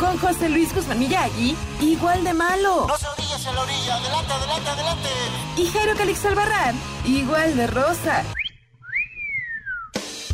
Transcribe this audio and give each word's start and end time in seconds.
con 0.00 0.16
José 0.18 0.48
Luis 0.48 0.74
Guzmán 0.74 0.98
Miyagi, 0.98 1.54
igual 1.80 2.24
de 2.24 2.32
malo. 2.32 2.86
No 2.88 2.96
se 2.96 3.06
orillas 3.06 3.46
en 3.46 3.54
la 3.54 3.60
orilla. 3.60 3.96
Adelante, 3.96 4.32
adelante, 4.32 4.70
adelante. 4.70 5.08
Y 5.58 5.66
Jairo 5.66 5.94
Calix 5.94 6.24
Albarrán, 6.24 6.74
igual 7.04 7.54
de 7.54 7.66
rosa. 7.66 8.24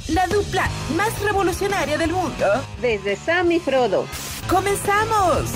La 0.08 0.28
dupla 0.28 0.70
más 0.96 1.20
revolucionaria 1.20 1.98
del 1.98 2.12
mundo. 2.12 2.46
Desde 2.80 3.16
Sam 3.16 3.50
y 3.50 3.58
Frodo. 3.58 4.06
¡Comenzamos! 4.48 5.50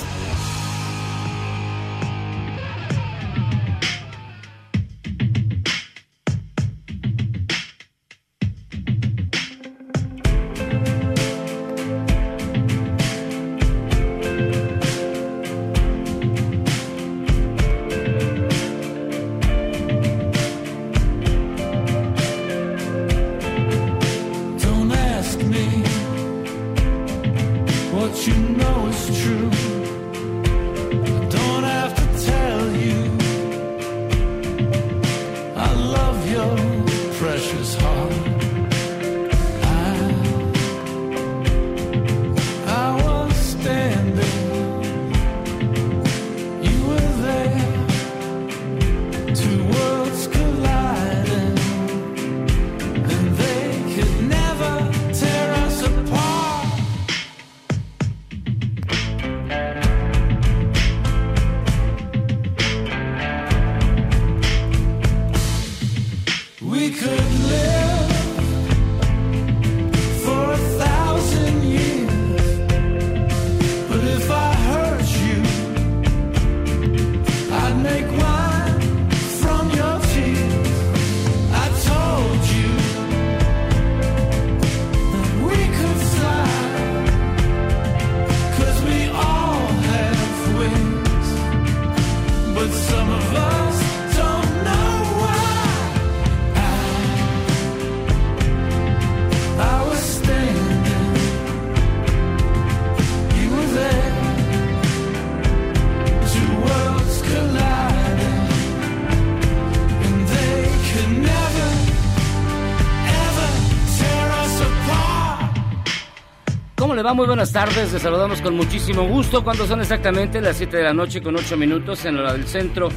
Muy 117.02 117.26
buenas 117.26 117.50
tardes. 117.50 117.94
Les 117.94 118.02
saludamos 118.02 118.42
con 118.42 118.54
muchísimo 118.54 119.08
gusto 119.08 119.42
cuando 119.42 119.66
son 119.66 119.80
exactamente 119.80 120.38
las 120.38 120.58
7 120.58 120.76
de 120.76 120.82
la 120.82 120.92
noche 120.92 121.22
con 121.22 121.34
8 121.34 121.56
minutos 121.56 122.04
en 122.04 122.16
la 122.16 122.20
hora 122.20 122.32
del 122.34 122.46
centro. 122.46 122.90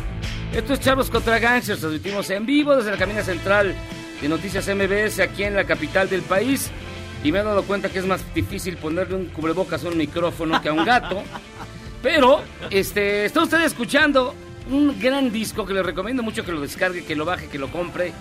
Esto 0.54 0.74
es 0.74 0.82
Charlos 0.82 1.10
contra 1.10 1.40
Gangsters. 1.40 1.80
Transmitimos 1.80 2.30
en 2.30 2.46
vivo 2.46 2.76
desde 2.76 2.92
la 2.92 2.98
cabina 2.98 3.24
central 3.24 3.74
de 4.22 4.28
Noticias 4.28 4.68
MBS 4.68 5.22
aquí 5.22 5.46
en 5.46 5.56
la 5.56 5.64
capital 5.64 6.10
del 6.10 6.22
país. 6.22 6.70
Y 7.24 7.32
me 7.32 7.40
he 7.40 7.44
dado 7.44 7.64
cuenta 7.64 7.88
que 7.88 8.00
es 8.00 8.06
más 8.06 8.22
difícil 8.36 8.76
ponerle 8.76 9.16
un 9.16 9.28
cubrebocas 9.28 9.86
a 9.86 9.88
un 9.88 9.98
micrófono 9.98 10.62
que 10.62 10.68
a 10.68 10.74
un 10.74 10.84
gato. 10.84 11.24
Pero, 12.02 12.42
este, 12.70 13.24
está 13.24 13.42
usted 13.42 13.64
escuchando 13.64 14.36
un 14.70 15.00
gran 15.00 15.32
disco 15.32 15.66
que 15.66 15.74
le 15.74 15.82
recomiendo 15.82 16.22
mucho 16.22 16.44
que 16.44 16.52
lo 16.52 16.60
descargue, 16.60 17.06
que 17.06 17.16
lo 17.16 17.24
baje, 17.24 17.48
que 17.48 17.58
lo 17.58 17.72
compre. 17.72 18.12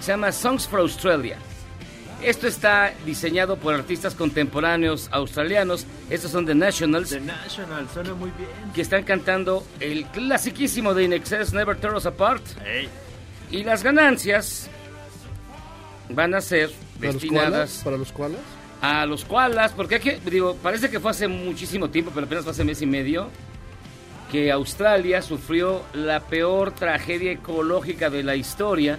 Se 0.00 0.12
llama 0.12 0.32
Songs 0.32 0.68
for 0.68 0.80
Australia. 0.80 1.38
Esto 2.22 2.46
está 2.46 2.92
diseñado 3.06 3.56
por 3.56 3.74
artistas 3.74 4.14
contemporáneos 4.14 5.08
australianos. 5.10 5.86
Estos 6.10 6.30
son 6.30 6.44
The 6.44 6.54
Nationals, 6.54 7.10
The 7.10 7.20
National, 7.20 7.88
suena 7.92 8.14
muy 8.14 8.30
bien. 8.36 8.50
que 8.74 8.82
están 8.82 9.04
cantando 9.04 9.64
el 9.80 10.04
clasiquísimo 10.06 10.92
de 10.92 11.04
In 11.04 11.12
Excess 11.14 11.52
Never 11.54 11.76
Tear 11.76 11.94
Us 11.94 12.06
Apart. 12.06 12.42
Ey, 12.66 12.88
Y 13.50 13.64
las 13.64 13.82
ganancias 13.82 14.68
van 16.10 16.34
a 16.34 16.40
ser 16.40 16.70
¿Para 16.70 17.06
los 17.12 17.14
destinadas 17.14 17.50
koalas? 17.50 17.80
¿Para 17.84 17.96
los 17.96 18.12
koalas? 18.12 18.40
a 18.82 19.04
los 19.06 19.24
koalas, 19.26 19.72
porque 19.72 20.20
digo, 20.30 20.56
parece 20.62 20.88
que 20.88 21.00
fue 21.00 21.10
hace 21.10 21.28
muchísimo 21.28 21.90
tiempo, 21.90 22.12
pero 22.14 22.24
apenas 22.26 22.44
fue 22.44 22.52
hace 22.52 22.64
mes 22.64 22.80
y 22.80 22.86
medio, 22.86 23.28
que 24.32 24.50
Australia 24.50 25.20
sufrió 25.20 25.82
la 25.92 26.20
peor 26.20 26.72
tragedia 26.72 27.32
ecológica 27.32 28.08
de 28.08 28.22
la 28.22 28.36
historia 28.36 28.98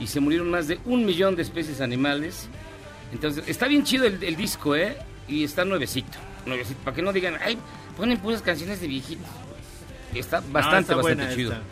y 0.00 0.06
se 0.06 0.20
murieron 0.20 0.50
más 0.50 0.66
de 0.68 0.78
un 0.84 1.04
millón 1.04 1.36
de 1.36 1.42
especies 1.42 1.80
animales. 1.80 2.48
Entonces, 3.12 3.44
está 3.46 3.68
bien 3.68 3.84
chido 3.84 4.04
el, 4.06 4.22
el 4.22 4.36
disco, 4.36 4.74
¿eh? 4.74 4.96
Y 5.28 5.44
está 5.44 5.64
nuevecito, 5.64 6.18
nuevecito, 6.46 6.80
para 6.84 6.94
que 6.96 7.02
no 7.02 7.12
digan, 7.12 7.36
ay, 7.44 7.56
ponen 7.96 8.18
puras 8.18 8.42
canciones 8.42 8.80
de 8.80 8.88
viejitos. 8.88 9.26
Está 10.14 10.40
bastante, 10.50 10.92
está 10.92 10.96
bastante 10.96 11.34
chido. 11.34 11.52
esta. 11.52 11.64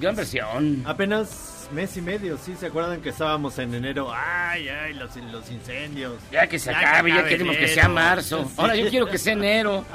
Gran 0.00 0.16
versión. 0.16 0.82
Apenas 0.86 1.68
mes 1.72 1.96
y 1.96 2.00
medio, 2.02 2.36
¿sí? 2.38 2.54
¿Se 2.58 2.66
acuerdan 2.66 3.00
que 3.00 3.10
estábamos 3.10 3.58
en 3.58 3.74
enero? 3.74 4.10
Ay, 4.12 4.68
ay, 4.68 4.94
los, 4.94 5.14
los 5.16 5.50
incendios. 5.50 6.14
Ya 6.32 6.46
que 6.46 6.58
se 6.58 6.70
Ya 6.72 6.78
que 6.80 6.86
acabe, 6.86 7.08
ya 7.10 7.14
acabe 7.16 7.28
queremos 7.30 7.56
que 7.56 7.64
enero. 7.64 7.74
sea 7.80 7.88
marzo. 7.88 8.44
Sí. 8.44 8.54
Ahora 8.56 8.76
yo 8.76 8.88
quiero 8.90 9.06
que 9.06 9.18
sea 9.18 9.32
enero. 9.34 9.84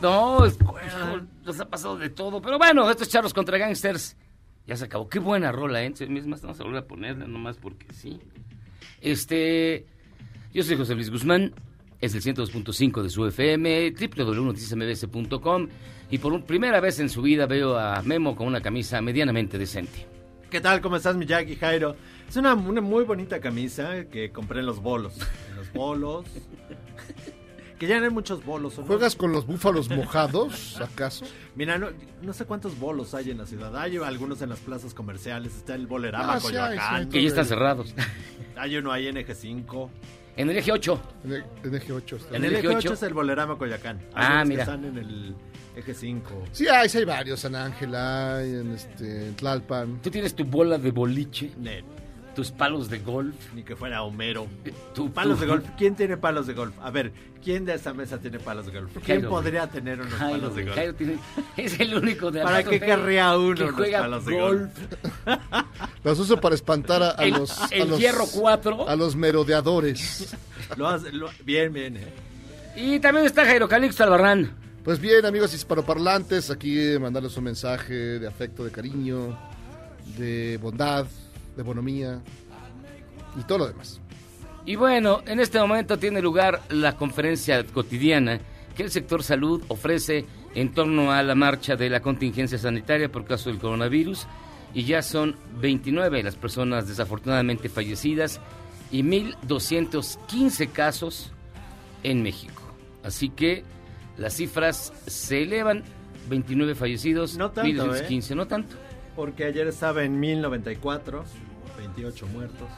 No, 0.00 0.44
es- 0.44 0.58
nos 1.44 1.60
ha 1.60 1.64
pasado 1.68 1.96
de 1.96 2.10
todo. 2.10 2.42
Pero 2.42 2.58
bueno, 2.58 2.90
estos 2.90 3.08
charros 3.08 3.32
contra 3.32 3.56
gangsters. 3.56 4.16
Ya 4.66 4.76
se 4.76 4.84
acabó. 4.84 5.08
Qué 5.08 5.18
buena 5.18 5.52
rola, 5.52 5.82
¿eh? 5.84 5.92
Es 5.98 6.26
más, 6.26 6.42
vamos 6.42 6.60
a 6.60 6.64
volver 6.64 6.82
a 6.82 6.86
ponerla 6.86 7.26
nomás 7.26 7.56
porque 7.56 7.86
sí. 7.92 8.18
Este. 9.00 9.86
Yo 10.52 10.62
soy 10.62 10.76
José 10.76 10.94
Luis 10.94 11.10
Guzmán. 11.10 11.54
Es 12.00 12.14
el 12.14 12.22
102.5 12.22 13.02
de 13.02 13.10
su 13.10 13.24
FM, 13.26 13.92
www.noticiasmbs.com. 13.92 15.68
Y 16.10 16.18
por 16.18 16.44
primera 16.44 16.80
vez 16.80 16.98
en 16.98 17.08
su 17.08 17.22
vida 17.22 17.46
veo 17.46 17.78
a 17.78 18.02
Memo 18.02 18.34
con 18.34 18.48
una 18.48 18.60
camisa 18.60 19.00
medianamente 19.00 19.56
decente. 19.56 20.06
¿Qué 20.50 20.60
tal? 20.60 20.80
¿Cómo 20.80 20.96
estás, 20.96 21.16
mi 21.16 21.26
Jackie 21.26 21.56
Jairo? 21.56 21.96
Es 22.28 22.36
una 22.36 22.54
muy 22.54 23.04
bonita 23.04 23.40
camisa 23.40 24.04
que 24.10 24.30
compré 24.30 24.60
en 24.60 24.66
los 24.66 24.82
bolos. 24.82 25.14
En 25.48 25.56
los 25.56 25.72
bolos. 25.72 26.26
Que 27.82 27.88
ya 27.88 27.98
no 27.98 28.04
hay 28.04 28.12
muchos 28.12 28.44
bolos. 28.44 28.78
¿o 28.78 28.82
no? 28.82 28.86
¿Juegas 28.86 29.16
con 29.16 29.32
los 29.32 29.44
búfalos 29.44 29.90
mojados, 29.90 30.80
acaso? 30.80 31.24
Mira, 31.56 31.78
no, 31.78 31.88
no 32.22 32.32
sé 32.32 32.44
cuántos 32.44 32.78
bolos 32.78 33.12
hay 33.12 33.32
en 33.32 33.38
la 33.38 33.44
ciudad. 33.46 33.76
Hay 33.76 33.96
algunos 33.96 34.40
en 34.40 34.50
las 34.50 34.60
plazas 34.60 34.94
comerciales. 34.94 35.56
Está 35.56 35.74
el 35.74 35.88
Bolerama 35.88 36.34
Ah, 36.34 36.38
sí 36.38 36.46
hay, 36.46 36.52
Coyoacán. 36.76 37.02
sí 37.02 37.08
Que 37.10 37.22
ya 37.22 37.28
están 37.30 37.44
cerrados. 37.46 37.92
Hay 38.54 38.76
uno 38.76 38.92
ahí 38.92 39.08
en 39.08 39.16
Eje 39.16 39.34
5. 39.34 39.90
En 40.36 40.48
el 40.48 40.56
eje 40.58 40.70
8. 40.70 41.02
En 41.24 41.32
el- 41.32 41.44
en 41.64 41.74
eje 41.74 41.92
8 41.92 42.16
está. 42.18 42.36
En 42.36 42.44
el 42.44 42.52
Eje 42.52 42.58
Eje 42.60 42.68
8 42.68 42.78
8 42.78 42.92
es 42.94 43.02
el 43.02 43.14
Bolerama 43.14 43.58
Coyoacán. 43.58 43.98
Hay 44.14 44.26
Ah, 44.28 44.42
que 44.44 44.48
mira. 44.50 44.62
están 44.62 44.84
en 44.84 44.98
el 44.98 45.34
Eje 45.74 45.92
5. 45.92 46.44
Sí, 46.52 46.68
hay, 46.68 46.88
sí 46.88 46.98
hay 46.98 47.04
varios. 47.04 47.40
San 47.40 47.56
Ángel 47.56 47.92
hay, 47.96 48.48
en, 48.54 48.70
este, 48.74 49.26
en 49.26 49.34
Tlalpan. 49.34 50.00
Tú 50.02 50.08
tienes 50.08 50.36
tu 50.36 50.44
bola 50.44 50.78
de 50.78 50.92
boliche, 50.92 51.50
Ne- 51.58 51.82
tus 52.34 52.50
palos 52.50 52.88
de 52.88 52.98
golf, 53.00 53.34
Ni 53.54 53.62
que 53.62 53.76
fuera 53.76 54.02
Homero. 54.02 54.46
tu 54.94 55.10
Palos 55.12 55.36
tu- 55.38 55.44
de 55.44 55.50
golf. 55.50 55.64
¿Quién 55.76 55.94
tiene 55.94 56.16
palos 56.16 56.46
de 56.46 56.54
golf? 56.54 56.74
A 56.82 56.90
ver, 56.90 57.12
¿quién 57.44 57.64
de 57.64 57.74
esta 57.74 57.92
mesa 57.92 58.18
tiene 58.18 58.38
palos 58.38 58.66
de 58.66 58.72
golf? 58.72 58.90
¿Quién 58.94 59.04
Jairo, 59.20 59.28
podría 59.28 59.66
tener 59.66 60.00
unos 60.00 60.12
Jairo, 60.14 60.38
palos 60.40 60.56
de 60.56 60.62
golf? 60.64 60.74
Jairo 60.76 60.94
tiene- 60.94 61.18
es 61.56 61.78
el 61.80 61.94
único 61.94 62.30
de 62.30 62.42
¿Para 62.42 62.62
qué 62.64 62.80
querría 62.80 63.36
uno 63.36 63.54
que 63.54 63.62
unos 63.64 63.74
juega 63.74 64.00
palos 64.00 64.24
de 64.26 64.40
golf? 64.40 64.70
Los 66.04 66.18
uso 66.20 66.40
para 66.40 66.54
espantar 66.54 67.02
a, 67.02 67.10
a 67.10 67.24
El, 67.24 67.32
los, 67.34 67.60
a 67.60 67.66
el 67.70 67.88
los- 67.90 67.98
hierro 68.00 68.24
4. 68.32 68.88
a 68.88 68.96
los 68.96 69.14
merodeadores. 69.16 70.34
Lo 70.76 70.88
hace- 70.88 71.12
lo- 71.12 71.28
bien, 71.44 71.72
bien, 71.72 71.98
eh. 71.98 72.06
Y 72.76 72.98
también 73.00 73.26
está 73.26 73.44
Jairo 73.44 73.68
Calixto 73.68 74.04
Albarrán. 74.04 74.50
Pues 74.82 74.98
bien, 74.98 75.26
amigos 75.26 75.52
hispanoparlantes, 75.54 76.50
aquí 76.50 76.78
eh, 76.78 76.98
mandarles 76.98 77.36
un 77.36 77.44
mensaje 77.44 77.92
de 77.92 78.26
afecto, 78.26 78.64
de 78.64 78.70
cariño, 78.70 79.38
de 80.16 80.58
bondad, 80.62 81.06
de 81.56 81.62
bonomía 81.62 82.22
y 83.38 83.42
todo 83.44 83.58
lo 83.58 83.68
demás. 83.68 84.00
Y 84.64 84.76
bueno, 84.76 85.22
en 85.26 85.40
este 85.40 85.58
momento 85.58 85.98
tiene 85.98 86.22
lugar 86.22 86.62
la 86.70 86.96
conferencia 86.96 87.64
cotidiana 87.64 88.40
que 88.76 88.84
el 88.84 88.90
sector 88.90 89.22
salud 89.22 89.62
ofrece 89.68 90.24
en 90.54 90.72
torno 90.72 91.12
a 91.12 91.22
la 91.22 91.34
marcha 91.34 91.76
de 91.76 91.90
la 91.90 92.00
contingencia 92.00 92.58
sanitaria 92.58 93.10
por 93.10 93.24
caso 93.24 93.50
del 93.50 93.58
coronavirus. 93.58 94.26
Y 94.74 94.84
ya 94.84 95.02
son 95.02 95.36
29 95.60 96.22
las 96.22 96.36
personas 96.36 96.88
desafortunadamente 96.88 97.68
fallecidas 97.68 98.40
y 98.90 99.02
1.215 99.02 100.70
casos 100.70 101.32
en 102.02 102.22
México. 102.22 102.62
Así 103.02 103.28
que 103.28 103.64
las 104.16 104.34
cifras 104.34 104.92
se 105.06 105.42
elevan, 105.42 105.82
29 106.28 106.74
fallecidos, 106.74 107.36
No 107.36 107.50
tanto, 107.50 107.86
1.215, 107.92 108.36
no 108.36 108.46
tanto. 108.46 108.76
Porque 109.16 109.44
ayer 109.44 109.66
estaba 109.66 110.04
en 110.04 110.18
1094, 110.20 111.24
28 111.78 112.26
muertos. 112.28 112.68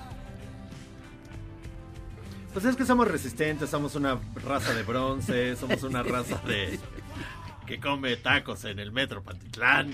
Pues 2.53 2.65
es 2.67 2.77
que 2.77 2.85
somos 2.85 3.09
resistentes, 3.09 3.69
somos 3.71 3.95
una 3.97 4.19
raza 4.45 4.75
de 4.75 4.83
bronce, 4.85 5.57
somos 5.61 5.83
una 5.83 6.03
raza 6.03 6.41
de 6.47 6.79
que 7.67 7.81
come 7.81 8.17
tacos 8.17 8.65
en 8.65 8.79
el 8.79 8.93
metro 8.93 9.23
Pantitlán. 9.23 9.91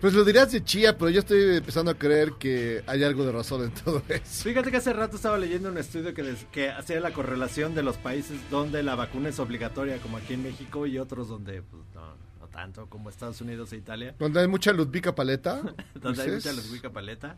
Pues 0.00 0.14
lo 0.14 0.24
dirás 0.24 0.50
de 0.50 0.64
chía, 0.64 0.98
pero 0.98 1.10
yo 1.10 1.20
estoy 1.20 1.56
empezando 1.58 1.90
a 1.92 1.94
creer 1.94 2.32
que 2.32 2.82
hay 2.88 3.04
algo 3.04 3.24
de 3.24 3.30
razón 3.32 3.62
en 3.64 3.70
todo 3.70 4.02
eso. 4.08 4.44
Fíjate 4.44 4.70
que 4.72 4.78
hace 4.78 4.92
rato 4.92 5.14
estaba 5.16 5.38
leyendo 5.38 5.68
un 5.68 5.78
estudio 5.78 6.12
que, 6.12 6.24
des- 6.24 6.44
que 6.50 6.70
hacía 6.70 6.98
la 6.98 7.12
correlación 7.12 7.74
de 7.76 7.84
los 7.84 7.98
países 7.98 8.36
donde 8.50 8.82
la 8.82 8.96
vacuna 8.96 9.28
es 9.28 9.38
obligatoria, 9.38 9.98
como 9.98 10.16
aquí 10.16 10.34
en 10.34 10.42
México, 10.42 10.86
y 10.88 10.98
otros 10.98 11.28
donde 11.28 11.62
pues, 11.62 11.82
no, 11.94 12.00
no 12.00 12.31
tanto, 12.52 12.86
como 12.88 13.10
Estados 13.10 13.40
Unidos 13.40 13.72
e 13.72 13.76
Italia. 13.76 14.14
Donde 14.18 14.40
hay 14.40 14.46
mucha 14.46 14.72
Ludvica 14.72 15.14
Paleta. 15.14 15.62
donde 15.94 16.22
hay 16.22 16.30
mucha 16.30 16.52
lesbica 16.52 16.90
paleta. 16.90 17.36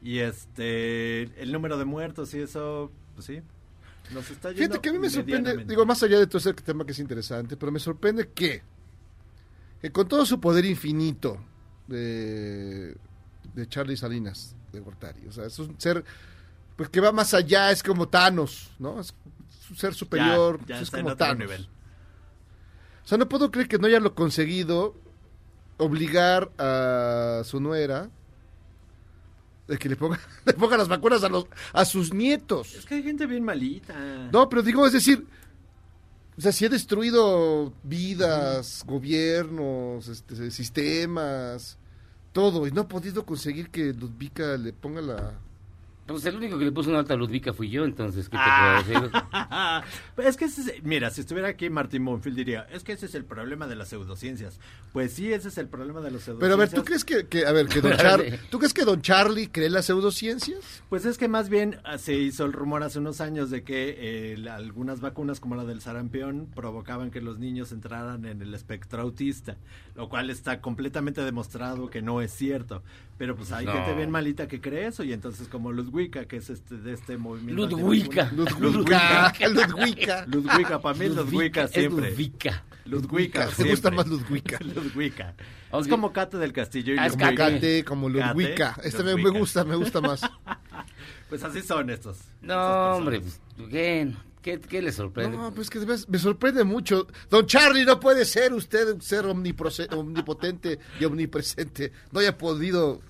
Y 0.00 0.18
este, 0.18 1.22
el 1.42 1.52
número 1.52 1.78
de 1.78 1.84
muertos 1.84 2.32
y 2.34 2.40
eso, 2.40 2.90
pues 3.14 3.26
sí, 3.26 3.40
nos 4.12 4.30
está 4.30 4.50
yendo 4.50 4.64
Fíjate 4.64 4.80
que 4.80 4.88
a 4.88 4.92
mí 4.92 4.98
me 4.98 5.10
sorprende, 5.10 5.64
digo, 5.64 5.86
más 5.86 6.02
allá 6.02 6.18
de 6.18 6.26
todo 6.26 6.38
ese 6.38 6.52
tema 6.54 6.84
que 6.84 6.92
es 6.92 6.98
interesante, 6.98 7.56
pero 7.56 7.70
me 7.70 7.78
sorprende 7.78 8.28
que, 8.28 8.62
que 9.80 9.92
con 9.92 10.08
todo 10.08 10.26
su 10.26 10.40
poder 10.40 10.64
infinito 10.64 11.38
de, 11.86 12.96
de 13.54 13.68
Charlie 13.68 13.96
Salinas 13.96 14.56
de 14.72 14.80
Gortari, 14.80 15.26
o 15.28 15.32
sea, 15.32 15.46
es 15.46 15.58
un 15.60 15.80
ser 15.80 16.04
pues 16.74 16.88
que 16.88 17.00
va 17.00 17.12
más 17.12 17.32
allá, 17.34 17.70
es 17.70 17.82
como 17.82 18.08
Thanos, 18.08 18.72
¿no? 18.80 18.98
Es 18.98 19.14
un 19.70 19.76
ser 19.76 19.94
superior, 19.94 20.58
ya 20.66 20.76
es 20.76 20.82
está 20.82 20.98
en 20.98 21.04
como 21.04 21.14
otro 21.14 21.26
Thanos. 21.26 21.38
nivel. 21.38 21.68
O 23.04 23.08
sea, 23.08 23.18
no 23.18 23.28
puedo 23.28 23.50
creer 23.50 23.68
que 23.68 23.78
no 23.78 23.86
haya 23.86 24.00
lo 24.00 24.14
conseguido 24.14 24.94
obligar 25.78 26.50
a 26.58 27.42
su 27.44 27.60
nuera 27.60 28.10
de 29.66 29.78
que 29.78 29.88
le 29.88 29.96
ponga, 29.96 30.18
le 30.44 30.52
ponga 30.54 30.76
las 30.76 30.88
vacunas 30.88 31.24
a 31.24 31.28
los 31.28 31.46
a 31.72 31.84
sus 31.84 32.12
nietos. 32.12 32.74
Es 32.74 32.86
que 32.86 32.96
hay 32.96 33.02
gente 33.02 33.26
bien 33.26 33.44
malita. 33.44 33.94
No, 34.32 34.48
pero 34.48 34.62
digo, 34.62 34.86
es 34.86 34.92
decir, 34.92 35.26
o 36.36 36.40
sea, 36.40 36.52
si 36.52 36.64
he 36.64 36.68
destruido 36.68 37.72
vidas, 37.82 38.84
gobiernos, 38.86 40.08
este, 40.08 40.50
sistemas, 40.50 41.78
todo, 42.32 42.66
y 42.66 42.72
no 42.72 42.82
ha 42.82 42.88
podido 42.88 43.26
conseguir 43.26 43.70
que 43.70 43.92
Ludvika 43.92 44.56
le 44.56 44.72
ponga 44.72 45.00
la... 45.02 45.38
Pues 46.12 46.24
el 46.26 46.36
único 46.36 46.58
que 46.58 46.64
le 46.66 46.72
puso 46.72 46.90
una 46.90 47.00
alta 47.00 47.14
a 47.14 47.16
Ludvika 47.16 47.52
fui 47.52 47.68
yo, 47.70 47.84
entonces, 47.84 48.28
¿qué 48.28 48.36
te 48.36 48.42
Ah. 48.44 48.82
puedo 48.86 49.00
decir? 49.02 49.22
Pero 50.16 50.28
es 50.28 50.36
que 50.36 50.44
ese 50.46 50.60
es- 50.76 50.82
mira, 50.84 51.10
si 51.10 51.20
estuviera 51.22 51.48
aquí 51.48 51.68
Martín 51.70 52.02
Monfield 52.02 52.36
diría, 52.36 52.66
es 52.70 52.84
que 52.84 52.92
ese 52.92 53.06
es 53.06 53.14
el 53.14 53.24
problema 53.24 53.66
de 53.66 53.76
las 53.76 53.88
pseudociencias. 53.88 54.60
Pues 54.92 55.12
sí, 55.12 55.32
ese 55.32 55.48
es 55.48 55.58
el 55.58 55.68
problema 55.68 56.00
de 56.00 56.10
las 56.10 56.22
Pero 56.24 56.38
pseudociencias. 56.38 56.52
a 56.54 56.56
ver, 56.56 56.70
¿tú 56.70 56.84
crees 56.84 57.04
que, 57.04 57.26
que- 57.26 57.46
a 57.46 57.52
ver, 57.52 57.66
que 57.68 57.80
don 57.80 57.92
Char- 57.92 58.38
¿tú 58.50 58.58
crees 58.58 58.74
que 58.74 58.84
don 58.84 59.00
Charlie 59.02 59.48
cree 59.48 59.70
las 59.70 59.86
pseudociencias? 59.86 60.82
Pues 60.88 61.04
es 61.06 61.18
que 61.18 61.28
más 61.28 61.48
bien 61.48 61.80
ah, 61.84 61.98
se 61.98 62.14
hizo 62.14 62.44
el 62.44 62.52
rumor 62.52 62.82
hace 62.82 62.98
unos 62.98 63.20
años 63.20 63.50
de 63.50 63.62
que 63.64 63.96
eh, 63.98 64.48
algunas 64.50 65.00
vacunas 65.00 65.40
como 65.40 65.54
la 65.56 65.64
del 65.64 65.80
sarampión 65.80 66.46
provocaban 66.54 67.10
que 67.10 67.20
los 67.20 67.38
niños 67.38 67.72
entraran 67.72 68.24
en 68.26 68.42
el 68.42 68.54
espectro 68.54 69.02
autista, 69.02 69.56
lo 69.94 70.08
cual 70.08 70.30
está 70.30 70.60
completamente 70.60 71.22
demostrado 71.22 71.88
que 71.90 72.02
no 72.02 72.20
es 72.20 72.32
cierto. 72.32 72.82
Pero 73.22 73.36
pues 73.36 73.52
hay 73.52 73.64
No. 73.66 73.72
gente 73.72 73.94
bien 73.94 74.10
malita 74.10 74.48
que 74.48 74.60
cree 74.60 74.88
eso 74.88 75.04
y 75.04 75.12
entonces 75.12 75.46
como 75.46 75.70
Ludwika, 75.70 76.24
que 76.24 76.38
es 76.38 76.50
este 76.50 76.76
de 76.78 76.92
este 76.92 77.16
movimiento 77.16 77.68
Ludwika. 77.68 78.32
Ludwika, 78.34 79.32
Ludwika. 79.48 80.26
Ludwika, 80.26 80.82
para 80.82 80.98
mí 80.98 81.08
Ludwika 81.08 81.68
siempre. 81.68 82.10
Ludwika. 82.10 82.64
Ludwika, 82.84 83.48
Me 83.58 83.70
gusta 83.70 83.92
más 83.92 84.08
Ludwika. 84.08 84.58
Ludwika. 84.74 85.34
Es 85.72 85.86
como 85.86 86.12
Cate 86.12 86.36
del 86.38 86.52
Castillo 86.52 86.94
y 86.94 86.98
Ah, 86.98 87.06
es 87.06 87.12
Ludwika. 87.12 87.48
Cate. 87.52 87.84
Como 87.84 88.08
Ludwika. 88.08 88.76
Este 88.82 89.04
me, 89.04 89.14
gusta, 89.30 89.62
me 89.62 89.76
gusta 89.76 90.00
más. 90.00 90.22
Pues 91.28 91.44
así 91.44 91.62
son 91.62 91.90
estos. 91.90 92.18
No, 92.40 92.96
hombre, 92.96 93.20
pues, 93.20 93.40
¿qué, 94.42 94.60
qué, 94.60 94.82
le 94.82 94.92
sorprende? 94.92 95.36
No, 95.36 95.52
pues 95.52 95.70
que 95.70 95.78
me 95.80 96.18
sorprende 96.18 96.64
mucho. 96.64 97.06
Don 97.30 97.46
Charlie, 97.46 97.84
no 97.84 97.98
puede 97.98 98.24
ser 98.24 98.52
usted 98.52 98.92
un 98.92 99.00
ser 99.00 99.24
omnipotente 99.26 100.78
y 101.00 101.04
omnipresente. 101.04 101.92
No 102.10 102.20
haya 102.20 102.36
podido 102.36 103.00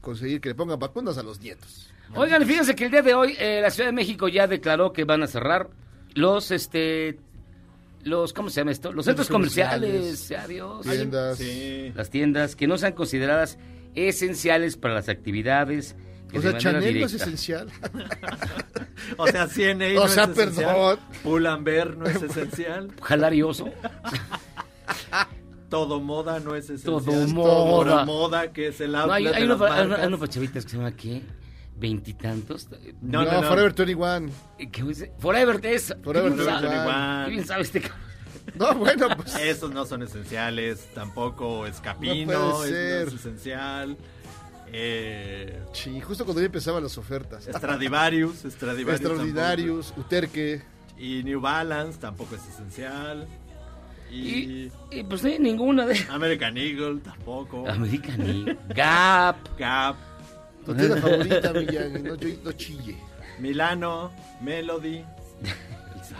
conseguir 0.00 0.40
que 0.40 0.50
le 0.50 0.54
pongan 0.54 0.78
vacunas 0.78 1.16
a 1.18 1.22
los 1.22 1.40
nietos. 1.40 1.88
Oigan, 2.14 2.44
fíjense 2.44 2.74
que 2.74 2.86
el 2.86 2.90
día 2.90 3.02
de 3.02 3.14
hoy 3.14 3.36
eh, 3.38 3.60
la 3.62 3.70
Ciudad 3.70 3.88
de 3.88 3.94
México 3.94 4.28
ya 4.28 4.46
declaró 4.46 4.92
que 4.92 5.04
van 5.04 5.22
a 5.22 5.26
cerrar 5.26 5.70
los, 6.14 6.50
este, 6.50 7.18
los, 8.02 8.32
¿cómo 8.32 8.50
se 8.50 8.60
llama 8.60 8.72
esto? 8.72 8.92
Los 8.92 9.04
centros, 9.04 9.28
Centros 9.28 9.36
comerciales. 9.36 9.90
comerciales, 9.90 10.44
adiós. 10.44 10.82
Tiendas. 10.82 11.38
Sí. 11.38 11.92
Las 11.94 12.10
tiendas 12.10 12.56
que 12.56 12.66
no 12.66 12.78
sean 12.78 12.94
consideradas 12.94 13.58
esenciales 13.94 14.76
para 14.76 14.94
las 14.94 15.08
actividades. 15.08 15.94
Que 16.30 16.38
O 16.38 16.42
sea, 16.42 16.56
Chanel 16.58 17.00
no 17.00 17.06
es 17.06 17.14
esencial. 17.14 17.68
O 19.16 19.26
sea, 19.26 19.46
CNA 19.48 19.86
O 19.98 20.02
no 20.04 20.08
sea, 20.08 20.24
es 20.24 20.30
esencial. 20.30 20.66
perdón. 20.66 20.98
Pull&Bear 21.22 21.96
no 21.96 22.06
es 22.06 22.22
esencial. 22.22 22.90
Jalar 23.02 23.34
y 23.34 23.42
oso. 23.42 23.68
Todo 25.68 26.00
moda 26.00 26.40
no 26.40 26.54
es 26.56 26.64
esencial. 26.64 27.02
Todo 27.04 27.26
Moda. 27.28 27.64
moda. 27.64 28.04
moda, 28.04 28.52
que 28.52 28.68
es 28.68 28.80
el 28.80 28.92
No, 28.92 28.98
outlet 29.02 29.16
hay, 29.16 29.26
hay 29.26 29.32
de 29.32 29.44
uno 29.54 29.64
las 29.64 29.72
hay 29.78 30.06
uno- 30.06 30.18
para 30.18 30.30
chavitas 30.32 30.64
que 30.64 30.70
se 30.70 30.76
llama 30.76 30.92
¿qué? 30.92 31.22
¿Veintitantos? 31.76 32.68
No, 33.00 33.24
No, 33.24 33.32
no, 33.32 33.40
no. 33.42 33.48
Forever 33.48 33.72
21. 33.74 34.30
¿Qué 34.70 34.82
dice? 34.82 35.12
Forever 35.18 35.64
es. 35.64 35.94
Forever 36.02 36.30
¿Qué 36.32 36.36
bien 36.36 36.46
sabe- 36.48 36.68
21. 36.68 37.24
qué 37.24 37.30
bien 37.30 37.46
sabe 37.46 37.62
este 37.62 37.80
cabrón. 37.80 38.00
No, 38.56 38.74
bueno, 38.74 39.06
pues. 39.16 39.34
Esos 39.36 39.70
no 39.72 39.86
son 39.86 40.02
esenciales. 40.02 40.88
Tampoco 40.94 41.66
Escapino 41.66 42.32
No 42.32 42.56
puede 42.56 42.68
es, 42.70 42.74
ser. 42.74 43.02
no 43.06 43.08
es 43.08 43.14
esencial. 43.20 43.96
Eh, 44.72 45.62
Sí, 45.72 46.00
justo 46.00 46.24
cuando 46.24 46.40
ya 46.40 46.46
empezaban 46.46 46.82
las 46.82 46.96
ofertas. 46.98 47.44
Stradivarius, 47.44 48.38
Stradivarius 48.46 49.00
Extraordinarios, 49.00 49.94
Uterque. 49.96 50.62
Y 50.98 51.22
New 51.24 51.40
Balance 51.40 51.98
tampoco 51.98 52.34
es 52.34 52.42
esencial. 52.48 53.26
Y, 54.10 54.16
Y, 54.16 54.72
y, 54.90 55.02
pues 55.04 55.20
sí, 55.20 55.36
ninguna 55.38 55.86
de. 55.86 55.98
American 56.10 56.56
Eagle 56.58 57.00
tampoco. 57.00 57.66
American 57.68 58.20
Eagle, 58.20 58.58
Gap. 58.74 59.36
Gap, 59.58 59.96
Tu 60.66 60.74
tienda 60.74 60.96
favorita, 60.96 61.52
Millán, 61.52 62.02
no, 62.02 62.14
yo- 62.16 62.36
no 62.44 62.52
chille. 62.52 62.96
Milano, 63.38 64.10
Melody, 64.42 65.02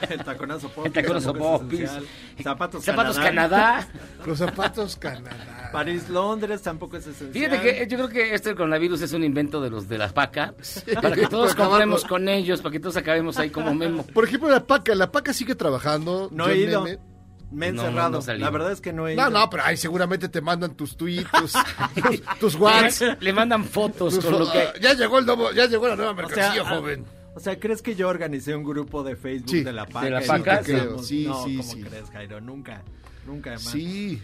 el 0.09 0.25
taconazo 0.25 0.69
pop. 0.69 0.87
El 0.87 0.92
taconazo 0.92 1.35
esencial. 1.71 2.04
Zapatos, 2.42 2.85
Zapatos 2.85 3.16
Canadá. 3.19 3.87
Canadá. 3.87 3.88
Los 4.26 4.38
zapatos 4.38 4.97
Canadá. 4.97 5.71
París, 5.73 6.09
Londres 6.09 6.62
tampoco 6.62 6.97
es 6.97 7.07
esencial. 7.07 7.33
Fíjate 7.33 7.61
que 7.61 7.87
yo 7.88 7.97
creo 7.97 8.09
que 8.09 8.35
este 8.35 8.54
coronavirus 8.54 9.02
es 9.02 9.12
un 9.12 9.25
invento 9.25 9.61
de 9.61 9.71
los 9.71 9.88
de 9.88 9.99
las 9.99 10.12
PACA, 10.12 10.54
para 10.95 11.14
que 11.14 11.26
todos 11.26 11.54
compremos 11.54 12.04
con- 12.04 12.28
ellos, 12.28 12.61
para 12.61 12.73
que 12.73 12.80
todos 12.80 12.97
acabemos 12.97 13.38
ahí 13.38 13.50
como 13.50 13.75
Memo. 13.75 14.04
Por 14.07 14.25
ejemplo, 14.25 14.49
la 14.49 14.66
paca, 14.66 14.95
la 14.95 15.11
paca 15.11 15.33
sigue 15.33 15.54
trabajando. 15.54 16.28
No 16.33 16.49
he 16.49 16.59
ido. 16.59 16.83
Meme. 16.83 17.11
Me 17.50 17.69
he 17.69 17.73
no, 17.73 17.83
encerrado. 17.83 18.21
no 18.21 18.35
la 18.35 18.50
verdad 18.50 18.73
es 18.73 18.80
que 18.80 18.92
no 18.92 19.09
he 19.09 19.14
ido. 19.14 19.23
No, 19.25 19.30
no, 19.30 19.50
pero 19.50 19.64
ahí 19.64 19.76
seguramente 19.76 20.28
te 20.28 20.40
mandan 20.40 20.76
tus 20.76 20.97
tweets, 20.97 21.28
tus, 21.40 21.52
tus, 21.52 22.38
tus 22.38 22.54
whats. 22.54 23.02
Le 23.19 23.33
mandan 23.33 23.64
fotos 23.64 24.14
tus 24.14 24.25
con 24.25 24.38
lo 24.38 24.52
que... 24.52 24.69
Ya 24.80 24.95
llegó 24.95 25.19
el 25.19 25.26
nuevo, 25.26 25.50
ya 25.50 25.66
llegó 25.66 25.88
la 25.88 25.97
nueva 25.97 26.12
O 26.12 26.14
mercancía, 26.14 26.52
sea, 26.52 26.62
ah, 26.62 26.76
joven. 26.76 27.04
O 27.34 27.40
sea, 27.40 27.58
¿crees 27.60 27.80
que 27.82 27.94
yo 27.94 28.08
organicé 28.08 28.54
un 28.56 28.64
grupo 28.64 29.02
de 29.02 29.14
Facebook 29.16 29.50
Sí. 29.50 29.62
de 29.62 29.72
la 29.72 29.87
PACA? 29.87 30.04
¿De 30.04 30.10
la 30.10 30.20
PACA? 30.22 30.58
Sí, 30.64 30.72
creo. 30.72 30.99
Sí, 30.99 31.25
no, 31.26 31.44
sí, 31.44 31.56
¿cómo 31.58 31.72
sí. 31.72 31.80
crees, 31.82 32.10
Jairo? 32.10 32.40
Nunca, 32.40 32.82
nunca 33.26 33.52
más. 33.52 33.62
Sí. 33.62 34.20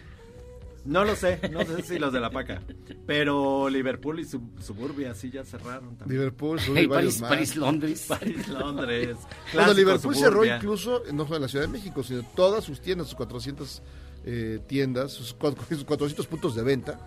No 0.84 1.04
lo 1.04 1.16
sé, 1.16 1.40
no 1.50 1.64
sé 1.64 1.82
si 1.82 1.98
los 1.98 2.12
de 2.12 2.20
la 2.20 2.30
PACA. 2.30 2.62
Pero 3.06 3.68
Liverpool 3.68 4.20
y 4.20 4.24
Sub- 4.24 4.60
Suburbia 4.62 5.14
sí 5.14 5.30
ya 5.30 5.44
cerraron 5.44 5.96
también. 5.96 6.20
Liverpool, 6.20 6.60
Hey, 6.60 6.86
varios 6.86 7.14
París, 7.16 7.20
más. 7.20 7.30
París, 7.30 7.56
Londres. 7.56 8.04
París, 8.08 8.48
Londres. 8.48 9.16
Bueno, 9.16 9.28
Clásico, 9.52 9.74
Liverpool 9.74 10.14
cerró 10.14 10.30
Suburbia. 10.32 10.56
incluso, 10.58 11.02
no 11.12 11.24
solo 11.24 11.36
en 11.36 11.42
la 11.42 11.48
Ciudad 11.48 11.64
de 11.66 11.72
México, 11.72 12.04
sino 12.04 12.22
todas 12.36 12.62
sus 12.62 12.80
tiendas, 12.80 13.08
sus 13.08 13.16
400 13.16 13.82
eh, 14.26 14.60
tiendas, 14.68 15.10
sus, 15.12 15.36
sus 15.70 15.84
400 15.84 16.26
puntos 16.28 16.54
de 16.54 16.62
venta 16.62 17.00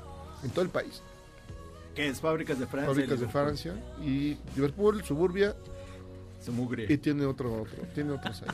en 0.44 0.50
todo 0.50 0.63
el 0.63 0.70
país. 0.72 1.01
¿Qué 1.96 2.08
es? 2.10 2.20
Fábricas 2.20 2.60
de 2.60 2.68
Francia. 2.68 2.94
Fábricas 2.94 3.20
de. 3.22 3.27
Francia 3.29 3.74
y 4.01 4.38
Liverpool, 4.56 5.03
Suburbia 5.06 5.56
Su 6.43 6.51
mugre. 6.53 6.86
y 6.89 6.98
tiene 6.98 7.25
otro, 7.25 7.62
otro, 7.63 7.84
tiene 7.93 8.12
otros 8.12 8.41
ahí. 8.43 8.50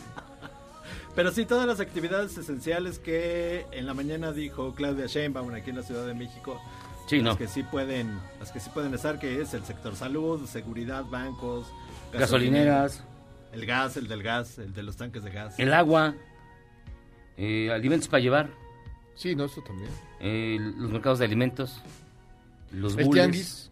Pero 1.15 1.31
sí, 1.31 1.45
todas 1.45 1.65
las 1.65 1.79
actividades 1.79 2.37
esenciales 2.37 2.99
que 2.99 3.65
en 3.71 3.85
la 3.85 3.93
mañana 3.93 4.31
dijo 4.31 4.73
Claudia 4.75 5.05
Sheinbaum 5.07 5.53
aquí 5.53 5.69
en 5.69 5.77
la 5.77 5.83
Ciudad 5.83 6.05
de 6.05 6.13
México. 6.13 6.61
Sí, 7.07 7.19
no. 7.21 7.29
Las 7.29 7.37
que 7.37 7.47
sí 7.47 7.63
pueden, 7.63 8.19
las 8.39 8.51
que 8.51 8.59
sí 8.59 8.69
pueden 8.73 8.93
estar, 8.93 9.19
que 9.19 9.41
es 9.41 9.53
el 9.53 9.63
sector 9.63 9.95
salud, 9.95 10.45
seguridad, 10.47 11.05
bancos, 11.05 11.67
Gasolineras, 12.11 13.03
el 13.53 13.65
gas, 13.65 13.95
el 13.97 14.07
del 14.07 14.23
gas, 14.23 14.57
el 14.57 14.73
de 14.73 14.83
los 14.83 14.97
tanques 14.97 15.23
de 15.23 15.29
gas. 15.31 15.57
el 15.59 15.73
agua, 15.73 16.15
eh, 17.37 17.71
alimentos 17.71 18.07
para 18.07 18.21
llevar, 18.21 18.49
Sí, 19.15 19.35
no, 19.35 19.45
esto 19.45 19.61
también. 19.61 19.89
eh, 20.19 20.57
los 20.77 20.91
mercados 20.91 21.19
de 21.19 21.25
alimentos, 21.25 21.81
los 22.71 22.97
El 22.97 23.05
bules 23.05 23.21
tianguis. 23.23 23.71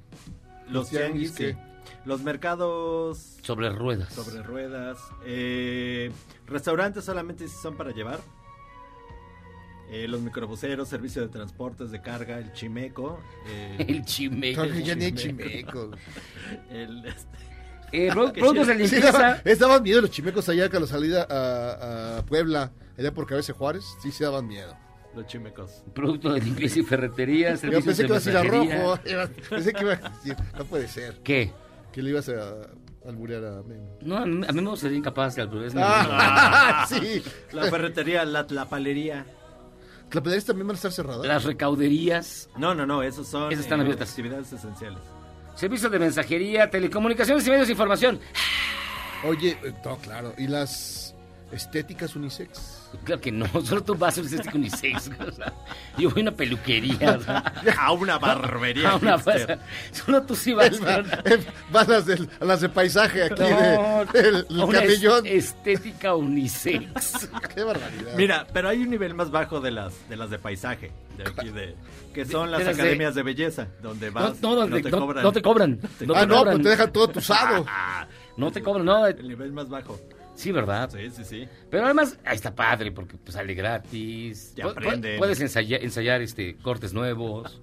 los 0.70 0.90
tianguis, 0.90 1.34
tianguis, 1.36 1.56
sí. 1.58 1.98
los 2.06 2.22
mercados 2.22 3.33
sobre 3.44 3.70
ruedas. 3.70 4.12
sobre 4.12 4.42
ruedas, 4.42 4.98
eh, 5.26 6.12
restaurantes 6.48 7.06
solamente 7.06 7.48
si 7.48 7.56
son 7.56 7.78
para 7.78 7.92
llevar. 7.92 8.20
Eh, 9.90 10.08
los 10.08 10.22
microbuseros, 10.22 10.88
servicio 10.88 11.22
de 11.22 11.28
transportes 11.28 11.92
de 11.92 12.02
carga, 12.02 12.40
el 12.40 12.52
chimeco, 12.54 13.20
eh, 13.48 13.76
El 13.88 14.04
chimeco. 14.06 14.66
Ya 14.66 14.96
ni 14.96 15.06
hay 15.06 15.12
chimeco. 15.14 15.92
el, 16.72 17.06
este, 17.06 17.28
Eh, 17.92 18.10
pro- 18.12 18.34
Que 18.34 18.40
productos 18.40 18.68
de 18.68 18.74
sí, 18.80 18.88
Sí, 18.88 18.96
limpieza. 18.96 19.42
estaban 19.46 19.84
miedo 19.84 20.02
los 20.02 20.10
chimecos 20.10 20.50
allá 20.50 20.68
con 20.70 20.82
la 20.82 20.88
salida 20.88 21.28
a, 21.30 22.18
a 22.18 22.26
Puebla, 22.26 22.72
allá 22.98 23.14
por 23.14 23.28
Cabeza 23.28 23.54
Juárez, 23.54 23.84
sí 24.02 24.12
se 24.12 24.24
daban 24.24 24.48
miedo. 24.48 24.76
los 25.16 25.28
chimecos. 25.28 25.84
Productos 25.94 26.34
de 26.34 26.42
limpieza 26.42 26.80
y 26.80 26.84
ferretería, 26.84 27.52
Yo 27.52 27.58
servicios 27.58 27.84
pensé 27.86 28.02
de 28.04 28.08
que 28.08 28.14
ibas 28.14 28.26
a 28.28 28.32
ir 28.32 28.38
a 28.38 28.44
rojo, 28.44 29.00
iba- 29.06 29.30
pensé 29.48 29.74
que 29.74 29.82
iba 29.84 29.94
a 29.94 30.10
decir, 30.10 30.36
no 30.58 30.66
puede 30.66 30.88
ser, 30.88 31.20
¿Qué? 31.24 31.52
que 31.92 32.02
le 32.02 32.10
ibas 32.10 32.30
a 32.30 32.68
alburear 33.08 33.44
a 33.46 33.64
Memo. 33.64 33.98
No, 34.02 34.18
a 34.18 34.26
mí, 34.26 34.46
a 34.48 34.52
mí 34.52 34.62
me 34.62 34.70
gustaría 34.70 34.98
incapaz 34.98 35.36
de 35.36 35.42
alburear. 35.42 35.72
Ah, 35.78 36.86
sí. 36.88 37.24
La 37.52 37.70
ferretería, 37.70 38.26
la, 38.26 38.46
la 38.50 38.66
palería. 38.70 39.26
¿Las 40.12 40.22
pederías 40.24 40.46
también 40.46 40.68
van 40.68 40.76
a 40.76 40.78
estar 40.78 40.92
cerradas? 40.92 41.26
Las 41.26 41.44
recauderías, 41.44 42.48
No, 42.58 42.76
no, 42.76 42.86
no, 42.86 43.02
esos 43.02 43.28
son 43.28 43.52
Esas 43.52 43.66
están 43.66 43.82
abiertas. 43.82 44.10
actividades 44.10 44.54
esenciales. 44.54 45.00
servicios 45.56 45.92
de 45.92 45.98
mensajería, 46.00 46.70
telecomunicaciones 46.70 47.46
y 47.48 47.50
medios 47.50 47.68
de 47.68 47.74
información. 47.74 48.20
Oye, 49.26 49.58
eh, 49.64 49.74
no, 49.84 49.98
claro, 49.98 50.34
¿y 50.38 50.48
las 50.48 51.16
estéticas 51.52 52.16
unisex? 52.16 52.90
Claro 53.04 53.22
que 53.22 53.32
no, 53.32 53.46
solo 53.66 53.84
tú 53.84 53.96
vas 53.96 54.18
a 54.18 54.22
un 54.22 54.28
estético 54.28 54.58
unisex. 54.58 55.10
o 55.28 55.32
sea, 55.32 55.54
yo 55.98 56.10
voy 56.10 56.20
a 56.20 56.22
una 56.24 56.32
peluquería. 56.32 57.18
o 57.18 57.22
sea, 57.22 57.38
A 57.80 57.92
una 57.92 58.18
barbería. 58.18 58.92
a 58.92 58.96
una. 58.98 59.18
Solo 59.92 60.22
tú 60.24 60.36
sí 60.36 60.54
vas 60.54 60.82
Va- 60.84 60.96
a 60.96 61.00
eh, 61.26 61.40
las, 61.88 62.06
del- 62.06 62.30
a 62.40 62.46
las 62.46 62.62
de 62.62 62.70
paisaje 62.70 63.24
aquí, 63.24 63.42
No, 63.42 64.06
de, 64.14 64.20
el, 64.20 64.46
el 64.50 64.62
a 64.62 64.66
una 64.66 64.80
camellón. 64.82 65.26
es- 65.26 65.46
estética 65.46 66.16
unisex. 66.16 67.30
Qué 67.54 67.64
barbaridad. 67.64 68.14
Mira, 68.16 68.48
pero 68.54 68.70
hay 68.70 68.82
un 68.82 68.90
nivel 68.90 69.14
más 69.14 69.32
bajo 69.32 69.60
de 69.60 69.72
las 69.72 70.08
de 70.10 70.16
las 70.18 70.30
de 70.30 70.40
paisaje, 70.40 70.92
de 71.18 71.24
aquí 71.24 71.50
de 71.50 71.76
que 72.14 72.26
son 72.26 72.52
las 72.52 72.60
de 72.60 72.66
las 72.66 72.76
de- 72.78 72.82
academias 72.84 73.16
de... 73.16 73.24
belleza, 73.24 73.68
donde 73.82 74.08
No, 74.08 74.14
vas, 74.14 74.42
no, 74.42 74.56
donde- 74.56 74.82
te 74.84 74.92
no- 74.92 75.00
cobran. 75.00 75.24
no 75.24 75.32
te 75.32 75.42
cobran. 75.42 75.80
No 76.02 76.14
ah, 76.16 76.20
te 76.22 76.28
no, 76.28 76.44
pues 76.44 76.62
te 76.62 76.70
dejan 76.70 76.94
todo 76.94 77.08
tusado. 77.10 77.66
No 78.38 78.52
te 78.52 78.62
cobran, 78.62 78.86
no. 78.86 79.08
eh, 79.08 79.16
El 79.18 79.28
nivel 79.28 79.52
más 79.52 79.68
bajo. 79.70 80.00
Sí, 80.36 80.52
¿verdad? 80.52 80.90
Sí, 80.92 81.10
sí, 81.12 81.24
sí. 81.24 81.48
Pero 81.70 81.86
además, 81.86 82.18
ahí 82.26 82.36
está 82.36 82.54
padre 82.56 82.92
porque 82.92 83.18
pues, 83.18 83.36
sale 83.36 83.54
gratis. 83.54 84.54
Ya 84.56 84.66
aprenden. 84.66 85.18
Puedes 85.18 85.40
ensayar, 85.42 85.84
ensayar 85.84 86.22
este, 86.22 86.56
cortes 86.56 86.94
nuevos. 86.94 87.62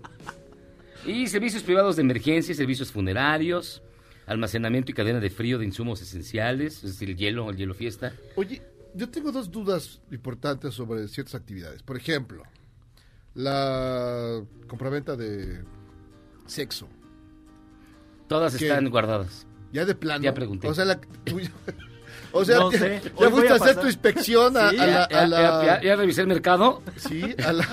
Y 1.04 1.26
servicios 1.26 1.62
privados 1.62 1.96
de 1.96 2.02
emergencia, 2.02 2.54
servicios 2.54 2.92
funerarios, 2.92 3.82
almacenamiento 4.26 4.90
y 4.90 4.94
cadena 4.94 5.18
de 5.18 5.30
frío 5.30 5.58
de 5.58 5.64
insumos 5.64 6.02
esenciales, 6.02 6.76
es 6.84 6.92
decir, 6.92 7.10
el 7.10 7.16
hielo, 7.16 7.50
el 7.50 7.56
hielo 7.56 7.74
fiesta. 7.74 8.12
Oye, 8.36 8.62
yo 8.94 9.08
tengo 9.08 9.32
dos 9.32 9.50
dudas 9.50 10.00
importantes 10.10 10.74
sobre 10.74 11.08
ciertas 11.08 11.34
actividades. 11.34 11.82
Por 11.82 11.96
ejemplo, 11.96 12.42
la 13.34 14.42
compraventa 14.66 15.16
de 15.16 15.64
sexo. 16.46 16.88
Todas 18.28 18.54
están 18.54 18.90
guardadas. 18.90 19.46
Ya 19.72 19.84
de 19.84 19.94
plano. 19.94 20.22
Ya 20.22 20.34
pregunté. 20.34 20.68
O 20.68 20.74
sea, 20.74 20.84
la, 20.84 21.00
o 22.32 22.44
sea, 22.44 22.58
No 22.58 22.70
sé. 22.70 23.00
ya 23.04 23.10
Hoy 23.16 23.28
voy 23.28 23.30
fuiste 23.30 23.48
a 23.48 23.52
a 23.52 23.56
hacer 23.56 23.76
tu 23.76 23.86
inspección 23.86 24.56
a, 24.56 24.70
Sí, 24.70 24.78
a 24.78 24.86
la, 24.86 25.08
Ya, 25.10 25.20
a 25.20 25.26
la- 25.26 25.40
ya- 25.42 25.64
ya- 25.64 25.82
ya 25.82 25.96
revisé 25.96 26.20
el 26.22 26.26
mercado. 26.28 26.82
sí, 26.96 27.34
a 27.46 27.52
la, 27.52 27.68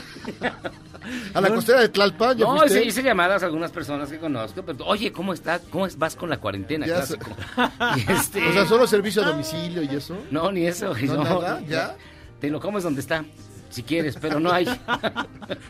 a 1.33 1.41
la 1.41 1.49
costera 1.49 1.79
de 1.81 1.89
Tlalpan. 1.89 2.37
¿ya 2.37 2.45
No, 2.45 2.65
hice, 2.65 2.83
hice 2.83 3.03
llamadas 3.03 3.43
a 3.43 3.45
algunas 3.45 3.71
personas 3.71 4.09
que 4.09 4.17
conozco, 4.19 4.63
pero 4.63 4.85
oye, 4.85 5.11
¿cómo 5.11 5.33
está? 5.33 5.59
¿Cómo 5.59 5.85
es- 5.87 5.97
vas 5.97 6.15
con 6.15 6.29
la 6.29 6.37
cuarentena? 6.37 6.85
Clásico? 6.85 7.27
Este, 8.09 8.47
O 8.47 8.53
sea, 8.53 8.65
solo 8.65 8.87
servicio 8.87 9.23
a 9.23 9.27
domicilio 9.27 9.81
y 9.83 9.95
eso. 9.95 10.17
No, 10.31 10.51
ni 10.51 10.65
eso. 10.67 10.93
¿No, 11.03 11.15
no. 11.15 11.23
nada? 11.23 11.61
¿Ya? 11.67 11.95
Te 12.39 12.49
lo 12.49 12.59
comes 12.59 12.83
donde 12.83 13.01
está, 13.01 13.23
si 13.69 13.83
quieres, 13.83 14.17
pero 14.21 14.39
no 14.39 14.51
hay. 14.51 14.65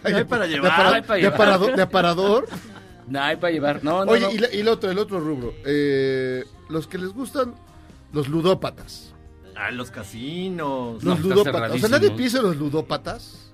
No 0.09 0.17
hay 0.17 0.23
para 0.23 0.43
De, 0.47 0.49
llevar. 0.53 0.71
apara- 0.71 0.93
Ay, 0.95 1.01
para 1.01 1.19
de 1.21 1.27
aparador, 1.27 1.75
de 1.75 1.81
aparador. 1.81 2.47
No 3.07 3.21
hay 3.21 3.35
para 3.37 3.51
llevar. 3.53 3.83
No, 3.83 4.03
no, 4.05 4.11
Oye, 4.11 4.21
no. 4.25 4.31
y, 4.31 4.37
la- 4.37 4.53
y 4.53 4.59
el 4.59 4.67
otro, 4.67 4.89
el 4.91 4.97
otro 4.99 5.19
rubro. 5.19 5.53
eh, 5.65 6.43
los 6.69 6.87
que 6.87 6.97
les 6.97 7.09
gustan 7.09 7.53
los 8.13 8.27
ludópatas. 8.27 9.13
Ah, 9.55 9.71
los 9.71 9.89
casinos. 9.91 11.03
No, 11.03 11.11
Los 11.15 11.19
ludópatas. 11.21 11.71
O 11.71 11.77
sea, 11.79 11.89
nadie 11.89 12.11
piensa 12.11 12.37
en 12.37 12.43
los 12.43 12.57
ludópatas. 12.57 13.51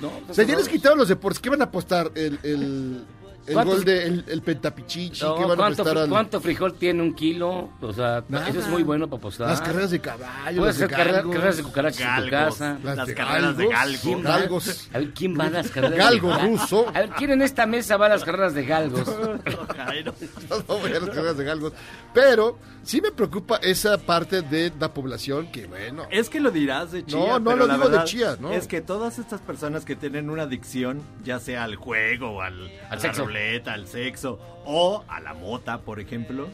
No, 0.00 0.10
O 0.28 0.34
sea, 0.34 0.44
ya 0.44 0.56
les 0.56 0.68
quitaron 0.68 0.98
los 0.98 1.08
deportes. 1.08 1.40
¿Qué 1.40 1.50
van 1.50 1.60
a 1.62 1.64
apostar? 1.66 2.10
El, 2.14 2.38
el, 2.42 3.04
el 3.46 3.54
¿Cuántos- 3.54 3.76
gol 3.76 3.84
de 3.84 4.06
el, 4.06 4.24
el 4.28 4.42
pentapichichi. 4.42 5.22
No, 5.24 5.34
¿Qué 5.36 5.42
van 5.42 5.52
a 5.52 5.56
¿cuánto, 5.56 5.82
apostar 5.82 6.02
al- 6.04 6.08
cuánto 6.08 6.40
frijol 6.40 6.74
tiene 6.74 7.02
un 7.02 7.12
kilo? 7.14 7.70
O 7.80 7.92
sea, 7.92 8.24
Nada. 8.28 8.48
eso 8.48 8.60
es 8.60 8.68
muy 8.68 8.82
bueno 8.84 9.06
para 9.08 9.18
apostar. 9.18 9.48
Las 9.48 9.60
carreras 9.60 9.90
de 9.90 10.00
caballo. 10.00 10.58
Puedes 10.60 10.76
hacer 10.76 10.90
carrera- 10.90 11.12
galgos, 11.18 11.34
carreras 11.34 11.56
de 11.56 11.62
cucarachas 11.64 12.00
en 12.00 12.06
tu 12.24 12.30
Galgos. 12.30 12.58
casa. 12.58 12.78
las 12.84 12.96
las 12.96 13.06
de 13.08 13.14
carreras 13.14 13.56
de 13.56 13.66
galgos, 13.68 14.00
galgos. 14.00 14.22
galgos. 14.24 14.88
A 14.92 14.98
ver, 14.98 15.10
¿quién 15.12 15.38
va 15.38 15.44
a 15.46 15.50
las 15.50 15.70
carreras 15.70 15.98
Galgo 15.98 16.28
de 16.28 16.34
galgos? 16.36 16.60
ruso. 16.60 16.86
A 16.88 17.00
ver, 17.00 17.10
¿quién 17.10 17.30
en 17.32 17.42
esta 17.42 17.66
mesa 17.66 17.96
va 17.96 18.06
a 18.06 18.08
las 18.10 18.24
carreras 18.24 18.54
de 18.54 18.64
galgos? 18.64 19.06
No 20.68 20.78
voy 20.78 20.90
a 20.92 21.00
las 21.00 21.08
carreras 21.10 21.36
de 21.36 21.44
galgos. 21.44 21.72
Pero 22.14 22.58
sí 22.82 23.00
me 23.00 23.10
preocupa 23.12 23.56
esa 23.62 23.98
parte 23.98 24.42
de 24.42 24.72
la 24.78 24.92
población 24.92 25.50
que, 25.52 25.66
bueno. 25.66 26.06
Es 26.10 26.28
que 26.28 26.40
lo 26.40 26.50
dirás 26.50 26.92
de 26.92 27.04
chía. 27.04 27.18
No, 27.18 27.38
no 27.38 27.44
pero 27.50 27.56
lo 27.58 27.66
la 27.66 27.74
digo 27.74 27.88
de 27.88 28.04
chía, 28.04 28.36
no. 28.40 28.52
Es 28.52 28.66
que 28.66 28.80
todas 28.80 29.18
estas 29.18 29.40
personas 29.40 29.84
que 29.84 29.96
tienen 29.96 30.30
una 30.30 30.42
adicción, 30.42 31.02
ya 31.24 31.38
sea 31.38 31.64
al 31.64 31.76
juego, 31.76 32.42
al, 32.42 32.70
a 32.90 32.96
la 32.96 33.12
ruleta, 33.12 33.72
al 33.74 33.86
sexo, 33.86 34.38
o 34.64 35.04
a 35.08 35.20
la 35.20 35.34
mota, 35.34 35.78
por 35.80 36.00
ejemplo. 36.00 36.48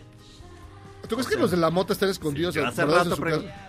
¿Tú 1.08 1.14
crees 1.16 1.28
que 1.28 1.36
los 1.36 1.50
de 1.50 1.56
la 1.56 1.70
mota 1.70 1.92
están 1.94 2.10
escondidos? 2.10 2.54
Yo 2.54 2.66
hace 2.66 2.84
rato 2.84 3.16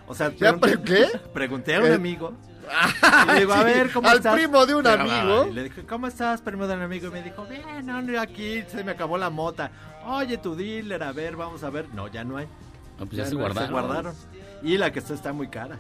o 0.08 0.16
sea, 0.16 0.34
¿Ya 0.36 0.58
pregunté, 0.58 0.78
pre- 0.94 1.08
qué? 1.12 1.18
pregunté 1.34 1.76
a 1.76 1.80
un 1.80 1.86
Eh. 1.88 1.94
amigo. 1.94 2.34
Y 3.30 3.32
le 3.34 3.40
digo, 3.40 3.54
a 3.54 3.60
Sí, 3.60 3.64
ver, 3.64 3.92
¿cómo 3.92 4.08
al 4.10 4.18
estás? 4.18 4.36
primo 4.36 4.66
de 4.66 4.76
un 4.76 4.86
amigo. 4.86 5.48
Y 5.50 5.54
le 5.54 5.64
dije, 5.64 5.84
¿cómo 5.86 6.06
estás, 6.06 6.42
primo 6.42 6.68
de 6.68 6.76
un 6.76 6.82
amigo? 6.84 7.08
Y 7.08 7.12
me 7.12 7.24
dijo, 7.24 7.44
bien, 7.46 7.86
no, 7.86 8.00
no, 8.02 8.20
aquí 8.22 8.62
se 8.68 8.84
me 8.84 8.92
acabó 8.92 9.18
la 9.18 9.30
mota. 9.32 9.72
Oye, 10.06 10.38
tu 10.38 10.56
dealer, 10.56 11.04
a 11.04 11.12
ver, 11.12 11.36
vamos 11.36 11.64
a 11.64 11.70
ver. 11.70 11.88
No, 11.94 12.08
ya 12.08 12.24
no 12.24 12.38
hay. 12.38 12.48
No, 13.00 13.06
pues 13.06 13.18
ya 13.18 13.26
se 13.26 13.34
no 13.36 13.42
guardaron. 13.42 13.72
guardaron. 13.72 14.14
Y 14.64 14.78
la 14.78 14.92
que 14.92 15.00
está 15.00 15.14
está 15.14 15.32
muy 15.34 15.48
cara. 15.48 15.78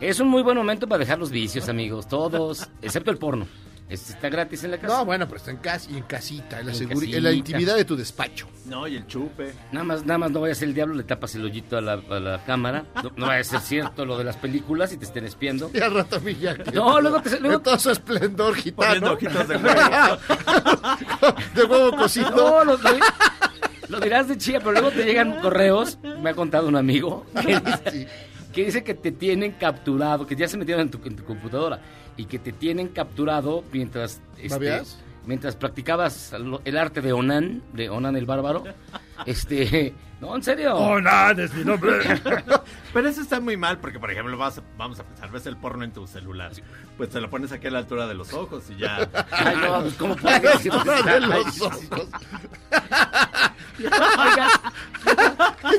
Es 0.00 0.20
un 0.20 0.28
muy 0.28 0.42
buen 0.42 0.56
momento 0.56 0.86
para 0.86 0.98
dejar 1.00 1.18
los 1.18 1.30
vicios, 1.30 1.68
amigos. 1.68 2.06
Todos, 2.08 2.68
excepto 2.82 3.10
el 3.10 3.18
porno. 3.18 3.46
Este 3.86 4.12
está 4.14 4.30
gratis 4.30 4.64
en 4.64 4.70
la 4.70 4.78
casa. 4.78 4.96
No, 4.96 5.04
bueno, 5.04 5.26
pero 5.26 5.36
está 5.36 5.50
en 5.50 5.58
casa 5.58 5.90
y 5.90 5.96
en 5.98 6.04
casita, 6.04 6.58
en 6.58 6.66
la, 6.66 6.72
En 6.72 6.78
seguri- 6.78 7.14
en 7.14 7.22
la 7.22 7.28
casita. 7.30 7.32
intimidad 7.50 7.76
de 7.76 7.84
tu 7.84 7.94
despacho. 7.96 8.48
No, 8.64 8.88
y 8.88 8.96
el 8.96 9.06
chupe. 9.06 9.52
Nada 9.72 9.84
más, 9.84 10.06
nada 10.06 10.16
más 10.18 10.30
no 10.30 10.40
vayas 10.40 10.62
el 10.62 10.72
diablo, 10.72 10.94
le 10.94 11.02
tapas 11.04 11.34
el 11.34 11.44
hoyito 11.44 11.76
a 11.76 11.82
la, 11.82 11.92
a 11.92 12.18
la 12.18 12.42
cámara. 12.44 12.86
No, 13.02 13.12
no 13.14 13.26
vaya 13.26 13.40
a 13.40 13.44
ser 13.44 13.60
cierto 13.60 14.06
lo 14.06 14.16
de 14.16 14.24
las 14.24 14.38
películas 14.38 14.90
y 14.94 14.96
te 14.96 15.04
estén 15.04 15.26
espiando. 15.26 15.70
Y 15.74 15.80
al 15.80 15.92
rato 15.92 16.16
a 16.16 16.20
mí 16.20 16.34
ya. 16.34 16.56
que- 16.56 16.72
No, 16.72 16.98
luego 16.98 17.20
te- 17.20 17.38
luego- 17.40 17.60
todo 17.60 17.78
su 17.78 17.90
esplendor 17.90 18.54
Poniendo 18.74 19.16
gitano. 19.18 19.36
ojitos 19.36 19.48
de 19.48 19.56
huevo. 19.58 20.18
de 21.54 21.64
huevo 21.64 21.96
cocido. 21.98 22.30
No, 22.30 22.64
lo, 22.64 22.78
lo- 23.94 24.00
dirás 24.00 24.28
de 24.28 24.36
chía, 24.38 24.58
pero 24.60 24.72
luego 24.72 24.90
te 24.90 25.04
llegan 25.04 25.40
correos, 25.40 25.98
me 26.22 26.30
ha 26.30 26.34
contado 26.34 26.68
un 26.68 26.76
amigo, 26.76 27.24
que 27.42 27.58
dice, 27.64 28.08
que, 28.52 28.64
dice 28.66 28.84
que 28.84 28.94
te 28.94 29.12
tienen 29.12 29.52
capturado, 29.52 30.26
que 30.26 30.36
ya 30.36 30.46
se 30.48 30.56
metieron 30.56 30.82
en 30.82 30.90
tu, 30.90 31.00
en 31.06 31.16
tu 31.16 31.24
computadora 31.24 31.80
y 32.16 32.24
que 32.26 32.38
te 32.38 32.52
tienen 32.52 32.88
capturado 32.88 33.64
mientras... 33.72 34.20
este. 34.38 34.48
Mientras 35.26 35.56
practicabas 35.56 36.32
el 36.64 36.76
arte 36.76 37.00
de 37.00 37.12
Onan, 37.12 37.62
de 37.72 37.88
Onan 37.90 38.16
el 38.16 38.26
bárbaro. 38.26 38.64
Este, 39.26 39.94
no, 40.20 40.34
en 40.34 40.42
serio. 40.42 40.74
Onan 40.74 41.38
es 41.38 41.54
mi 41.54 41.64
nombre. 41.64 41.98
Pero 42.92 43.08
eso 43.08 43.20
está 43.22 43.38
muy 43.38 43.56
mal 43.56 43.78
porque, 43.78 44.00
por 44.00 44.10
ejemplo, 44.10 44.36
vas 44.36 44.58
a- 44.58 44.62
vamos 44.76 44.98
a 44.98 45.04
pensar, 45.04 45.30
ves 45.30 45.46
el 45.46 45.56
porno 45.56 45.84
en 45.84 45.92
tu 45.92 46.04
celular. 46.08 46.50
Pues 46.96 47.10
te 47.10 47.20
lo 47.20 47.30
pones 47.30 47.52
aquí 47.52 47.68
a 47.68 47.70
la 47.70 47.78
altura 47.78 48.08
de 48.08 48.14
los 48.14 48.32
ojos 48.32 48.64
y 48.70 48.76
ya. 48.76 49.08
Ay, 49.30 49.56
no, 49.56 49.82
pues, 49.82 49.94
¿cómo 49.94 50.16
puede 50.16 50.40
decir? 50.40 50.72
de 50.72 51.20
los 51.20 51.60
ojos. 51.62 52.08
oiga, 53.78 54.48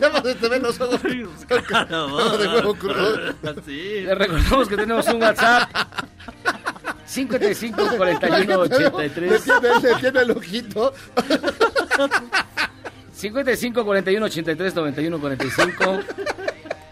Ya 0.01 0.09
más 0.09 0.23
te 0.23 0.49
ven 0.49 0.63
los 0.63 0.79
ojos. 0.79 1.01
De 1.03 2.47
huevo 2.47 2.73
crudo. 2.75 3.33
Sí. 3.65 4.01
le 4.01 4.15
recordamos 4.15 4.67
que 4.69 4.77
tenemos 4.77 5.07
un 5.07 5.21
WhatsApp 5.21 5.69
55 7.05 7.97
41 7.97 8.45
Le 8.45 8.55
83 8.55 9.43
tiene, 9.43 9.79
le 9.81 9.95
tiene 9.99 10.19
el 10.21 10.31
ojito. 10.31 10.93
55 13.13 13.85
41 13.85 14.25
83 14.25 14.75
91 14.75 15.19
45 15.19 15.99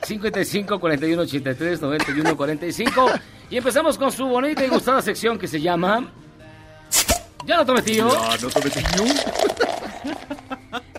55 0.04 0.80
41 0.80 1.22
83 1.22 1.82
91 1.82 2.38
45 2.38 3.12
y 3.50 3.58
empezamos 3.58 3.98
con 3.98 4.12
su 4.12 4.26
bonita 4.26 4.64
y 4.66 4.70
gustada 4.70 5.02
sección 5.02 5.38
que 5.38 5.48
se 5.48 5.60
llama 5.60 6.12
Ya 7.46 7.58
no 7.58 7.66
tome 7.66 7.82
tío. 7.82 8.06
no 8.08 8.50
te 8.50 8.60
metí 8.64 8.80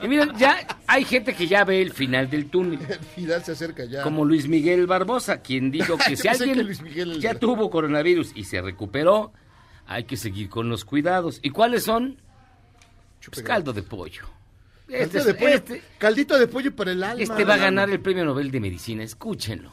Y 0.02 0.08
miren, 0.08 0.32
ya 0.36 0.66
hay 0.86 1.04
gente 1.04 1.34
que 1.34 1.46
ya 1.46 1.64
ve 1.64 1.80
el 1.80 1.92
final 1.92 2.28
del 2.28 2.50
túnel. 2.50 2.78
El 2.88 2.98
final 2.98 3.42
se 3.44 3.52
acerca 3.52 3.84
ya. 3.84 4.02
Como 4.02 4.24
Luis 4.24 4.46
Miguel 4.48 4.86
Barbosa, 4.86 5.40
quien 5.40 5.70
dijo 5.70 5.96
que 5.96 6.16
si 6.16 6.28
alguien 6.28 6.54
que 6.54 6.64
Luis 6.64 6.82
Miguel- 6.82 7.20
ya 7.20 7.34
tuvo 7.38 7.70
coronavirus 7.70 8.32
y 8.34 8.44
se 8.44 8.60
recuperó, 8.60 9.32
hay 9.86 10.04
que 10.04 10.16
seguir 10.16 10.48
con 10.50 10.68
los 10.68 10.84
cuidados. 10.84 11.40
¿Y 11.42 11.50
cuáles 11.50 11.84
son? 11.84 12.20
Pues 13.32 13.42
caldo 13.42 13.72
de 13.72 13.82
pollo. 13.82 14.24
Este, 14.86 15.18
Caldito 15.18 15.24
de 15.24 15.34
pollo, 15.34 15.54
este- 15.54 15.82
caldito 15.96 16.38
de 16.38 16.46
pollo 16.46 16.76
para 16.76 16.92
el 16.92 17.02
alma. 17.02 17.22
este 17.22 17.44
va 17.46 17.54
a 17.54 17.58
ganar 17.58 17.88
el 17.88 18.00
premio 18.00 18.22
Nobel 18.26 18.50
de 18.50 18.60
Medicina, 18.60 19.02
escúchenlo. 19.02 19.72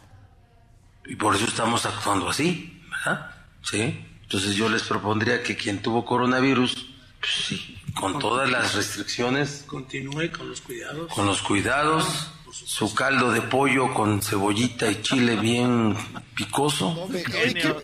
Y 1.06 1.18
por 1.18 1.36
eso 1.36 1.44
estamos 1.46 1.86
actuando 1.86 2.30
así, 2.30 2.82
¿verdad? 2.90 3.32
Sí. 3.62 4.06
Entonces 4.32 4.56
yo 4.56 4.70
les 4.70 4.84
propondría 4.84 5.44
que 5.44 5.58
quien 5.58 5.82
tuvo 5.82 6.06
coronavirus, 6.06 6.88
pues 7.20 7.32
sí, 7.48 7.78
con 7.94 8.18
todas 8.18 8.50
las 8.50 8.76
restricciones, 8.76 9.66
Continúe 9.68 10.32
con 10.32 10.48
los 10.48 10.62
cuidados. 10.62 11.12
con 11.14 11.26
los 11.26 11.42
cuidados, 11.42 12.32
su 12.50 12.96
caldo 12.96 13.34
de 13.34 13.42
pollo 13.42 13.94
con 13.94 14.22
cebollita 14.22 14.90
y 14.90 15.02
chile 15.02 15.36
bien 15.36 15.98
picoso. 16.34 17.10
Ay, 17.14 17.54
qué, 17.54 17.76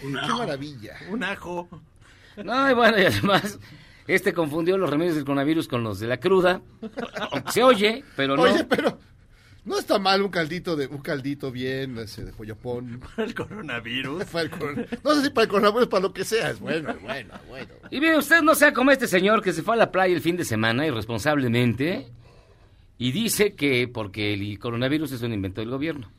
qué 0.00 0.32
maravilla. 0.32 0.94
Un 1.10 1.24
ajo. 1.24 1.68
No, 2.36 2.70
y 2.70 2.74
bueno, 2.74 3.00
y 3.00 3.06
además, 3.06 3.58
este 4.06 4.32
confundió 4.32 4.78
los 4.78 4.88
remedios 4.88 5.16
del 5.16 5.24
coronavirus 5.24 5.66
con 5.66 5.82
los 5.82 5.98
de 5.98 6.06
la 6.06 6.18
cruda. 6.18 6.60
Se 7.50 7.64
oye, 7.64 8.04
pero 8.14 8.36
no. 8.36 8.42
Oye, 8.42 8.62
pero 8.62 8.96
no 9.66 9.78
está 9.78 9.98
mal 9.98 10.22
un 10.22 10.30
caldito 10.30 10.74
de 10.76 10.86
un 10.86 10.98
caldito 10.98 11.52
bien, 11.52 11.98
ese 11.98 12.24
de 12.24 12.32
pollopón. 12.32 13.00
El 13.18 13.34
coronavirus. 13.34 14.24
Para 14.32 14.44
el 14.44 14.50
coron- 14.50 14.86
no 15.04 15.14
sé 15.14 15.22
si 15.24 15.30
para 15.30 15.42
el 15.44 15.48
coronavirus, 15.50 15.88
para 15.88 16.02
lo 16.02 16.12
que 16.14 16.24
sea, 16.24 16.50
es 16.50 16.58
bueno, 16.60 16.90
es 16.90 17.02
bueno, 17.02 17.34
es 17.34 17.48
bueno. 17.48 17.74
Y 17.90 18.00
mire, 18.00 18.16
usted 18.16 18.40
no 18.42 18.54
sea 18.54 18.72
como 18.72 18.90
este 18.92 19.06
señor 19.06 19.42
que 19.42 19.52
se 19.52 19.62
fue 19.62 19.74
a 19.74 19.76
la 19.78 19.90
playa 19.92 20.14
el 20.14 20.22
fin 20.22 20.36
de 20.36 20.44
semana 20.46 20.86
irresponsablemente 20.86 22.08
y 22.98 23.12
dice 23.12 23.54
que 23.54 23.88
porque 23.88 24.32
el 24.32 24.58
coronavirus 24.58 25.12
es 25.12 25.22
un 25.22 25.32
invento 25.34 25.60
del 25.60 25.70
gobierno. 25.70 26.10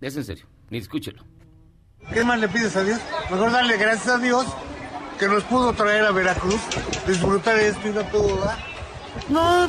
Es 0.00 0.16
en 0.16 0.24
serio, 0.24 0.46
ni 0.70 0.78
escúchelo. 0.78 1.24
¿Qué 2.12 2.24
más 2.24 2.40
le 2.40 2.48
pides 2.48 2.74
a 2.76 2.82
Dios? 2.84 2.98
Mejor 3.30 3.52
darle 3.52 3.76
gracias 3.76 4.08
a 4.08 4.18
Dios 4.18 4.46
que 5.18 5.28
nos 5.28 5.44
pudo 5.44 5.72
traer 5.74 6.04
a 6.04 6.10
Veracruz, 6.12 6.60
disfrutar 7.06 7.58
esto 7.58 7.88
y 7.88 7.92
no 7.92 8.02
pudo 8.10 8.36
dar. 8.44 8.58
No, 9.28 9.68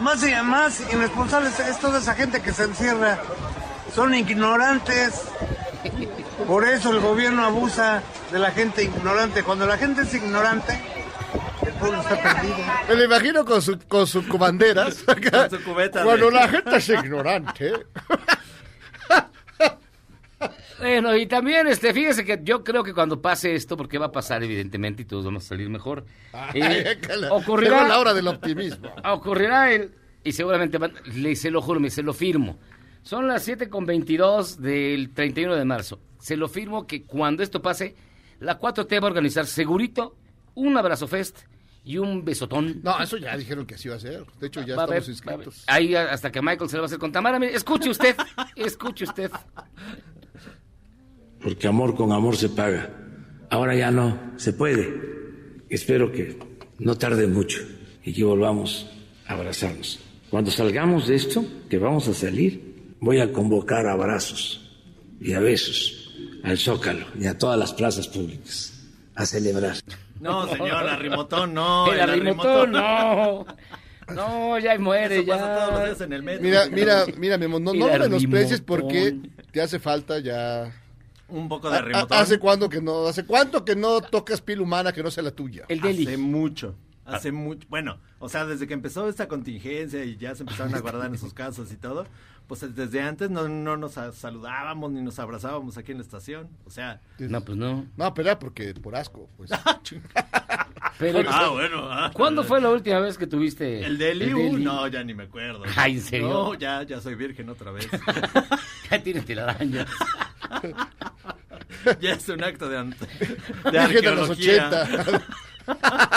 más 0.00 0.22
y 0.26 0.32
más 0.42 0.80
irresponsables 0.92 1.58
es 1.60 1.78
toda 1.78 1.98
esa 1.98 2.14
gente 2.14 2.40
que 2.42 2.52
se 2.52 2.64
encierra. 2.64 3.18
Son 3.94 4.14
ignorantes. 4.14 5.22
Por 6.46 6.66
eso 6.66 6.90
el 6.90 7.00
gobierno 7.00 7.44
abusa 7.44 8.02
de 8.32 8.38
la 8.38 8.50
gente 8.50 8.82
ignorante. 8.84 9.42
Cuando 9.42 9.66
la 9.66 9.76
gente 9.78 10.02
es 10.02 10.12
ignorante, 10.14 10.78
el 11.66 11.72
pueblo 11.74 12.00
está 12.00 12.20
perdido. 12.20 12.56
Me 12.88 12.94
lo 12.96 13.04
imagino 13.04 13.44
con 13.44 13.62
su, 13.62 13.78
con 13.88 14.06
sus 14.06 14.26
banderas. 14.28 14.96
Con 15.04 15.50
su 15.50 15.62
cubeta 15.64 16.00
de- 16.00 16.04
Cuando 16.04 16.30
la 16.30 16.48
gente 16.48 16.76
es 16.76 16.88
ignorante. 16.88 17.72
Bueno, 20.84 21.16
y 21.16 21.24
también, 21.26 21.66
este, 21.66 21.94
fíjese 21.94 22.26
que 22.26 22.40
yo 22.42 22.62
creo 22.62 22.84
que 22.84 22.92
cuando 22.92 23.22
pase 23.22 23.54
esto, 23.54 23.74
porque 23.74 23.96
va 23.96 24.06
a 24.06 24.12
pasar 24.12 24.42
evidentemente 24.44 25.00
y 25.00 25.04
todos 25.06 25.24
vamos 25.24 25.44
a 25.46 25.48
salir 25.48 25.70
mejor, 25.70 26.04
eh, 26.54 26.98
ocurrirá, 27.30 27.88
la 27.88 27.98
hora 27.98 28.12
del 28.12 28.28
optimismo. 28.28 28.90
ocurrirá 29.04 29.72
el, 29.72 29.92
y 30.22 30.32
seguramente 30.32 30.76
van- 30.76 30.92
le, 31.16 31.34
se 31.36 31.50
lo 31.50 31.62
juro, 31.62 31.80
me- 31.80 31.88
se 31.88 32.02
lo 32.02 32.12
firmo. 32.12 32.58
Son 33.02 33.26
las 33.26 33.42
7 33.44 33.70
con 33.70 33.86
22 33.86 34.60
del 34.60 35.10
31 35.14 35.54
de 35.56 35.64
marzo. 35.64 36.00
Se 36.20 36.36
lo 36.36 36.48
firmo 36.48 36.86
que 36.86 37.04
cuando 37.04 37.42
esto 37.42 37.62
pase, 37.62 37.94
la 38.40 38.60
4T 38.60 39.00
va 39.00 39.06
a 39.06 39.10
organizar 39.10 39.46
segurito 39.46 40.16
un 40.54 40.76
abrazo 40.76 41.06
fest 41.08 41.40
y 41.82 41.96
un 41.98 42.24
besotón. 42.26 42.80
No, 42.82 42.98
eso 43.02 43.16
ya 43.18 43.36
dijeron 43.38 43.64
que 43.66 43.74
así 43.74 43.88
iba 43.88 43.96
a 43.96 44.00
ser. 44.00 44.24
De 44.38 44.46
hecho, 44.46 44.60
ya 44.60 44.74
Va 44.76 44.84
estamos 44.84 44.90
haber- 44.90 45.08
inscritos. 45.10 45.64
Ahí 45.66 45.94
hasta 45.94 46.30
que 46.30 46.40
Michael 46.42 46.68
se 46.70 46.76
lo 46.76 46.82
va 46.82 46.84
a 46.84 46.88
hacer 46.88 46.98
con 46.98 47.10
Tamara. 47.12 47.38
Mire, 47.38 47.54
escuche 47.54 47.88
usted, 47.90 48.14
escuche 48.56 49.04
usted. 49.04 49.30
Porque 51.44 51.68
amor 51.68 51.94
con 51.94 52.10
amor 52.10 52.36
se 52.36 52.48
paga. 52.48 52.90
Ahora 53.50 53.76
ya 53.76 53.90
no 53.90 54.18
se 54.36 54.54
puede. 54.54 54.90
Espero 55.68 56.10
que 56.10 56.38
no 56.78 56.96
tarde 56.96 57.26
mucho 57.26 57.60
y 58.02 58.14
que 58.14 58.24
volvamos 58.24 58.90
a 59.26 59.34
abrazarnos. 59.34 60.00
Cuando 60.30 60.50
salgamos 60.50 61.06
de 61.06 61.16
esto, 61.16 61.44
que 61.68 61.78
vamos 61.78 62.08
a 62.08 62.14
salir, 62.14 62.96
voy 62.98 63.20
a 63.20 63.30
convocar 63.30 63.86
a 63.86 63.92
abrazos 63.92 64.74
y 65.20 65.34
a 65.34 65.40
besos 65.40 66.14
al 66.42 66.58
Zócalo 66.58 67.06
y 67.20 67.26
a 67.26 67.38
todas 67.38 67.58
las 67.58 67.74
plazas 67.74 68.08
públicas 68.08 68.72
a 69.14 69.26
celebrar. 69.26 69.76
No, 70.20 70.48
señor, 70.48 70.88
arrimotón, 70.88 71.54
no. 71.54 71.92
el 71.92 72.00
arrimotón, 72.00 72.72
no. 72.72 73.46
No, 74.14 74.58
ya 74.58 74.78
muere, 74.78 75.20
Eso 75.20 75.26
pasa 75.26 75.54
todos 75.54 75.70
los 75.70 75.80
ya. 75.80 75.86
días 75.86 76.00
en 76.02 76.12
el 76.12 76.22
metro. 76.22 76.42
Mira, 76.42 76.66
mira, 76.70 77.06
mira, 77.16 77.38
Memo, 77.38 77.58
no, 77.58 77.72
no 77.72 77.88
lo 77.88 77.98
menosprecies 77.98 78.60
porque 78.60 79.16
te 79.50 79.62
hace 79.62 79.78
falta 79.78 80.18
ya. 80.18 80.70
Un 81.28 81.48
poco 81.48 81.70
de 81.70 81.76
Ha- 81.76 81.78
arrimotón. 81.80 82.18
¿Hace 82.18 82.38
cuánto 82.38 82.68
que 82.68 82.80
no? 82.80 83.06
¿Hace 83.06 83.24
cuánto 83.24 83.64
que 83.64 83.74
no 83.76 84.00
tocas 84.00 84.40
pila 84.40 84.62
humana 84.62 84.92
que 84.92 85.02
no 85.02 85.10
sea 85.10 85.22
la 85.24 85.30
tuya? 85.30 85.64
El 85.68 85.80
Deli. 85.80 86.06
Hace 86.06 86.16
mucho. 86.18 86.74
Hace 87.06 87.32
mucho. 87.32 87.66
Bueno, 87.68 87.98
o 88.18 88.28
sea, 88.28 88.46
desde 88.46 88.66
que 88.66 88.74
empezó 88.74 89.08
esta 89.08 89.28
contingencia 89.28 90.04
y 90.04 90.16
ya 90.16 90.34
se 90.34 90.42
empezaron 90.42 90.74
a 90.74 90.80
guardar 90.80 91.10
en 91.10 91.18
sus 91.18 91.34
casas 91.34 91.70
y 91.72 91.76
todo, 91.76 92.06
pues 92.46 92.74
desde 92.74 93.00
antes 93.00 93.30
no, 93.30 93.48
no 93.48 93.76
nos 93.76 93.92
saludábamos 93.92 94.90
ni 94.92 95.00
nos 95.02 95.18
abrazábamos 95.18 95.76
aquí 95.78 95.92
en 95.92 95.98
la 95.98 96.04
estación. 96.04 96.48
O 96.66 96.70
sea. 96.70 97.00
No, 97.18 97.40
pues 97.42 97.56
no. 97.56 97.86
No, 97.96 98.14
pero 98.14 98.28
era 98.30 98.38
porque 98.38 98.74
por 98.74 98.94
asco, 98.96 99.28
pues. 99.36 99.50
Pero, 100.96 101.28
Ah, 101.28 101.48
bueno. 101.50 101.88
ah. 101.90 102.10
¿Cuándo 102.14 102.44
fue 102.44 102.60
la 102.60 102.70
última 102.70 103.00
vez 103.00 103.18
que 103.18 103.26
tuviste 103.26 103.84
¿El 103.84 103.98
Deli? 103.98 104.26
el 104.26 104.34
Deli? 104.36 104.64
no, 104.64 104.86
ya 104.86 105.02
ni 105.02 105.12
me 105.12 105.24
acuerdo. 105.24 105.64
Ay, 105.74 105.94
¿en 105.94 106.00
serio? 106.00 106.28
No, 106.28 106.54
ya, 106.54 106.84
ya 106.84 107.00
soy 107.00 107.16
virgen 107.16 107.48
otra 107.48 107.72
vez. 107.72 107.88
ya 108.90 109.02
tienes 109.02 109.24
telarañas. 109.24 109.88
ya 112.00 112.12
es 112.12 112.28
un 112.28 112.44
acto 112.44 112.68
de, 112.68 112.78
ante- 112.78 113.06
de 113.06 113.70
Virgen 113.88 114.02
de 114.04 114.14
los 114.14 114.30
arqueología. 114.30 114.86
80. 115.66 116.14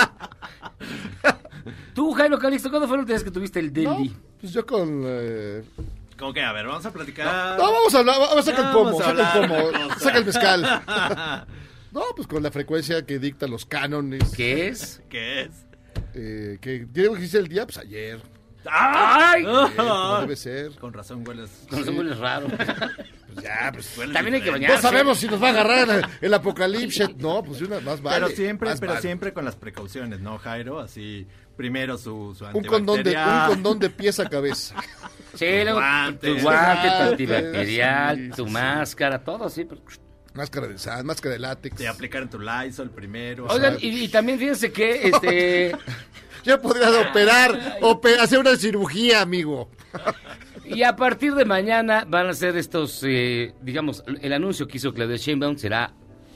Tú, 1.96 2.14
Jairo 2.14 2.38
Calixto, 2.38 2.70
¿cuándo 2.70 2.88
fue 2.88 2.98
la 2.98 3.02
última 3.02 3.16
vez 3.16 3.24
que 3.24 3.32
tuviste 3.32 3.60
el 3.60 3.74
No, 3.84 3.94
Deli? 3.98 4.16
pues 4.40 4.54
yo 4.54 4.66
con. 4.66 5.02
eh, 5.06 5.64
¿Cómo 6.18 6.34
que? 6.34 6.42
A 6.42 6.52
ver, 6.52 6.66
vamos 6.66 6.86
a 6.86 6.92
platicar. 6.92 7.58
No, 7.58 7.72
vamos 7.72 7.94
a 7.94 8.00
hablar, 8.00 8.20
vamos 8.20 8.38
a 8.38 8.42
sacar 8.44 8.66
el 8.66 8.72
pomo, 8.72 9.02
saca 9.02 9.34
el 9.40 9.48
pomo, 9.50 9.96
saca 10.00 10.18
el 10.18 10.26
mezcal. 10.26 10.84
No, 11.90 12.04
pues 12.16 12.28
con 12.28 12.44
la 12.44 12.52
frecuencia 12.52 13.06
que 13.06 13.18
dictan 13.18 13.50
los 13.50 13.66
cánones. 13.66 14.32
¿Qué 14.36 14.68
es? 14.68 15.02
¿Qué 15.10 15.44
es? 15.44 15.66
Eh, 16.14 16.58
que 16.62 16.86
tiene 16.94 17.16
que 17.16 17.22
irse 17.24 17.38
el 17.40 17.48
día, 17.48 17.66
pues 17.66 17.78
ayer. 17.78 18.20
¡Ay! 18.70 19.44
Como 19.44 20.18
debe 20.22 20.36
ser. 20.36 20.76
Con 20.76 20.94
razón 20.94 21.28
hueles. 21.28 21.50
Con 21.70 21.80
razón 21.80 21.98
hueles 21.98 22.18
raro. 22.18 22.48
Pues 23.34 23.46
ya, 23.46 23.72
pues. 23.72 24.14
También 24.14 24.36
hay 24.36 24.42
que 24.42 24.50
bañarse. 24.50 24.76
No 24.78 24.82
sabemos 24.82 25.18
si 25.20 25.28
nos 25.28 25.42
va 25.42 25.48
a 25.48 25.52
agarrar 25.52 25.90
el, 25.90 26.06
el 26.22 26.34
apocalipsis. 26.34 27.18
No, 27.18 27.44
pues 27.44 27.62
una 27.62 27.80
más 27.82 28.02
vale. 28.02 28.26
pero 28.26 28.36
siempre, 28.36 28.70
más 28.70 28.80
pero 28.80 28.94
vale. 28.94 29.02
siempre 29.02 29.34
con 29.34 29.46
las 29.46 29.56
precauciones, 29.56 30.22
¿no, 30.22 30.38
Jairo? 30.40 30.80
Así, 30.80 31.28
primero 31.58 31.98
su, 31.98 32.34
su 32.38 32.46
Un 32.58 32.64
condón, 32.64 33.04
de, 33.04 33.18
un 33.18 33.48
condón 33.48 33.80
de 33.80 33.90
pies 33.90 34.20
a 34.20 34.30
cabeza. 34.30 34.76
Sí, 35.34 35.46
luego 35.64 35.80
Guantes. 35.80 36.36
tu 36.38 36.42
guante, 36.42 36.42
tu 36.42 36.44
Guantes, 36.44 37.12
antibacterial, 37.12 38.18
sí, 38.18 38.30
tu 38.36 38.46
sí, 38.48 38.52
máscara, 38.52 39.24
todo, 39.24 39.50
sí. 39.50 39.66
pero- 39.66 39.82
Máscara 40.34 40.68
de 40.68 40.78
sal, 40.78 41.04
máscara 41.04 41.34
de 41.34 41.40
látex. 41.40 41.76
Te 41.78 41.88
aplicaron 41.88 42.30
tu 42.30 42.40
Lysol 42.40 42.92
primero. 42.92 43.48
Oigan, 43.50 43.76
y, 43.82 44.04
y 44.04 44.08
también 44.08 44.38
fíjense 44.38 44.72
que, 44.72 45.08
este, 45.10 45.76
Ya 46.44 46.62
podrías 46.62 46.94
operar, 47.10 47.80
ope- 47.82 48.20
hacer 48.20 48.38
una 48.40 48.56
cirugía, 48.56 49.22
amigo. 49.22 49.70
y 50.64 50.84
a 50.84 50.96
partir 50.96 51.34
de 51.34 51.44
mañana 51.44 52.06
van 52.08 52.28
a 52.28 52.34
ser 52.34 52.56
estos, 52.56 53.02
eh, 53.04 53.54
digamos, 53.62 54.04
el 54.22 54.32
anuncio 54.32 54.68
que 54.68 54.78
hizo 54.78 54.94
Claudia 54.94 55.18
Sheinbaum 55.18 55.58
será 55.58 55.94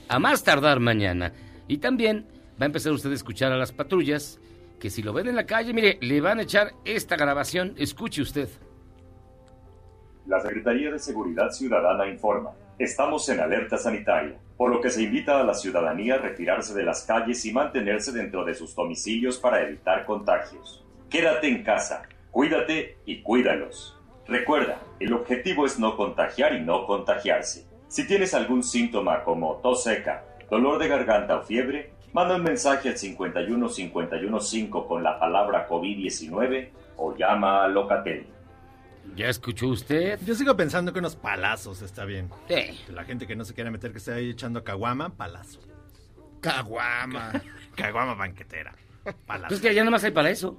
a 0.08 0.18
más 0.18 0.42
tardar 0.42 0.80
mañana. 0.80 1.32
Y 1.68 1.78
también 1.78 2.26
va 2.60 2.64
a 2.64 2.66
empezar 2.66 2.90
usted 2.92 3.10
a 3.12 3.14
escuchar 3.14 3.52
a 3.52 3.56
las 3.56 3.70
patrullas, 3.70 4.40
que 4.82 4.90
si 4.90 5.00
lo 5.00 5.12
ven 5.12 5.28
en 5.28 5.36
la 5.36 5.46
calle, 5.46 5.72
mire, 5.72 5.96
le 6.00 6.20
van 6.20 6.40
a 6.40 6.42
echar 6.42 6.72
esta 6.84 7.14
grabación, 7.14 7.72
escuche 7.78 8.20
usted. 8.20 8.48
La 10.26 10.40
Secretaría 10.40 10.90
de 10.90 10.98
Seguridad 10.98 11.50
Ciudadana 11.50 12.08
informa, 12.08 12.50
estamos 12.80 13.28
en 13.28 13.38
alerta 13.38 13.78
sanitaria, 13.78 14.40
por 14.56 14.72
lo 14.72 14.80
que 14.80 14.90
se 14.90 15.04
invita 15.04 15.38
a 15.38 15.44
la 15.44 15.54
ciudadanía 15.54 16.14
a 16.14 16.18
retirarse 16.18 16.74
de 16.74 16.82
las 16.82 17.04
calles 17.04 17.44
y 17.46 17.52
mantenerse 17.52 18.10
dentro 18.10 18.44
de 18.44 18.54
sus 18.54 18.74
domicilios 18.74 19.38
para 19.38 19.62
evitar 19.62 20.04
contagios. 20.04 20.84
Quédate 21.08 21.46
en 21.46 21.62
casa, 21.62 22.02
cuídate 22.32 22.96
y 23.06 23.22
cuídalos. 23.22 23.96
Recuerda, 24.26 24.82
el 24.98 25.12
objetivo 25.12 25.64
es 25.64 25.78
no 25.78 25.96
contagiar 25.96 26.56
y 26.56 26.60
no 26.60 26.86
contagiarse. 26.86 27.68
Si 27.86 28.04
tienes 28.08 28.34
algún 28.34 28.64
síntoma 28.64 29.22
como 29.22 29.60
tos 29.62 29.84
seca, 29.84 30.24
dolor 30.50 30.80
de 30.80 30.88
garganta 30.88 31.36
o 31.36 31.42
fiebre, 31.44 31.92
manda 32.12 32.36
un 32.36 32.42
mensaje 32.42 32.90
al 32.90 32.96
51 32.98 33.68
51 33.68 34.40
5 34.40 34.88
con 34.88 35.02
la 35.02 35.18
palabra 35.18 35.68
COVID-19 35.68 36.68
o 36.96 37.16
llama 37.16 37.64
a 37.64 37.68
Locatel. 37.68 38.26
¿Ya 39.16 39.28
escuchó 39.28 39.68
usted? 39.68 40.18
Yo 40.24 40.34
sigo 40.34 40.56
pensando 40.56 40.92
que 40.92 41.00
unos 41.00 41.16
palazos 41.16 41.82
está 41.82 42.04
bien. 42.04 42.30
Sí. 42.48 42.92
La 42.92 43.04
gente 43.04 43.26
que 43.26 43.36
no 43.36 43.44
se 43.44 43.54
quiere 43.54 43.70
meter, 43.70 43.92
que 43.92 43.98
esté 43.98 44.12
ahí 44.12 44.30
echando 44.30 44.62
caguama, 44.64 45.10
palazo. 45.10 45.60
Caguama. 46.40 47.32
Caguama 47.76 48.14
banquetera. 48.14 48.74
Palazo. 49.26 49.48
Pues 49.48 49.60
que 49.60 49.74
ya 49.74 49.82
nada 49.82 49.90
más 49.90 50.04
hay 50.04 50.12
para 50.12 50.30
eso. 50.30 50.58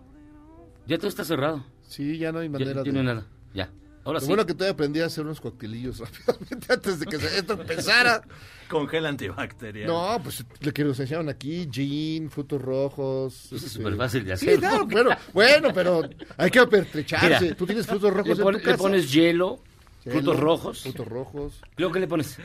Ya 0.86 0.98
todo 0.98 1.08
está 1.08 1.24
cerrado. 1.24 1.66
Sí, 1.82 2.18
ya 2.18 2.32
no 2.32 2.40
hay 2.40 2.50
manera 2.50 2.74
ya 2.74 2.84
de... 2.84 2.92
no 2.92 3.00
hay 3.00 3.06
nada. 3.06 3.26
Ya. 3.54 3.70
Ahora 4.06 4.18
Lo 4.18 4.22
sí. 4.22 4.28
bueno 4.28 4.46
que 4.46 4.54
todavía 4.54 4.74
aprendí 4.74 5.00
a 5.00 5.06
hacer 5.06 5.24
unos 5.24 5.40
coctelillos 5.40 6.00
rápidamente 6.28 6.74
antes 6.74 7.00
de 7.00 7.06
que 7.06 7.16
esto 7.16 7.54
empezara. 7.54 8.22
Con 8.70 8.88
gel 8.88 9.06
antibacterial. 9.06 9.88
No, 9.88 10.20
pues 10.24 10.44
lo 10.62 10.74
que 10.74 10.84
nos 10.84 11.00
enseñaron 11.00 11.30
aquí, 11.30 11.70
gin, 11.72 12.30
frutos 12.32 12.62
rojos. 12.62 13.46
Eso 13.46 13.56
es 13.56 13.64
este- 13.64 13.78
súper 13.78 13.96
fácil 13.96 14.26
de 14.26 14.36
Sí, 14.38 14.48
hacer. 14.50 14.60
claro, 14.60 14.86
bueno, 14.88 15.10
bueno, 15.34 15.70
pero 15.74 16.02
hay 16.38 16.50
que 16.50 16.60
apertrecharse. 16.60 17.44
Mira, 17.46 17.56
Tú 17.56 17.66
tienes 17.66 17.86
frutos 17.86 18.12
rojos 18.12 18.28
le, 18.30 18.34
en 18.34 18.42
pon- 18.44 18.54
tu 18.54 18.58
le 18.60 18.64
casa. 18.66 18.78
pones 18.78 19.12
hielo, 19.12 19.60
Hielo, 20.06 20.18
frutos 20.20 20.40
rojos. 20.40 20.82
Frutos 20.82 21.08
rojos. 21.08 21.62
Luego, 21.78 21.94
¿qué 21.94 22.00
le 22.00 22.08
pones? 22.08 22.38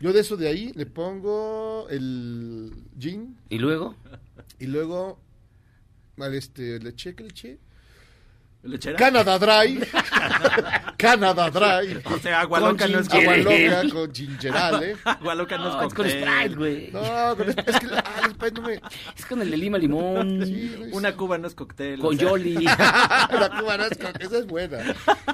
Yo 0.00 0.12
de 0.12 0.20
eso 0.20 0.36
de 0.36 0.48
ahí 0.48 0.72
le 0.74 0.86
pongo 0.86 1.86
el 1.90 2.72
gin 2.98 3.36
¿Y 3.50 3.58
luego? 3.58 3.96
y 4.58 4.66
luego 4.66 5.18
al 6.18 6.34
este 6.34 6.78
leche, 6.78 7.14
¿qué 7.14 7.24
leche? 7.24 7.58
¿Lechera? 8.64 8.96
Canada 8.96 9.38
Dry. 9.38 9.80
Canada 10.96 11.50
Dry. 11.50 12.00
O 12.04 12.18
sea, 12.18 12.40
agua 12.42 12.60
loca 12.60 12.86
no 12.86 13.00
es 13.00 13.08
Agua 13.10 13.34
ginger 13.34 13.74
ale. 13.74 13.82
loca 13.82 13.94
con 13.94 14.14
ginger 14.14 14.56
ale. 14.56 14.96
Agua 15.04 15.34
loca 15.34 15.58
no, 15.58 15.64
No, 15.64 15.68
es 15.70 15.74
es 15.74 15.80
con 15.94 16.04
cóctel. 16.04 16.22
Sprite, 16.22 16.54
güey. 16.54 16.90
No, 16.92 17.36
con 17.36 17.48
es 17.50 17.56
que 17.56 17.86
ah, 17.96 18.20
el 18.24 18.30
Sprite 18.30 18.60
no 18.60 18.66
me... 18.68 18.80
Es 19.16 19.26
con 19.26 19.42
el 19.42 19.50
de 19.50 19.56
lima 19.56 19.78
limón. 19.78 20.42
Sí, 20.46 20.76
no 20.78 20.96
Una 20.96 21.12
cuba 21.16 21.38
no 21.38 21.48
es 21.48 21.54
cóctel. 21.54 22.00
Con 22.00 22.14
o 22.14 22.18
sea. 22.18 22.28
Yoli. 22.28 22.54
La 22.64 23.50
cubana 23.58 23.86
es 23.90 23.98
con- 23.98 24.20
esa 24.22 24.38
es 24.38 24.46
buena. 24.46 24.78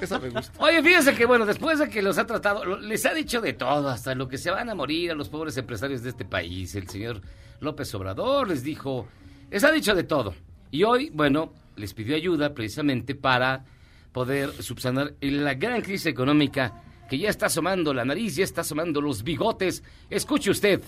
Esa 0.00 0.18
me 0.18 0.30
gusta. 0.30 0.52
Oye, 0.64 0.82
fíjense 0.82 1.14
que, 1.14 1.26
bueno, 1.26 1.44
después 1.44 1.78
de 1.78 1.88
que 1.90 2.00
los 2.02 2.16
ha 2.18 2.26
tratado, 2.26 2.64
les 2.78 3.04
ha 3.04 3.12
dicho 3.12 3.40
de 3.40 3.52
todo, 3.52 3.88
hasta 3.88 4.14
lo 4.14 4.28
que 4.28 4.38
se 4.38 4.50
van 4.50 4.70
a 4.70 4.74
morir 4.74 5.10
a 5.10 5.14
los 5.14 5.28
pobres 5.28 5.56
empresarios 5.58 6.02
de 6.02 6.10
este 6.10 6.24
país. 6.24 6.74
El 6.74 6.88
señor 6.88 7.20
López 7.60 7.94
Obrador 7.94 8.48
les 8.48 8.62
dijo, 8.62 9.06
les 9.50 9.64
ha 9.64 9.70
dicho 9.70 9.94
de 9.94 10.04
todo. 10.04 10.34
Y 10.70 10.84
hoy, 10.84 11.10
bueno, 11.12 11.52
les 11.78 11.94
pidió 11.94 12.16
ayuda 12.16 12.54
precisamente 12.54 13.14
para 13.14 13.64
poder 14.12 14.50
subsanar 14.62 15.14
la 15.20 15.54
gran 15.54 15.80
crisis 15.82 16.06
económica 16.06 16.82
que 17.08 17.18
ya 17.18 17.30
está 17.30 17.46
asomando 17.46 17.94
la 17.94 18.04
nariz, 18.04 18.36
ya 18.36 18.44
está 18.44 18.60
asomando 18.60 19.00
los 19.00 19.22
bigotes. 19.22 19.82
Escuche 20.10 20.50
usted. 20.50 20.82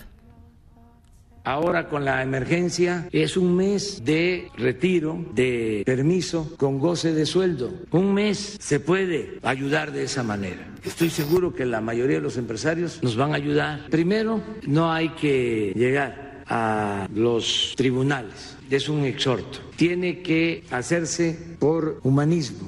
Ahora 1.43 1.87
con 1.87 2.05
la 2.05 2.21
emergencia 2.21 3.09
es 3.11 3.35
un 3.35 3.55
mes 3.55 4.05
de 4.05 4.49
retiro, 4.57 5.25
de 5.33 5.81
permiso 5.87 6.55
con 6.57 6.77
goce 6.77 7.13
de 7.13 7.25
sueldo. 7.25 7.73
Un 7.89 8.13
mes 8.13 8.57
se 8.59 8.79
puede 8.79 9.39
ayudar 9.41 9.91
de 9.91 10.03
esa 10.03 10.21
manera. 10.21 10.67
Estoy 10.83 11.09
seguro 11.09 11.55
que 11.55 11.65
la 11.65 11.81
mayoría 11.81 12.17
de 12.17 12.21
los 12.21 12.37
empresarios 12.37 13.01
nos 13.01 13.15
van 13.15 13.33
a 13.33 13.37
ayudar. 13.37 13.87
Primero, 13.89 14.39
no 14.67 14.91
hay 14.91 15.09
que 15.09 15.73
llegar 15.75 16.43
a 16.45 17.07
los 17.15 17.73
tribunales. 17.75 18.55
Es 18.71 18.89
un 18.89 19.03
exhorto. 19.05 19.59
Tiene 19.75 20.21
que 20.21 20.63
hacerse 20.71 21.37
por 21.59 21.99
humanismo. 22.03 22.67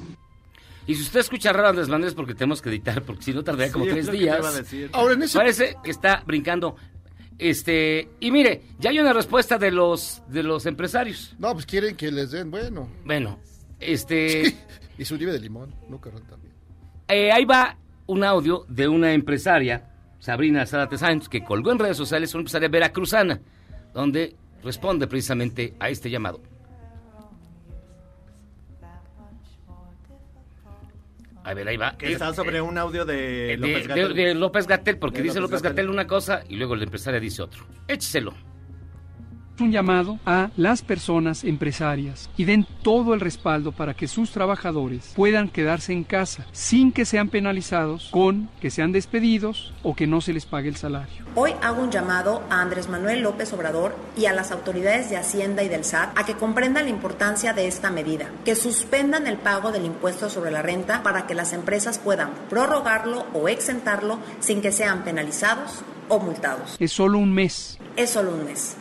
Y 0.86 0.94
si 0.94 1.02
usted 1.02 1.20
escucha 1.20 1.50
raro 1.52 1.68
Andrés 1.68 1.88
Manuel 1.88 2.08
es 2.10 2.14
porque 2.14 2.34
tenemos 2.34 2.60
que 2.60 2.68
editar, 2.68 3.02
porque 3.02 3.22
si 3.22 3.32
no 3.32 3.42
tardaría 3.42 3.72
como 3.72 3.86
Sí, 3.86 3.90
tres 3.90 4.06
que 4.10 4.12
días. 4.12 4.90
Ahora 4.92 5.14
en 5.14 5.22
ese 5.22 5.38
Parece 5.38 5.76
que 5.82 5.90
está 5.90 6.22
brincando. 6.26 6.76
Este, 7.38 8.08
y 8.20 8.30
mire, 8.30 8.62
ya 8.78 8.90
hay 8.90 8.98
una 9.00 9.12
respuesta 9.12 9.58
de 9.58 9.70
los 9.70 10.22
de 10.28 10.42
los 10.42 10.66
empresarios. 10.66 11.34
No, 11.38 11.52
pues 11.54 11.66
quieren 11.66 11.96
que 11.96 12.12
les 12.12 12.30
den, 12.30 12.50
bueno. 12.50 12.88
Bueno, 13.04 13.38
este 13.80 14.54
Y 14.98 15.04
su 15.04 15.16
nieve 15.16 15.32
de 15.32 15.40
limón, 15.40 15.74
no 15.88 16.00
carrón 16.00 16.22
también. 16.28 16.52
eh, 17.08 17.32
ahí 17.32 17.44
va 17.44 17.76
un 18.06 18.22
audio 18.22 18.66
de 18.68 18.86
una 18.86 19.12
empresaria, 19.14 19.90
Sabrina 20.20 20.66
Zárate 20.66 20.98
Sáenz, 20.98 21.28
que 21.28 21.42
colgó 21.42 21.72
en 21.72 21.78
redes 21.78 21.96
sociales 21.96 22.34
una 22.34 22.42
empresaria 22.42 22.68
veracruzana, 22.68 23.40
donde 23.94 24.36
responde 24.64 25.06
precisamente 25.06 25.74
a 25.78 25.88
este 25.90 26.10
llamado. 26.10 26.40
A 31.46 31.52
ver, 31.52 31.68
ahí 31.68 31.76
va. 31.76 31.96
Que 31.98 32.12
está 32.12 32.32
sobre 32.32 32.60
un 32.62 32.78
audio 32.78 33.04
de 33.04 33.52
Eh, 33.52 33.56
López 33.58 33.82
de, 33.82 33.88
Gatell. 33.88 34.14
de- 34.14 34.24
de 34.28 34.34
López 34.34 34.66
Gatel, 34.66 34.96
porque 34.98 35.18
De 35.18 35.24
dice 35.24 35.40
López 35.40 35.60
Gatel 35.60 35.90
una 35.90 36.06
cosa 36.06 36.42
y 36.48 36.56
luego 36.56 36.74
la 36.74 36.84
empresaria 36.84 37.20
dice 37.20 37.42
otro. 37.42 37.66
Écheselo. 37.86 38.32
Un 39.62 39.70
llamado 39.70 40.18
a 40.26 40.50
las 40.56 40.82
personas 40.82 41.44
empresarias 41.44 42.28
y 42.36 42.44
den 42.44 42.66
todo 42.82 43.14
el 43.14 43.20
respaldo 43.20 43.72
para 43.72 43.94
que 43.94 44.08
sus 44.08 44.30
trabajadores 44.30 45.12
puedan 45.14 45.48
quedarse 45.48 45.92
en 45.92 46.04
casa 46.04 46.46
sin 46.52 46.92
que 46.92 47.04
sean 47.04 47.28
penalizados 47.28 48.08
con 48.10 48.48
que 48.60 48.70
sean 48.70 48.92
despedidos 48.92 49.72
o 49.82 49.94
que 49.94 50.06
no 50.06 50.20
se 50.20 50.32
les 50.32 50.46
pague 50.46 50.68
el 50.68 50.76
salario. 50.76 51.24
Hoy 51.36 51.52
hago 51.62 51.82
un 51.82 51.90
llamado 51.90 52.42
a 52.50 52.60
Andrés 52.60 52.88
Manuel 52.88 53.22
López 53.22 53.52
Obrador 53.52 53.94
y 54.16 54.26
a 54.26 54.32
las 54.32 54.50
autoridades 54.50 55.10
de 55.10 55.16
Hacienda 55.16 55.62
y 55.62 55.68
del 55.68 55.84
SAT 55.84 56.18
a 56.18 56.24
que 56.24 56.34
comprendan 56.34 56.84
la 56.84 56.90
importancia 56.90 57.52
de 57.52 57.66
esta 57.66 57.90
medida, 57.90 58.30
que 58.44 58.54
suspendan 58.54 59.26
el 59.26 59.36
pago 59.36 59.70
del 59.70 59.84
impuesto 59.84 60.30
sobre 60.30 60.50
la 60.50 60.62
renta 60.62 61.02
para 61.02 61.26
que 61.26 61.34
las 61.34 61.52
empresas 61.52 61.98
puedan 61.98 62.30
prorrogarlo 62.48 63.26
o 63.32 63.48
exentarlo 63.48 64.18
sin 64.40 64.60
que 64.60 64.72
sean 64.72 65.04
penalizados 65.04 65.82
o 66.08 66.18
multados. 66.18 66.76
Es 66.78 66.92
solo 66.92 67.18
un 67.18 67.32
mes. 67.32 67.78
Es 67.96 68.10
solo 68.10 68.32
un 68.32 68.44
mes. 68.44 68.76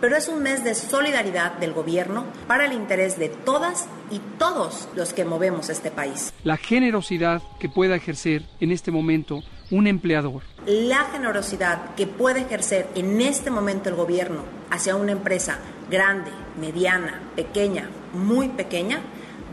Pero 0.00 0.16
es 0.16 0.28
un 0.28 0.42
mes 0.42 0.64
de 0.64 0.74
solidaridad 0.74 1.52
del 1.52 1.72
gobierno 1.72 2.24
para 2.46 2.66
el 2.66 2.72
interés 2.72 3.18
de 3.18 3.28
todas 3.28 3.86
y 4.10 4.20
todos 4.38 4.88
los 4.94 5.12
que 5.12 5.24
movemos 5.24 5.70
este 5.70 5.90
país. 5.90 6.32
La 6.44 6.56
generosidad 6.56 7.42
que 7.58 7.68
pueda 7.68 7.96
ejercer 7.96 8.42
en 8.60 8.70
este 8.70 8.90
momento 8.90 9.42
un 9.70 9.86
empleador. 9.86 10.42
La 10.66 11.04
generosidad 11.04 11.94
que 11.94 12.06
puede 12.06 12.42
ejercer 12.42 12.88
en 12.94 13.20
este 13.20 13.50
momento 13.50 13.88
el 13.88 13.94
gobierno 13.94 14.42
hacia 14.70 14.96
una 14.96 15.12
empresa 15.12 15.58
grande, 15.90 16.30
mediana, 16.60 17.20
pequeña, 17.36 17.88
muy 18.12 18.48
pequeña, 18.48 19.00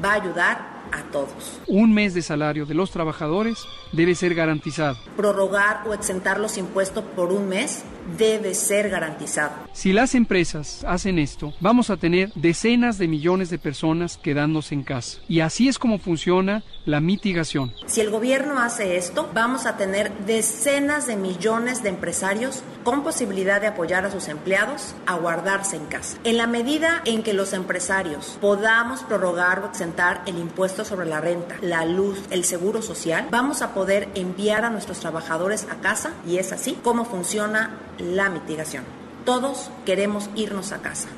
va 0.04 0.12
a 0.12 0.15
ayudar 0.15 0.82
a 0.91 1.04
todos. 1.12 1.60
Un 1.67 1.93
mes 1.93 2.13
de 2.13 2.21
salario 2.21 2.65
de 2.65 2.73
los 2.73 2.91
trabajadores 2.91 3.65
debe 3.91 4.15
ser 4.15 4.36
garantizado. 4.36 4.97
Prorrogar 5.15 5.84
o 5.88 5.93
exentar 5.93 6.39
los 6.39 6.58
impuestos 6.58 7.04
por 7.15 7.32
un 7.32 7.47
mes 7.47 7.84
debe 8.18 8.54
ser 8.54 8.90
garantizado. 8.90 9.54
Si 9.74 9.94
las 9.94 10.16
empresas 10.16 10.84
hacen 10.88 11.20
esto, 11.20 11.54
vamos 11.60 11.90
a 11.90 11.98
tener 11.98 12.32
decenas 12.36 12.98
de 12.98 13.08
millones 13.08 13.50
de 13.50 13.58
personas 13.58 14.18
quedándose 14.18 14.76
en 14.76 14.84
casa. 14.84 15.20
Y 15.28 15.42
así 15.42 15.68
es 15.68 15.80
como 15.80 16.00
funciona 16.00 16.64
la 16.86 17.00
mitigación. 17.00 17.74
Si 17.86 18.02
el 18.02 18.10
gobierno 18.10 18.60
hace 18.60 18.98
esto, 18.98 19.30
vamos 19.34 19.66
a 19.66 19.78
tener 19.78 20.12
decenas 20.26 21.08
de 21.08 21.16
millones 21.16 21.84
de 21.84 21.90
empresarios 21.90 22.64
con 22.84 23.04
posibilidad 23.04 23.62
de 23.62 23.68
apoyar 23.68 24.06
a 24.06 24.12
sus 24.12 24.28
empleados 24.28 24.96
a 25.06 25.16
guardarse 25.16 25.76
en 25.76 25.86
casa. 25.86 26.18
En 26.24 26.38
la 26.38 26.48
medida 26.48 27.02
en 27.06 27.24
que 27.24 27.34
los 27.34 27.54
empresarios 27.54 28.38
podamos 28.42 29.04
prorrogar 29.04 29.60
o 29.60 29.68
exentar 29.68 30.24
el 30.26 30.38
impuesto 30.38 30.86
sobre 30.86 31.06
la 31.06 31.22
renta, 31.22 31.56
la 31.62 31.86
luz, 31.86 32.20
el 32.30 32.44
seguro 32.44 32.82
social, 32.82 33.28
vamos 33.30 33.62
a 33.62 33.74
poder 33.74 34.10
enviar 34.16 34.66
a 34.66 34.70
nuestros 34.70 35.00
trabajadores 35.00 35.68
a 35.70 35.76
casa 35.76 36.14
y 36.28 36.38
es 36.38 36.52
así 36.52 36.78
como 36.84 37.06
funciona 37.06 37.78
la 38.02 38.30
mitigación. 38.30 38.84
Todos 39.26 39.70
queremos 39.86 40.30
irnos 40.36 40.72
a 40.72 40.82
casa, 40.82 41.10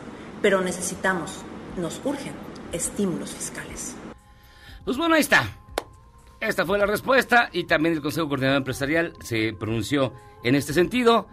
pero 0.42 0.62
necesitamos, 0.62 1.44
nos 1.78 2.02
urgen 2.04 2.34
estímulos 2.72 3.32
fiscales. 3.32 3.96
Pues 4.84 4.98
bueno, 4.98 5.16
ahí 5.16 5.22
está. 5.22 5.48
Esta 6.40 6.66
fue 6.66 6.78
la 6.78 6.86
respuesta 6.86 7.50
y 7.54 7.64
también 7.64 7.96
el 7.96 8.02
Consejo 8.02 8.28
Coordinador 8.28 8.58
Empresarial 8.58 9.14
se 9.22 9.54
pronunció 9.54 10.14
en 10.44 10.56
este 10.56 10.74
sentido. 10.74 11.28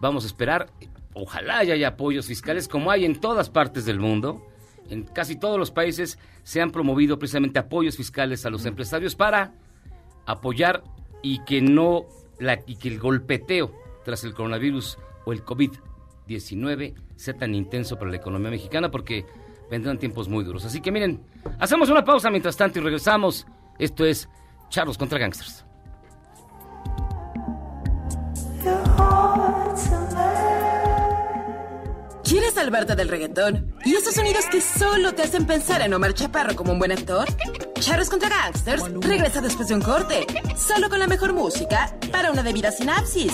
Vamos 0.00 0.24
a 0.24 0.26
esperar, 0.26 0.70
ojalá 1.14 1.58
haya 1.58 1.88
apoyos 1.88 2.26
fiscales 2.26 2.68
como 2.68 2.90
hay 2.90 3.06
en 3.06 3.18
todas 3.18 3.48
partes 3.48 3.86
del 3.86 3.98
mundo. 3.98 4.46
En 4.90 5.04
casi 5.04 5.36
todos 5.36 5.58
los 5.58 5.70
países 5.70 6.18
se 6.42 6.60
han 6.60 6.72
promovido 6.72 7.18
precisamente 7.18 7.58
apoyos 7.58 7.96
fiscales 7.96 8.44
a 8.44 8.50
los 8.50 8.66
empresarios 8.66 9.16
para 9.16 9.54
apoyar 10.26 10.84
y 11.22 11.42
que 11.44 11.62
no 11.62 12.04
la, 12.38 12.60
y 12.66 12.76
que 12.76 12.88
el 12.88 12.98
golpeteo 12.98 13.72
tras 14.04 14.24
el 14.24 14.34
coronavirus 14.34 14.98
o 15.24 15.32
el 15.32 15.44
COVID-19 15.44 16.94
sea 17.16 17.34
tan 17.34 17.54
intenso 17.54 17.98
para 17.98 18.10
la 18.10 18.16
economía 18.16 18.50
mexicana 18.50 18.90
porque 18.90 19.26
vendrán 19.70 19.98
tiempos 19.98 20.28
muy 20.28 20.44
duros. 20.44 20.64
Así 20.64 20.80
que 20.80 20.90
miren, 20.90 21.22
hacemos 21.58 21.88
una 21.90 22.04
pausa 22.04 22.30
mientras 22.30 22.56
tanto 22.56 22.78
y 22.78 22.82
regresamos. 22.82 23.46
Esto 23.78 24.04
es 24.04 24.28
Charlos 24.68 24.98
contra 24.98 25.18
Gangsters. 25.18 25.64
¿Quieres 32.24 32.54
salvarte 32.54 32.94
del 32.94 33.08
reggaetón? 33.08 33.74
¿Y 33.84 33.94
esos 33.96 34.14
sonidos 34.14 34.44
que 34.46 34.60
solo 34.60 35.12
te 35.14 35.22
hacen 35.22 35.46
pensar 35.46 35.82
en 35.82 35.92
Omar 35.94 36.14
Chaparro 36.14 36.54
como 36.54 36.72
un 36.72 36.78
buen 36.78 36.92
actor? 36.92 37.26
Charros 37.80 38.08
contra 38.08 38.28
Gangsters 38.28 38.84
regresa 39.00 39.40
después 39.40 39.68
de 39.68 39.74
un 39.74 39.82
corte, 39.82 40.26
solo 40.56 40.88
con 40.88 41.00
la 41.00 41.08
mejor 41.08 41.32
música 41.32 41.92
para 42.12 42.30
una 42.30 42.42
debida 42.42 42.70
sinapsis. 42.70 43.32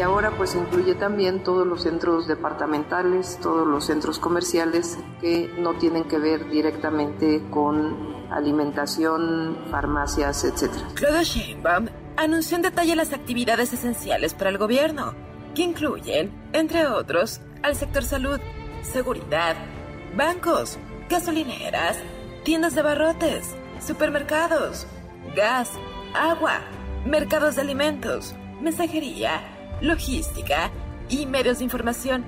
Y 0.00 0.02
ahora 0.02 0.30
pues 0.30 0.54
incluye 0.54 0.94
también 0.94 1.44
todos 1.44 1.66
los 1.66 1.82
centros 1.82 2.26
departamentales, 2.26 3.38
todos 3.42 3.68
los 3.68 3.84
centros 3.84 4.18
comerciales 4.18 4.98
que 5.20 5.52
no 5.58 5.74
tienen 5.74 6.04
que 6.04 6.18
ver 6.18 6.48
directamente 6.48 7.42
con 7.50 8.16
alimentación, 8.30 9.58
farmacias, 9.70 10.44
etc. 10.44 10.72
Claudia 10.94 11.22
Sheinbaum 11.22 11.88
anunció 12.16 12.56
en 12.56 12.62
detalle 12.62 12.96
las 12.96 13.12
actividades 13.12 13.74
esenciales 13.74 14.32
para 14.32 14.48
el 14.48 14.56
gobierno, 14.56 15.12
que 15.54 15.64
incluyen, 15.64 16.32
entre 16.54 16.86
otros, 16.86 17.42
al 17.62 17.76
sector 17.76 18.02
salud, 18.02 18.40
seguridad, 18.80 19.54
bancos, 20.16 20.78
gasolineras, 21.10 21.98
tiendas 22.42 22.74
de 22.74 22.80
barrotes, 22.80 23.54
supermercados, 23.86 24.86
gas, 25.36 25.72
agua, 26.14 26.60
mercados 27.04 27.56
de 27.56 27.60
alimentos, 27.60 28.34
mensajería, 28.62 29.59
logística 29.80 30.70
y 31.08 31.26
medios 31.26 31.58
de 31.58 31.64
información, 31.64 32.24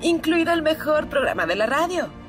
incluido 0.00 0.52
el 0.52 0.62
mejor 0.62 1.08
programa 1.08 1.46
de 1.46 1.56
la 1.56 1.66
radio. 1.66 2.19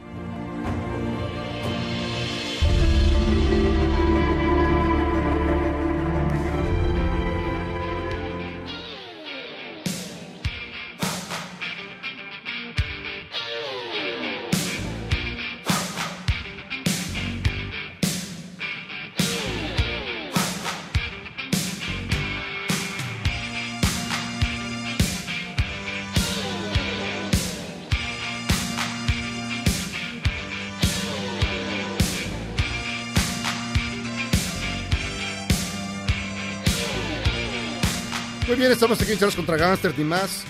Bien, 38.62 38.72
estamos 38.72 39.02
aquí 39.02 39.12
en 39.12 39.18
Charlos 39.18 39.36
contra 39.36 39.58
Gangsters, 39.58 39.98
ni 39.98 40.04
más, 40.04 40.44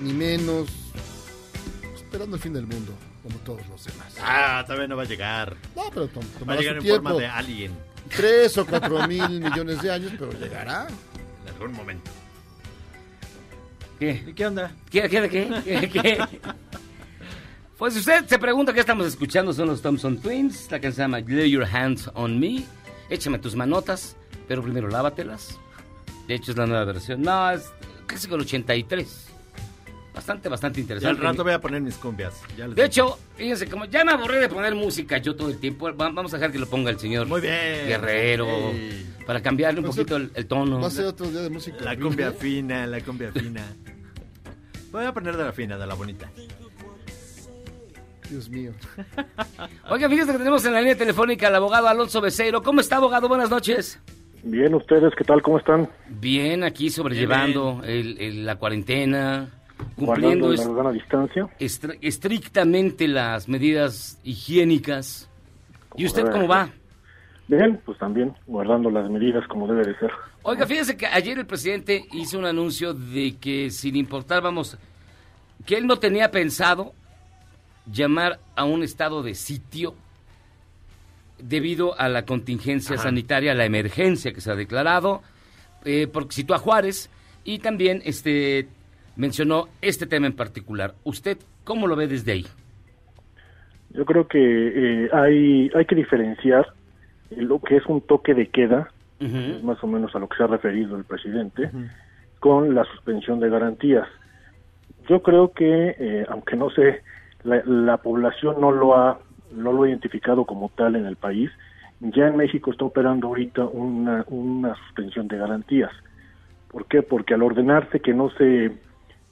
ni 0.00 0.12
menos. 0.12 0.68
Esperando 1.94 2.36
el 2.36 2.42
fin 2.42 2.52
del 2.52 2.66
mundo, 2.66 2.92
como 3.22 3.36
todos 3.40 3.66
los 3.68 3.84
demás. 3.84 4.14
Ah, 4.22 4.62
todavía 4.66 4.86
no 4.88 4.96
va 4.96 5.02
a 5.02 5.06
llegar. 5.06 5.56
No, 5.74 5.90
pero 5.92 6.08
tom- 6.08 6.22
Va 6.24 6.36
a 6.36 6.38
tomará 6.38 6.60
llegar 6.60 6.74
su 6.76 6.78
en 6.80 6.84
tiempo. 6.84 7.02
forma 7.08 7.20
de 7.20 7.26
alien. 7.26 7.72
Tres 8.14 8.56
o 8.58 8.66
cuatro 8.66 9.06
mil 9.08 9.28
millones 9.40 9.82
de 9.82 9.90
años, 9.90 10.12
pero 10.18 10.32
llegará. 10.32 10.86
En 11.44 11.52
algún 11.54 11.72
momento. 11.72 12.10
¿Qué? 13.98 14.24
¿Y 14.28 14.32
qué 14.32 14.46
onda? 14.46 14.70
¿Qué, 14.90 15.08
qué, 15.08 15.20
de 15.22 15.28
qué? 15.28 15.62
¿Qué, 15.64 15.90
qué? 15.90 16.24
Pues 17.78 17.92
si 17.92 18.00
usted 18.00 18.24
se 18.26 18.38
pregunta 18.38 18.72
qué 18.72 18.80
estamos 18.80 19.06
escuchando, 19.06 19.52
son 19.52 19.66
los 19.68 19.82
Thompson 19.82 20.16
Twins, 20.16 20.70
la 20.70 20.80
que 20.80 20.90
se 20.92 21.02
llama 21.02 21.20
Lay 21.20 21.50
Your 21.50 21.64
Hands 21.64 22.10
on 22.14 22.40
Me. 22.40 22.64
Échame 23.10 23.38
tus 23.38 23.54
manotas, 23.54 24.16
pero 24.48 24.62
primero 24.62 24.88
lávatelas. 24.88 25.58
De 26.26 26.34
hecho, 26.34 26.50
es 26.52 26.56
la 26.58 26.66
nueva 26.66 26.84
versión. 26.84 27.22
No, 27.22 27.50
es 27.50 27.70
casi 28.06 28.28
con 28.28 28.40
83. 28.40 29.24
Bastante, 30.14 30.48
bastante 30.48 30.78
Ya 30.78 30.82
interesante. 30.82 31.20
al 31.20 31.26
rato 31.26 31.44
voy 31.44 31.52
a 31.52 31.60
poner 31.60 31.82
mis 31.82 31.96
cumbias. 31.96 32.40
Ya 32.56 32.66
les 32.66 32.74
De 32.74 32.82
digo. 32.82 32.86
hecho, 32.86 33.18
fíjense, 33.36 33.68
como 33.68 33.84
ya 33.84 34.02
me 34.02 34.12
aburrí 34.12 34.38
de 34.38 34.48
poner 34.48 34.74
música 34.74 35.18
yo 35.18 35.36
todo 35.36 35.50
el 35.50 35.58
tiempo, 35.58 35.86
va- 35.94 36.08
vamos 36.08 36.32
a 36.32 36.38
dejar 36.38 36.50
que 36.52 36.58
lo 36.58 36.66
ponga 36.66 36.90
el 36.90 36.98
señor 36.98 37.26
Muy 37.26 37.42
bien. 37.42 37.86
Guerrero, 37.86 38.46
Sí. 38.72 39.06
para 39.26 39.42
cambiarle 39.42 39.80
un 39.80 39.86
ser- 39.92 40.06
poquito 40.06 40.16
el, 40.16 40.30
el 40.34 40.46
tono. 40.46 40.80
Va 40.80 40.86
a 40.86 40.90
ser 40.90 41.04
otro 41.04 41.26
día 41.28 41.42
de 41.42 41.50
música. 41.50 41.76
La 41.84 41.96
cumbia 41.98 42.32
fina, 42.32 42.86
la 42.86 43.00
cumbia 43.02 43.30
fina. 43.30 43.62
Voy 44.90 45.04
a 45.04 45.12
poner 45.12 45.36
de 45.36 45.44
la 45.44 45.52
fina, 45.52 45.76
de 45.76 45.86
la 45.86 45.94
bonita. 45.94 46.30
Dios 48.30 48.48
mío. 48.48 48.72
Oiga, 49.90 50.08
fíjense 50.08 50.32
que 50.32 50.38
tenemos 50.38 50.64
en 50.64 50.72
la 50.72 50.80
línea 50.80 50.96
telefónica 50.96 51.46
al 51.48 51.54
abogado 51.56 51.86
Alonso 51.88 52.20
Becerro. 52.22 52.62
¿Cómo 52.62 52.80
está, 52.80 52.96
abogado? 52.96 53.28
Buenas 53.28 53.50
noches. 53.50 54.00
Bien, 54.48 54.72
ustedes, 54.76 55.12
¿qué 55.16 55.24
tal? 55.24 55.42
¿Cómo 55.42 55.58
están? 55.58 55.88
Bien, 56.08 56.62
aquí 56.62 56.88
sobrellevando 56.88 57.80
el- 57.84 58.16
el- 58.20 58.46
la 58.46 58.54
cuarentena, 58.54 59.48
cumpliendo 59.96 60.52
la 60.52 60.92
distancia. 60.92 61.48
estrictamente 61.58 63.08
las 63.08 63.48
medidas 63.48 64.20
higiénicas. 64.22 65.28
¿Y 65.96 66.06
usted 66.06 66.22
debe 66.22 66.30
cómo 66.30 66.46
va? 66.46 66.68
Bien, 67.48 67.80
pues 67.84 67.98
también 67.98 68.34
guardando 68.46 68.88
las 68.88 69.10
medidas 69.10 69.44
como 69.48 69.66
debe 69.66 69.84
de 69.84 69.98
ser. 69.98 70.12
Oiga, 70.42 70.64
fíjese 70.64 70.96
que 70.96 71.06
ayer 71.06 71.36
el 71.38 71.46
presidente 71.46 72.04
hizo 72.12 72.38
un 72.38 72.44
anuncio 72.46 72.94
de 72.94 73.36
que 73.40 73.70
sin 73.70 73.96
importar, 73.96 74.42
vamos, 74.44 74.78
que 75.64 75.76
él 75.76 75.88
no 75.88 75.96
tenía 75.98 76.30
pensado 76.30 76.92
llamar 77.90 78.38
a 78.54 78.64
un 78.64 78.84
estado 78.84 79.24
de 79.24 79.34
sitio 79.34 79.94
debido 81.38 81.98
a 81.98 82.08
la 82.08 82.24
contingencia 82.24 82.94
Ajá. 82.94 83.04
sanitaria, 83.04 83.52
a 83.52 83.54
la 83.54 83.64
emergencia 83.64 84.32
que 84.32 84.40
se 84.40 84.50
ha 84.50 84.54
declarado, 84.54 85.22
eh, 85.84 86.08
porque 86.12 86.34
citó 86.34 86.54
a 86.54 86.58
Juárez 86.58 87.10
y 87.44 87.58
también 87.58 88.02
este 88.04 88.68
mencionó 89.16 89.68
este 89.80 90.06
tema 90.06 90.26
en 90.26 90.34
particular. 90.34 90.94
¿Usted 91.04 91.38
cómo 91.64 91.86
lo 91.86 91.96
ve 91.96 92.06
desde 92.06 92.32
ahí? 92.32 92.46
Yo 93.90 94.04
creo 94.04 94.28
que 94.28 94.38
eh, 94.38 95.08
hay, 95.12 95.70
hay 95.74 95.84
que 95.86 95.94
diferenciar 95.94 96.66
lo 97.30 97.60
que 97.60 97.76
es 97.76 97.86
un 97.86 98.00
toque 98.02 98.34
de 98.34 98.48
queda, 98.48 98.90
es 99.18 99.62
más 99.62 99.82
o 99.82 99.86
menos 99.86 100.14
a 100.14 100.18
lo 100.18 100.28
que 100.28 100.36
se 100.36 100.42
ha 100.42 100.46
referido 100.46 100.96
el 100.96 101.04
presidente, 101.04 101.70
con 102.40 102.74
la 102.74 102.84
suspensión 102.84 103.40
de 103.40 103.48
garantías. 103.48 104.06
Yo 105.08 105.22
creo 105.22 105.52
que, 105.52 105.96
eh, 105.98 106.26
aunque 106.28 106.56
no 106.56 106.68
sé, 106.70 107.02
la, 107.42 107.62
la 107.64 107.96
población 107.96 108.60
no 108.60 108.70
lo 108.70 108.94
ha 108.94 109.18
no 109.56 109.72
lo 109.72 109.82
ha 109.82 109.88
identificado 109.88 110.44
como 110.44 110.70
tal 110.70 110.96
en 110.96 111.06
el 111.06 111.16
país, 111.16 111.50
ya 112.00 112.26
en 112.28 112.36
México 112.36 112.70
está 112.70 112.84
operando 112.84 113.28
ahorita 113.28 113.64
una, 113.64 114.24
una 114.28 114.74
suspensión 114.76 115.28
de 115.28 115.38
garantías. 115.38 115.90
¿Por 116.70 116.86
qué? 116.86 117.02
Porque 117.02 117.34
al 117.34 117.42
ordenarse 117.42 118.00
que 118.00 118.12
no 118.12 118.30
se 118.30 118.72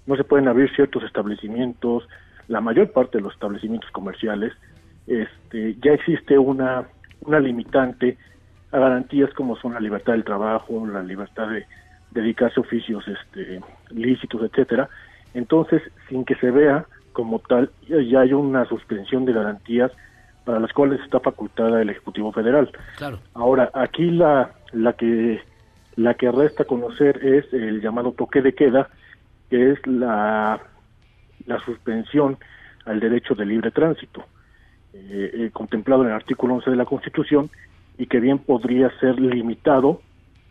no 0.06 0.16
se 0.16 0.24
pueden 0.24 0.48
abrir 0.48 0.70
ciertos 0.74 1.02
establecimientos, 1.02 2.06
la 2.48 2.60
mayor 2.60 2.92
parte 2.92 3.16
de 3.16 3.24
los 3.24 3.32
establecimientos 3.32 3.90
comerciales, 3.90 4.52
este, 5.06 5.76
ya 5.82 5.92
existe 5.92 6.38
una, 6.38 6.84
una 7.22 7.40
limitante 7.40 8.18
a 8.70 8.78
garantías 8.78 9.32
como 9.32 9.56
son 9.56 9.72
la 9.72 9.80
libertad 9.80 10.12
del 10.12 10.24
trabajo, 10.24 10.86
la 10.86 11.02
libertad 11.02 11.48
de, 11.48 11.64
dedicarse 12.14 12.58
a 12.58 12.62
oficios 12.62 13.06
este, 13.08 13.60
lícitos, 13.90 14.42
etcétera. 14.42 14.88
Entonces, 15.34 15.82
sin 16.08 16.24
que 16.24 16.36
se 16.36 16.50
vea 16.50 16.86
como 17.12 17.40
tal, 17.40 17.70
ya 17.88 18.20
hay 18.20 18.32
una 18.32 18.64
suspensión 18.66 19.24
de 19.24 19.32
garantías 19.32 19.92
para 20.44 20.60
las 20.60 20.72
cuales 20.72 21.00
está 21.00 21.20
facultada 21.20 21.80
el 21.80 21.90
Ejecutivo 21.90 22.32
Federal. 22.32 22.70
Claro. 22.96 23.18
Ahora, 23.34 23.70
aquí 23.74 24.10
la, 24.10 24.52
la 24.72 24.92
que 24.94 25.40
la 25.96 26.14
que 26.14 26.30
resta 26.30 26.64
conocer 26.64 27.24
es 27.24 27.52
el 27.52 27.80
llamado 27.80 28.12
toque 28.12 28.42
de 28.42 28.54
queda, 28.54 28.88
que 29.50 29.72
es 29.72 29.86
la, 29.86 30.60
la 31.46 31.58
suspensión 31.60 32.36
al 32.84 33.00
derecho 33.00 33.34
de 33.34 33.46
libre 33.46 33.70
tránsito, 33.70 34.24
eh, 34.92 35.30
eh, 35.34 35.50
contemplado 35.52 36.02
en 36.02 36.08
el 36.08 36.14
artículo 36.14 36.54
11 36.54 36.70
de 36.70 36.76
la 36.76 36.84
Constitución, 36.84 37.50
y 37.96 38.06
que 38.06 38.18
bien 38.18 38.38
podría 38.38 38.90
ser 38.98 39.20
limitado 39.20 40.00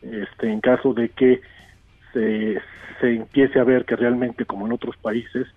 este, 0.01 0.49
en 0.49 0.62
caso 0.62 0.93
de 0.93 1.10
que 1.10 1.41
se, 2.13 2.62
se 3.01 3.15
empiece 3.15 3.60
a 3.60 3.63
ver 3.63 3.86
que 3.86 3.95
realmente, 3.95 4.45
como 4.45 4.65
en 4.65 4.73
otros 4.73 4.95
países, 4.97 5.47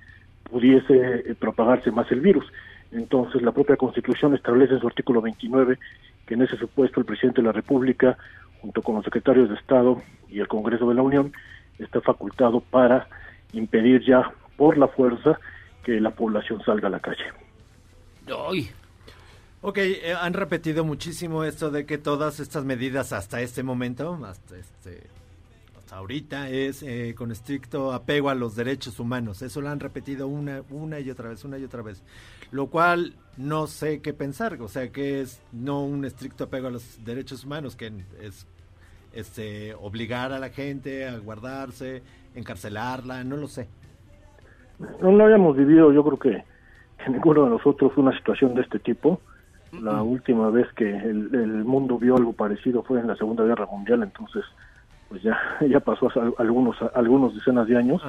pudiese 0.44 0.94
eh, 0.94 1.34
propagarse 1.38 1.90
más 1.90 2.10
el 2.10 2.20
virus. 2.20 2.44
Entonces, 2.92 3.42
la 3.42 3.52
propia 3.52 3.76
Constitución 3.76 4.34
establece 4.34 4.74
en 4.74 4.80
su 4.80 4.86
artículo 4.86 5.20
29 5.20 5.78
que 6.26 6.34
en 6.34 6.42
ese 6.42 6.56
supuesto 6.56 7.00
el 7.00 7.06
presidente 7.06 7.40
de 7.40 7.46
la 7.46 7.52
República, 7.52 8.16
junto 8.60 8.82
con 8.82 8.96
los 8.96 9.04
secretarios 9.04 9.48
de 9.48 9.54
Estado 9.54 10.02
y 10.28 10.40
el 10.40 10.48
Congreso 10.48 10.88
de 10.88 10.94
la 10.94 11.02
Unión, 11.02 11.32
está 11.78 12.00
facultado 12.00 12.60
para 12.60 13.08
impedir 13.52 14.02
ya 14.04 14.32
por 14.56 14.76
la 14.76 14.88
fuerza 14.88 15.38
que 15.84 16.00
la 16.00 16.10
población 16.10 16.62
salga 16.64 16.88
a 16.88 16.90
la 16.90 17.00
calle. 17.00 17.24
Ay. 18.48 18.70
Ok, 19.62 19.78
eh, 19.78 20.14
han 20.20 20.32
repetido 20.32 20.84
muchísimo 20.84 21.44
esto 21.44 21.70
de 21.70 21.86
que 21.86 21.98
todas 21.98 22.40
estas 22.40 22.64
medidas 22.64 23.12
hasta 23.12 23.40
este 23.40 23.62
momento, 23.62 24.18
hasta 24.24 24.56
este 24.56 25.02
hasta 25.86 25.98
ahorita 25.98 26.50
es 26.50 26.82
eh, 26.82 27.14
con 27.16 27.30
estricto 27.30 27.92
apego 27.92 28.28
a 28.28 28.34
los 28.34 28.56
derechos 28.56 28.98
humanos. 28.98 29.40
Eso 29.42 29.60
lo 29.60 29.68
han 29.68 29.78
repetido 29.78 30.26
una 30.26 30.62
una 30.68 30.98
y 30.98 31.08
otra 31.10 31.28
vez, 31.28 31.44
una 31.44 31.58
y 31.58 31.64
otra 31.64 31.80
vez. 31.80 32.02
Lo 32.50 32.66
cual 32.66 33.14
no 33.36 33.68
sé 33.68 34.02
qué 34.02 34.12
pensar, 34.12 34.60
o 34.60 34.66
sea, 34.66 34.90
que 34.90 35.20
es 35.20 35.40
no 35.52 35.84
un 35.84 36.04
estricto 36.04 36.42
apego 36.42 36.66
a 36.66 36.70
los 36.72 37.04
derechos 37.04 37.44
humanos, 37.44 37.76
que 37.76 37.92
es 38.20 38.48
este 39.12 39.74
obligar 39.74 40.32
a 40.32 40.40
la 40.40 40.48
gente 40.48 41.06
a 41.06 41.16
guardarse, 41.18 42.02
encarcelarla, 42.34 43.22
no 43.22 43.36
lo 43.36 43.46
sé. 43.46 43.68
No 45.00 45.12
lo 45.12 45.24
habíamos 45.24 45.56
vivido, 45.56 45.92
yo 45.92 46.02
creo 46.02 46.18
que, 46.18 46.44
que 47.04 47.10
ninguno 47.10 47.44
de 47.44 47.50
nosotros 47.50 47.92
una 47.96 48.10
situación 48.18 48.56
de 48.56 48.62
este 48.62 48.80
tipo. 48.80 49.20
La 49.70 50.02
última 50.02 50.50
vez 50.50 50.66
que 50.72 50.90
el, 50.90 51.32
el 51.32 51.64
mundo 51.64 51.96
vio 51.96 52.16
algo 52.16 52.32
parecido 52.32 52.82
fue 52.82 52.98
en 52.98 53.06
la 53.06 53.14
Segunda 53.14 53.44
Guerra 53.44 53.66
Mundial, 53.66 54.02
entonces 54.02 54.42
pues 55.08 55.22
ya 55.22 55.38
ya 55.68 55.80
pasó 55.80 56.08
hace 56.08 56.20
al- 56.20 56.34
algunos 56.38 56.76
algunos 56.94 57.34
decenas 57.34 57.66
de 57.68 57.76
años. 57.76 58.02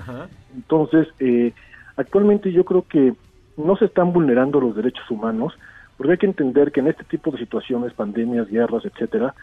Entonces, 0.56 1.08
eh, 1.20 1.54
actualmente 1.96 2.52
yo 2.52 2.64
creo 2.66 2.84
que 2.84 3.14
no 3.58 3.76
se 3.76 3.86
están 3.86 4.14
vulnerando 4.14 4.60
los 4.60 4.76
derechos 4.76 5.10
humanos, 5.10 5.54
porque 5.96 6.12
hay 6.14 6.18
que 6.20 6.26
entender 6.28 6.72
que 6.72 6.80
en 6.80 6.88
este 6.88 7.04
tipo 7.06 7.32
de 7.32 7.40
situaciones, 7.40 7.94
pandemias, 7.94 8.48
guerras, 8.48 8.86
etcétera, 8.86 9.34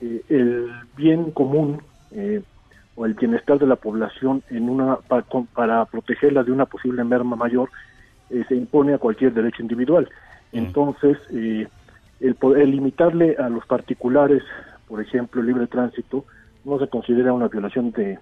eh, 0.00 0.22
el 0.28 0.70
bien 0.96 1.30
común 1.32 1.82
eh, 2.10 2.42
o 2.94 3.06
el 3.06 3.14
bienestar 3.14 3.58
de 3.58 3.66
la 3.66 3.76
población 3.76 4.42
en 4.50 4.68
una 4.68 4.96
pa- 4.96 5.22
con- 5.22 5.46
para 5.46 5.84
protegerla 5.86 6.44
de 6.44 6.52
una 6.52 6.66
posible 6.66 7.02
merma 7.04 7.36
mayor 7.36 7.70
eh, 8.28 8.44
se 8.48 8.54
impone 8.54 8.92
a 8.94 8.98
cualquier 8.98 9.32
derecho 9.32 9.62
individual. 9.62 10.08
Entonces, 10.52 11.16
eh, 11.32 11.66
el, 12.20 12.36
el 12.56 12.70
limitarle 12.70 13.36
a 13.38 13.48
los 13.48 13.64
particulares, 13.66 14.42
por 14.86 15.00
ejemplo, 15.00 15.40
el 15.40 15.46
libre 15.46 15.66
tránsito, 15.66 16.26
no 16.64 16.78
se 16.78 16.88
considera 16.88 17.32
una 17.32 17.48
violación 17.48 17.90
de, 17.92 18.18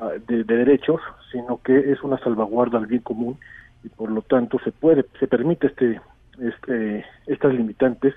ah, 0.00 0.12
de, 0.26 0.44
de 0.44 0.56
derechos, 0.56 1.00
sino 1.32 1.60
que 1.62 1.92
es 1.92 2.02
una 2.02 2.18
salvaguarda 2.18 2.78
al 2.78 2.86
bien 2.86 3.02
común 3.02 3.38
y 3.84 3.88
por 3.88 4.10
lo 4.10 4.22
tanto 4.22 4.58
se 4.64 4.72
puede, 4.72 5.04
se 5.18 5.26
permite 5.26 5.68
este, 5.68 6.00
este, 6.40 7.04
estas 7.26 7.54
limitantes 7.54 8.14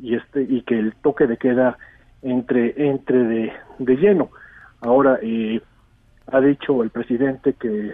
y 0.00 0.14
este 0.14 0.42
y 0.42 0.62
que 0.62 0.78
el 0.78 0.92
toque 0.94 1.26
de 1.26 1.36
queda 1.36 1.78
entre 2.22 2.74
entre 2.88 3.18
de, 3.24 3.52
de 3.78 3.96
lleno. 3.96 4.30
Ahora 4.80 5.18
eh, 5.22 5.60
ha 6.30 6.40
dicho 6.40 6.82
el 6.82 6.90
presidente 6.90 7.54
que, 7.54 7.92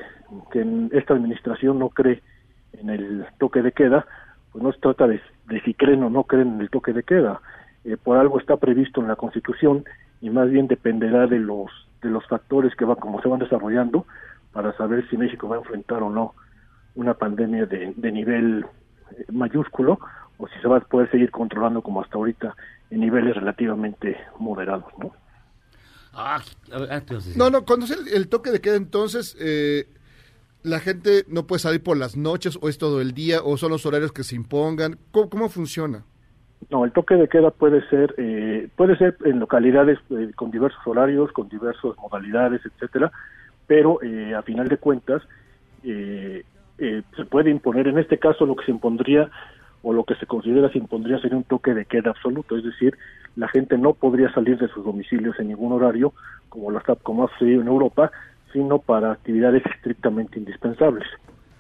que 0.50 0.60
en 0.60 0.90
esta 0.92 1.14
administración 1.14 1.78
no 1.78 1.90
cree 1.90 2.22
en 2.72 2.90
el 2.90 3.26
toque 3.38 3.62
de 3.62 3.72
queda, 3.72 4.06
pues 4.52 4.62
no 4.62 4.72
se 4.72 4.80
trata 4.80 5.06
de, 5.06 5.20
de 5.48 5.60
si 5.62 5.74
creen 5.74 6.02
o 6.02 6.10
no 6.10 6.24
creen 6.24 6.54
en 6.54 6.60
el 6.60 6.70
toque 6.70 6.92
de 6.92 7.02
queda. 7.02 7.40
Eh, 7.84 7.96
por 8.02 8.16
algo 8.16 8.38
está 8.38 8.56
previsto 8.56 9.00
en 9.00 9.08
la 9.08 9.16
Constitución 9.16 9.84
y 10.24 10.30
más 10.30 10.50
bien 10.50 10.66
dependerá 10.68 11.26
de 11.26 11.38
los 11.38 11.70
de 12.00 12.08
los 12.08 12.26
factores 12.26 12.74
que 12.76 12.86
van 12.86 12.96
como 12.96 13.20
se 13.20 13.28
van 13.28 13.40
desarrollando 13.40 14.06
para 14.52 14.74
saber 14.74 15.06
si 15.10 15.18
México 15.18 15.48
va 15.48 15.56
a 15.56 15.58
enfrentar 15.58 16.02
o 16.02 16.08
no 16.08 16.34
una 16.94 17.12
pandemia 17.12 17.66
de, 17.66 17.92
de 17.94 18.10
nivel 18.10 18.64
eh, 19.10 19.26
mayúsculo 19.30 19.98
o 20.38 20.48
si 20.48 20.58
se 20.62 20.68
va 20.68 20.78
a 20.78 20.80
poder 20.80 21.10
seguir 21.10 21.30
controlando 21.30 21.82
como 21.82 22.00
hasta 22.00 22.16
ahorita 22.16 22.56
en 22.90 23.00
niveles 23.00 23.34
relativamente 23.36 24.16
moderados, 24.38 24.90
¿no? 24.98 25.12
Ah. 26.14 26.40
No, 27.36 27.50
no, 27.50 27.64
cuando 27.66 27.84
es 27.84 27.90
el, 27.90 28.08
el 28.08 28.28
toque 28.28 28.50
de 28.50 28.60
queda, 28.60 28.76
entonces, 28.76 29.36
eh, 29.40 29.88
la 30.62 30.78
gente 30.78 31.24
no 31.28 31.46
puede 31.46 31.58
salir 31.58 31.82
por 31.82 31.96
las 31.96 32.16
noches 32.16 32.58
o 32.62 32.68
es 32.68 32.78
todo 32.78 33.00
el 33.00 33.12
día 33.12 33.42
o 33.42 33.56
son 33.56 33.72
los 33.72 33.84
horarios 33.84 34.12
que 34.12 34.22
se 34.22 34.36
impongan. 34.36 34.98
¿Cómo, 35.10 35.28
cómo 35.28 35.48
funciona? 35.48 36.04
No, 36.70 36.84
el 36.84 36.92
toque 36.92 37.16
de 37.16 37.28
queda 37.28 37.50
puede 37.50 37.86
ser 37.88 38.14
eh, 38.16 38.68
puede 38.76 38.96
ser 38.96 39.16
en 39.24 39.38
localidades 39.38 39.98
eh, 40.10 40.30
con 40.34 40.50
diversos 40.50 40.80
horarios, 40.86 41.32
con 41.32 41.48
diversas 41.48 41.96
modalidades, 42.00 42.62
etcétera, 42.64 43.12
pero 43.66 44.02
eh, 44.02 44.34
a 44.34 44.42
final 44.42 44.68
de 44.68 44.78
cuentas 44.78 45.22
eh, 45.82 46.44
eh, 46.78 47.02
se 47.16 47.24
puede 47.24 47.50
imponer. 47.50 47.88
En 47.88 47.98
este 47.98 48.18
caso, 48.18 48.46
lo 48.46 48.56
que 48.56 48.64
se 48.64 48.70
impondría 48.70 49.30
o 49.82 49.92
lo 49.92 50.04
que 50.04 50.14
se 50.14 50.26
considera 50.26 50.70
se 50.70 50.78
impondría 50.78 51.18
sería 51.18 51.36
un 51.36 51.44
toque 51.44 51.74
de 51.74 51.84
queda 51.84 52.10
absoluto, 52.10 52.56
es 52.56 52.64
decir, 52.64 52.96
la 53.36 53.48
gente 53.48 53.76
no 53.76 53.92
podría 53.92 54.32
salir 54.32 54.58
de 54.58 54.68
sus 54.68 54.84
domicilios 54.84 55.38
en 55.38 55.48
ningún 55.48 55.72
horario, 55.72 56.14
como 56.48 56.70
lo 56.70 56.78
está 56.78 56.94
como 56.94 57.24
ha 57.24 57.28
sucedido 57.32 57.60
en 57.60 57.68
Europa, 57.68 58.10
sino 58.52 58.78
para 58.78 59.12
actividades 59.12 59.62
estrictamente 59.66 60.38
indispensables. 60.38 61.06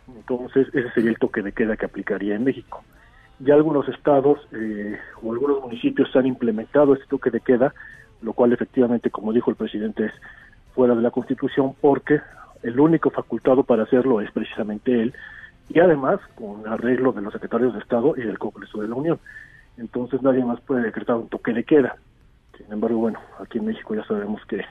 Entonces, 0.08 0.68
ese 0.72 0.90
sería 0.92 1.10
el 1.10 1.18
toque 1.18 1.42
de 1.42 1.52
queda 1.52 1.76
que 1.76 1.84
aplicaría 1.84 2.34
en 2.34 2.44
México. 2.44 2.82
Ya 3.40 3.54
algunos 3.54 3.88
estados 3.88 4.38
eh, 4.52 4.98
o 5.22 5.32
algunos 5.32 5.60
municipios 5.60 6.14
han 6.16 6.26
implementado 6.26 6.94
este 6.94 7.06
toque 7.06 7.30
de 7.30 7.40
queda, 7.40 7.74
lo 8.22 8.32
cual 8.32 8.52
efectivamente, 8.52 9.10
como 9.10 9.32
dijo 9.32 9.50
el 9.50 9.56
presidente, 9.56 10.06
es 10.06 10.12
fuera 10.74 10.94
de 10.94 11.02
la 11.02 11.10
Constitución 11.10 11.74
porque 11.80 12.20
el 12.62 12.78
único 12.80 13.10
facultado 13.10 13.62
para 13.64 13.82
hacerlo 13.82 14.20
es 14.20 14.30
precisamente 14.32 15.02
él 15.02 15.14
y 15.68 15.80
además 15.80 16.20
con 16.34 16.66
arreglo 16.66 17.12
de 17.12 17.22
los 17.22 17.32
secretarios 17.32 17.72
de 17.74 17.80
Estado 17.80 18.14
y 18.16 18.22
del 18.22 18.38
Congreso 18.38 18.80
de 18.80 18.88
la 18.88 18.94
Unión. 18.94 19.18
Entonces 19.76 20.22
nadie 20.22 20.44
más 20.44 20.60
puede 20.60 20.82
decretar 20.82 21.16
un 21.16 21.28
toque 21.28 21.52
de 21.52 21.64
queda. 21.64 21.96
Sin 22.56 22.72
embargo, 22.72 22.98
bueno, 22.98 23.18
aquí 23.40 23.58
en 23.58 23.66
México 23.66 23.94
ya 23.94 24.04
sabemos 24.04 24.40
que 24.46 24.64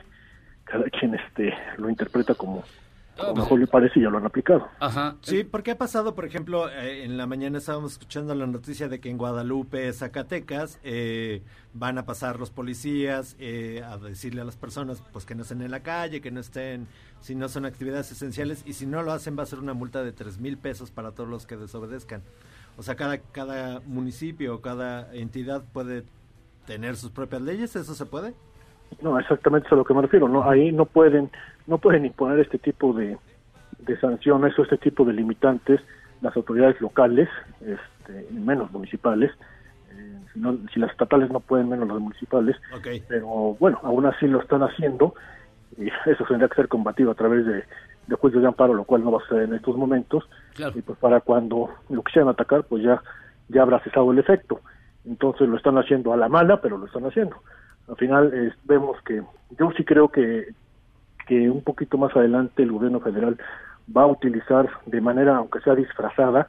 cada 0.64 0.84
quien 0.84 1.14
este 1.14 1.54
lo 1.76 1.90
interpreta 1.90 2.34
como, 2.34 2.64
como 3.16 3.34
mejor 3.34 3.60
le 3.60 3.66
parece 3.66 4.00
y 4.00 4.02
ya 4.02 4.10
lo 4.10 4.18
han 4.18 4.26
aplicado. 4.26 4.68
Ajá. 4.80 5.16
Sí, 5.22 5.44
porque 5.44 5.70
ha 5.70 5.78
pasado, 5.78 6.14
por 6.14 6.24
ejemplo, 6.24 6.68
eh, 6.70 7.04
en 7.04 7.16
la 7.16 7.26
mañana 7.26 7.58
estábamos 7.58 7.92
escuchando 7.92 8.34
la 8.34 8.46
noticia 8.46 8.88
de 8.88 9.00
que 9.00 9.10
en 9.10 9.18
Guadalupe, 9.18 9.92
Zacatecas, 9.92 10.80
eh, 10.82 11.42
van 11.72 11.98
a 11.98 12.06
pasar 12.06 12.38
los 12.38 12.50
policías 12.50 13.36
eh, 13.38 13.82
a 13.84 13.98
decirle 13.98 14.40
a 14.40 14.44
las 14.44 14.56
personas 14.56 15.02
pues 15.12 15.24
que 15.24 15.34
no 15.34 15.42
estén 15.42 15.62
en 15.62 15.70
la 15.70 15.80
calle, 15.80 16.20
que 16.20 16.30
no 16.30 16.40
estén, 16.40 16.88
si 17.20 17.34
no 17.34 17.48
son 17.48 17.64
actividades 17.64 18.10
esenciales, 18.10 18.62
y 18.66 18.72
si 18.72 18.86
no 18.86 19.02
lo 19.02 19.12
hacen 19.12 19.38
va 19.38 19.44
a 19.44 19.46
ser 19.46 19.58
una 19.58 19.74
multa 19.74 20.02
de 20.02 20.12
tres 20.12 20.38
mil 20.38 20.58
pesos 20.58 20.90
para 20.90 21.12
todos 21.12 21.28
los 21.28 21.46
que 21.46 21.56
desobedezcan. 21.56 22.22
O 22.76 22.82
sea, 22.82 22.96
cada, 22.96 23.18
cada 23.18 23.80
municipio, 23.80 24.60
cada 24.60 25.14
entidad 25.14 25.64
puede 25.72 26.04
tener 26.66 26.96
sus 26.96 27.10
propias 27.10 27.42
leyes, 27.42 27.76
¿eso 27.76 27.94
se 27.94 28.06
puede? 28.06 28.34
No, 29.02 29.18
exactamente 29.18 29.66
es 29.66 29.72
a 29.72 29.76
lo 29.76 29.84
que 29.84 29.94
me 29.94 30.02
refiero. 30.02 30.28
No, 30.28 30.48
ahí 30.48 30.72
no 30.72 30.86
pueden, 30.86 31.30
no 31.66 31.78
pueden 31.78 32.04
imponer 32.06 32.40
este 32.40 32.58
tipo 32.58 32.92
de, 32.92 33.18
de 33.78 34.00
sanciones 34.00 34.58
o 34.58 34.62
este 34.62 34.78
tipo 34.78 35.04
de 35.04 35.12
limitantes 35.12 35.80
las 36.20 36.34
autoridades 36.36 36.80
locales, 36.80 37.28
este, 37.60 38.26
menos 38.32 38.70
municipales. 38.72 39.30
Eh, 39.90 40.18
si, 40.32 40.40
no- 40.40 40.58
si 40.72 40.80
las 40.80 40.90
estatales 40.90 41.30
no 41.30 41.40
pueden, 41.40 41.68
menos 41.68 41.86
las 41.88 41.98
municipales. 41.98 42.56
Pero 43.08 43.26
bueno, 43.60 43.78
aún 43.82 44.06
así 44.06 44.26
lo 44.26 44.40
están 44.40 44.62
haciendo 44.62 45.14
y 45.76 45.88
eso 46.06 46.24
tendrá 46.26 46.48
que 46.48 46.54
ser 46.54 46.68
combatido 46.68 47.10
a 47.10 47.14
través 47.14 47.44
de, 47.44 47.64
de 48.06 48.16
juicios 48.16 48.42
de 48.42 48.48
amparo, 48.48 48.72
lo 48.74 48.84
cual 48.84 49.04
no 49.04 49.12
va 49.12 49.18
a 49.22 49.28
ser 49.28 49.42
en 49.42 49.54
estos 49.54 49.76
momentos. 49.76 50.24
Y 50.78 50.82
pues 50.82 50.98
para 50.98 51.20
cuando 51.20 51.68
lo 51.90 52.02
quisieran 52.02 52.28
atacar, 52.30 52.64
pues 52.64 52.82
ya, 52.82 53.02
ya 53.48 53.62
habrá 53.62 53.80
cesado 53.80 54.10
el 54.12 54.18
efecto. 54.18 54.60
Entonces 55.04 55.46
lo 55.48 55.56
están 55.56 55.76
haciendo 55.76 56.12
a 56.14 56.16
la 56.16 56.28
mala, 56.30 56.60
pero 56.62 56.78
lo 56.78 56.86
están 56.86 57.04
haciendo. 57.04 57.36
Al 57.88 57.96
final 57.96 58.30
eh, 58.34 58.52
vemos 58.64 59.00
que 59.02 59.22
yo 59.58 59.70
sí 59.76 59.84
creo 59.84 60.08
que, 60.08 60.48
que 61.26 61.50
un 61.50 61.62
poquito 61.62 61.98
más 61.98 62.14
adelante 62.16 62.62
el 62.62 62.72
gobierno 62.72 63.00
federal 63.00 63.36
va 63.94 64.02
a 64.02 64.06
utilizar 64.06 64.68
de 64.86 65.00
manera, 65.00 65.36
aunque 65.36 65.60
sea 65.60 65.74
disfrazada, 65.74 66.48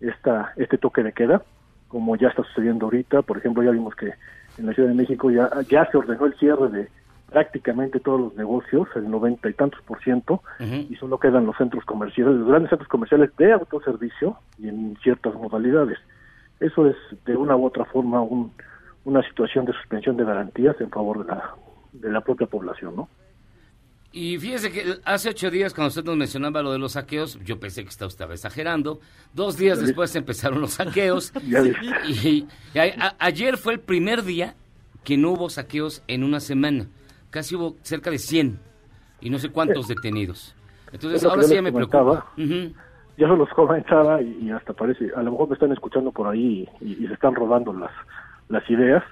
esta, 0.00 0.52
este 0.56 0.76
toque 0.76 1.02
de 1.02 1.12
queda, 1.12 1.42
como 1.88 2.16
ya 2.16 2.28
está 2.28 2.42
sucediendo 2.44 2.86
ahorita. 2.86 3.22
Por 3.22 3.38
ejemplo, 3.38 3.62
ya 3.62 3.70
vimos 3.70 3.94
que 3.94 4.12
en 4.58 4.66
la 4.66 4.74
Ciudad 4.74 4.88
de 4.90 4.94
México 4.94 5.30
ya, 5.30 5.48
ya 5.68 5.90
se 5.90 5.96
ordenó 5.96 6.26
el 6.26 6.34
cierre 6.34 6.68
de 6.68 6.88
prácticamente 7.30 7.98
todos 8.00 8.20
los 8.20 8.34
negocios, 8.36 8.86
el 8.94 9.10
noventa 9.10 9.48
y 9.48 9.54
tantos 9.54 9.80
por 9.82 10.00
ciento, 10.02 10.42
y 10.90 10.94
solo 10.96 11.18
quedan 11.18 11.46
los 11.46 11.56
centros 11.56 11.84
comerciales, 11.84 12.34
los 12.36 12.48
grandes 12.48 12.68
centros 12.70 12.88
comerciales 12.88 13.34
de 13.38 13.52
autoservicio 13.52 14.36
y 14.58 14.68
en 14.68 14.96
ciertas 15.02 15.34
modalidades. 15.34 15.98
Eso 16.60 16.86
es 16.86 16.96
de 17.24 17.36
una 17.36 17.56
u 17.56 17.64
otra 17.64 17.84
forma 17.86 18.20
un- 18.20 18.52
una 19.04 19.22
situación 19.28 19.64
de 19.64 19.72
suspensión 19.74 20.16
de 20.16 20.24
garantías 20.24 20.80
en 20.80 20.90
favor 20.90 21.24
de 21.26 21.32
la, 21.34 21.54
de 21.92 22.10
la 22.10 22.20
propia 22.20 22.46
población, 22.46 22.96
¿no? 22.96 23.08
Y 24.16 24.38
fíjese 24.38 24.70
que 24.70 24.84
hace 25.04 25.30
ocho 25.30 25.50
días, 25.50 25.74
cuando 25.74 25.88
usted 25.88 26.04
nos 26.04 26.16
mencionaba 26.16 26.62
lo 26.62 26.70
de 26.70 26.78
los 26.78 26.92
saqueos, 26.92 27.36
yo 27.44 27.58
pensé 27.58 27.82
que 27.82 27.88
usted 27.88 28.06
estaba 28.06 28.32
exagerando. 28.34 29.00
Dos 29.32 29.56
días 29.58 29.80
después 29.80 30.14
empezaron 30.14 30.60
los 30.60 30.70
saqueos. 30.74 31.32
Y, 32.06 32.46
y 32.74 32.78
a- 32.78 33.16
ayer 33.18 33.56
fue 33.56 33.72
el 33.72 33.80
primer 33.80 34.22
día 34.22 34.54
que 35.02 35.16
no 35.16 35.32
hubo 35.32 35.50
saqueos 35.50 36.02
en 36.06 36.22
una 36.22 36.38
semana. 36.38 36.86
Casi 37.30 37.56
hubo 37.56 37.74
cerca 37.82 38.08
de 38.10 38.18
100 38.18 38.60
y 39.20 39.30
no 39.30 39.38
sé 39.40 39.48
cuántos 39.48 39.88
detenidos. 39.88 40.54
Entonces, 40.92 41.24
ahora 41.24 41.42
sí 41.42 41.54
ya 41.56 41.62
me 41.62 41.72
preocupa. 41.72 42.26
Ujú. 42.38 42.72
Ya 43.18 43.28
se 43.28 43.36
los 43.36 43.48
comentaba 43.50 44.22
y, 44.22 44.38
y 44.42 44.50
hasta 44.52 44.72
parece, 44.74 45.10
a 45.16 45.22
lo 45.24 45.32
mejor 45.32 45.48
me 45.48 45.54
están 45.54 45.72
escuchando 45.72 46.12
por 46.12 46.28
ahí 46.28 46.68
y, 46.80 46.92
y 47.02 47.06
se 47.08 47.14
están 47.14 47.34
rodando 47.34 47.72
las, 47.72 47.90
las 48.48 48.68
ideas, 48.70 49.02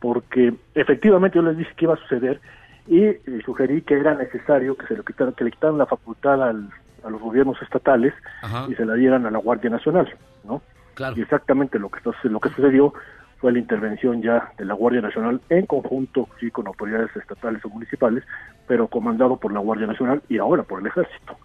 porque 0.00 0.54
efectivamente 0.74 1.36
yo 1.36 1.42
les 1.42 1.56
dije 1.56 1.72
que 1.76 1.84
iba 1.84 1.94
a 1.94 1.98
suceder 1.98 2.40
y, 2.86 3.12
sugerí 3.44 3.82
que 3.82 3.94
era 3.98 4.14
necesario 4.14 4.76
que 4.76 4.86
se 4.86 4.96
le 4.96 5.02
quitaran, 5.04 5.34
que 5.34 5.44
le 5.44 5.50
quitaran 5.52 5.78
la 5.78 5.86
facultad 5.86 6.42
al- 6.42 6.70
a 7.04 7.10
los 7.10 7.20
gobiernos 7.20 7.60
estatales 7.62 8.12
Ajá. 8.42 8.66
y 8.68 8.74
se 8.74 8.84
la 8.84 8.94
dieran 8.94 9.24
a 9.26 9.30
la 9.30 9.38
Guardia 9.38 9.70
Nacional, 9.70 10.12
¿no? 10.44 10.60
Claro. 10.94 11.16
Y 11.16 11.22
exactamente 11.22 11.78
lo 11.78 11.88
que 11.90 12.00
lo 12.24 12.40
que 12.40 12.48
sucedió 12.50 12.92
fue 13.38 13.52
la 13.52 13.58
intervención 13.58 14.20
ya 14.20 14.52
de 14.58 14.66
la 14.66 14.74
Guardia 14.74 15.00
Nacional 15.00 15.40
en 15.48 15.64
conjunto 15.64 16.28
sí 16.38 16.50
con 16.50 16.66
autoridades 16.66 17.14
estatales 17.16 17.64
o 17.64 17.70
municipales, 17.70 18.22
pero 18.66 18.86
comandado 18.88 19.38
por 19.38 19.50
la 19.52 19.60
Guardia 19.60 19.86
Nacional 19.86 20.20
y 20.28 20.36
ahora 20.38 20.62
por 20.62 20.80
el 20.80 20.86
Ejército. 20.88 21.38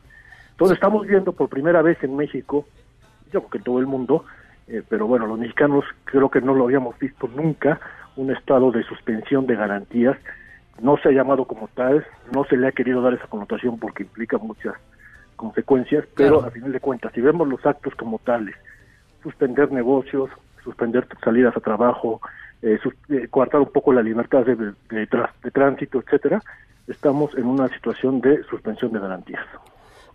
Entonces 0.52 0.76
estamos 0.76 1.08
viendo 1.08 1.32
por 1.32 1.48
primera 1.48 1.82
vez 1.82 1.98
en 2.04 2.18
México, 2.18 2.66
yo 3.32 3.40
creo 3.42 3.50
que 3.50 3.58
en 3.60 3.64
todo 3.64 3.80
el 3.80 3.88
mundo, 3.88 4.26
eh, 4.68 4.82
pero 4.88 5.08
bueno, 5.08 5.26
los 5.28 5.38
mexicanos 5.40 5.84
creo 6.06 6.30
que 6.30 6.42
no 6.42 6.54
lo 6.54 6.66
habíamos 6.66 6.98
visto 7.00 7.28
nunca, 7.28 7.80
un 8.16 8.32
estado 8.32 8.72
de 8.72 8.84
suspensión 8.84 9.46
de 9.48 9.56
garantías. 9.56 10.18
No 10.82 10.98
se 10.98 11.10
ha 11.10 11.12
llamado 11.12 11.46
como 11.46 11.68
tal, 11.70 12.06
no 12.34 12.44
se 12.46 12.58
le 12.58 12.68
ha 12.68 12.72
querido 12.72 13.02
dar 13.02 13.14
esa 13.14 13.28
connotación 13.28 13.80
porque 13.80 14.04
implica 14.04 14.38
muchas 14.38 14.74
consecuencias, 15.36 16.06
pero 16.16 16.40
Claro. 16.40 16.48
a 16.48 16.52
final 16.52 16.72
de 16.72 16.80
cuentas, 16.80 17.12
si 17.14 17.22
vemos 17.22 17.48
los 17.48 17.66
actos 17.66 17.94
como 17.96 18.20
tales, 18.20 18.56
suspender 19.24 19.72
negocios, 19.72 20.30
suspender 20.64 21.08
salidas 21.24 21.56
a 21.56 21.60
trabajo, 21.60 22.22
eh, 22.62 22.78
sus- 22.82 22.94
eh, 23.10 23.28
coartar 23.30 23.62
un 23.62 23.72
poco 23.72 23.94
la 23.94 24.02
libertad 24.02 24.46
de, 24.46 24.56
de 24.90 25.52
tránsito, 25.52 26.00
etcétera, 26.00 26.42
estamos 26.88 27.36
en 27.38 27.46
una 27.46 27.68
situación 27.70 28.22
de 28.22 28.44
suspensión 28.44 28.92
de 28.94 29.00
garantías. 29.00 29.44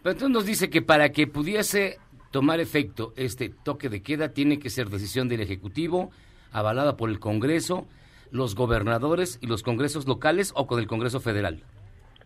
Pero 0.03 0.12
entonces 0.12 0.30
nos 0.30 0.46
dice 0.46 0.70
que 0.70 0.80
para 0.82 1.11
que 1.11 1.26
pudiese 1.26 1.98
tomar 2.31 2.61
efecto 2.61 3.12
este 3.16 3.51
toque 3.64 3.89
de 3.89 4.03
queda 4.03 4.31
tiene 4.31 4.59
que 4.59 4.70
ser 4.70 4.89
decisión 4.89 5.28
del 5.28 5.41
Ejecutivo, 5.41 6.11
avalada 6.53 6.97
por 6.97 7.11
el 7.11 7.18
Congreso, 7.18 7.87
los 8.31 8.55
gobernadores 8.55 9.39
y 9.43 9.47
los 9.47 9.62
congresos 9.62 10.07
locales 10.07 10.53
o 10.57 10.66
con 10.66 10.78
el 10.78 10.87
Congreso 10.87 11.20
Federal. 11.20 11.62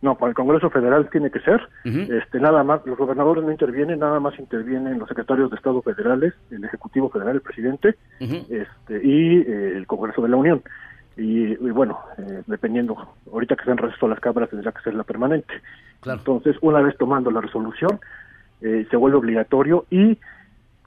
No, 0.03 0.17
para 0.17 0.31
el 0.31 0.35
Congreso 0.35 0.69
Federal 0.69 1.09
tiene 1.09 1.31
que 1.31 1.41
ser. 1.41 1.67
Este, 1.85 2.39
nada 2.39 2.63
más, 2.63 2.85
los 2.85 2.99
gobernadores 2.99 3.43
no 3.43 3.51
intervienen, 3.51 4.01
nada 4.01 4.21
más 4.21 4.39
intervienen 4.39 4.99
los 4.99 5.09
secretarios 5.09 5.51
de 5.51 5.57
Estado 5.57 5.81
federales, 5.81 6.35
el 6.51 6.63
Ejecutivo 6.63 7.09
Federal, 7.09 7.37
el 7.37 7.41
presidente, 7.41 7.95
este, 8.21 9.01
y 9.03 9.39
eh, 9.39 9.73
el 9.77 9.87
Congreso 9.87 10.21
de 10.21 10.29
la 10.29 10.37
Unión. 10.37 10.63
Y, 11.17 11.53
y 11.53 11.71
bueno, 11.71 12.01
eh, 12.19 12.43
dependiendo, 12.47 12.97
ahorita 13.33 13.57
que 13.57 13.65
se 13.65 13.71
han 13.71 13.79
receso 13.79 14.07
las 14.07 14.21
cámaras 14.21 14.51
tendrá 14.51 14.73
que 14.73 14.83
ser 14.83 14.95
la 14.95 15.05
permanente. 15.05 15.55
Entonces, 16.05 16.57
una 16.61 16.83
vez 16.83 16.99
tomando 16.99 17.31
la 17.31 17.41
resolución, 17.41 17.99
eh, 18.65 18.87
se 18.91 18.97
vuelve 18.97 19.19
obligatorio 19.19 19.85
y 19.91 20.19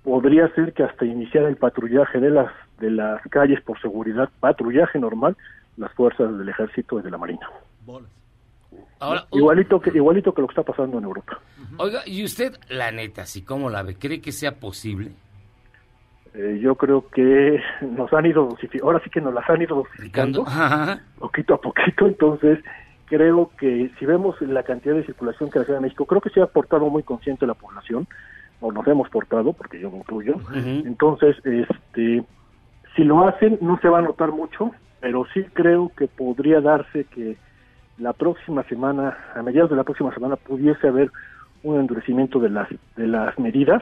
podría 0.04 0.48
ser 0.56 0.74
que 0.74 0.84
hasta 0.84 1.06
iniciar 1.06 1.44
el 1.44 1.58
patrullaje 1.58 2.20
de 2.20 2.32
las 2.32 2.52
de 2.80 2.90
las 2.90 3.22
calles 3.30 3.62
por 3.62 3.80
seguridad, 3.80 4.30
patrullaje 4.40 5.00
normal, 5.00 5.38
las 5.78 5.94
fuerzas 5.94 6.36
del 6.38 6.50
Ejército 6.50 7.00
y 7.00 7.04
de 7.04 7.12
la 7.12 7.18
Marina. 7.18 7.48
Ahora, 9.00 9.26
Igualito 9.32 9.80
que 9.80 9.92
igualito 9.92 10.34
que 10.34 10.42
lo 10.42 10.48
que 10.48 10.54
está 10.54 10.64
pasando 10.64 10.98
en 10.98 11.04
Europa. 11.04 11.40
Oiga, 11.78 12.02
y 12.08 12.24
usted, 12.24 12.58
la 12.70 12.92
neta, 12.92 13.24
así 13.24 13.44
como 13.44 13.70
la 13.70 13.84
ve, 13.84 13.96
¿cree 13.96 14.22
que 14.22 14.32
sea 14.32 14.54
posible? 14.60 15.12
Eh, 16.34 16.60
yo 16.62 16.76
creo 16.76 17.08
que 17.10 17.60
nos 17.82 18.12
han 18.12 18.26
ido 18.26 18.50
ahora 18.82 19.00
sí 19.04 19.10
que 19.12 19.22
nos 19.22 19.34
las 19.34 19.48
han 19.50 19.62
ido 19.62 19.76
dosificando 19.78 20.44
Ajá. 20.48 21.00
poquito 21.20 21.54
a 21.54 21.62
poquito, 21.62 22.08
entonces 22.08 22.60
creo 23.08 23.52
que 23.58 23.92
si 23.98 24.06
vemos 24.06 24.40
la 24.42 24.64
cantidad 24.64 24.96
de 24.96 25.06
circulación 25.06 25.50
que 25.50 25.60
hace 25.60 25.74
en 25.74 25.82
México, 25.82 26.06
creo 26.06 26.22
que 26.22 26.30
se 26.30 26.42
ha 26.42 26.48
portado 26.48 26.90
muy 26.90 27.04
consciente 27.04 27.48
la 27.48 27.54
población, 27.54 28.08
o 28.60 28.72
nos 28.72 28.88
hemos 28.88 29.10
portado, 29.10 29.54
porque 29.54 29.80
yo 29.80 29.92
me 29.92 29.98
incluyo, 29.98 30.36
entonces, 30.86 31.38
este, 31.46 32.24
si 32.96 33.04
lo 33.04 33.28
hacen 33.28 33.58
no 33.62 33.78
se 33.80 33.88
va 33.90 34.00
a 34.00 34.02
notar 34.02 34.32
mucho, 34.32 34.72
pero 35.00 35.26
sí 35.34 35.44
creo 35.54 35.92
que 35.96 36.08
podría 36.08 36.60
darse 36.60 37.06
que 37.06 37.38
la 38.00 38.14
próxima 38.14 38.64
semana, 38.64 39.16
a 39.36 39.42
mediados 39.44 39.70
de 39.70 39.76
la 39.78 39.84
próxima 39.84 40.14
semana, 40.14 40.36
pudiese 40.36 40.88
haber 40.88 41.12
un 41.64 41.80
endurecimiento 41.80 42.40
de 42.40 42.50
las 42.50 42.68
de 42.96 43.08
las 43.08 43.38
medidas 43.40 43.82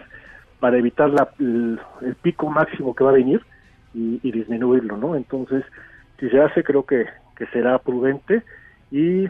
para 0.60 0.78
evitar 0.78 1.10
la- 1.10 1.30
el, 1.40 1.80
el 2.02 2.16
pico 2.16 2.50
máximo 2.50 2.94
que 2.96 3.04
va 3.04 3.12
a 3.12 3.14
venir 3.14 3.42
y, 3.94 4.20
y 4.24 4.32
disminuirlo, 4.32 4.98
¿no? 4.98 5.16
Entonces, 5.16 5.64
si 6.20 6.30
se 6.30 6.40
hace, 6.42 6.64
creo 6.64 6.84
que, 6.86 7.06
que 7.38 7.46
será 7.48 7.78
prudente 7.80 8.44
y 8.92 9.28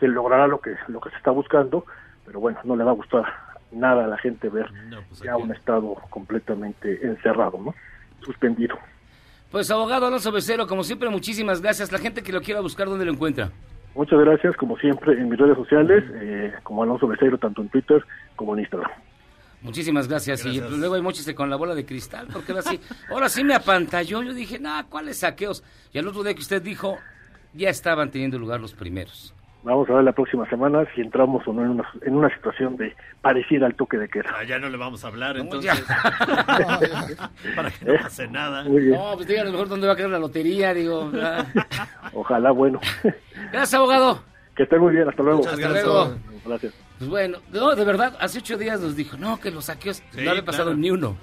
se 0.00 0.08
logrará 0.08 0.46
lo 0.46 0.60
que 0.60 0.74
lo 0.88 1.00
que 1.00 1.10
se 1.10 1.16
está 1.16 1.30
buscando, 1.30 1.84
pero 2.24 2.40
bueno, 2.40 2.58
no 2.64 2.76
le 2.76 2.84
va 2.84 2.92
a 2.92 2.94
gustar 2.94 3.24
nada 3.72 4.04
a 4.04 4.08
la 4.08 4.18
gente 4.18 4.48
ver 4.48 4.70
ya 5.22 5.36
un 5.36 5.52
estado 5.52 5.94
completamente 6.10 7.06
encerrado, 7.06 7.58
¿no? 7.58 7.74
Suspendido. 8.24 8.76
Pues 9.50 9.70
abogado 9.70 10.06
Alonso 10.06 10.30
Becero, 10.30 10.66
como 10.66 10.84
siempre, 10.84 11.08
muchísimas 11.08 11.62
gracias. 11.62 11.90
La 11.90 11.98
gente 11.98 12.22
que 12.22 12.32
lo 12.32 12.40
quiera 12.40 12.60
buscar, 12.60 12.86
¿dónde 12.88 13.04
lo 13.04 13.12
encuentra? 13.12 13.50
Muchas 13.94 14.20
gracias, 14.20 14.56
como 14.56 14.76
siempre, 14.76 15.14
en 15.14 15.28
mis 15.28 15.38
redes 15.38 15.56
sociales, 15.56 16.04
eh, 16.14 16.52
como 16.62 16.82
Alonso 16.82 17.06
Becerro, 17.08 17.38
tanto 17.38 17.62
en 17.62 17.68
Twitter 17.68 18.04
como 18.36 18.54
en 18.54 18.60
Instagram. 18.60 18.90
Muchísimas 19.62 20.06
gracias. 20.06 20.44
Y 20.44 20.60
luego 20.60 20.94
hay 20.94 21.02
mochiste 21.02 21.34
con 21.34 21.50
la 21.50 21.56
bola 21.56 21.74
de 21.74 21.84
cristal, 21.84 22.28
porque 22.32 22.52
ahora 22.52 22.62
sí, 22.62 22.80
ahora 23.10 23.28
sí 23.28 23.42
me 23.42 23.54
apantalló. 23.54 24.22
Yo 24.22 24.34
dije, 24.34 24.58
nah, 24.58 24.84
¿cuáles 24.84 25.18
saqueos? 25.18 25.64
Y 25.92 25.98
al 25.98 26.06
otro 26.06 26.22
día 26.22 26.34
que 26.34 26.40
usted 26.40 26.62
dijo, 26.62 26.98
ya 27.54 27.70
estaban 27.70 28.10
teniendo 28.10 28.38
lugar 28.38 28.60
los 28.60 28.74
primeros. 28.74 29.34
Vamos 29.64 29.90
a 29.90 29.94
ver 29.94 30.04
la 30.04 30.12
próxima 30.12 30.48
semana 30.48 30.86
si 30.94 31.00
entramos 31.00 31.46
o 31.46 31.52
no 31.52 31.62
en 31.64 31.70
una, 31.70 31.84
en 32.02 32.14
una 32.14 32.32
situación 32.34 32.76
de 32.76 32.94
parecida 33.20 33.66
al 33.66 33.74
toque 33.74 33.98
de 33.98 34.08
queda. 34.08 34.30
Ah, 34.38 34.44
ya 34.44 34.58
no 34.58 34.68
le 34.68 34.76
vamos 34.78 35.04
a 35.04 35.08
hablar, 35.08 35.34
No, 35.36 35.42
entonces. 35.42 35.72
para 37.56 37.70
que 37.70 37.84
no 37.84 37.94
pase 38.00 38.28
nada. 38.28 38.62
Muy 38.64 38.82
bien. 38.82 38.98
No, 38.98 39.14
pues 39.16 39.26
díganos 39.26 39.52
mejor 39.52 39.68
dónde 39.68 39.86
va 39.88 39.94
a 39.94 39.96
caer 39.96 40.10
la 40.10 40.18
lotería, 40.20 40.72
digo. 40.72 41.10
Ojalá, 42.12 42.52
bueno. 42.52 42.80
Gracias, 43.52 43.74
abogado. 43.74 44.22
Que 44.56 44.62
estén 44.62 44.80
muy 44.80 44.94
bien, 44.94 45.08
hasta 45.08 45.22
luego. 45.22 45.38
Muchas 45.38 45.54
Hasta 45.54 45.68
gracias. 45.68 45.86
luego. 45.86 46.14
Gracias. 46.46 46.74
Pues 46.98 47.10
bueno, 47.10 47.38
no, 47.52 47.74
de 47.76 47.84
verdad, 47.84 48.16
hace 48.20 48.38
ocho 48.38 48.56
días 48.58 48.80
nos 48.80 48.96
dijo, 48.96 49.16
no, 49.16 49.38
que 49.38 49.50
los 49.52 49.66
saqueos 49.66 50.02
Sí, 50.10 50.24
no 50.24 50.30
había 50.30 50.44
pasado 50.44 50.70
claro. 50.70 50.78
ni 50.78 50.90
uno. 50.90 51.16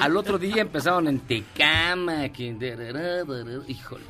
Al 0.00 0.16
otro 0.16 0.38
día 0.38 0.62
empezaron 0.62 1.08
en 1.08 1.20
Tecama, 1.20 2.28
que... 2.28 2.44
Híjole. 3.66 4.04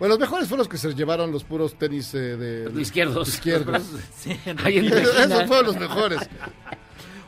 Bueno, 0.00 0.14
los 0.14 0.18
mejores 0.18 0.48
fueron 0.48 0.60
los 0.60 0.68
que 0.68 0.78
se 0.78 0.94
llevaron 0.94 1.30
los 1.30 1.44
puros 1.44 1.74
tenis 1.74 2.14
eh, 2.14 2.36
de... 2.36 2.64
Los 2.70 2.80
izquierdos. 2.80 3.28
Izquierdos. 3.28 3.82
Sí. 4.16 4.30
Esos 4.46 5.46
fueron 5.46 5.66
los 5.66 5.76
mejores. 5.76 6.20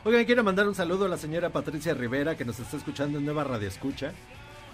Oigan, 0.03 0.25
quiero 0.25 0.43
mandar 0.43 0.67
un 0.67 0.73
saludo 0.73 1.05
a 1.05 1.07
la 1.07 1.17
señora 1.17 1.51
Patricia 1.51 1.93
Rivera 1.93 2.35
que 2.35 2.43
nos 2.43 2.59
está 2.59 2.75
escuchando 2.77 3.19
en 3.19 3.25
Nueva 3.25 3.43
Radio 3.43 3.67
Escucha. 3.67 4.11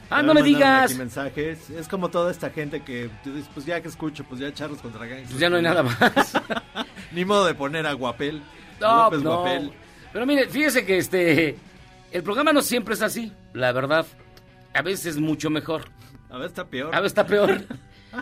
Ah, 0.10 0.24
no 0.24 0.34
me 0.34 0.41
digas. 0.41 0.95
mensajes. 0.95 1.70
Es 1.70 1.89
como 1.89 2.10
toda 2.10 2.32
esta 2.32 2.50
gente 2.52 2.84
que 2.84 3.10
tú 3.22 3.34
dices, 3.34 3.50
pues 3.54 3.66
ya 3.66 3.82
que 3.82 3.89
escucho, 3.89 4.24
pues 4.24 4.39
ya 4.39 4.52
charlos 4.54 4.80
contra 4.80 5.06
gangs. 5.06 5.28
Pues 5.28 5.39
ya 5.39 5.50
no 5.50 5.58
hay 5.58 5.62
nada 5.62 5.84
más. 5.84 5.97
Ni 7.12 7.26
modo 7.26 7.45
de 7.45 7.54
poner 7.54 7.86
a 7.86 7.93
Guapel. 7.93 8.41
No, 8.80 9.04
López 9.04 9.22
no. 9.22 9.41
Guapel. 9.41 9.74
Pero 10.14 10.26
mire, 10.26 10.47
fíjese 10.47 10.86
que 10.86 10.97
este 10.97 11.58
el 12.12 12.24
programa 12.24 12.54
no 12.54 12.62
siempre 12.62 12.93
es 12.93 13.02
así, 13.02 13.34
la 13.54 13.74
verdad. 13.74 14.06
A 14.74 14.82
veces 14.82 15.06
es 15.06 15.18
mucho 15.18 15.50
mejor. 15.50 15.84
A 16.30 16.38
ver, 16.38 16.47
está 16.47 16.66
peor. 16.66 16.95
A 16.95 17.02
veces 17.02 17.12
está 17.12 17.28
peor. 17.28 17.66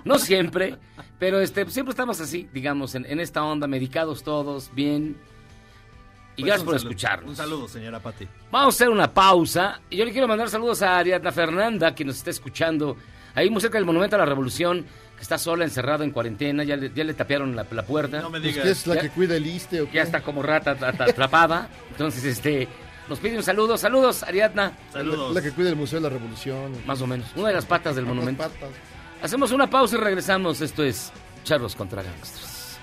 No 0.06 0.20
siempre, 0.20 0.78
pero 1.20 1.40
este 1.40 1.66
siempre 1.70 1.92
estamos 1.92 2.20
así, 2.22 2.50
digamos, 2.54 2.96
en, 2.96 3.06
en 3.06 3.20
esta 3.20 3.44
onda, 3.44 3.68
medicados 3.68 4.24
todos, 4.24 4.70
bien. 4.74 5.18
Y 6.36 6.42
Pues 6.42 6.48
gracias 6.48 6.66
por 6.66 6.74
saludo. 6.76 6.90
escucharnos. 6.90 7.30
Un 7.32 7.36
saludo, 7.36 7.68
señora 7.68 8.00
Pati. 8.00 8.28
Vamos 8.52 8.76
a 8.76 8.78
hacer 8.78 8.90
una 8.90 9.12
pausa. 9.12 9.82
Y 9.90 9.98
yo 9.98 10.06
le 10.06 10.12
quiero 10.12 10.28
mandar 10.28 10.50
saludos 10.50 10.82
a 10.84 11.00
Ariadna 11.00 11.32
Fernanda, 11.32 11.96
que 11.96 12.06
nos 12.06 12.18
está 12.18 12.30
escuchando 12.30 12.96
ahí 13.34 13.50
muy 13.50 13.60
cerca 13.62 13.78
del 13.80 13.86
Monumento 13.86 14.18
a 14.18 14.20
la 14.20 14.26
Revolución, 14.26 14.86
que 15.16 15.22
está 15.24 15.40
sola, 15.40 15.64
encerrada 15.64 16.04
en 16.04 16.12
cuarentena. 16.12 16.64
Ya 16.64 16.76
le, 16.76 16.92
ya 16.94 17.04
le 17.04 17.16
tapiaron 17.16 17.56
la, 17.56 17.66
la 17.72 17.84
puerta. 17.84 18.22
No 18.22 18.30
me 18.30 18.40
Pues, 18.40 18.54
digas. 18.54 18.66
¿Qué 18.66 18.72
es 18.72 18.86
la 18.86 18.96
Ya- 18.96 19.02
que 19.02 19.10
cuida 19.10 19.36
el 19.36 19.48
ISTE 19.48 19.82
o 19.82 19.86
qué? 19.88 19.94
Ya 19.96 20.04
está 20.04 20.22
como 20.22 20.44
rata 20.44 20.72
at- 20.72 20.84
at- 20.84 21.02
atrapada. 21.10 21.70
Entonces, 21.90 22.24
este, 22.24 22.68
nos 23.10 23.18
pide 23.18 23.36
un 23.38 23.42
saludo. 23.44 23.76
Saludos, 23.76 24.22
Ariadna. 24.22 24.74
Saludos. 24.94 25.34
La 25.34 25.42
que 25.42 25.50
cuida 25.52 25.70
el 25.70 25.76
Museo 25.76 25.98
de 26.00 26.04
la 26.04 26.10
Revolución. 26.10 26.72
Más 26.86 27.02
o 27.02 27.08
menos. 27.08 27.32
Una 27.36 27.48
de 27.48 27.56
las 27.56 27.66
patas 27.66 27.96
del 27.96 28.06
Las 28.06 28.14
monumento. 28.14 28.44
patas. 28.44 28.70
Hacemos 29.22 29.52
una 29.52 29.70
pausa 29.70 29.98
y 29.98 30.00
regresamos. 30.00 30.62
Esto 30.62 30.84
es 30.84 31.12
Charros 31.44 31.76
contra 31.76 32.04
Gangsters. 32.04 32.78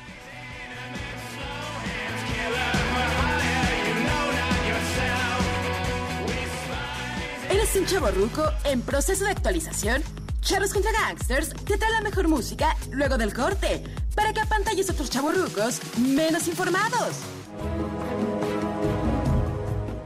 ¿Eres 7.50 7.76
un 7.76 7.86
chavo 7.86 8.08
ruco 8.10 8.42
en 8.64 8.82
proceso 8.82 9.24
de 9.24 9.30
actualización? 9.30 10.02
Charros 10.40 10.72
contra 10.72 10.92
Gangsters 10.92 11.54
te 11.64 11.78
trae 11.78 11.92
la 11.92 12.00
mejor 12.00 12.28
música 12.28 12.76
luego 12.90 13.16
del 13.16 13.32
corte 13.32 13.82
para 14.14 14.32
que 14.32 14.40
apantalles 14.40 14.90
a 14.90 14.92
otros 14.92 15.10
chavos 15.10 15.36
rucos 15.36 15.80
menos 15.98 16.48
informados. 16.48 17.16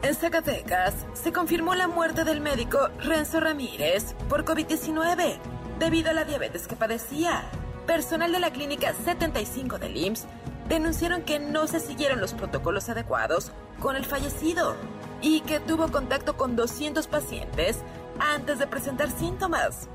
En 0.03 0.15
Zacatecas 0.15 0.95
se 1.15 1.33
confirmó 1.33 1.75
la 1.75 1.89
muerte 1.89 2.25
del 2.25 2.41
médico 2.41 2.89
Renzo 3.01 3.41
Ramírez 3.41 4.15
por 4.29 4.45
COVID-19 4.45 5.58
debido 5.79 6.11
a 6.11 6.13
la 6.13 6.25
diabetes 6.25 6.67
que 6.67 6.77
padecía. 6.77 7.45
Personal 7.87 8.33
de 8.33 8.41
la 8.41 8.51
clínica 8.51 8.93
75 8.93 9.79
del 9.79 9.97
IMSS 9.97 10.27
denunciaron 10.69 11.23
que 11.23 11.39
no 11.39 11.67
se 11.67 11.81
siguieron 11.81 12.21
los 12.21 12.35
protocolos 12.35 12.89
adecuados 12.89 13.53
con 13.81 13.97
el 13.97 14.05
fallecido 14.05 14.77
y 15.23 15.41
que 15.41 15.61
tuvo 15.61 15.89
contacto 15.89 16.37
con 16.37 16.57
200 16.57 17.07
pacientes 17.07 17.79
antes 18.19 18.59
de 18.59 18.67
presentar 18.67 19.11
síntomas. 19.11 19.89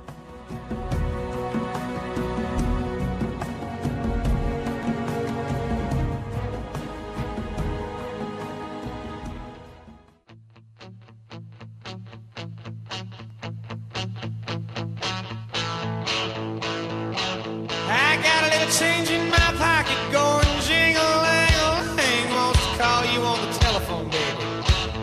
Pocket 19.64 20.00
going 20.12 20.54
jingle-lang-a-lang. 20.68 22.28
Wants 22.36 22.60
to 22.68 22.72
call 22.82 23.04
you 23.14 23.20
on 23.32 23.40
the 23.46 23.52
telephone, 23.64 24.08
baby. 24.12 24.44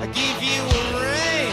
I 0.04 0.06
give 0.20 0.38
you 0.50 0.61
a 0.80 0.82
ring, 1.00 1.52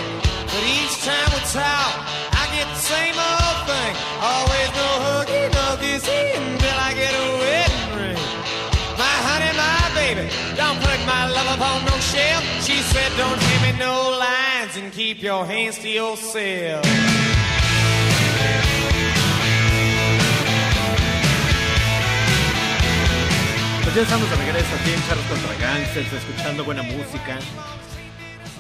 but 0.51 0.63
each 0.77 0.95
time 1.07 1.29
we 1.31 1.41
talk, 1.55 1.93
I 2.41 2.43
get 2.55 2.67
the 2.75 2.83
same 2.93 3.15
old 3.15 3.57
thing. 3.69 3.93
Always 4.31 4.69
no 4.79 4.89
huggy, 5.07 5.43
no 5.57 5.65
kissy 5.81 6.21
until 6.35 6.77
I 6.87 6.91
get 7.01 7.13
a 7.23 7.27
wedding 7.41 7.87
ring. 7.99 8.23
My 9.03 9.15
honey, 9.27 9.53
my 9.65 9.83
baby, 9.99 10.25
don't 10.59 10.79
put 10.87 10.99
my 11.13 11.23
love 11.35 11.49
upon 11.55 11.77
no 11.87 11.95
shelf. 12.11 12.43
She 12.67 12.77
said, 12.91 13.09
don't 13.21 13.39
give 13.47 13.61
me 13.67 13.71
no 13.79 13.95
lines 14.25 14.75
and 14.79 14.91
keep 14.91 15.21
your 15.21 15.45
hands 15.45 15.77
to 15.79 15.89
yourself. 15.89 16.83
Pues 23.87 23.95
ya 23.95 24.01
estamos 24.01 24.29
de 24.29 24.35
regreso 24.35 24.67
aquí 24.81 24.91
en 24.91 25.01
Charros 25.07 25.23
contra 25.27 25.53
Gangsters, 25.65 26.11
escuchando 26.11 26.65
buena 26.65 26.83
música. 26.83 27.39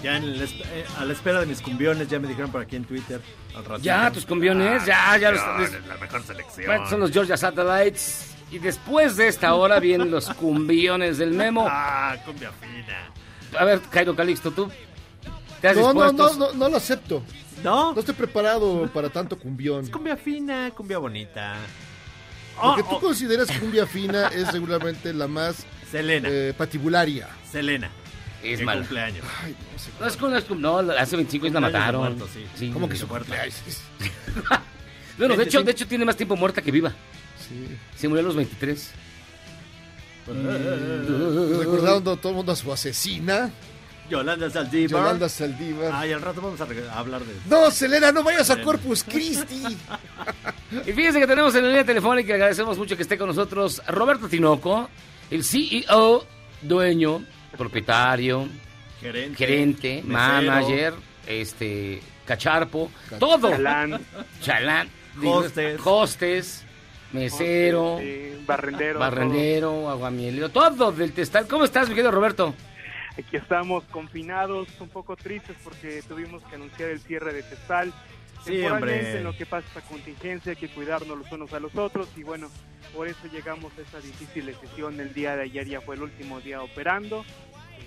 Ya 0.01 0.15
en 0.15 0.23
el 0.23 0.41
eh, 0.41 0.85
a 0.97 1.03
la 1.03 1.11
espera 1.11 1.41
de 1.41 1.45
mis 1.47 1.61
cumbiones, 1.61 2.07
ya 2.07 2.17
me 2.17 2.29
dijeron 2.29 2.49
por 2.49 2.61
aquí 2.61 2.77
en 2.77 2.85
Twitter. 2.85 3.19
Al 3.53 3.65
ratito. 3.65 3.83
Ya, 3.83 4.09
tus 4.09 4.25
cumbiones, 4.25 4.85
ya, 4.85 5.17
ya 5.17 5.31
los- 5.31 5.41
La 5.85 5.97
mejor 5.97 6.23
selección. 6.23 6.67
Bueno, 6.67 6.89
son 6.89 7.01
los 7.01 7.11
Georgia 7.11 7.35
Satellites. 7.35 8.35
Y 8.51 8.59
después 8.59 9.17
de 9.17 9.27
esta 9.27 9.53
hora 9.53 9.81
vienen 9.81 10.11
los 10.11 10.29
cumbiones 10.29 11.17
del 11.17 11.31
Memo. 11.31 11.67
Ah, 11.69 12.15
cumbia 12.25 12.49
fina. 12.53 13.11
A 13.59 13.65
ver, 13.65 13.81
Cairo 13.91 14.15
Calixto, 14.15 14.51
tú. 14.51 14.71
¿Te 15.59 15.67
has 15.67 15.75
No, 15.75 15.93
no, 15.93 16.13
no, 16.13 16.33
no, 16.35 16.53
no 16.53 16.69
lo 16.69 16.77
acepto. 16.77 17.21
¿No? 17.65 17.91
No 17.91 17.99
estoy 17.99 18.15
preparado 18.15 18.87
para 18.93 19.09
tanto 19.09 19.37
cumbión. 19.37 19.87
Cumbia 19.87 20.15
fina, 20.15 20.71
cumbia 20.73 20.99
bonita. 20.99 21.57
Lo 22.63 22.75
que 22.75 22.81
Oh, 22.81 22.85
tú 22.89 22.95
oh. 22.95 22.99
consideras 22.99 23.49
cumbia 23.59 23.85
fina 23.87 24.27
es 24.27 24.51
regularmente 24.51 25.13
la 25.13 25.27
más 25.27 25.65
Selena. 25.91 26.27
eh, 26.31 26.53
patibularia. 26.57 27.27
Selena. 27.49 27.89
Es 28.43 28.61
mala. 28.61 28.81
cumpleaños. 28.81 29.25
No, 29.99 30.05
es 30.07 30.15
con, 30.17 30.35
es 30.35 30.43
con- 30.43 30.61
no, 30.61 30.77
hace 30.79 31.15
25 31.15 31.45
años 31.47 31.53
la 31.55 31.59
mataron. 31.61 32.01
muerto, 32.01 32.27
sí. 32.31 32.45
Sí. 32.55 32.69
¿Cómo 32.71 32.87
que 32.87 32.95
su 32.95 33.07
muerto? 33.07 33.27
cumpleaños? 33.27 33.55
Bueno, 35.17 35.35
de 35.35 35.43
hecho, 35.45 35.57
25. 35.59 35.63
de 35.65 35.71
hecho 35.71 35.87
tiene 35.87 36.05
más 36.05 36.15
tiempo 36.15 36.35
muerta 36.35 36.61
que 36.61 36.69
viva. 36.71 36.91
Sí. 37.39 37.75
Se 37.97 38.07
murió 38.07 38.21
a 38.21 38.27
los 38.27 38.35
23. 38.35 38.91
Recordando 41.59 42.17
todo 42.17 42.29
el 42.31 42.35
mundo 42.35 42.51
a 42.51 42.55
su 42.55 42.71
asesina, 42.71 43.49
Yolanda 44.09 44.49
Saldívar. 44.49 45.01
Yolanda 45.01 45.29
Saldívar. 45.29 45.91
Ay, 45.93 46.13
al 46.13 46.21
rato 46.21 46.41
vamos 46.41 46.59
a 46.61 46.97
hablar 46.97 47.21
de... 47.23 47.33
No, 47.49 47.69
Selena, 47.71 48.11
no 48.11 48.23
vayas 48.23 48.49
a. 48.49 48.61
Corpus 48.61 49.03
Christi. 49.03 49.63
Y 50.85 50.93
fíjense 50.93 51.19
que 51.19 51.27
tenemos 51.27 51.53
en 51.55 51.63
la 51.63 51.67
línea 51.69 51.85
telefónica, 51.85 52.33
agradecemos 52.33 52.77
mucho 52.77 52.95
que 52.95 53.03
esté 53.03 53.17
con 53.17 53.27
nosotros 53.27 53.81
Roberto 53.87 54.27
Tinoco, 54.29 54.89
el 55.29 55.43
CEO, 55.43 56.25
dueño, 56.61 57.23
propietario, 57.57 58.47
Gerente. 59.01 59.35
gerente, 59.37 60.03
manager, 60.05 60.93
este, 61.27 62.01
cacharpo, 62.25 62.89
todo. 63.19 63.49
Chalán. 63.51 63.99
Chalán. 64.41 64.89
Hostes. 65.23 65.79
Hostes, 65.83 66.63
mesero, 67.11 67.97
Sí, 67.99 68.43
barrendero. 68.45 68.99
barrendero, 68.99 69.89
aguamielero, 69.89 70.49
todo 70.49 70.91
del 70.91 71.11
testal. 71.11 71.47
¿Cómo 71.47 71.65
estás, 71.65 71.89
mi 71.89 71.95
querido 71.95 72.11
Roberto? 72.11 72.53
Aquí 73.17 73.35
estamos 73.35 73.83
confinados, 73.85 74.67
un 74.79 74.89
poco 74.89 75.15
tristes 75.15 75.55
porque 75.63 76.03
tuvimos 76.07 76.43
que 76.43 76.55
anunciar 76.55 76.89
el 76.89 76.99
cierre 76.99 77.33
de 77.33 77.41
Testal. 77.41 77.91
Sí, 78.45 78.61
en 78.63 79.23
lo 79.23 79.35
que 79.35 79.45
pasa 79.45 79.67
esta 79.67 79.81
contingencia, 79.81 80.51
hay 80.51 80.55
que 80.55 80.69
cuidarnos 80.69 81.17
los 81.17 81.31
unos 81.31 81.51
a 81.53 81.59
los 81.59 81.75
otros 81.75 82.07
y 82.15 82.23
bueno, 82.23 82.47
por 82.95 83.07
eso 83.07 83.27
llegamos 83.31 83.73
a 83.77 83.81
esta 83.81 83.99
difícil 83.99 84.45
decisión. 84.45 84.99
El 84.99 85.13
día 85.13 85.35
de 85.35 85.43
ayer 85.43 85.67
ya 85.67 85.81
fue 85.81 85.95
el 85.95 86.03
último 86.03 86.39
día 86.39 86.61
operando. 86.61 87.25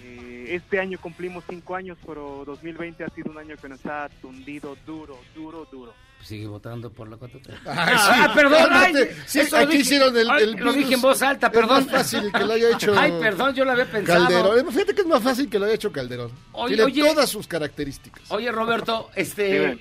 Eh, 0.02 0.46
este 0.48 0.80
año 0.80 0.98
cumplimos 1.00 1.44
cinco 1.48 1.76
años, 1.76 1.96
pero 2.04 2.42
2020 2.44 3.04
ha 3.04 3.08
sido 3.10 3.30
un 3.30 3.38
año 3.38 3.56
que 3.56 3.68
nos 3.68 3.86
ha 3.86 4.08
tundido 4.20 4.76
duro, 4.84 5.16
duro, 5.34 5.66
duro. 5.70 5.94
Sigue 6.22 6.46
votando 6.46 6.90
por 6.92 7.08
la 7.08 7.16
4T. 7.16 7.48
Ay, 7.66 7.96
sí. 7.96 8.10
Ah, 8.12 8.32
perdón, 8.34 8.68
ay. 8.70 8.92
Sí, 9.26 9.40
eso 9.40 9.56
lo 9.56 9.62
aquí 9.62 9.72
dije- 9.78 9.82
hicieron 9.82 10.16
el, 10.16 10.30
ay, 10.30 10.42
el 10.44 10.52
lo 10.52 10.72
dije 10.72 10.94
en 10.94 11.00
voz 11.00 11.22
alta, 11.22 11.46
Es 11.48 11.52
perdón. 11.52 11.86
más 11.86 11.90
fácil 11.90 12.30
que 12.32 12.44
lo 12.44 12.52
haya 12.52 12.70
hecho 12.74 12.92
Ay, 12.98 13.12
perdón, 13.20 13.54
yo 13.54 13.64
lo 13.64 13.72
había 13.72 13.86
pensado. 13.90 14.26
Calderón. 14.28 14.72
Fíjate 14.72 14.94
que 14.94 15.00
es 15.00 15.06
más 15.06 15.22
fácil 15.22 15.48
que 15.50 15.58
lo 15.58 15.64
haya 15.64 15.74
hecho 15.74 15.90
Calderón. 15.90 16.30
Oye, 16.52 16.76
Tiene 16.76 16.84
oye. 16.92 17.02
todas 17.14 17.28
sus 17.30 17.46
características. 17.48 18.30
Oye, 18.30 18.52
Roberto, 18.52 19.10
este, 19.16 19.78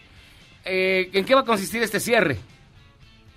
eh, 0.65 1.09
¿en 1.13 1.25
qué 1.25 1.35
va 1.35 1.41
a 1.41 1.45
consistir 1.45 1.83
este 1.83 1.99
cierre? 1.99 2.39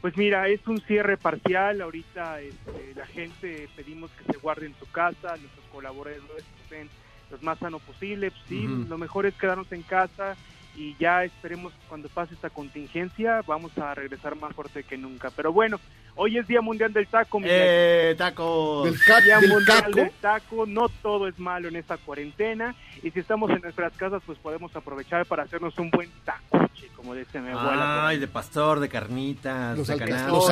Pues 0.00 0.16
mira, 0.16 0.48
es 0.48 0.61
un 0.66 0.80
cierre 0.82 1.16
parcial. 1.16 1.80
Ahorita 1.80 2.40
este, 2.40 2.94
la 2.96 3.07
gente 3.07 3.68
pedimos 3.76 4.11
que 4.12 4.32
se 4.32 4.38
guarde 4.38 4.66
en 4.66 4.74
su 4.78 4.86
casa, 4.90 5.36
nuestros 5.36 5.64
colaboradores 5.72 6.44
estén 6.64 6.88
lo 7.30 7.38
más 7.42 7.59
sano 7.59 7.78
posible. 7.80 8.30
Pues 8.30 8.42
sí, 8.48 8.66
Ujú. 8.66 8.86
lo 8.88 8.98
mejor 8.98 9.26
es 9.26 9.34
quedarnos 9.34 9.70
en 9.72 9.82
casa 9.82 10.36
y 10.77 10.97
ya 10.99 11.25
esperemos 11.25 11.73
cuando 11.89 12.09
pase 12.09 12.35
esta 12.35 12.49
contingencia 12.51 13.43
vamos 13.47 13.77
a 13.79 13.95
regresar 13.95 14.37
más 14.37 14.55
fuerte 14.55 14.85
que 14.85 14.97
nunca. 14.97 15.31
Pero 15.37 15.53
bueno, 15.53 15.79
hoy 16.16 16.39
es 16.39 16.47
Día 16.47 16.61
Mundial 16.62 16.93
del 16.93 17.07
Taco. 17.07 17.41
mi 17.41 17.47
Eh, 17.51 18.14
tacos. 18.16 18.85
Del, 18.85 18.99
ca- 19.07 19.20
Día 19.20 19.39
del 19.39 19.51
Mundial 19.51 19.83
caco. 19.83 19.95
del 19.97 20.11
Taco, 20.20 20.66
no 20.66 20.89
todo 21.03 21.29
es 21.29 21.39
malo 21.39 21.68
en 21.68 21.77
esta 21.77 21.97
cuarentena 21.99 22.75
y 23.03 23.11
si 23.11 23.20
estamos 23.20 23.51
en 23.51 23.61
nuestras 23.61 23.93
casas 23.97 24.23
pues 24.25 24.39
podemos 24.39 24.75
aprovechar 24.75 25.27
para 25.27 25.43
hacernos 25.43 25.79
un 25.79 25.91
buen 25.91 26.11
tacuche, 26.25 26.89
como 26.97 27.14
dice 27.14 27.41
mi 27.41 27.51
abuela. 27.51 28.07
Ay, 28.09 28.18
de 28.18 28.29
pastor, 28.29 28.81
de 28.81 28.89
carnitas, 28.89 29.77
Los 29.77 29.87
de 29.89 29.99
canasta. 29.99 30.29
los 30.29 30.49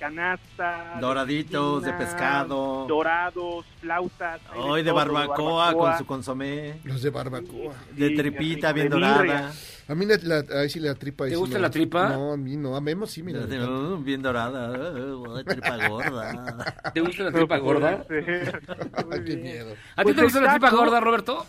De 0.00 0.06
canasta, 0.06 0.92
de 0.94 1.00
Doraditos, 1.02 1.82
de 1.82 1.90
cecina, 1.90 1.98
pescado. 1.98 2.86
dorados, 2.88 3.66
flautas. 3.82 4.40
Hoy 4.56 4.82
de 4.82 4.88
todo, 4.88 4.96
barbacoa 4.96 5.36
con 5.36 5.56
barbacoa. 5.56 5.98
su 5.98 6.06
consomé. 6.06 6.80
Los 6.84 7.02
de 7.02 7.10
barbacoa. 7.10 7.74
De 7.92 8.08
Sí, 8.08 8.16
tripita 8.16 8.68
qué 8.68 8.72
bien 8.80 8.88
de 8.88 8.94
dorada. 8.98 9.52
A 9.88 9.94
mí 9.94 10.06
la, 10.06 10.16
la- 10.22 10.60
ahí 10.60 10.70
sí 10.70 10.80
la 10.80 10.94
tripa. 10.94 11.24
¿Te 11.24 11.30
sí 11.32 11.36
gusta 11.36 11.56
me 11.56 11.60
la 11.60 11.70
tripa? 11.70 12.08
No, 12.08 12.32
a 12.32 12.36
mí 12.38 12.56
no. 12.56 12.74
A 12.76 12.80
Memo 12.80 13.04
sí, 13.06 13.22
mira. 13.22 13.40
Uh, 13.40 13.98
Bien 14.02 14.22
dorada. 14.22 14.70
uh, 14.94 15.20
uh, 15.38 15.44
tripa 15.44 15.76
gorda. 15.88 16.82
¿Te 16.94 17.00
gusta 17.02 17.24
la 17.24 17.32
tripa 17.32 17.58
gorda? 17.58 18.06
Ay, 18.08 19.24
qué 19.26 19.36
miedo. 19.36 19.74
¿A 19.96 20.02
ti 20.02 20.04
Pues 20.04 20.16
te 20.16 20.22
gusta 20.22 20.40
la 20.40 20.50
tripa 20.52 20.70
gorda, 20.70 20.98
Roberto? 21.00 21.44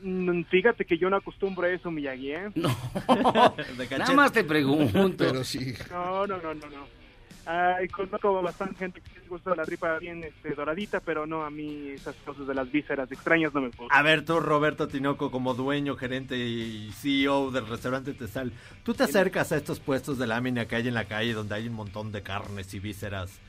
Mm, 0.00 0.42
Fíjate 0.44 0.84
que 0.84 0.96
yo 0.96 1.10
no 1.10 1.16
acostumbro 1.16 1.66
a 1.66 1.70
eso, 1.70 1.90
Miyagi, 1.90 2.30
¿eh? 2.32 2.50
No. 2.54 2.68
De 3.78 3.98
Nada 3.98 4.12
más 4.14 4.30
te 4.30 4.44
pregunto. 4.44 5.12
Pero 5.18 5.42
sí. 5.42 5.74
No, 5.90 6.24
no, 6.28 6.36
no, 6.36 6.54
no, 6.54 6.66
no. 6.68 7.03
Ay, 7.46 7.88
conozco 7.88 8.40
bastante 8.40 8.76
gente 8.76 9.00
que 9.00 9.20
les 9.20 9.28
gusta 9.28 9.54
la 9.54 9.64
tripa 9.64 9.98
bien 9.98 10.24
este, 10.24 10.54
doradita, 10.54 11.00
pero 11.00 11.26
no, 11.26 11.44
a 11.44 11.50
mí 11.50 11.90
esas 11.90 12.14
cosas 12.16 12.46
de 12.46 12.54
las 12.54 12.70
vísceras 12.70 13.10
extrañas 13.12 13.52
no 13.52 13.60
me 13.60 13.66
gustan. 13.68 13.88
A 13.90 14.02
ver, 14.02 14.24
tú, 14.24 14.40
Roberto 14.40 14.88
Tinoco, 14.88 15.30
como 15.30 15.52
dueño, 15.52 15.96
gerente 15.96 16.38
y 16.38 16.90
CEO 16.92 17.50
del 17.50 17.66
restaurante 17.66 18.14
Tesal, 18.14 18.52
¿tú 18.82 18.94
te 18.94 19.04
acercas 19.04 19.52
a 19.52 19.56
estos 19.56 19.78
puestos 19.78 20.18
de 20.18 20.26
lámina 20.26 20.66
que 20.66 20.76
hay 20.76 20.88
en 20.88 20.94
la 20.94 21.04
calle 21.04 21.34
donde 21.34 21.54
hay 21.54 21.68
un 21.68 21.74
montón 21.74 22.12
de 22.12 22.22
carnes 22.22 22.72
y 22.72 22.78
vísceras 22.78 23.40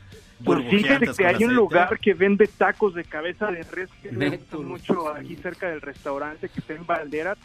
Pues 0.44 0.70
fíjate 0.70 1.08
que 1.16 1.26
hay 1.26 1.44
un 1.46 1.56
lugar 1.56 1.98
que 2.00 2.14
vende 2.14 2.48
tacos 2.48 2.96
de 2.96 3.06
cabeza 3.06 3.50
de 3.50 3.64
res 3.64 3.90
que 4.02 4.12
me 4.12 4.32
gusta 4.32 4.58
mucho 4.58 5.10
aquí 5.10 5.38
cerca 5.38 5.70
del 5.70 5.82
restaurante 5.82 6.50
que 6.50 6.60
está 6.60 6.74
en 6.74 6.86
Valderas, 6.86 7.38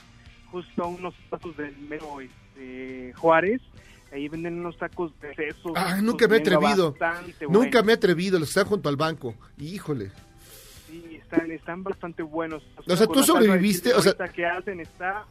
justo 0.51 0.83
a 0.83 0.89
unos 0.89 1.15
pasos 1.29 1.57
del 1.57 1.77
mero 1.79 2.21
este, 2.21 3.13
Juárez. 3.17 3.61
Ahí 4.13 4.29
venden 4.29 4.59
unos 4.59 4.77
tacos 4.77 5.13
de 5.21 5.35
sesos. 5.35 5.73
Ah, 5.77 5.99
nunca 6.03 6.27
me 6.27 6.37
he 6.37 6.41
atrevido. 6.41 6.93
Bastante 6.93 7.45
Nunca 7.47 7.59
buenos. 7.59 7.85
me 7.85 7.93
he 7.93 7.95
atrevido, 7.95 8.39
los 8.39 8.49
que 8.49 8.61
están 8.61 8.65
junto 8.67 8.89
al 8.89 8.97
banco. 8.97 9.35
Híjole. 9.59 10.11
Sí, 10.89 11.19
están, 11.23 11.51
están 11.53 11.83
bastante 11.85 12.23
buenos. 12.23 12.63
O 12.87 12.97
sea, 12.97 13.07
¿tú 13.07 13.21
de 13.21 13.23
sobreviviste? 13.27 13.95
O 13.95 14.03
sea- 14.03 14.15
que 14.35 14.45
hacen 14.47 14.81
está 14.81 15.25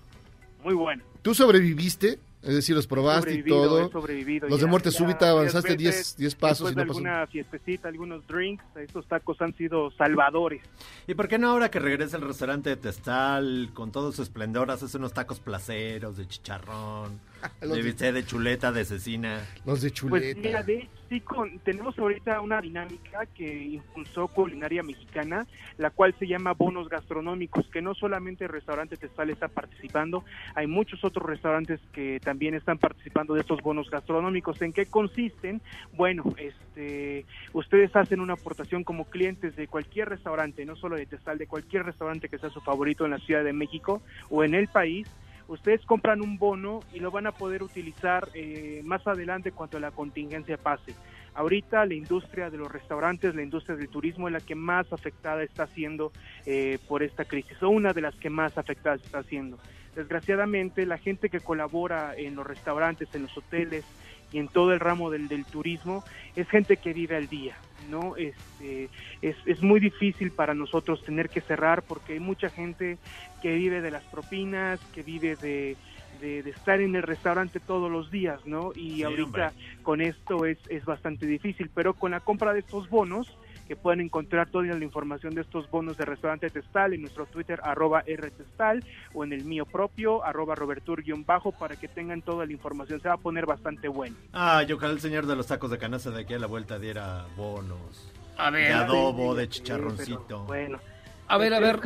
muy 0.64 0.74
bueno. 0.74 1.04
¿Tú 1.22 1.34
sobreviviste? 1.36 2.20
Es 2.42 2.56
decir, 2.56 2.74
los 2.74 2.88
probaste 2.88 3.34
y 3.34 3.44
todo. 3.44 3.92
Los 3.92 4.60
de 4.60 4.66
ya- 4.66 4.68
muerte 4.68 4.92
ya 4.92 4.98
súbita 4.98 5.30
avanzaste 5.32 5.76
veces. 5.76 6.16
10 6.16 6.18
10 6.18 6.36
pasos 6.36 6.72
y 6.72 6.76
de 6.76 6.82
no 6.84 6.88
pasó. 6.88 7.00
alguna 7.00 7.28
fiestecita, 7.28 7.90
algunos 7.90 8.26
drinks, 8.28 8.64
estos 8.78 9.06
tacos 9.10 9.42
han 9.42 9.54
sido 9.58 9.92
salvadores. 9.92 10.62
¿Y 11.06 11.16
por 11.16 11.28
qué 11.28 11.38
no 11.38 11.50
ahora 11.50 11.70
que 11.70 11.80
regresa 11.80 12.16
el 12.16 12.24
restaurante 12.24 12.70
de 12.70 12.78
Testal 12.78 13.72
con 13.74 13.92
todo 13.92 14.14
su 14.14 14.22
esplendor 14.24 14.72
haces 14.72 14.96
unos 14.96 15.12
tacos 15.12 15.42
placeros 15.42 16.16
de 16.16 16.26
chicharrón, 16.30 17.20
Los 17.62 17.72
de 17.72 17.78
de- 17.78 17.84
bistec 17.84 18.14
de 18.14 18.26
chuleta, 18.26 18.72
de 18.72 18.86
cecina? 18.86 19.42
Los 19.66 19.82
de 19.82 19.90
Pues 19.90 19.94
chuleta. 19.94 20.40
mira, 20.40 20.64
de 20.64 20.76
hecho, 20.80 20.90
sí, 21.10 21.22
con- 21.22 21.60
tenemos 21.60 21.98
ahorita 21.98 22.40
una 22.42 22.62
dinámica 22.62 23.26
que 23.28 23.64
impulsó 23.64 24.28
Culinaria 24.28 24.84
Mexicana, 24.84 25.46
la 25.78 25.90
cual 25.90 26.14
se 26.20 26.28
llama 26.28 26.54
bonos 26.54 26.88
gastronómicos, 26.90 27.68
que 27.70 27.82
no 27.82 27.94
solamente 27.96 28.44
el 28.46 28.52
restaurante 28.52 28.98
Testal 28.98 29.30
está 29.30 29.48
participando, 29.48 30.24
hay 30.56 30.68
muchos 30.68 31.04
otros 31.04 31.26
restaurantes 31.28 31.80
que 31.94 32.20
también 32.20 32.54
están 32.54 32.78
participando 32.78 33.34
de 33.34 33.42
estos 33.42 33.62
bonos 33.62 33.90
gastronómicos. 33.90 34.62
¿En 34.62 34.74
qué 34.74 34.86
consisten? 34.86 35.62
Bueno, 35.94 36.24
este, 36.38 37.26
ustedes 37.54 37.96
hacen 37.96 38.20
una 38.20 38.34
aportación 38.34 38.84
como 38.84 39.06
clientes 39.06 39.56
de 39.56 39.68
cualquier 39.68 40.10
restaurante, 40.10 40.66
no 40.66 40.76
solo 40.76 40.96
de 40.96 41.06
Testal, 41.06 41.38
de 41.38 41.48
cualquier 41.48 41.84
restaurante 41.86 42.30
que 42.30 42.38
sea 42.38 42.50
su 42.50 42.62
favorito 42.62 43.06
en 43.06 43.12
la 43.12 43.20
Ciudad 43.20 43.44
de 43.44 43.54
México 43.54 44.02
o 44.30 44.44
en 44.44 44.54
el 44.54 44.68
país, 44.68 45.08
ustedes 45.50 45.84
compran 45.86 46.22
un 46.22 46.38
bono 46.38 46.80
y 46.94 47.00
lo 47.00 47.12
van 47.12 47.28
a 47.28 47.32
poder 47.32 47.64
utilizar 47.64 48.30
eh, 48.34 48.82
más 48.86 49.06
adelante 49.08 49.52
cuando 49.52 49.80
la 49.80 49.92
contingencia 49.92 50.58
pase. 50.58 50.96
Ahorita 51.34 51.86
la 51.86 51.96
industria 51.96 52.50
de 52.50 52.58
los 52.58 52.72
restaurantes, 52.72 53.36
la 53.36 53.44
industria 53.44 53.76
del 53.76 53.90
turismo 53.90 54.28
es 54.28 54.34
la 54.34 54.40
que 54.40 54.56
más 54.56 54.92
afectada 54.94 55.44
está 55.44 55.68
siendo 55.68 56.12
eh, 56.46 56.80
por 56.88 57.04
esta 57.04 57.26
crisis, 57.26 57.62
o 57.62 57.70
una 57.70 57.94
de 57.94 58.02
las 58.02 58.16
que 58.16 58.30
más 58.30 58.58
afectadas 58.58 59.02
está 59.04 59.24
siendo. 59.24 59.58
Desgraciadamente, 59.96 60.86
la 60.86 60.98
gente 60.98 61.30
que 61.30 61.40
colabora 61.40 62.16
en 62.16 62.36
los 62.36 62.46
restaurantes, 62.46 63.14
en 63.14 63.24
los 63.24 63.38
hoteles 63.38 63.84
y 64.32 64.38
en 64.38 64.48
todo 64.48 64.72
el 64.72 64.80
ramo 64.80 65.10
del 65.10 65.46
turismo 65.46 66.04
es 66.36 66.48
gente 66.48 66.78
que 66.78 66.94
vive 66.94 67.16
al 67.16 67.28
día. 67.28 67.56
¿No? 67.90 68.16
Este, 68.16 68.90
es, 69.22 69.36
es 69.46 69.62
muy 69.62 69.80
difícil 69.80 70.32
para 70.32 70.54
nosotros 70.54 71.04
tener 71.04 71.30
que 71.30 71.42
cerrar 71.42 71.82
porque 71.84 72.14
hay 72.14 72.20
mucha 72.20 72.50
gente 72.50 72.98
que 73.42 73.54
vive 73.56 73.82
de 73.82 73.92
las 73.92 74.04
propinas, 74.06 74.80
que 74.94 75.04
vive 75.04 75.36
de, 75.36 75.76
de, 76.22 76.44
de 76.44 76.50
estar 76.50 76.80
en 76.82 76.96
el 76.96 77.04
restaurante 77.04 77.60
todos 77.60 77.92
los 77.92 78.12
días, 78.12 78.46
¿no? 78.46 78.72
Y 78.76 78.96
Sí, 78.98 79.04
ahorita 79.04 79.24
hombre. 79.24 79.46
con 79.84 80.02
esto 80.02 80.46
es, 80.46 80.58
es 80.70 80.86
bastante 80.86 81.26
difícil, 81.26 81.70
pero 81.74 81.94
con 81.94 82.12
la 82.12 82.20
compra 82.20 82.54
de 82.54 82.60
estos 82.60 82.90
bonos, 82.90 83.28
que 83.70 83.76
pueden 83.76 84.02
encontrar 84.02 84.50
toda 84.50 84.66
la 84.66 84.84
información 84.84 85.36
de 85.36 85.42
estos 85.42 85.70
bonos 85.70 85.96
de 85.96 86.04
restaurante 86.04 86.50
Testal 86.50 86.96
en 86.96 87.02
nuestro 87.02 87.28
Twitter 87.28 87.60
arroba 87.64 88.02
rtestal 88.02 88.84
o 89.14 89.24
en 89.24 89.32
el 89.32 89.46
mío 89.46 89.68
propio 89.68 90.26
arroba 90.26 90.56
robertur-bajo 90.56 91.52
para 91.52 91.76
que 91.76 91.88
tengan 91.88 92.24
toda 92.24 92.48
la 92.48 92.52
información. 92.52 93.00
Se 93.00 93.10
va 93.10 93.14
a 93.14 93.18
poner 93.18 93.46
bastante 93.46 93.88
bueno. 93.88 94.16
Ah, 94.34 94.64
yo 94.64 94.78
ojalá 94.78 94.94
el 94.94 95.00
señor 95.00 95.28
de 95.28 95.36
los 95.36 95.46
tacos 95.46 95.70
de 95.70 95.78
canasta 95.78 96.10
de 96.10 96.22
aquí 96.22 96.34
a 96.34 96.40
la 96.40 96.48
vuelta 96.48 96.80
diera 96.80 97.28
bonos. 97.38 98.12
A 98.38 98.50
ver. 98.50 98.70
De 98.70 98.74
adobo, 98.74 99.36
de 99.36 99.48
chicharroncito. 99.48 100.26
pero 100.28 100.44
bueno. 100.46 100.80
A 101.28 101.38
ver, 101.38 101.54
a 101.54 101.60
ver. 101.60 101.80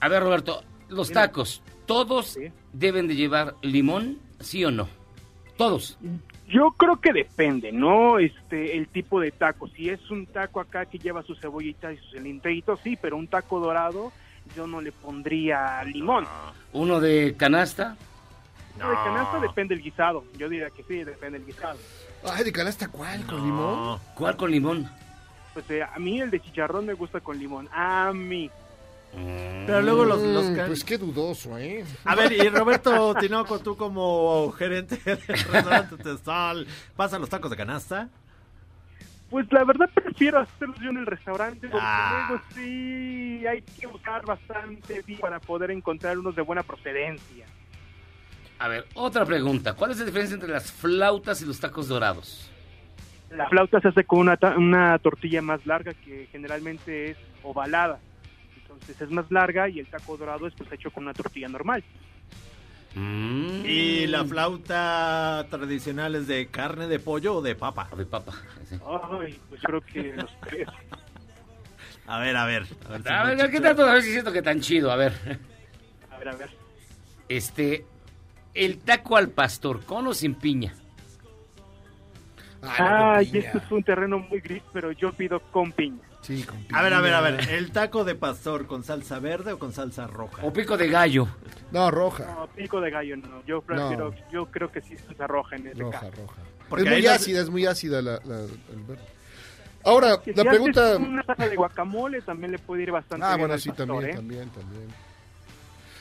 A 0.00 0.08
ver, 0.08 0.22
Roberto, 0.22 0.62
los 0.88 1.12
tacos, 1.12 1.62
¿todos 1.84 2.38
deben 2.72 3.06
de 3.06 3.16
llevar 3.16 3.54
limón, 3.60 4.18
sí 4.40 4.64
o 4.64 4.70
no? 4.70 4.88
Todos. 5.58 5.98
Yo 6.50 6.72
creo 6.72 7.00
que 7.00 7.12
depende, 7.12 7.70
¿no? 7.70 8.18
Este, 8.18 8.76
el 8.76 8.88
tipo 8.88 9.20
de 9.20 9.30
taco. 9.30 9.68
Si 9.68 9.88
es 9.88 10.10
un 10.10 10.26
taco 10.26 10.60
acá 10.60 10.84
que 10.84 10.98
lleva 10.98 11.22
su 11.22 11.36
cebollita 11.36 11.92
y 11.92 11.98
su 11.98 12.10
cilintrito, 12.10 12.76
sí, 12.82 12.98
pero 13.00 13.16
un 13.16 13.28
taco 13.28 13.60
dorado 13.60 14.12
yo 14.56 14.66
no 14.66 14.80
le 14.80 14.90
pondría 14.90 15.82
limón. 15.84 16.26
¿Uno 16.72 17.00
de 17.00 17.34
canasta? 17.36 17.96
De 18.74 18.82
canasta 18.82 19.40
depende 19.40 19.74
el 19.74 19.82
guisado. 19.82 20.24
Yo 20.36 20.48
diría 20.48 20.70
que 20.70 20.82
sí, 20.82 21.04
depende 21.04 21.38
el 21.38 21.46
guisado. 21.46 21.78
Ay, 22.24 22.44
de 22.44 22.52
canasta, 22.52 22.88
¿cuál? 22.88 23.24
¿Con 23.26 23.44
limón? 23.44 24.00
¿Cuál 24.14 24.36
con 24.36 24.50
limón? 24.50 24.90
Pues 25.52 25.70
eh, 25.70 25.82
a 25.82 25.98
mí 25.98 26.20
el 26.20 26.30
de 26.30 26.40
chicharrón 26.40 26.86
me 26.86 26.94
gusta 26.94 27.20
con 27.20 27.38
limón. 27.38 27.68
A 27.72 28.12
mí. 28.12 28.50
Pero 29.12 29.82
luego 29.82 30.04
los, 30.04 30.22
los 30.22 30.44
Mm, 30.50 30.54
can- 30.56 30.66
Pues 30.68 30.84
qué 30.84 30.96
dudoso, 30.98 31.58
¿eh? 31.58 31.84
A 32.04 32.14
ver, 32.14 32.32
y 32.32 32.48
Roberto 32.48 33.14
Tinoco, 33.16 33.58
tú 33.58 33.76
como 33.76 34.50
gerente 34.52 34.96
del 35.04 35.20
restaurante 35.26 35.96
Testal, 35.96 36.66
¿pasan 36.96 37.20
los 37.20 37.28
tacos 37.30 37.50
de 37.50 37.56
canasta? 37.56 38.08
Pues 39.28 39.46
la 39.52 39.62
verdad 39.64 39.88
prefiero 39.94 40.40
hacerlos 40.40 40.78
yo 40.80 40.90
en 40.90 40.96
el 40.98 41.06
restaurante 41.06 41.68
porque 41.68 41.78
Ah. 41.88 42.26
luego 42.30 42.42
sí 42.54 43.44
hay 43.46 43.62
que 43.62 43.86
buscar 43.86 44.24
bastante 44.26 45.02
bien 45.06 45.20
para 45.20 45.38
poder 45.40 45.70
encontrar 45.70 46.18
unos 46.18 46.34
de 46.34 46.42
buena 46.42 46.62
procedencia. 46.64 47.46
A 48.58 48.68
ver, 48.68 48.86
otra 48.94 49.24
pregunta. 49.24 49.74
¿Cuál 49.74 49.92
es 49.92 49.98
la 49.98 50.04
diferencia 50.04 50.34
entre 50.34 50.50
las 50.50 50.70
flautas 50.72 51.40
y 51.42 51.46
los 51.46 51.58
tacos 51.60 51.88
dorados? 51.88 52.50
La 53.30 53.48
flauta 53.48 53.80
se 53.80 53.88
hace 53.88 54.04
con 54.04 54.18
una, 54.18 54.36
ta- 54.36 54.56
una 54.58 54.98
tortilla 54.98 55.40
más 55.42 55.64
larga 55.64 55.94
que 55.94 56.28
generalmente 56.32 57.10
es 57.12 57.16
ovalada. 57.44 58.00
Entonces 58.80 59.00
es 59.00 59.10
más 59.10 59.30
larga 59.30 59.68
y 59.68 59.80
el 59.80 59.86
taco 59.86 60.16
dorado 60.16 60.46
es 60.46 60.54
pues 60.54 60.70
hecho 60.72 60.90
con 60.90 61.04
una 61.04 61.14
tortilla 61.14 61.48
normal. 61.48 61.84
Mm. 62.94 63.64
¿Y 63.64 64.06
la 64.08 64.24
flauta 64.24 65.46
tradicional 65.48 66.16
es 66.16 66.26
de 66.26 66.48
carne 66.48 66.88
de 66.88 66.98
pollo 66.98 67.36
o 67.36 67.42
de 67.42 67.54
papa? 67.54 67.88
De 67.96 68.04
papa. 68.04 68.32
Ay, 69.12 69.38
pues 69.48 69.62
creo 69.62 69.80
que 69.80 70.14
los 70.14 70.30
tres. 70.40 70.66
A 72.06 72.18
ver, 72.18 72.36
a 72.36 72.44
ver. 72.46 72.66
A 72.86 72.90
ver, 72.90 73.02
si 73.02 73.08
A 73.08 73.24
me 73.24 73.34
ver, 73.36 73.50
¿qué 73.50 73.60
tanto? 73.60 73.84
A 73.84 73.94
ver 73.94 74.02
si 74.02 74.10
siento 74.10 74.32
que 74.32 74.42
tan 74.42 74.60
chido. 74.60 74.90
A 74.90 74.96
ver. 74.96 75.12
A 76.10 76.18
ver, 76.18 76.28
a 76.28 76.36
ver. 76.36 76.50
Este, 77.28 77.84
el 78.54 78.78
taco 78.78 79.16
al 79.16 79.28
pastor, 79.28 79.84
¿con 79.84 80.08
o 80.08 80.14
sin 80.14 80.34
piña? 80.34 80.74
Ay, 82.62 83.30
este 83.32 83.58
es 83.58 83.70
un 83.70 83.82
terreno 83.84 84.18
muy 84.18 84.40
gris, 84.40 84.62
pero 84.72 84.90
yo 84.92 85.12
pido 85.12 85.40
con 85.52 85.70
piña. 85.70 86.09
Sí, 86.22 86.42
con 86.44 86.58
A 86.72 86.82
ver, 86.82 86.92
a 86.94 87.00
ver, 87.00 87.14
a 87.14 87.20
ver. 87.22 87.48
¿El 87.50 87.72
taco 87.72 88.04
de 88.04 88.14
pastor 88.14 88.66
con 88.66 88.84
salsa 88.84 89.18
verde 89.20 89.52
o 89.52 89.58
con 89.58 89.72
salsa 89.72 90.06
roja? 90.06 90.44
O 90.44 90.52
pico 90.52 90.76
de 90.76 90.88
gallo. 90.88 91.26
No, 91.72 91.90
roja. 91.90 92.26
No, 92.34 92.46
pico 92.48 92.80
de 92.80 92.90
gallo 92.90 93.16
no. 93.16 93.42
Yo 93.46 93.62
prefiero, 93.62 94.12
yo 94.30 94.46
creo 94.46 94.70
que 94.70 94.80
sí 94.82 94.94
es 94.94 95.00
salsa 95.02 95.26
roja 95.26 95.56
en 95.56 95.68
este 95.68 95.82
Roja, 95.82 96.00
caso. 96.00 96.12
roja. 96.22 96.42
Porque 96.68 96.84
es 96.84 96.90
muy 96.90 97.02
las- 97.02 97.16
ácida, 97.22 97.40
es 97.40 97.50
muy 97.50 97.66
ácida 97.66 98.02
la, 98.02 98.20
la- 98.24 98.40
el 98.42 98.82
verde. 98.86 99.02
Ahora, 99.82 100.08
la 100.10 100.22
si 100.22 100.32
pregunta... 100.32 100.92
haces 100.94 101.06
una 101.08 101.22
salsa 101.24 101.48
de 101.48 101.56
guacamole 101.56 102.20
también 102.20 102.52
le 102.52 102.58
puede 102.58 102.82
ir 102.82 102.90
bastante 102.92 103.24
Ah, 103.24 103.30
bien 103.30 103.38
bueno, 103.40 103.54
al 103.54 103.60
sí, 103.60 103.70
pastor, 103.70 103.86
también, 103.88 104.10
¿eh? 104.10 104.14
también, 104.14 104.48
también. 104.50 104.88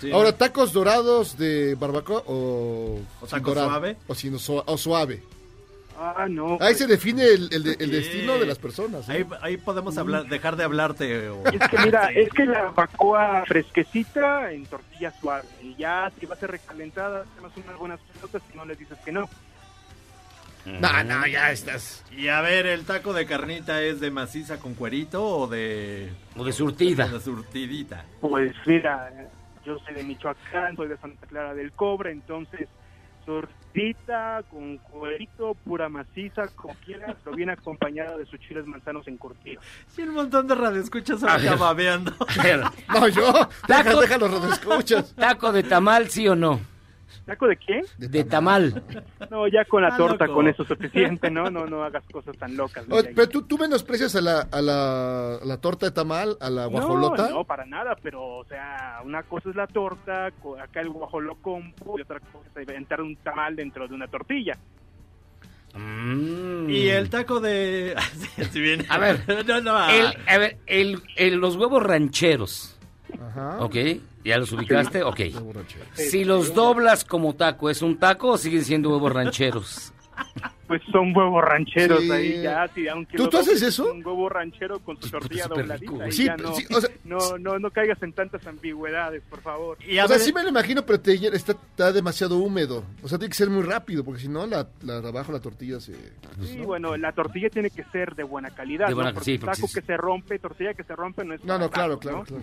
Sí. 0.01 0.11
Ahora, 0.11 0.33
tacos 0.37 0.73
dorados 0.73 1.37
de 1.37 1.75
barbacoa 1.75 2.23
o, 2.27 2.99
¿O 3.21 3.25
taco 3.27 3.49
dorado? 3.51 3.69
suave? 3.69 3.97
O, 4.07 4.15
sin, 4.15 4.37
su- 4.37 4.63
o 4.65 4.77
suave. 4.77 5.23
Ah, 6.01 6.27
no. 6.29 6.53
Ahí 6.53 6.57
pues, 6.59 6.77
se 6.77 6.87
define 6.87 7.25
el, 7.25 7.49
el 7.51 7.75
el 7.81 7.91
destino 7.91 8.37
de 8.37 8.45
las 8.45 8.57
personas. 8.57 9.09
¿eh? 9.09 9.13
Ahí, 9.13 9.25
ahí 9.41 9.57
podemos 9.57 9.97
hablar, 9.97 10.25
dejar 10.27 10.55
de 10.55 10.63
hablarte. 10.63 11.27
o- 11.29 11.43
Es 11.45 11.59
que 11.69 11.77
mira, 11.83 12.09
es 12.11 12.29
que 12.29 12.45
la 12.45 12.63
barbacoa 12.63 13.43
fresquecita 13.45 14.51
en 14.53 14.65
tortilla 14.65 15.11
suave. 15.19 15.43
Y 15.61 15.75
ya 15.75 16.09
si 16.19 16.25
va 16.25 16.35
a 16.35 16.37
ser 16.37 16.51
recalentada, 16.51 17.23
hacemos 17.33 17.51
unas 17.57 17.77
buenas 17.77 17.99
pelotas 18.13 18.41
y 18.53 18.57
no 18.57 18.63
les 18.65 18.79
dices 18.79 18.97
que 19.03 19.11
no. 19.11 19.29
No, 20.65 21.03
no, 21.03 21.25
ya 21.25 21.51
estás. 21.51 22.03
Y 22.15 22.27
a 22.27 22.41
ver, 22.41 22.65
¿el 22.67 22.85
taco 22.85 23.13
de 23.13 23.25
carnita 23.25 23.81
es 23.81 23.99
de 23.99 24.11
maciza 24.11 24.59
con 24.59 24.75
cuerito 24.75 25.25
o 25.25 25.47
de... 25.47 26.11
O 26.37 26.43
de 26.43 26.51
surtida. 26.53 27.05
o 27.05 27.09
de 27.17 27.19
surtidita? 27.21 28.05
Pues 28.21 28.53
mira, 28.65 29.09
yo 29.65 29.79
soy 29.79 29.95
de 29.95 30.03
Michoacán, 30.03 30.75
soy 30.75 30.89
de 30.89 30.97
Santa 30.97 31.25
Clara 31.27 31.53
del 31.55 31.71
Cobre, 31.71 32.11
entonces 32.11 32.67
tortita 33.29 34.41
con 34.49 34.77
cuerito, 34.77 35.53
pura 35.63 35.87
maciza, 35.89 36.47
como 36.55 36.73
quieras, 36.85 37.15
lo 37.25 37.33
viene 37.33 37.51
acompañada 37.53 38.17
de 38.17 38.25
sus 38.25 38.39
chiles 38.39 38.65
manzanos 38.65 39.07
encurtidos. 39.07 39.63
Y 39.97 40.01
un 40.01 40.15
montón 40.15 40.47
de 40.47 40.55
radioescuchas 40.55 41.23
acá 41.23 41.37
ver. 41.37 41.57
babeando. 41.57 42.11
No, 42.89 43.07
yo. 43.07 43.31
Deja, 43.67 43.83
Taco- 43.83 44.01
déjalo, 44.01 44.27
redescuchas. 44.27 45.13
¿Taco 45.15 45.51
de 45.51 45.61
tamal, 45.63 46.09
sí 46.09 46.27
o 46.27 46.35
no? 46.35 46.59
¿Taco 47.29 47.47
de 47.47 47.57
qué? 47.57 47.81
De 47.99 48.23
tamal. 48.23 48.83
No, 49.29 49.47
ya 49.47 49.63
con 49.65 49.83
la 49.83 49.89
Ah, 49.89 49.97
torta, 49.97 50.25
loco. 50.25 50.37
con 50.37 50.47
eso 50.47 50.63
es 50.63 50.67
suficiente, 50.69 51.29
¿no? 51.29 51.49
No, 51.51 51.65
no 51.67 51.83
hagas 51.83 52.03
cosas 52.11 52.35
tan 52.37 52.57
locas. 52.57 52.85
Pero 52.89 53.29
tú, 53.29 53.43
tú 53.43 53.57
menosprecias 53.59 54.15
a 54.15 54.21
la, 54.21 54.41
a, 54.51 54.61
la, 54.61 55.35
a 55.35 55.45
la 55.45 55.57
torta 55.61 55.85
de 55.85 55.91
tamal, 55.91 56.37
a 56.41 56.49
la 56.49 56.65
guajolota. 56.65 57.29
No, 57.29 57.35
no, 57.35 57.43
para 57.43 57.65
nada, 57.67 57.95
pero, 58.01 58.37
o 58.39 58.45
sea, 58.45 58.99
una 59.05 59.21
cosa 59.23 59.49
es 59.51 59.55
la 59.55 59.67
torta, 59.67 60.25
acá 60.27 60.81
el 60.81 60.89
guajolocompo, 60.89 61.99
y 61.99 62.01
otra 62.01 62.19
cosa 62.19 62.47
es 62.55 62.61
inventar 62.67 62.99
un 63.01 63.15
tamal 63.17 63.55
dentro 63.55 63.87
de 63.87 63.93
una 63.93 64.07
tortilla. 64.07 64.57
Mm. 65.75 66.67
Y 66.69 66.87
el 66.87 67.09
taco 67.11 67.39
de... 67.39 67.95
Bien. 68.53 68.85
A 68.89 68.97
ver, 68.97 69.21
no, 69.47 69.61
no, 69.61 69.77
ah. 69.77 69.93
El, 69.93 70.07
a 70.27 70.37
ver, 70.39 70.57
el, 70.65 70.99
el- 71.15 71.35
los 71.35 71.55
huevos 71.57 71.83
rancheros. 71.83 72.75
Ok, 73.59 73.75
¿ya 74.23 74.37
los 74.37 74.51
ubicaste? 74.51 75.03
Ok. 75.03 75.19
Si 75.93 76.23
los 76.23 76.53
doblas 76.53 77.03
como 77.03 77.35
taco, 77.35 77.69
¿es 77.69 77.81
un 77.81 77.97
taco 77.97 78.29
o 78.31 78.37
siguen 78.37 78.63
siendo 78.63 78.89
huevos 78.89 79.11
rancheros? 79.13 79.93
Pues 80.67 80.81
son 80.91 81.15
huevos 81.15 81.41
rancheros 81.43 82.01
Sí. 82.01 82.11
ahí 82.11 82.41
ya, 82.43 82.67
sí, 82.75 82.87
aunque 82.89 83.15
¿Tú- 83.17 83.27
tú 83.29 83.37
haces 83.37 83.61
eso? 83.61 83.89
Un 83.91 84.05
huevo 84.05 84.27
ranchero 84.27 84.77
con 84.79 84.97
tu 84.99 85.07
tortilla 85.09 85.47
dobladita. 85.47 85.77
rico, 85.77 86.05
y. 86.05 86.11
Sí, 86.11 86.25
ya 86.25 86.35
no, 86.35 86.53
sí, 86.53 86.65
o 86.75 86.81
sea- 86.81 86.89
no, 87.05 87.37
no, 87.39 87.57
no 87.57 87.71
caigas 87.71 88.03
en 88.03 88.11
tantas 88.11 88.45
ambigüedades, 88.45 89.23
por 89.29 89.39
favor. 89.41 89.77
o 89.79 90.07
sea, 90.07 90.19
sí 90.19 90.33
me 90.33 90.43
lo 90.43 90.49
imagino, 90.49 90.85
pero 90.85 90.99
te 90.99 91.13
está, 91.13 91.53
está 91.53 91.91
demasiado 91.93 92.37
húmedo. 92.37 92.83
O 93.01 93.07
sea, 93.07 93.17
tiene 93.17 93.29
que 93.31 93.37
ser 93.37 93.49
muy 93.49 93.63
rápido, 93.63 94.03
porque 94.03 94.21
si 94.21 94.27
no, 94.27 94.45
la, 94.45 94.67
la 94.83 94.97
abajo 94.97 95.31
la 95.31 95.39
tortilla 95.39 95.79
se... 95.79 95.93
Sí, 96.43 96.57
bueno, 96.65 96.97
la 96.97 97.13
tortilla 97.13 97.49
tiene 97.49 97.69
que 97.71 97.85
ser 97.85 98.13
de 98.15 98.23
buena 98.23 98.49
calidad, 98.51 98.89
De 98.89 98.93
buena- 98.93 99.11
¿no? 99.11 99.15
Porque 99.15 99.31
sí, 99.31 99.37
porque 99.39 99.55
taco 99.55 99.67
sí, 99.67 99.73
que 99.79 99.85
se 99.85 99.97
rompe, 99.97 100.37
tortilla 100.37 100.73
que 100.73 100.83
se 100.83 100.95
rompe 100.95 101.23
no 101.23 101.33
es 101.33 101.43
No, 101.45 101.57
no, 101.57 101.69
claro, 101.71 101.97
taco, 101.97 102.23
claro, 102.25 102.41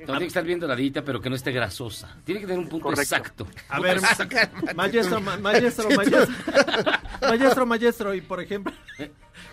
¿no? 0.00 0.04
claro. 0.06 0.18
Tiene 0.18 0.18
que 0.20 0.26
estar 0.28 0.44
bien 0.44 0.60
doradita, 0.60 1.02
pero 1.04 1.20
que 1.20 1.28
no 1.30 1.36
esté 1.36 1.52
grasosa. 1.52 2.16
Tiene 2.24 2.40
que 2.40 2.46
tener 2.46 2.58
un 2.60 2.68
punto 2.68 2.84
Correcto. 2.84 3.14
exacto. 3.16 3.46
A 3.68 3.80
ver, 3.80 4.00
maestro, 4.74 5.20
ma- 5.20 5.36
maestro, 5.40 5.88
Sí, 5.90 5.96
maestro, 5.96 6.26
maestro, 7.22 7.66
maestro, 7.66 8.14
y 8.14 8.20
por 8.20 8.40
ejemplo, 8.40 8.72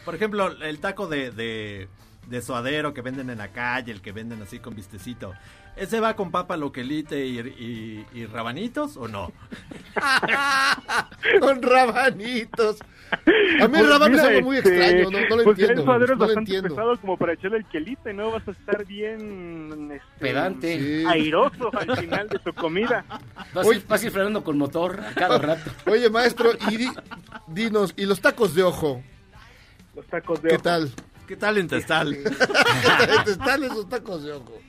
por 0.03 0.15
ejemplo, 0.15 0.47
el 0.61 0.79
taco 0.79 1.07
de, 1.07 1.31
de, 1.31 1.87
de 2.27 2.41
suadero 2.41 2.93
que 2.93 3.01
venden 3.01 3.29
en 3.29 3.37
la 3.39 3.51
calle, 3.51 3.91
el 3.91 4.01
que 4.01 4.11
venden 4.11 4.41
así 4.41 4.59
con 4.59 4.75
vistecito, 4.75 5.33
¿ese 5.75 5.99
va 5.99 6.15
con 6.15 6.31
papa 6.31 6.57
loquelite 6.57 7.25
y, 7.25 7.39
y, 7.39 8.05
y 8.19 8.25
rabanitos 8.25 8.97
o 8.97 9.07
no? 9.07 9.31
Con 11.39 11.61
rabanitos. 11.61 12.77
A 13.61 13.67
mí 13.67 13.71
Pues 13.71 13.81
el 13.81 13.89
rabano 13.89 14.15
es 14.17 14.23
algo 14.23 14.41
muy 14.41 14.57
este, 14.57 14.69
extraño, 14.75 15.11
no, 15.11 15.19
no 15.29 15.35
lo 15.37 15.43
pues 15.43 15.59
entiendo. 15.59 15.81
el 15.81 15.85
suadero 15.85 16.03
es 16.05 16.09
no 16.09 16.15
lo 16.15 16.19
bastante 16.27 16.39
entiendo. 16.55 16.69
pesado 16.75 16.97
como 17.01 17.17
para 17.17 17.33
echarle 17.33 17.57
el 17.57 17.65
quelite, 17.65 18.13
¿no? 18.13 18.31
Vas 18.31 18.47
a 18.47 18.51
estar 18.51 18.85
bien... 18.85 19.91
Este, 19.91 20.19
Pedante. 20.19 20.79
Sí. 20.79 21.05
Airoso 21.07 21.71
al 21.77 21.97
final 21.97 22.29
de 22.29 22.39
tu 22.39 22.53
comida. 22.53 23.05
Vas, 23.53 23.67
a 23.67 23.69
ir- 23.73 23.87
vas 23.87 24.01
a 24.01 24.05
ir 24.05 24.11
frenando 24.11 24.43
con 24.43 24.57
motor 24.57 24.99
a 24.99 25.13
cada 25.13 25.37
rato. 25.37 25.71
Oye, 25.91 26.09
maestro, 26.09 26.51
y 26.69 26.77
di- 26.77 26.91
dinos, 27.47 27.93
¿y 27.95 28.05
los 28.05 28.19
tacos 28.21 28.53
de 28.55 28.63
ojo? 28.63 29.01
Los 29.95 30.05
tacos 30.07 30.41
de 30.41 30.49
¿Qué 30.49 30.55
ojo. 30.55 30.63
tal? 30.63 30.91
¿Qué 31.27 31.35
tal 31.37 31.57
en 31.57 31.67
Testal? 31.67 32.13
¿Están 33.27 33.63
esos 33.63 33.87
tacos 33.89 34.23
de 34.23 34.33
ojo? 34.33 34.59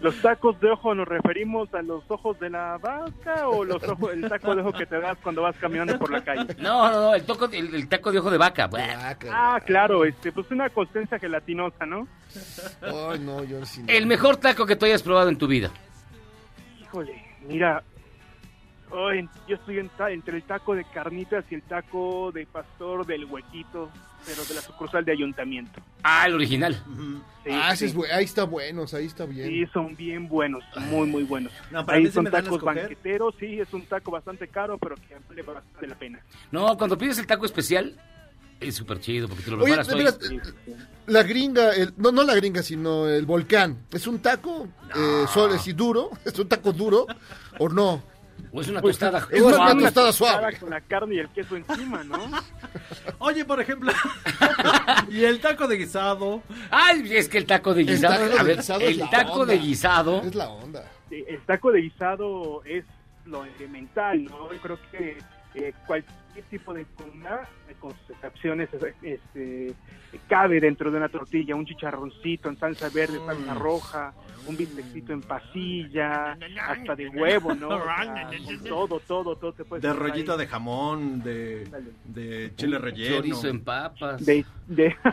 ¿Los 0.00 0.16
tacos 0.22 0.58
de 0.60 0.70
ojo 0.70 0.94
nos 0.94 1.06
referimos 1.06 1.72
a 1.74 1.82
los 1.82 2.02
ojos 2.10 2.38
de 2.40 2.48
la 2.48 2.78
vaca 2.78 3.48
o 3.48 3.64
los 3.64 3.82
ojos, 3.82 4.12
el 4.14 4.26
taco 4.28 4.54
de 4.54 4.62
ojo 4.62 4.72
que 4.72 4.86
te 4.86 4.98
das 4.98 5.18
cuando 5.22 5.42
vas 5.42 5.54
caminando 5.56 5.98
por 5.98 6.10
la 6.10 6.24
calle? 6.24 6.54
No, 6.58 6.90
no, 6.90 7.00
no, 7.02 7.14
el, 7.14 7.24
toco, 7.24 7.46
el, 7.52 7.74
el 7.74 7.88
taco 7.88 8.10
de 8.10 8.18
ojo 8.18 8.30
de 8.30 8.38
vaca. 8.38 8.70
Ah, 9.30 9.60
claro, 9.64 10.04
este, 10.04 10.32
pues 10.32 10.50
una 10.50 10.70
consistencia 10.70 11.18
gelatinosa, 11.18 11.84
¿no? 11.84 12.08
Ay, 12.80 13.18
no, 13.18 13.44
yo 13.44 13.64
sí. 13.66 13.82
no. 13.82 13.88
El 13.88 14.06
mejor 14.06 14.38
taco 14.38 14.64
que 14.64 14.76
tú 14.76 14.86
hayas 14.86 15.02
probado 15.02 15.28
en 15.28 15.36
tu 15.36 15.46
vida. 15.46 15.70
Híjole, 16.80 17.22
mira, 17.46 17.82
ay, 18.94 19.28
yo 19.48 19.56
estoy 19.56 19.78
en 19.78 19.88
ta- 19.90 20.10
entre 20.10 20.36
el 20.36 20.42
taco 20.42 20.74
de 20.74 20.84
carnitas 20.84 21.44
y 21.50 21.54
el 21.56 21.62
taco 21.62 22.30
de 22.32 22.46
pastor 22.46 23.06
del 23.06 23.24
huequito, 23.26 23.90
pero 24.26 24.44
de 24.44 24.54
la 24.54 24.60
sucursal 24.60 25.04
de 25.04 25.12
ayuntamiento. 25.12 25.80
Ah, 26.02 26.26
el 26.26 26.34
original. 26.34 26.74
Sí, 27.44 27.50
ah, 27.52 27.72
ese 27.72 27.88
sí. 27.88 27.98
es 28.04 28.12
ahí 28.12 28.24
está 28.24 28.44
bueno, 28.44 28.84
ahí 28.92 29.06
está 29.06 29.24
bien. 29.26 29.48
Sí, 29.48 29.66
son 29.72 29.96
bien 29.96 30.28
buenos, 30.28 30.62
muy, 30.76 31.06
muy 31.08 31.22
buenos. 31.24 31.52
No, 31.70 31.84
Ahí 31.88 32.10
son 32.10 32.26
tacos 32.26 32.60
banqueteros, 32.62 33.34
sí, 33.40 33.60
es 33.60 33.72
un 33.72 33.86
taco 33.86 34.10
bastante 34.10 34.48
caro, 34.48 34.76
pero 34.78 34.94
que 34.96 35.16
vale 35.28 35.42
bastante 35.42 35.86
la 35.86 35.94
pena. 35.94 36.20
No, 36.50 36.76
cuando 36.76 36.98
pides 36.98 37.18
el 37.18 37.26
taco 37.26 37.46
especial, 37.46 37.94
es 38.60 38.74
súper 38.74 39.00
chido 39.00 39.26
porque 39.26 39.42
te 39.44 39.50
lo 39.50 39.56
Oye, 39.62 39.74
preparas 39.74 40.20
hoy. 40.20 40.38
la 41.06 41.22
gringa, 41.22 41.72
el- 41.74 41.94
no, 41.96 42.12
no 42.12 42.22
la 42.22 42.34
gringa, 42.34 42.62
sino 42.62 43.08
el 43.08 43.24
volcán, 43.24 43.78
¿es 43.90 44.06
un 44.06 44.18
taco 44.20 44.68
eh, 44.94 45.24
sol, 45.32 45.52
es 45.54 45.74
duro? 45.74 46.10
¿Es 46.26 46.38
un 46.38 46.46
taco 46.48 46.72
duro 46.72 47.06
o 47.58 47.68
no? 47.70 48.02
O 48.52 48.60
es 48.60 48.68
una 48.68 48.80
Pues, 48.80 48.98
tostada 48.98 49.26
es 49.30 49.40
una 49.42 49.56
suave. 49.56 49.82
tostada 49.82 50.12
suave. 50.12 50.56
Con 50.58 50.70
la 50.70 50.80
carne 50.80 51.14
y 51.16 51.18
el 51.18 51.28
queso 51.30 51.56
encima, 51.56 52.02
¿no? 52.04 52.18
Oye, 53.18 53.44
por 53.44 53.60
ejemplo, 53.60 53.92
y 55.10 55.24
el 55.24 55.40
taco 55.40 55.66
de 55.68 55.76
guisado. 55.76 56.42
Ay, 56.70 57.04
es 57.16 57.28
que 57.28 57.38
el 57.38 57.46
taco 57.46 57.74
de 57.74 57.82
El 57.82 57.86
guisado. 57.88 58.14
taco 58.14 58.28
de 58.34 58.38
a 58.38 58.42
ver, 58.42 58.56
guisado 58.56 58.80
es 58.80 58.88
el 58.90 58.98
la 58.98 59.10
taco 59.10 59.32
onda. 59.40 59.52
de 59.52 59.58
guisado. 59.58 60.22
Es 60.22 60.34
la 60.34 60.48
onda. 60.48 60.84
El 61.10 61.40
taco 61.46 61.72
de 61.72 61.80
guisado 61.82 62.62
es 62.64 62.84
lo 63.26 63.44
elemental, 63.44 64.24
¿no? 64.24 64.52
Yo 64.52 64.58
creo 64.60 64.78
que 64.90 65.18
eh, 65.54 65.72
cualquier 65.86 66.44
tipo 66.50 66.72
de 66.72 66.84
comida 66.96 67.48
eh, 67.68 67.74
con 67.80 67.90
sus 67.92 68.10
excepciones 68.10 68.68
este, 69.02 69.74
cabe 70.28 70.60
dentro 70.60 70.90
de 70.90 70.96
una 70.96 71.08
tortilla, 71.08 71.54
un 71.56 71.66
chicharroncito 71.66 72.48
en 72.48 72.56
salsa 72.58 72.88
verde, 72.88 73.18
salsa 73.26 73.54
roja, 73.54 74.12
un 74.46 74.56
bistecito 74.56 75.12
en 75.12 75.20
pasilla, 75.20 76.36
hasta 76.66 76.96
de 76.96 77.08
huevo, 77.08 77.54
¿no? 77.54 77.68
O 77.68 77.82
sea, 77.82 78.30
todo, 78.66 79.00
todo, 79.00 79.36
todo 79.36 79.52
te 79.52 79.64
puede 79.64 79.86
De 79.86 79.92
rollito 79.92 80.36
de 80.36 80.46
jamón, 80.46 81.22
de, 81.22 81.68
de 82.04 82.52
chile 82.56 82.78
relleno. 82.78 83.16
Chorizo 83.16 83.48
en 83.48 83.64
papas. 83.64 84.24
De, 84.24 84.44
de... 84.66 84.96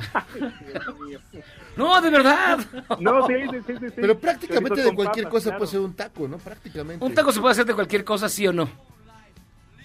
No, 1.75 2.01
de 2.01 2.09
verdad. 2.09 2.59
No, 2.99 3.27
sí, 3.27 3.33
sí, 3.51 3.57
sí, 3.67 3.73
sí, 3.79 3.85
sí. 3.89 3.93
Pero 3.95 4.17
prácticamente 4.17 4.69
Chorizo 4.69 4.89
de 4.89 4.95
cualquier 4.95 5.25
papas, 5.25 5.33
cosa 5.33 5.49
claro. 5.49 5.57
puede 5.59 5.71
ser 5.71 5.79
un 5.81 5.93
taco, 5.93 6.27
¿no? 6.27 6.37
Prácticamente. 6.37 7.05
Un 7.05 7.13
taco 7.13 7.31
se 7.31 7.39
puede 7.39 7.51
hacer 7.51 7.65
de 7.65 7.75
cualquier 7.75 8.03
cosa, 8.03 8.29
sí 8.29 8.47
o 8.47 8.53
no. 8.53 8.67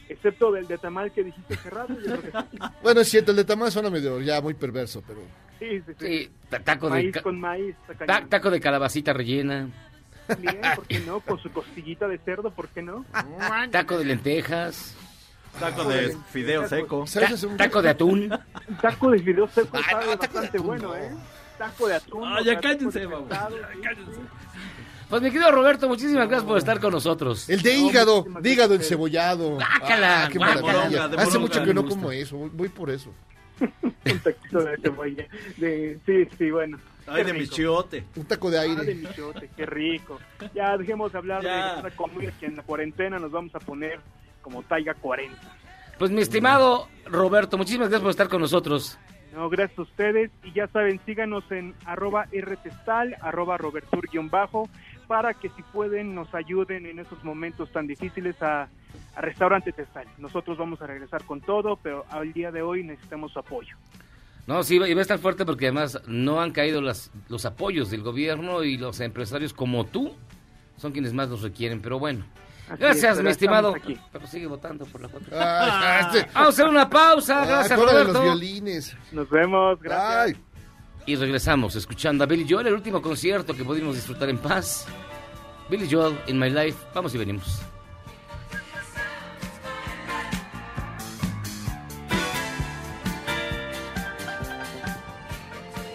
Excepto 0.09 0.53
del 0.53 0.66
de 0.66 0.78
tamal 0.78 1.12
que 1.12 1.24
dijiste 1.24 1.57
cerrado, 1.57 1.88
yo 1.99 2.20
creo 2.20 2.22
que 2.22 2.30
sí. 2.51 2.59
Bueno, 2.82 3.01
es 3.01 3.09
cierto, 3.09 3.30
el 3.30 3.36
de 3.38 3.45
tamal 3.45 3.70
suena 3.72 3.90
medio 3.90 4.20
ya 4.20 4.40
muy 4.40 4.55
perverso, 4.55 5.03
pero... 5.07 5.20
Sí, 5.63 5.81
sí, 5.87 5.93
sí. 5.99 6.07
Sí, 6.07 6.31
ta- 6.49 6.59
taco 6.61 6.87
de, 6.87 6.91
Maíz 6.93 7.13
ca- 7.13 7.23
con 7.23 7.39
maíz, 7.41 7.75
ta- 8.07 8.27
taco 8.27 8.51
de 8.51 8.61
calabacita 8.61 9.13
rellena. 9.13 9.69
Bien, 10.39 10.61
¿por 10.75 10.87
qué 10.87 11.01
no? 11.01 11.21
Con 11.21 11.39
su 11.41 11.51
costillita 11.53 12.09
de 12.09 12.19
cerdo, 12.19 12.51
¿por 12.51 12.69
qué 12.69 12.83
no? 12.83 13.05
Taco 13.71 13.99
de 13.99 14.05
lentejas. 14.05 14.97
Taco 15.61 15.85
de 15.85 16.17
fideo 16.31 16.67
seco. 16.69 17.07
¿Sabes 17.07 17.29
ta- 17.29 17.35
hacer 17.35 17.49
un- 17.51 17.57
taco 17.57 17.83
de 17.83 17.91
atún. 17.91 18.31
Taco 18.81 19.11
de 19.11 19.19
fideos 19.21 19.51
seco 19.53 19.77
Ay, 19.77 20.07
de 20.09 20.17
bastante 20.17 20.49
atún, 20.49 20.67
bueno, 20.67 20.89
no. 20.89 20.97
¿eh? 20.97 21.11
Taco 21.59 21.87
de 21.89 21.95
atún. 21.95 22.25
Ah, 22.27 22.41
ya 22.45 22.59
cállense, 22.61 23.01
de 23.01 23.07
vamos. 23.07 23.29
cállense. 23.29 24.21
Pues 25.11 25.21
mi 25.21 25.31
querido 25.31 25.51
Roberto, 25.53 25.89
muchísimas 25.89 26.27
gracias 26.27 26.49
por 26.49 26.57
estar 26.57 26.81
con 26.81 26.91
nosotros. 26.93 27.49
El 27.51 27.61
de 27.61 27.75
hígado, 27.77 28.25
de 28.41 28.51
hígado 28.51 28.75
encebollado. 28.75 29.57
Guácala, 29.57 30.25
Ah, 30.25 30.29
qué 30.33 30.39
guácala. 30.39 30.63
maravilla. 30.63 31.09
De 31.09 31.17
de 31.17 31.23
Hace 31.23 31.39
mucho 31.39 31.63
que 31.63 31.75
no 31.75 31.85
como 31.85 32.11
eso, 32.11 32.37
voy 32.53 32.69
por 32.71 32.89
eso. 32.89 33.13
Un 33.83 34.19
taquito 34.19 34.65
de 34.65 34.77
cebolla. 34.79 35.27
De, 35.57 35.99
sí, 36.07 36.29
sí, 36.39 36.51
bueno. 36.51 36.79
Ay, 37.07 37.17
Qué 37.17 37.25
de 37.25 37.33
rico. 37.33 37.41
mi 37.43 37.49
chiote. 37.49 38.05
Un 38.17 38.25
taco 38.27 38.51
de 38.51 38.59
Ah, 38.59 38.63
de 38.63 38.69
aire. 38.71 38.95
michote, 38.95 39.51
qué 39.57 39.67
rico. 39.67 40.21
Ya 40.55 40.77
dejemos 40.77 41.11
de 41.13 41.19
hablar 41.19 41.43
Ya. 41.43 41.73
de 41.73 41.77
esta 41.89 41.91
comida 41.97 42.31
que 42.39 42.47
en 42.47 42.57
la 42.57 42.63
cuarentena 42.63 43.19
nos 43.19 43.31
vamos 43.33 43.55
a 43.55 43.59
poner 43.61 44.01
como 44.41 44.63
taiga 44.63 44.95
40. 44.95 45.37
Pues 45.99 46.11
mi 46.11 46.21
estimado 46.23 46.89
Roberto, 47.07 47.57
muchísimas 47.59 47.89
gracias 47.89 48.03
por 48.03 48.11
estar 48.11 48.29
con 48.29 48.41
nosotros. 48.41 48.99
No, 49.35 49.49
gracias 49.49 49.79
a 49.79 49.83
ustedes. 49.83 50.31
Y 50.45 50.53
ya 50.53 50.67
saben, 50.69 51.01
síganos 51.07 51.43
en 51.51 51.75
arroba 51.87 52.27
rtestal, 52.33 53.17
arroba 53.21 53.57
robertur-bajo, 53.57 54.69
para 55.13 55.35
que 55.35 55.51
si 55.51 55.63
pueden 55.75 56.15
nos 56.15 56.35
ayuden 56.35 56.87
en 56.87 56.99
esos 56.99 57.23
momentos 57.23 57.71
tan 57.71 57.87
difíciles 57.87 58.35
a, 58.43 58.63
a 59.15 59.21
Restaurante 59.21 59.71
Testal. 59.71 60.07
Nosotros 60.17 60.57
vamos 60.57 60.81
a 60.81 60.87
regresar 60.87 61.23
con 61.25 61.43
todo, 61.43 61.77
pero 61.77 62.07
al 62.09 62.33
día 62.33 62.51
de 62.51 62.63
hoy 62.63 62.83
necesitamos 62.83 63.31
su 63.31 63.39
apoyo. 63.39 63.77
No, 64.47 64.63
sí, 64.63 64.77
y 64.77 64.95
va 64.95 64.99
a 65.01 65.03
estar 65.03 65.19
fuerte 65.19 65.45
porque 65.45 65.67
además 65.67 66.01
no 66.07 66.41
han 66.41 66.51
caído 66.51 66.81
las, 66.81 67.11
los 67.29 67.45
apoyos 67.45 67.91
del 67.91 68.01
gobierno 68.03 68.65
y 68.65 68.79
los 68.79 69.01
empresarios 69.01 69.53
como 69.53 69.85
tú 69.85 70.15
son 70.79 70.93
quienes 70.93 71.13
más 71.13 71.29
los 71.29 71.43
requieren, 71.43 71.83
pero 71.83 71.99
bueno. 71.99 72.25
Así 72.71 72.81
Gracias, 72.81 73.19
es, 73.19 73.23
mi 73.23 73.29
estimado. 73.29 73.75
Pero 74.13 74.27
sigue 74.27 74.47
votando 74.47 74.87
por 74.87 75.03
la 75.03 75.09
cuatro. 75.09 75.29
Ah, 75.39 76.09
este- 76.11 76.27
Vamos 76.33 76.47
a 76.47 76.49
hacer 76.49 76.69
una 76.69 76.89
pausa, 76.89 77.43
Ah, 77.43 77.47
gracias 77.47 77.79
cóbrale 77.79 77.99
los 77.99 78.07
Roberto. 78.15 78.23
violines. 78.23 78.97
Nos 79.13 79.29
vemos, 79.29 79.79
gracias. 79.79 80.39
Ay, 80.39 80.43
Y 81.05 81.17
regresamos 81.17 81.75
escuchando 81.75 82.23
a 82.23 82.27
Billy 82.27 82.47
Joel, 82.49 82.69
el 82.69 82.75
último 82.75 83.03
concierto 83.03 83.55
que 83.55 83.65
pudimos 83.65 83.97
disfrutar 83.97 84.29
en 84.29 84.39
paz. 84.39 84.87
Billy 85.69 85.89
Joel, 85.91 86.19
In 86.29 86.39
My 86.39 86.49
Life, 86.49 86.79
vamos 86.95 87.15
y 87.15 87.19
venimos. 87.19 87.61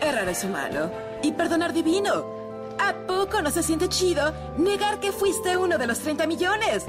Errar 0.02 0.28
es 0.28 0.44
humano 0.44 0.92
y 1.24 1.32
perdonar 1.32 1.74
divino. 1.74 2.38
¿A 2.80 2.94
poco 3.08 3.42
no 3.42 3.50
se 3.50 3.64
siente 3.64 3.88
chido 3.90 4.34
negar 4.58 5.00
que 5.00 5.12
fuiste 5.12 5.58
uno 5.58 5.78
de 5.78 5.88
los 5.88 6.00
30 6.00 6.28
millones? 6.28 6.86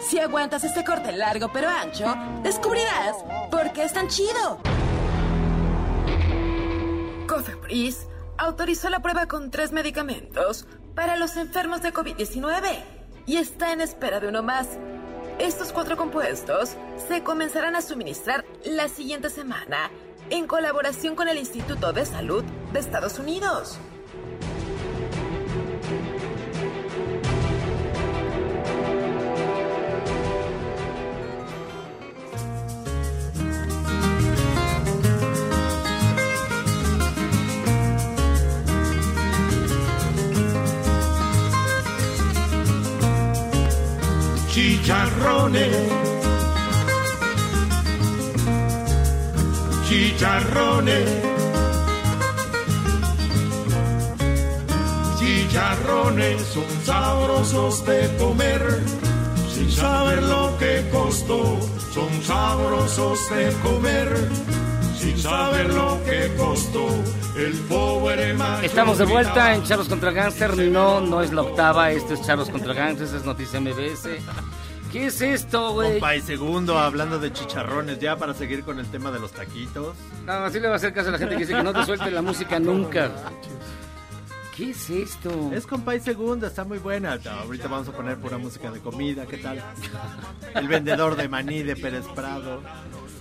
Si 0.00 0.18
aguantas 0.18 0.64
este 0.64 0.84
corte 0.84 1.12
largo 1.12 1.50
pero 1.52 1.68
ancho, 1.68 2.14
descubrirás 2.42 3.16
por 3.50 3.72
qué 3.72 3.84
es 3.84 3.92
tan 3.92 4.08
chido. 4.08 4.60
Cofepris 7.28 8.06
autorizó 8.38 8.88
la 8.88 9.00
prueba 9.00 9.26
con 9.26 9.50
tres 9.50 9.70
medicamentos 9.70 10.66
para 10.94 11.16
los 11.16 11.36
enfermos 11.36 11.82
de 11.82 11.92
COVID-19 11.92 12.64
y 13.26 13.36
está 13.36 13.72
en 13.72 13.82
espera 13.82 14.18
de 14.18 14.28
uno 14.28 14.42
más. 14.42 14.66
Estos 15.38 15.72
cuatro 15.72 15.98
compuestos 15.98 16.70
se 17.06 17.22
comenzarán 17.22 17.76
a 17.76 17.82
suministrar 17.82 18.46
la 18.64 18.88
siguiente 18.88 19.28
semana 19.28 19.90
en 20.30 20.46
colaboración 20.46 21.14
con 21.14 21.28
el 21.28 21.36
Instituto 21.36 21.92
de 21.92 22.06
Salud 22.06 22.42
de 22.72 22.80
Estados 22.80 23.18
Unidos. 23.18 23.78
Chicharrones. 44.88 45.76
Chicharrones. 49.86 51.08
Chicharrones 55.18 56.42
son 56.42 56.64
sabrosos 56.86 57.84
de 57.84 58.16
comer, 58.16 58.82
sin 59.52 59.70
saber 59.70 60.22
lo 60.22 60.56
que 60.56 60.88
costó, 60.90 61.58
son 61.92 62.22
sabrosos 62.22 63.28
de 63.28 63.52
comer, 63.62 64.08
sin 64.98 65.18
saber 65.18 65.74
lo 65.74 66.02
que 66.04 66.32
costó 66.38 66.88
el 67.36 67.52
pobre. 67.68 68.34
Estamos 68.62 68.96
de 68.96 69.04
vuelta 69.04 69.54
en 69.54 69.64
Charlos 69.64 69.88
contra 69.88 70.12
Gangster. 70.12 70.56
No, 70.56 71.02
no 71.02 71.20
es 71.20 71.30
la 71.30 71.42
octava, 71.42 71.90
esto 71.90 72.14
es 72.14 72.22
Charlos 72.22 72.48
contra 72.48 72.72
Gangster, 72.72 73.06
es 73.06 73.24
Noticia 73.26 73.60
MBS. 73.60 74.08
¿Qué 74.92 75.06
es 75.06 75.20
esto, 75.20 75.72
güey? 75.72 75.92
Compa 75.92 76.16
y 76.16 76.22
segundo, 76.22 76.78
hablando 76.78 77.18
de 77.18 77.32
chicharrones, 77.32 77.98
ya 77.98 78.16
para 78.16 78.32
seguir 78.32 78.64
con 78.64 78.78
el 78.78 78.86
tema 78.86 79.10
de 79.10 79.18
los 79.18 79.32
taquitos. 79.32 79.94
No, 80.24 80.32
así 80.32 80.60
le 80.60 80.68
va 80.68 80.74
a 80.74 80.76
hacer 80.76 80.94
caso 80.94 81.10
a 81.10 81.12
la 81.12 81.18
gente 81.18 81.34
que 81.34 81.40
dice 81.42 81.54
que 81.54 81.62
no 81.62 81.72
te 81.74 81.84
suelte 81.84 82.10
la 82.10 82.22
música 82.22 82.58
nunca. 82.60 83.10
¿Qué 84.56 84.70
es 84.70 84.90
esto? 84.90 85.50
Es 85.52 85.66
compa 85.66 85.94
y 85.94 86.00
segundo, 86.00 86.46
está 86.46 86.64
muy 86.64 86.78
buena. 86.78 87.16
No, 87.22 87.30
ahorita 87.30 87.68
vamos 87.68 87.88
a 87.88 87.92
poner 87.92 88.16
pura 88.16 88.38
música 88.38 88.70
de 88.70 88.80
comida, 88.80 89.26
¿qué 89.26 89.36
tal? 89.36 89.62
El 90.54 90.66
vendedor 90.66 91.16
de 91.16 91.28
maní 91.28 91.62
de 91.62 91.76
Pérez 91.76 92.06
Prado. 92.14 92.62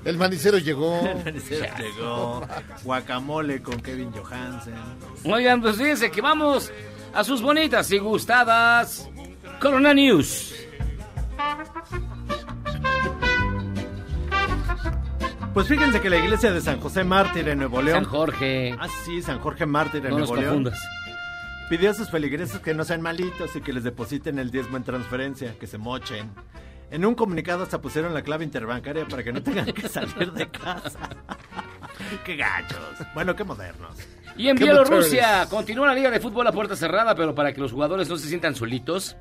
El 0.05 0.17
manicero 0.17 0.57
llegó. 0.57 0.99
El 1.05 1.25
manicero 1.25 1.65
llegó. 1.77 2.47
Guacamole 2.83 3.61
con 3.61 3.79
Kevin 3.81 4.11
Johansen. 4.13 4.73
Oigan, 5.25 5.61
pues 5.61 5.75
fíjense 5.75 6.09
que 6.09 6.21
vamos 6.21 6.71
a 7.13 7.23
sus 7.23 7.41
bonitas 7.41 7.91
y 7.91 7.97
gustadas 7.99 9.07
Corona 9.59 9.93
News. 9.93 10.55
Pues 15.53 15.67
fíjense 15.67 15.99
que 16.01 16.09
la 16.09 16.17
iglesia 16.17 16.51
de 16.51 16.61
San 16.61 16.79
José 16.79 17.03
Mártir 17.03 17.49
en 17.49 17.57
Nuevo 17.57 17.81
León. 17.81 18.03
San 18.03 18.11
Jorge. 18.11 18.75
Ah, 18.79 18.87
sí, 19.05 19.21
San 19.23 19.39
Jorge 19.39 19.65
Mártir 19.65 20.05
en 20.05 20.11
No 20.11 20.19
nos 20.19 20.29
Nuevo 20.29 20.41
León. 20.41 20.53
confundas. 20.63 20.79
Pidió 21.69 21.89
a 21.91 21.93
sus 21.93 22.09
feligreses 22.11 22.59
que 22.59 22.73
no 22.73 22.83
sean 22.83 23.01
malitos 23.01 23.55
y 23.55 23.61
que 23.61 23.73
les 23.73 23.83
depositen 23.83 24.39
el 24.39 24.51
diezmo 24.51 24.77
en 24.77 24.83
transferencia, 24.83 25.55
que 25.59 25.67
se 25.67 25.77
mochen. 25.77 26.29
En 26.91 27.05
un 27.05 27.15
comunicado 27.15 27.63
hasta 27.63 27.81
pusieron 27.81 28.13
la 28.13 28.21
clave 28.21 28.45
interbancaria 28.45 29.05
para 29.07 29.23
que 29.23 29.33
no 29.33 29.41
tengan 29.43 29.65
que 29.65 29.89
salir 29.89 30.31
de 30.31 30.47
casa. 30.49 31.09
¡Qué 32.23 32.35
gachos! 32.35 32.79
Bueno, 33.13 33.35
qué 33.35 33.43
modernos. 33.43 33.97
Y 34.37 34.49
en 34.49 34.55
Bielorrusia 34.57 35.47
continúa 35.49 35.87
la 35.87 35.95
liga 35.95 36.11
de 36.11 36.19
fútbol 36.19 36.45
a 36.47 36.51
puerta 36.51 36.75
cerrada, 36.75 37.15
pero 37.15 37.33
para 37.33 37.51
que 37.51 37.59
los 37.59 37.71
jugadores 37.71 38.07
no 38.07 38.15
se 38.17 38.27
sientan 38.27 38.55
solitos. 38.55 39.17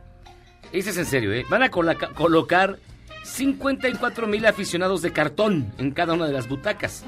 Este 0.73 0.91
es 0.91 0.97
en 0.99 1.07
serio, 1.07 1.33
¿eh? 1.33 1.45
Van 1.49 1.63
a 1.63 1.71
coloca- 1.71 2.09
colocar 2.15 2.79
54 3.25 4.27
mil 4.27 4.45
aficionados 4.47 5.03
de 5.03 5.13
cartón 5.13 5.73
en 5.79 5.91
cada 5.93 6.13
una 6.15 6.27
de 6.27 6.33
las 6.33 6.49
butacas. 6.49 7.05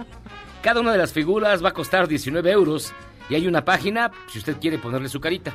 Cada 0.63 0.81
una 0.81 0.93
de 0.93 0.99
las 0.99 1.13
figuras 1.13 1.63
va 1.65 1.71
a 1.71 1.75
costar 1.75 2.09
19 2.09 2.51
euros. 2.51 2.93
Y 3.31 3.35
hay 3.35 3.47
una 3.47 3.65
página, 3.65 4.11
si 4.29 4.39
usted 4.39 4.57
quiere 4.59 4.79
ponerle 4.79 5.09
su 5.09 5.21
carita. 5.21 5.55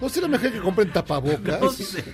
¿No 0.00 0.08
será 0.08 0.26
mejor 0.28 0.50
que 0.52 0.60
compren 0.60 0.90
tapabocas? 0.92 1.60
No 1.60 1.70
sé. 1.70 2.04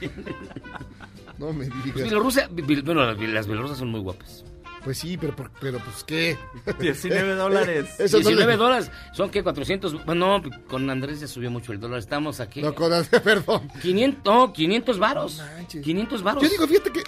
No 1.39 1.53
me 1.53 1.67
Pues 1.67 1.85
digas. 1.85 2.03
Bielorrusia, 2.03 2.49
bueno, 2.85 3.05
las 3.05 3.19
las 3.19 3.47
bielorrusas 3.47 3.79
son 3.79 3.89
muy 3.89 4.01
guapas. 4.01 4.45
Pues 4.87 4.99
sí, 4.99 5.17
pero, 5.17 5.35
por- 5.35 5.51
pero 5.61 5.81
pues 5.81 6.05
qué. 6.05 6.39
19 6.81 7.35
dólares. 7.35 7.87
Eso 7.99 8.19
no 8.19 8.29
19 8.29 8.53
le- 8.53 8.57
dólares. 8.57 8.91
Son 9.13 9.29
que 9.31 9.43
400. 9.43 10.05
Bueno, 10.07 10.39
no, 10.39 10.51
con 10.69 10.89
Andrés 10.89 11.19
ya 11.19 11.27
subió 11.27 11.51
mucho 11.51 11.73
el 11.73 11.81
dólar. 11.81 11.99
Estamos 11.99 12.39
aquí. 12.39 12.63
No, 12.63 12.73
con 12.73 12.93
perdón. 13.25 13.69
500, 13.83 14.25
no, 14.25 14.53
500 14.53 14.99
varos. 15.01 15.43
500 15.83 16.23
varos. 16.23 16.43
Yo 16.45 16.49
digo, 16.49 16.69
fíjate 16.69 16.93
que. 16.93 17.03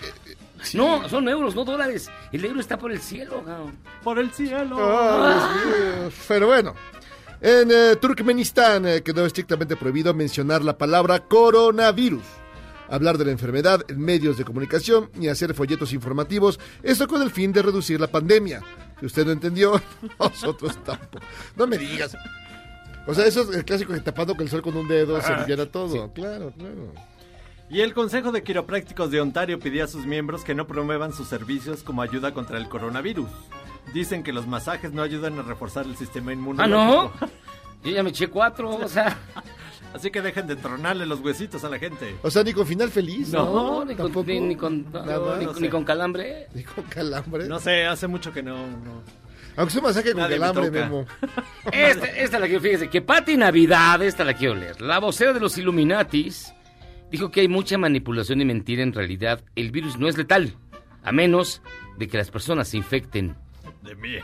No, 0.75 1.09
son 1.09 1.29
euros, 1.29 1.55
no 1.55 1.65
dólares. 1.65 2.11
El 2.33 2.45
euro 2.45 2.59
está 2.59 2.77
por 2.77 2.91
el 2.91 3.01
cielo, 3.01 3.45
cabrón. 3.47 3.79
Por 4.03 4.19
el 4.19 4.33
cielo. 4.33 4.77
Ah. 4.81 6.09
Pero 6.27 6.49
bueno. 6.49 6.75
En 7.41 7.71
eh, 7.71 7.95
Turkmenistán 8.01 8.85
eh, 8.85 9.03
quedó 9.05 9.25
estrictamente 9.25 9.77
prohibido 9.77 10.13
mencionar 10.13 10.65
la 10.65 10.77
palabra 10.77 11.21
coronavirus, 11.21 12.25
hablar 12.89 13.19
de 13.19 13.25
la 13.27 13.33
enfermedad 13.33 13.85
en 13.89 14.01
medios 14.01 14.37
de 14.39 14.45
comunicación 14.45 15.11
ni 15.15 15.29
hacer 15.29 15.55
folletos 15.55 15.93
informativos, 15.93 16.59
esto 16.83 17.07
con 17.09 17.23
el 17.23 17.31
fin 17.31 17.53
de 17.53 17.63
reducir 17.63 18.01
la 18.01 18.07
pandemia. 18.09 18.63
Si 19.01 19.07
usted 19.07 19.27
no 19.27 19.33
entendió, 19.33 19.81
nosotros 20.19 20.77
tampoco. 20.85 21.25
No 21.57 21.67
me 21.67 21.79
digas. 21.79 22.17
O 23.07 23.15
sea, 23.15 23.27
eso 23.27 23.43
es 23.43 23.57
el 23.57 23.65
clásico 23.65 23.93
que 23.95 24.01
tapando 24.01 24.35
con 24.35 24.43
el 24.45 24.51
sol 24.51 24.61
con 24.63 24.77
un 24.77 24.87
dedo 24.89 25.21
se 25.21 25.33
Ah, 25.33 25.37
aliviana 25.37 25.67
todo. 25.67 26.13
Claro, 26.13 26.53
claro. 26.57 26.93
Y 27.71 27.81
el 27.81 27.93
Consejo 27.95 28.33
de 28.33 28.43
Quiroprácticos 28.43 29.11
de 29.11 29.21
Ontario 29.21 29.59
pidió 29.59 29.85
a 29.85 29.89
sus 29.89 30.07
miembros 30.07 30.43
que 30.43 30.55
no 30.55 30.67
promuevan 30.67 31.13
sus 31.13 31.29
servicios 31.29 31.83
como 31.83 32.01
ayuda 32.03 32.33
contra 32.33 32.57
el 32.59 32.69
coronavirus. 32.69 33.29
Dicen 33.93 34.23
que 34.23 34.33
los 34.33 34.47
masajes 34.47 34.93
no 34.93 35.03
ayudan 35.03 35.39
a 35.39 35.43
reforzar 35.43 35.87
el 35.87 35.97
sistema 35.97 36.31
Ah, 36.31 36.35
inmunológico. 36.35 37.13
no. 37.21 37.29
Yo 37.85 37.91
ya 37.93 38.03
me 38.03 38.11
eché 38.11 38.29
cuatro, 38.29 38.71
o 38.75 38.89
sea. 38.89 39.17
Así 39.95 40.11
que 40.11 40.21
dejen 40.21 40.47
de 40.47 40.57
tronarle 40.57 41.07
los 41.07 41.21
huesitos 41.21 41.65
a 41.65 41.69
la 41.69 41.79
gente. 41.79 42.15
O 42.23 42.31
sea, 42.31 42.43
ni 42.43 42.53
con 42.53 42.67
final 42.67 42.91
feliz. 42.91 43.31
No, 43.31 43.85
ni, 43.85 43.95
con, 43.95 44.07
tampoco. 44.07 44.27
ni, 44.27 44.41
ni 44.41 44.57
con, 44.57 44.85
no, 44.93 45.05
Nada, 45.05 45.39
ni, 45.39 45.47
no 45.47 45.71
con 45.71 45.85
calambre. 45.85 46.49
Ni 46.55 46.63
con 46.63 46.85
calambre. 46.85 47.49
No 47.49 47.59
sé, 47.59 47.87
hace 47.87 48.07
mucho 48.07 48.33
que 48.33 48.43
no. 48.43 48.57
no. 48.57 49.03
Aunque 49.57 49.73
sea 49.73 49.81
un 49.81 49.87
masaje 49.89 50.13
con 50.13 50.21
Nadie 50.21 50.37
me 50.37 50.41
calambre, 50.41 50.67
toca. 50.67 50.81
Memo. 50.85 51.07
Esta, 51.73 52.07
esta 52.07 52.39
la 52.39 52.47
quiero, 52.47 52.61
fíjese, 52.61 52.89
que 52.91 53.01
Pati 53.03 53.37
Navidad, 53.37 54.03
esta 54.03 54.25
la 54.25 54.35
quiero 54.35 54.55
leer. 54.55 54.81
La 54.81 55.01
vocera 55.01 55.33
de 55.33 55.41
los 55.41 55.57
Illuminatis 55.59 56.53
dijo 57.11 57.31
que 57.31 57.41
hay 57.41 57.49
mucha 57.49 57.79
manipulación 57.79 58.41
y 58.41 58.45
mentira. 58.45 58.83
En 58.83 58.93
realidad, 58.93 59.43
el 59.57 59.71
virus 59.71 59.99
no 59.99 60.07
es 60.07 60.17
letal, 60.17 60.55
a 61.03 61.13
menos 61.13 61.63
de 61.97 62.07
que 62.07 62.19
las 62.19 62.31
personas 62.31 62.69
se 62.69 62.77
infecten 62.77 63.37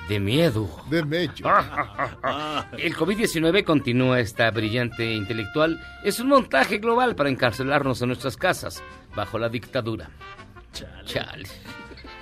De 0.08 0.20
miedo. 0.20 0.68
De 0.90 1.04
mecho. 1.04 1.44
El 2.78 2.94
COVID-19 2.94 3.64
continúa 3.64 4.20
esta 4.20 4.50
brillante 4.50 5.12
intelectual. 5.12 5.80
Es 6.04 6.20
un 6.20 6.28
montaje 6.28 6.78
global 6.78 7.14
para 7.14 7.30
encarcelarnos 7.30 8.02
en 8.02 8.08
nuestras 8.08 8.36
casas 8.36 8.82
bajo 9.14 9.38
la 9.38 9.48
dictadura. 9.48 10.10
Chale. 11.04 11.48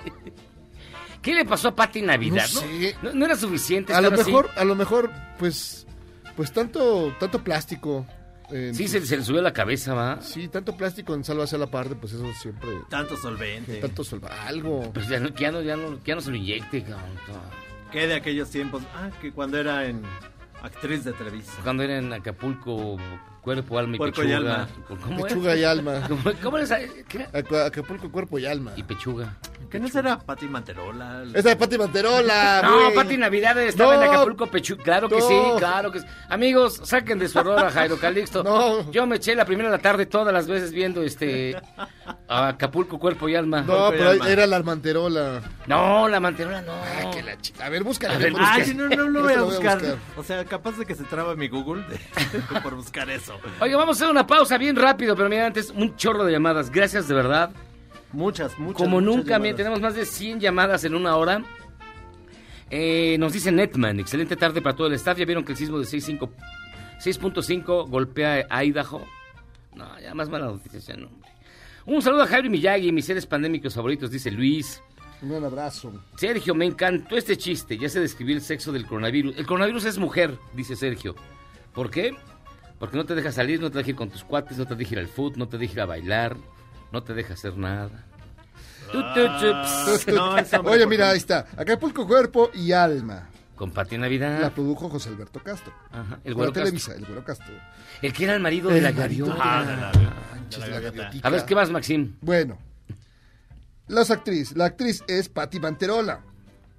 ¿Qué 1.21 1.33
le 1.33 1.45
pasó 1.45 1.69
a 1.69 1.75
Pati 1.75 2.01
Navidad? 2.01 2.45
No 2.53 2.59
sé. 2.61 2.95
¿No, 3.01 3.13
no 3.13 3.25
era 3.25 3.35
suficiente 3.35 3.93
A 3.93 4.01
lo 4.01 4.09
así? 4.09 4.25
mejor, 4.25 4.49
a 4.55 4.63
lo 4.65 4.75
mejor, 4.75 5.09
pues, 5.39 5.87
pues 6.35 6.51
tanto, 6.51 7.13
tanto 7.19 7.43
plástico. 7.43 8.05
En 8.49 8.75
Sí, 8.75 8.87
se, 8.87 9.05
se 9.05 9.17
le 9.17 9.23
subió 9.23 9.41
la 9.41 9.53
cabeza, 9.53 9.93
¿va? 9.93 10.21
Sí, 10.21 10.47
tanto 10.47 10.75
plástico 10.75 11.13
en 11.13 11.23
salva 11.23 11.43
hacia 11.45 11.57
la 11.57 11.67
parte, 11.67 11.95
pues 11.95 12.13
eso 12.13 12.31
siempre. 12.33 12.69
Tanto 12.89 13.17
solvente. 13.17 13.77
Tanto 13.77 14.03
sol, 14.03 14.21
algo. 14.47 14.91
Pues 14.93 15.07
ya 15.07 15.19
no, 15.19 15.33
que 15.33 15.43
ya 15.43 15.51
no, 15.51 15.61
ya 15.61 15.75
no, 15.75 16.01
que 16.03 16.09
ya 16.09 16.15
no 16.15 16.21
se 16.21 16.29
lo 16.31 16.35
inyecte, 16.35 16.83
cabrón. 16.83 17.17
Que 17.91 18.07
de 18.07 18.15
aquellos 18.15 18.49
tiempos. 18.49 18.83
Ah, 18.95 19.09
que 19.21 19.31
cuando 19.31 19.57
era 19.59 19.85
en 19.85 20.01
actriz 20.61 21.03
de 21.03 21.13
Televisa. 21.13 21.53
Cuando 21.63 21.83
era 21.83 21.97
en 21.97 22.11
Acapulco, 22.11 22.97
cuerpo, 23.43 23.77
alma 23.77 23.95
y 23.95 23.99
Cuerpo 23.99 24.23
y 24.23 24.27
pechuga. 24.27 24.37
alma. 24.55 24.67
¿Cómo 24.87 25.17
era? 25.17 25.27
Pechuga 25.27 25.55
y 25.55 25.63
alma. 25.63 26.01
¿Cómo, 26.07 26.21
cómo 26.41 26.57
les- 26.57 26.73
qué? 27.07 27.27
Acapulco, 27.65 28.11
cuerpo 28.11 28.39
y 28.39 28.45
alma. 28.45 28.71
Y 28.75 28.83
pechuga. 28.83 29.37
¿Que 29.69 29.79
no 29.79 29.87
será 29.87 30.19
Pati 30.19 30.45
Manterola? 30.47 31.23
Esa 31.33 31.49
de 31.49 31.55
Pati 31.55 31.77
Manterola, 31.77 32.61
No. 32.63 32.93
Pati 32.93 33.17
Navidad 33.17 33.57
estaba 33.59 33.95
No. 33.97 34.03
en 34.03 34.09
Acapulco 34.09 34.47
Pechu. 34.47 34.77
Claro 34.77 35.09
que 35.09 35.17
No. 35.19 35.27
sí, 35.27 35.35
claro 35.57 35.91
que 35.91 35.99
sí. 35.99 36.05
Amigos, 36.29 36.79
saquen 36.83 37.19
de 37.19 37.27
su 37.27 37.39
error 37.39 37.59
a 37.59 37.69
Jairo 37.71 37.97
Calixto. 37.97 38.43
No. 38.43 38.91
Yo 38.91 39.05
me 39.07 39.15
eché 39.17 39.35
la 39.35 39.45
primera 39.45 39.69
de 39.69 39.77
la 39.77 39.81
tarde 39.81 40.05
todas 40.05 40.33
las 40.33 40.47
veces 40.47 40.71
viendo 40.71 41.01
este 41.01 41.55
Acapulco 42.27 42.97
Cuerpo 42.99 43.27
y 43.29 43.35
Alma. 43.35 43.61
No, 43.61 43.89
pero 43.91 44.13
era 44.25 44.47
la 44.47 44.63
Manterola. 44.63 45.41
No, 45.67 46.07
la 46.07 46.19
manterola 46.19 46.61
no. 46.61 46.71
A 47.61 47.69
ver, 47.69 47.83
búscala. 47.83 48.15
A 48.15 48.17
ver, 48.17 48.31
búscala. 48.31 48.53
Ay, 48.53 48.73
no, 48.73 48.87
no 48.87 49.09
lo 49.09 49.23
voy 49.23 49.33
a 49.33 49.41
buscar. 49.41 49.79
O 50.17 50.23
sea, 50.23 50.43
capaz 50.45 50.77
de 50.77 50.85
que 50.85 50.95
se 50.95 51.03
traba 51.03 51.35
mi 51.35 51.47
Google 51.49 51.83
de- 51.83 52.59
por 52.63 52.75
buscar 52.75 53.09
eso. 53.09 53.37
Oye, 53.59 53.75
vamos 53.75 53.97
a 53.97 54.03
hacer 54.03 54.11
una 54.11 54.25
pausa 54.25 54.57
bien 54.57 54.75
rápido, 54.75 55.15
pero 55.15 55.29
mira, 55.29 55.45
antes 55.45 55.69
un 55.71 55.95
chorro 55.95 56.23
de 56.23 56.31
llamadas. 56.31 56.69
Gracias 56.71 57.07
de 57.07 57.13
verdad. 57.13 57.51
Muchas, 58.13 58.57
muchas. 58.57 58.77
Como 58.77 59.01
muchas 59.01 59.15
nunca, 59.17 59.39
mira, 59.39 59.55
tenemos 59.57 59.81
más 59.81 59.95
de 59.95 60.05
100 60.05 60.39
llamadas 60.39 60.83
en 60.85 60.95
una 60.95 61.15
hora. 61.17 61.43
Eh, 62.69 63.17
nos 63.19 63.33
dice 63.33 63.51
Netman, 63.51 63.99
excelente 63.99 64.35
tarde 64.35 64.61
para 64.61 64.75
todo 64.75 64.87
el 64.87 64.93
staff. 64.93 65.17
Ya 65.17 65.25
vieron 65.25 65.43
que 65.43 65.51
el 65.51 65.57
sismo 65.57 65.77
de 65.77 65.85
6.5 65.85 66.29
6.5 67.03 67.89
golpea 67.89 68.45
a 68.49 68.63
Idaho. 68.63 69.05
No, 69.75 69.99
ya 69.99 70.13
más 70.13 70.29
mala 70.29 70.45
noticia, 70.45 70.79
ya 70.79 70.95
no. 70.95 71.09
Un 71.85 72.01
saludo 72.01 72.23
a 72.23 72.27
Jairo 72.27 72.49
Miyagi, 72.49 72.91
mis 72.91 73.05
seres 73.05 73.25
pandémicos 73.25 73.73
favoritos, 73.73 74.09
dice 74.09 74.31
Luis. 74.31 74.81
Un 75.21 75.43
abrazo. 75.43 75.93
Sergio, 76.15 76.55
me 76.55 76.65
encantó 76.65 77.17
este 77.17 77.37
chiste. 77.37 77.77
Ya 77.77 77.89
se 77.89 77.99
describió 77.99 78.35
el 78.35 78.41
sexo 78.41 78.71
del 78.71 78.85
coronavirus. 78.85 79.37
El 79.37 79.45
coronavirus 79.45 79.85
es 79.85 79.97
mujer, 79.97 80.37
dice 80.53 80.75
Sergio. 80.75 81.15
¿Por 81.73 81.89
qué? 81.89 82.15
Porque 82.79 82.97
no 82.97 83.05
te 83.05 83.15
deja 83.15 83.31
salir, 83.31 83.61
no 83.61 83.71
te 83.71 83.77
deja 83.77 83.91
ir 83.91 83.95
con 83.95 84.09
tus 84.09 84.23
cuates, 84.23 84.57
no 84.57 84.65
te 84.65 84.75
deja 84.75 84.93
ir 84.93 84.99
al 84.99 85.07
foot, 85.07 85.35
no 85.37 85.47
te 85.47 85.57
deja 85.57 85.73
ir 85.73 85.81
a 85.81 85.85
bailar, 85.85 86.37
no 86.91 87.03
te 87.03 87.13
deja 87.13 87.33
hacer 87.33 87.57
nada. 87.57 88.05
No, 88.93 90.35
hombre, 90.59 90.71
Oye, 90.71 90.85
mira, 90.85 91.09
ahí 91.09 91.17
está. 91.17 91.47
Acapulco, 91.57 92.05
cuerpo 92.05 92.51
y 92.53 92.71
alma. 92.71 93.29
Con 93.55 93.71
Pati 93.71 93.97
Navidad. 93.97 94.41
La 94.41 94.49
produjo 94.49 94.89
José 94.89 95.09
Alberto 95.09 95.39
Castro. 95.41 95.73
Ajá, 95.91 96.19
el 96.23 96.33
Güero 96.33 96.51
Televisa, 96.51 96.93
el 96.95 97.05
güero 97.05 97.23
Castro. 97.23 97.53
El 98.01 98.11
que 98.13 98.23
era 98.25 98.33
el 98.35 98.41
marido 98.41 98.69
de 98.69 98.77
El 98.77 98.83
la 98.83 98.91
gaviota. 98.91 99.33
de 99.33 99.37
la- 99.39 99.43
Ah, 99.45 99.63
la- 99.63 99.91
la 100.59 100.67
la 100.67 100.79
gaviotica. 100.79 101.27
A 101.27 101.31
ver, 101.31 101.45
¿qué 101.45 101.55
más, 101.55 101.69
Maxim? 101.71 102.15
Bueno, 102.21 102.57
Las 103.87 104.11
actriz, 104.11 104.55
la 104.55 104.65
actriz 104.65 105.03
es 105.07 105.27
Patti 105.29 105.59
Manterola 105.59 106.21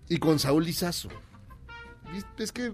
y 0.08 0.16
con 0.18 0.38
Saúl 0.38 0.64
Lizazo. 0.64 1.10
¿Viste? 2.12 2.42
Es 2.44 2.50
que 2.52 2.72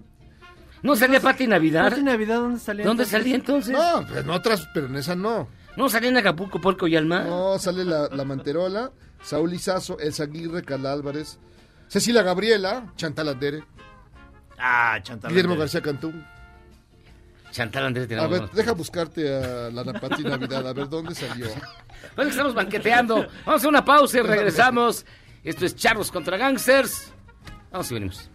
¿No 0.83 0.95
salía 0.95 1.19
Pati 1.19 1.47
Navidad? 1.47 1.89
¿Pati 1.89 2.01
Navidad 2.01 2.37
dónde 2.37 2.59
salía? 2.59 2.85
¿Dónde 2.85 3.03
entonces? 3.03 3.19
salía 3.21 3.35
entonces? 3.35 3.73
No, 3.73 4.05
pues 4.07 4.23
en 4.23 4.29
otras, 4.29 4.67
pero 4.73 4.87
en 4.87 4.95
esa 4.95 5.15
no. 5.15 5.47
¿No 5.77 5.89
salía 5.89 6.09
en 6.09 6.17
Acapulco, 6.17 6.59
Porco 6.59 6.87
y 6.87 6.95
Alma? 6.95 7.21
No, 7.23 7.59
sale 7.59 7.83
la, 7.85 8.07
la 8.09 8.25
Manterola, 8.25 8.91
Saúl 9.21 9.51
Lizazo, 9.51 9.99
Elsa 9.99 10.23
Aguirre, 10.23 10.63
Carla 10.63 10.91
Álvarez, 10.93 11.37
Cecilia 11.87 12.23
Gabriela, 12.23 12.91
Chantal 12.95 13.29
Andere, 13.29 13.63
Ah, 14.61 14.99
Chantal. 15.01 15.31
Guillermo. 15.31 15.57
García 15.57 15.81
Cantú. 15.81 16.13
Chantal 17.51 17.85
Andrés 17.85 18.09
A 18.17 18.27
ver, 18.27 18.49
deja 18.51 18.71
buscarte 18.71 19.27
a 19.27 19.69
la 19.69 19.83
Pati 19.83 20.23
Navidad, 20.23 20.65
a 20.67 20.73
ver 20.73 20.87
dónde 20.87 21.15
salió. 21.15 21.47
Pues 22.15 22.29
estamos 22.29 22.55
banqueteando. 22.55 23.15
Vamos 23.15 23.29
a 23.45 23.53
hacer 23.53 23.69
una 23.69 23.85
pausa 23.85 24.17
y 24.17 24.21
regresamos. 24.21 25.05
Esto 25.43 25.67
es 25.67 25.75
Charros 25.75 26.11
contra 26.11 26.35
Gangsters. 26.35 27.13
Vamos 27.71 27.91
y 27.91 27.93
venimos. 27.93 28.29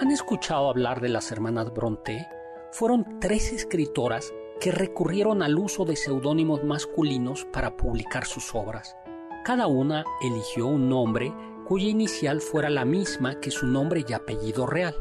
¿Han 0.00 0.10
escuchado 0.12 0.70
hablar 0.70 1.00
de 1.00 1.08
las 1.08 1.32
hermanas 1.32 1.74
Bronte? 1.74 2.28
Fueron 2.70 3.18
tres 3.18 3.52
escritoras 3.52 4.32
que 4.62 4.70
recurrieron 4.70 5.42
al 5.42 5.58
uso 5.58 5.84
de 5.84 5.96
seudónimos 5.96 6.62
masculinos 6.62 7.44
para 7.52 7.76
publicar 7.76 8.24
sus 8.26 8.54
obras. 8.54 8.96
Cada 9.44 9.66
una 9.66 10.04
eligió 10.20 10.68
un 10.68 10.88
nombre 10.88 11.34
cuya 11.66 11.88
inicial 11.88 12.40
fuera 12.40 12.70
la 12.70 12.84
misma 12.84 13.40
que 13.40 13.50
su 13.50 13.66
nombre 13.66 14.04
y 14.08 14.12
apellido 14.12 14.66
real. 14.66 14.94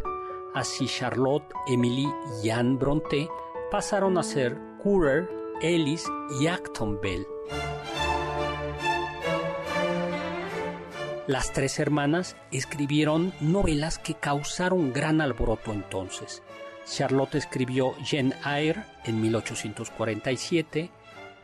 Así 0.55 0.87
Charlotte, 0.87 1.45
Emily 1.67 2.07
y 2.43 2.49
Anne 2.49 2.75
Bronte 2.75 3.29
pasaron 3.69 4.17
a 4.17 4.23
ser 4.23 4.57
Currer, 4.81 5.29
Ellis 5.61 6.05
y 6.39 6.47
Acton 6.47 6.99
Bell. 6.99 7.27
Las 11.27 11.53
tres 11.53 11.77
hermanas 11.77 12.35
escribieron 12.51 13.31
novelas 13.39 13.99
que 13.99 14.15
causaron 14.15 14.91
gran 14.91 15.21
alboroto 15.21 15.71
entonces. 15.71 16.41
Charlotte 16.91 17.35
escribió 17.35 17.95
Jane 18.03 18.35
Eyre 18.45 18.83
en 19.05 19.21
1847, 19.21 20.91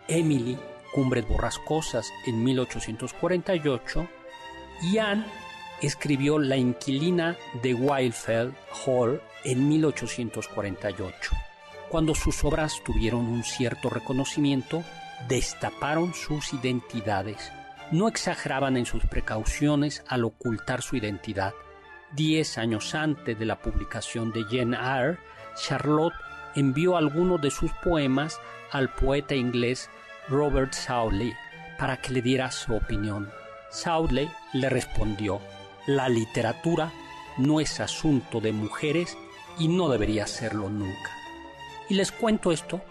Emily 0.09 0.57
Cumbres 0.93 1.25
Borrascosas 1.27 2.11
en 2.25 2.43
1848 2.43 4.09
y 4.81 4.97
Anne 4.97 5.25
escribió 5.81 6.37
La 6.37 6.57
inquilina 6.57 7.37
de 7.61 7.73
Wildfell 7.73 8.53
Hall 8.85 9.21
en 9.45 9.69
1848. 9.69 11.31
Cuando 11.89 12.13
sus 12.13 12.43
obras 12.43 12.81
tuvieron 12.83 13.25
un 13.25 13.43
cierto 13.45 13.89
reconocimiento, 13.89 14.83
destaparon 15.29 16.13
sus 16.13 16.51
identidades. 16.53 17.53
No 17.91 18.09
exageraban 18.09 18.75
en 18.75 18.85
sus 18.85 19.05
precauciones 19.05 20.03
al 20.09 20.25
ocultar 20.25 20.81
su 20.81 20.97
identidad. 20.97 21.53
Diez 22.11 22.57
años 22.57 22.93
antes 22.95 23.39
de 23.39 23.45
la 23.45 23.59
publicación 23.59 24.33
de 24.33 24.43
Jane 24.43 24.75
Eyre, 24.75 25.17
Charlotte 25.57 26.15
envió 26.55 26.97
algunos 26.97 27.41
de 27.41 27.51
sus 27.51 27.71
poemas 27.73 28.39
al 28.71 28.89
poeta 28.89 29.35
inglés 29.35 29.89
Robert 30.29 30.73
Sauley 30.73 31.33
para 31.77 31.97
que 31.97 32.11
le 32.11 32.21
diera 32.21 32.51
su 32.51 32.75
opinión. 32.75 33.31
Sauley 33.69 34.29
le 34.53 34.69
respondió, 34.69 35.41
la 35.85 36.09
literatura 36.09 36.91
no 37.37 37.59
es 37.59 37.79
asunto 37.79 38.39
de 38.39 38.51
mujeres 38.51 39.17
y 39.59 39.67
no 39.67 39.89
debería 39.89 40.27
serlo 40.27 40.69
nunca. 40.69 41.11
Y 41.89 41.95
les 41.95 42.11
cuento 42.11 42.51
esto 42.51 42.81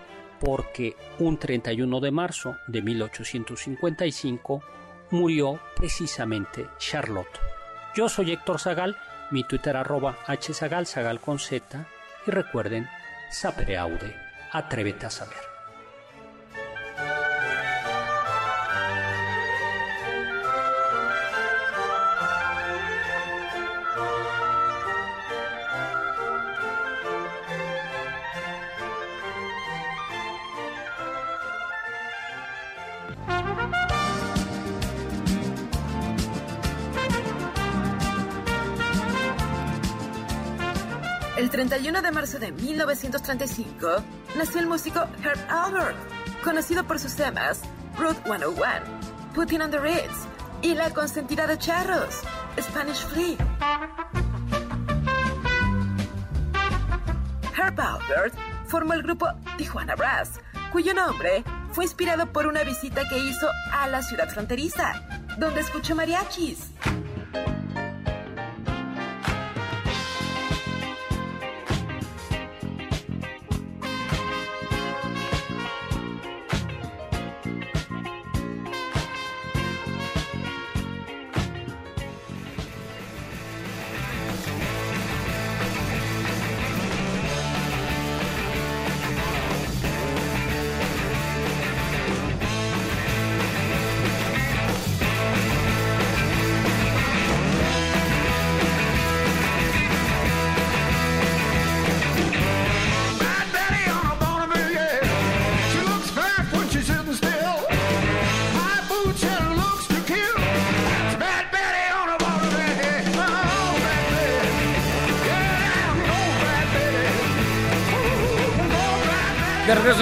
porque 0.40 0.96
un 1.18 1.38
31 1.38 2.00
de 2.00 2.10
marzo 2.10 2.56
de 2.66 2.82
1855 2.82 4.62
murió 5.10 5.60
precisamente 5.74 6.68
Charlotte. 6.78 7.40
Yo 7.94 8.08
soy 8.08 8.32
Héctor 8.32 8.60
Zagal, 8.60 8.96
mi 9.30 9.44
Twitter 9.44 9.76
arroba 9.76 10.16
zagal 10.52 10.86
y 12.26 12.30
recuerden, 12.30 12.88
sapere 13.30 13.78
aude, 13.78 14.16
atrévete 14.52 15.06
a 15.06 15.10
saber. 15.10 15.55
El 41.46 41.52
31 41.52 42.02
de 42.02 42.10
marzo 42.10 42.40
de 42.40 42.50
1935 42.50 44.02
nació 44.36 44.58
el 44.58 44.66
músico 44.66 45.06
Herb 45.22 45.38
Albert, 45.48 45.96
conocido 46.42 46.82
por 46.82 46.98
sus 46.98 47.14
temas 47.14 47.60
Route 47.96 48.20
101, 48.24 48.58
Putting 49.32 49.62
on 49.62 49.70
the 49.70 49.78
Ritz 49.78 50.26
y 50.60 50.74
La 50.74 50.90
consentida 50.90 51.46
de 51.46 51.56
charros, 51.56 52.22
Spanish 52.60 53.06
Flea. 53.06 53.36
Herb 57.56 57.80
Albert 57.80 58.34
formó 58.66 58.94
el 58.94 59.04
grupo 59.04 59.28
Tijuana 59.56 59.94
Brass, 59.94 60.40
cuyo 60.72 60.94
nombre 60.94 61.44
fue 61.70 61.84
inspirado 61.84 62.26
por 62.32 62.48
una 62.48 62.64
visita 62.64 63.08
que 63.08 63.18
hizo 63.18 63.48
a 63.72 63.86
la 63.86 64.02
ciudad 64.02 64.28
fronteriza, 64.28 64.94
donde 65.38 65.60
escuchó 65.60 65.94
mariachis. 65.94 66.72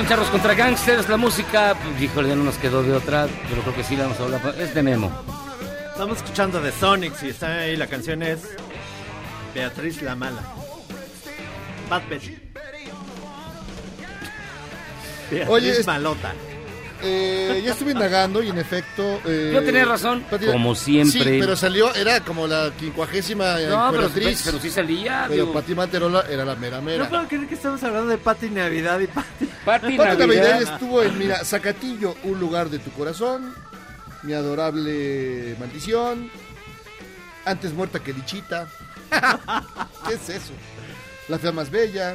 En 0.05 0.11
Charros 0.11 0.29
contra 0.29 0.53
Gangsters, 0.53 1.09
la 1.09 1.17
música, 1.17 1.75
pues, 1.83 2.03
híjole, 2.03 2.29
ya 2.29 2.37
no 2.37 2.45
nos 2.45 2.59
quedó 2.59 2.83
de 2.83 2.93
otra, 2.93 3.27
pero 3.49 3.63
creo 3.63 3.75
que 3.75 3.83
sí 3.83 3.97
la 3.97 4.03
vamos 4.03 4.21
a 4.21 4.25
hablar. 4.25 4.55
Es 4.59 4.75
de 4.75 4.83
Memo. 4.83 5.11
Estamos 5.93 6.19
escuchando 6.19 6.61
de 6.61 6.73
Sonics 6.73 7.23
y 7.23 7.31
está 7.31 7.61
ahí 7.61 7.75
la 7.75 7.87
canción 7.87 8.23
es 8.23 8.41
Beatriz 9.55 10.03
la 10.03 10.15
Mala. 10.15 10.43
Bad 11.89 12.03
Betty. 12.11 12.37
Beatriz 15.31 15.49
Oye, 15.49 15.71
es- 15.71 15.87
Malota. 15.87 16.35
Eh, 17.05 17.63
ya 17.65 17.73
estuve 17.73 17.93
indagando 17.93 18.43
y 18.43 18.49
en 18.49 18.59
efecto... 18.59 19.21
eh, 19.27 19.51
Yo 19.53 19.63
tenía 19.63 19.85
razón, 19.85 20.25
como 20.51 20.75
siempre. 20.75 21.21
Sí, 21.23 21.37
pero 21.41 21.55
salió, 21.57 21.95
era 21.95 22.21
como 22.21 22.47
la 22.47 22.73
quincuagésima 22.79 23.61
eh, 23.61 23.67
No, 23.69 23.91
pero, 23.93 24.11
pero 24.15 24.59
sí 24.61 24.71
salía. 24.71 25.27
Pero 25.29 25.43
digo. 25.43 25.53
Pati 25.53 25.75
Manterola 25.75 26.25
era 26.31 26.45
la 26.45 26.55
mera 26.57 26.79
No 26.79 26.83
mera. 26.85 27.09
puedo 27.09 27.29
creer 27.29 27.47
que 27.47 27.55
estamos 27.55 27.83
hablando 27.83 28.09
de 28.11 28.19
Pati 28.19 28.49
Navidad 28.51 28.99
y 29.01 29.07
Pati. 29.07 29.47
Pati 29.65 29.97
Pati 29.97 30.19
Navidad 30.19 30.19
Navidad. 30.27 30.63
estuvo 30.63 31.03
en, 31.03 31.19
mira, 31.19 31.45
Zacatillo, 31.45 32.15
un 32.25 32.41
lugar 32.41 32.71
de 32.71 32.79
tu 32.79 32.91
corazón, 32.93 33.55
mi 34.23 34.33
adorable 34.33 35.55
maldición, 35.61 36.31
antes 37.45 37.73
muerta 37.75 38.01
que 38.01 38.13
dichita. 38.13 38.67
¿Qué 40.09 40.15
es 40.15 40.29
eso? 40.31 40.53
La 41.29 41.39
fea 41.39 41.53
más 41.53 41.71
bella, 41.71 42.15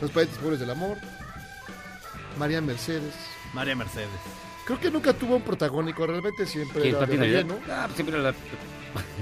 los 0.00 0.10
países 0.10 0.36
pobres 0.38 0.60
del 0.60 0.70
amor, 0.70 0.98
María 2.38 2.60
Mercedes. 2.60 3.14
María 3.52 3.76
Mercedes. 3.76 4.08
Creo 4.64 4.80
que 4.80 4.90
nunca 4.90 5.12
tuvo 5.12 5.36
un 5.36 5.42
protagónico, 5.42 6.06
realmente 6.06 6.44
siempre 6.44 6.82
¿Quién, 6.82 6.96
era 6.96 7.06
de 7.06 7.16
relleno. 7.16 7.58
Ah, 7.70 7.88
siempre 7.94 8.16
era 8.16 8.30
la... 8.30 8.34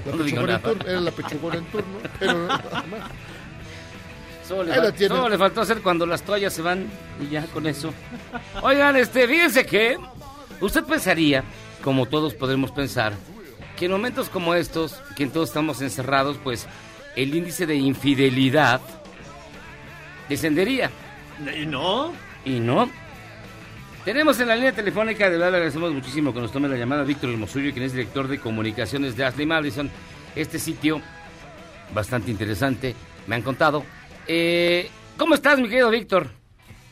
La 0.05 0.11
no 0.11 0.23
digo 0.23 0.41
pechugona 0.41 0.55
en 0.55 0.61
nada. 0.61 0.73
turno, 0.73 0.89
era 0.89 1.01
la 1.01 1.11
pechugona 1.11 1.57
en 1.57 1.65
turno, 1.65 1.99
pero 2.19 2.47
nada 2.47 2.83
más. 2.89 3.11
Solo 4.47 4.63
le, 4.63 4.75
la 4.75 4.97
solo 4.97 5.29
le 5.29 5.37
faltó 5.37 5.61
hacer 5.61 5.81
cuando 5.81 6.05
las 6.05 6.21
toallas 6.21 6.53
se 6.53 6.61
van 6.61 6.87
y 7.19 7.29
ya 7.29 7.45
con 7.47 7.67
eso. 7.67 7.93
Oigan, 8.61 8.95
este, 8.95 9.27
fíjense 9.27 9.65
que 9.65 9.97
usted 10.61 10.83
pensaría, 10.83 11.43
como 11.83 12.05
todos 12.05 12.33
podremos 12.35 12.71
pensar, 12.71 13.13
que 13.75 13.85
en 13.85 13.91
momentos 13.91 14.29
como 14.29 14.53
estos, 14.53 15.01
que 15.15 15.23
en 15.23 15.31
todos 15.31 15.49
estamos 15.49 15.81
encerrados, 15.81 16.37
pues 16.43 16.67
el 17.15 17.35
índice 17.35 17.65
de 17.65 17.75
infidelidad 17.75 18.81
descendería. 20.29 20.89
¿Y 21.55 21.65
no? 21.65 22.13
Y 22.45 22.59
no. 22.59 22.89
Tenemos 24.05 24.39
en 24.39 24.47
la 24.47 24.55
línea 24.55 24.71
telefónica, 24.71 25.25
de 25.25 25.31
verdad 25.31 25.49
le 25.49 25.57
agradecemos 25.57 25.91
muchísimo 25.91 26.31
que 26.31 26.39
nos 26.39 26.51
tome 26.51 26.67
la 26.67 26.77
llamada 26.77 27.03
Víctor 27.03 27.31
Hermosillo, 27.31 27.73
quien 27.73 27.85
es 27.85 27.93
director 27.93 28.27
de 28.27 28.39
comunicaciones 28.39 29.17
de 29.17 29.25
Ashley 29.25 29.47
Madison. 29.47 29.89
Este 30.35 30.59
sitio, 30.59 31.01
bastante 31.91 32.29
interesante, 32.29 32.93
me 33.25 33.33
han 33.33 33.41
contado. 33.41 33.81
Eh, 34.27 34.89
¿Cómo 35.17 35.33
estás, 35.33 35.59
mi 35.59 35.69
querido 35.69 35.89
Víctor? 35.89 36.27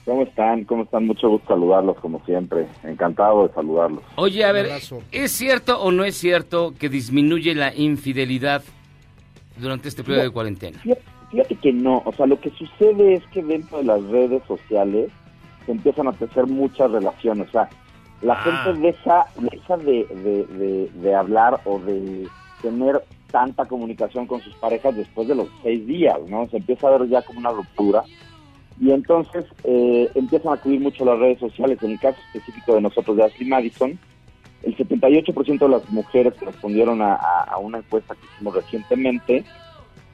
¿Cómo 0.05 0.23
están? 0.23 0.63
¿Cómo 0.63 0.85
están? 0.85 1.05
Mucho 1.05 1.29
gusto 1.29 1.49
saludarlos, 1.49 1.99
como 1.99 2.19
siempre. 2.25 2.65
Encantado 2.83 3.47
de 3.47 3.53
saludarlos. 3.53 4.03
Oye, 4.15 4.43
a 4.43 4.51
ver. 4.51 4.71
¿es 5.11 5.31
cierto 5.31 5.79
o 5.83 5.91
no 5.91 6.05
es 6.05 6.17
cierto 6.17 6.73
que 6.79 6.89
disminuye 6.89 7.53
la 7.53 7.75
infidelidad 7.75 8.63
durante 9.57 9.87
este 9.87 10.03
periodo 10.03 10.23
de 10.23 10.31
cuarentena? 10.31 10.79
Fíjate 11.29 11.55
que 11.57 11.73
no. 11.73 12.01
O 12.05 12.13
sea, 12.13 12.25
lo 12.25 12.39
que 12.41 12.49
sucede 12.49 13.13
es 13.13 13.23
que 13.27 13.43
dentro 13.43 13.77
de 13.77 13.83
las 13.83 14.01
redes 14.05 14.41
sociales 14.47 15.11
se 15.65 15.71
empiezan 15.71 16.07
a 16.07 16.13
tejer 16.13 16.47
muchas 16.47 16.91
relaciones. 16.91 17.47
O 17.49 17.51
sea, 17.51 17.69
la 18.21 18.33
Ah. 18.33 18.43
gente 18.65 18.79
deja, 18.81 19.25
deja 19.39 19.77
de, 19.77 20.05
de, 20.05 20.45
de- 20.57 20.89
de 20.93 21.15
hablar 21.15 21.59
o 21.65 21.79
de 21.79 22.27
tener 22.61 23.03
tanta 23.31 23.65
comunicación 23.65 24.27
con 24.27 24.39
sus 24.41 24.53
parejas 24.55 24.95
después 24.95 25.27
de 25.27 25.35
los 25.35 25.47
seis 25.63 25.85
días, 25.87 26.17
¿no? 26.29 26.47
Se 26.49 26.57
empieza 26.57 26.87
a 26.87 26.97
ver 26.97 27.09
ya 27.09 27.21
como 27.23 27.39
una 27.39 27.51
ruptura. 27.51 28.03
Y 28.79 28.91
entonces 28.91 29.45
eh, 29.63 30.09
empiezan 30.15 30.51
a 30.51 30.55
acudir 30.55 30.79
mucho 30.79 31.03
las 31.05 31.19
redes 31.19 31.39
sociales. 31.39 31.77
En 31.83 31.91
el 31.91 31.99
caso 31.99 32.17
específico 32.27 32.75
de 32.75 32.81
nosotros 32.81 33.17
de 33.17 33.23
Ashley 33.23 33.47
Madison, 33.47 33.97
el 34.63 34.77
78% 34.77 35.59
de 35.59 35.69
las 35.69 35.89
mujeres 35.89 36.33
que 36.35 36.45
respondieron 36.45 37.01
a, 37.01 37.15
a- 37.15 37.43
a 37.51 37.57
una 37.57 37.79
encuesta 37.79 38.15
que 38.15 38.25
hicimos 38.33 38.55
recientemente 38.55 39.43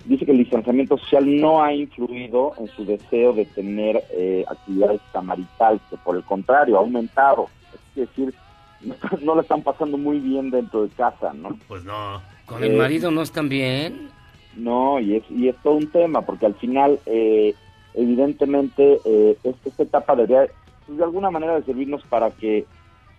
dice 0.10 0.26
que 0.26 0.32
el 0.32 0.40
distanciamiento 0.40 0.98
social 0.98 1.40
no 1.40 1.64
ha 1.64 1.74
influido 1.74 2.54
en 2.60 2.68
su 2.70 2.84
deseo 2.86 3.34
de 3.34 3.46
tener 3.46 4.04
eh, 4.12 4.44
actividad 4.48 4.94
extramarital, 4.96 5.80
que 5.90 5.98
por 5.98 6.16
el 6.18 6.24
contrario 6.24 6.78
ha 6.78 6.80
aumentado. 6.80 7.48
Es 7.96 8.08
decir, 8.08 8.34
no, 8.82 8.96
no 9.22 9.36
la 9.36 9.42
están 9.44 9.62
pasando 9.62 9.98
muy 9.98 10.20
bien 10.20 10.50
dentro 10.50 10.84
de 10.84 10.90
casa, 10.90 11.32
¿no? 11.34 11.58
Pues 11.68 11.84
no. 11.86 12.22
¿Con 12.46 12.64
el 12.64 12.72
Eh, 12.72 12.78
marido 12.78 13.12
no 13.12 13.22
están 13.22 13.48
bien? 13.50 14.10
No, 14.58 15.00
y 15.00 15.16
es, 15.18 15.24
y 15.30 15.48
es 15.48 15.56
todo 15.62 15.76
un 15.76 15.92
tema, 15.92 16.22
porque 16.24 16.48
al 16.48 16.56
final, 16.56 17.00
eh, 17.06 17.54
evidentemente, 17.94 19.00
eh, 19.06 19.38
es- 19.44 19.56
esta 19.66 19.84
etapa 19.84 20.16
debería, 20.16 20.48
pues, 20.86 20.98
de 20.98 21.04
alguna 21.04 21.30
manera, 21.30 21.56
de 21.56 21.64
servirnos 21.64 22.02
para 22.10 22.32
que 22.32 22.66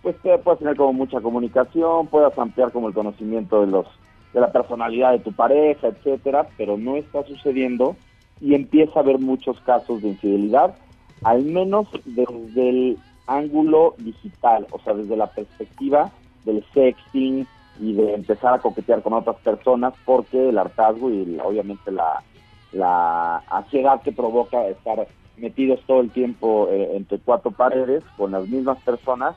pues 0.01 0.15
puedas 0.43 0.57
tener 0.57 0.75
como 0.75 0.93
mucha 0.93 1.21
comunicación, 1.21 2.07
puedas 2.07 2.35
ampliar 2.37 2.71
como 2.71 2.87
el 2.87 2.93
conocimiento 2.93 3.61
de 3.61 3.67
los 3.67 3.85
de 4.33 4.39
la 4.39 4.51
personalidad 4.51 5.11
de 5.11 5.19
tu 5.19 5.33
pareja, 5.33 5.87
etcétera, 5.87 6.47
pero 6.57 6.77
no 6.77 6.95
está 6.95 7.23
sucediendo 7.23 7.95
y 8.39 8.55
empieza 8.55 8.99
a 8.99 9.03
haber 9.03 9.19
muchos 9.19 9.59
casos 9.61 10.01
de 10.01 10.09
infidelidad, 10.09 10.75
al 11.23 11.43
menos 11.43 11.87
desde 12.05 12.69
el 12.69 12.97
ángulo 13.27 13.95
digital, 13.97 14.67
o 14.71 14.79
sea, 14.79 14.93
desde 14.93 15.15
la 15.15 15.27
perspectiva 15.27 16.11
del 16.45 16.65
sexting 16.73 17.45
y 17.79 17.93
de 17.93 18.13
empezar 18.13 18.53
a 18.53 18.59
coquetear 18.59 19.01
con 19.01 19.13
otras 19.13 19.37
personas, 19.37 19.93
porque 20.05 20.49
el 20.49 20.57
hartazgo 20.57 21.09
y 21.11 21.39
obviamente 21.43 21.91
la, 21.91 22.23
la 22.71 23.43
ansiedad 23.49 24.01
que 24.01 24.11
provoca 24.11 24.67
estar 24.67 25.07
metidos 25.37 25.79
todo 25.85 26.01
el 26.01 26.11
tiempo 26.11 26.67
eh, 26.71 26.95
entre 26.95 27.19
cuatro 27.19 27.51
paredes 27.51 28.03
con 28.17 28.31
las 28.31 28.47
mismas 28.47 28.79
personas, 28.81 29.35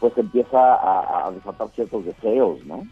pues 0.00 0.16
empieza 0.18 0.58
a 0.58 1.30
desatar 1.30 1.68
ciertos 1.68 2.04
deseos, 2.04 2.64
¿no? 2.66 2.82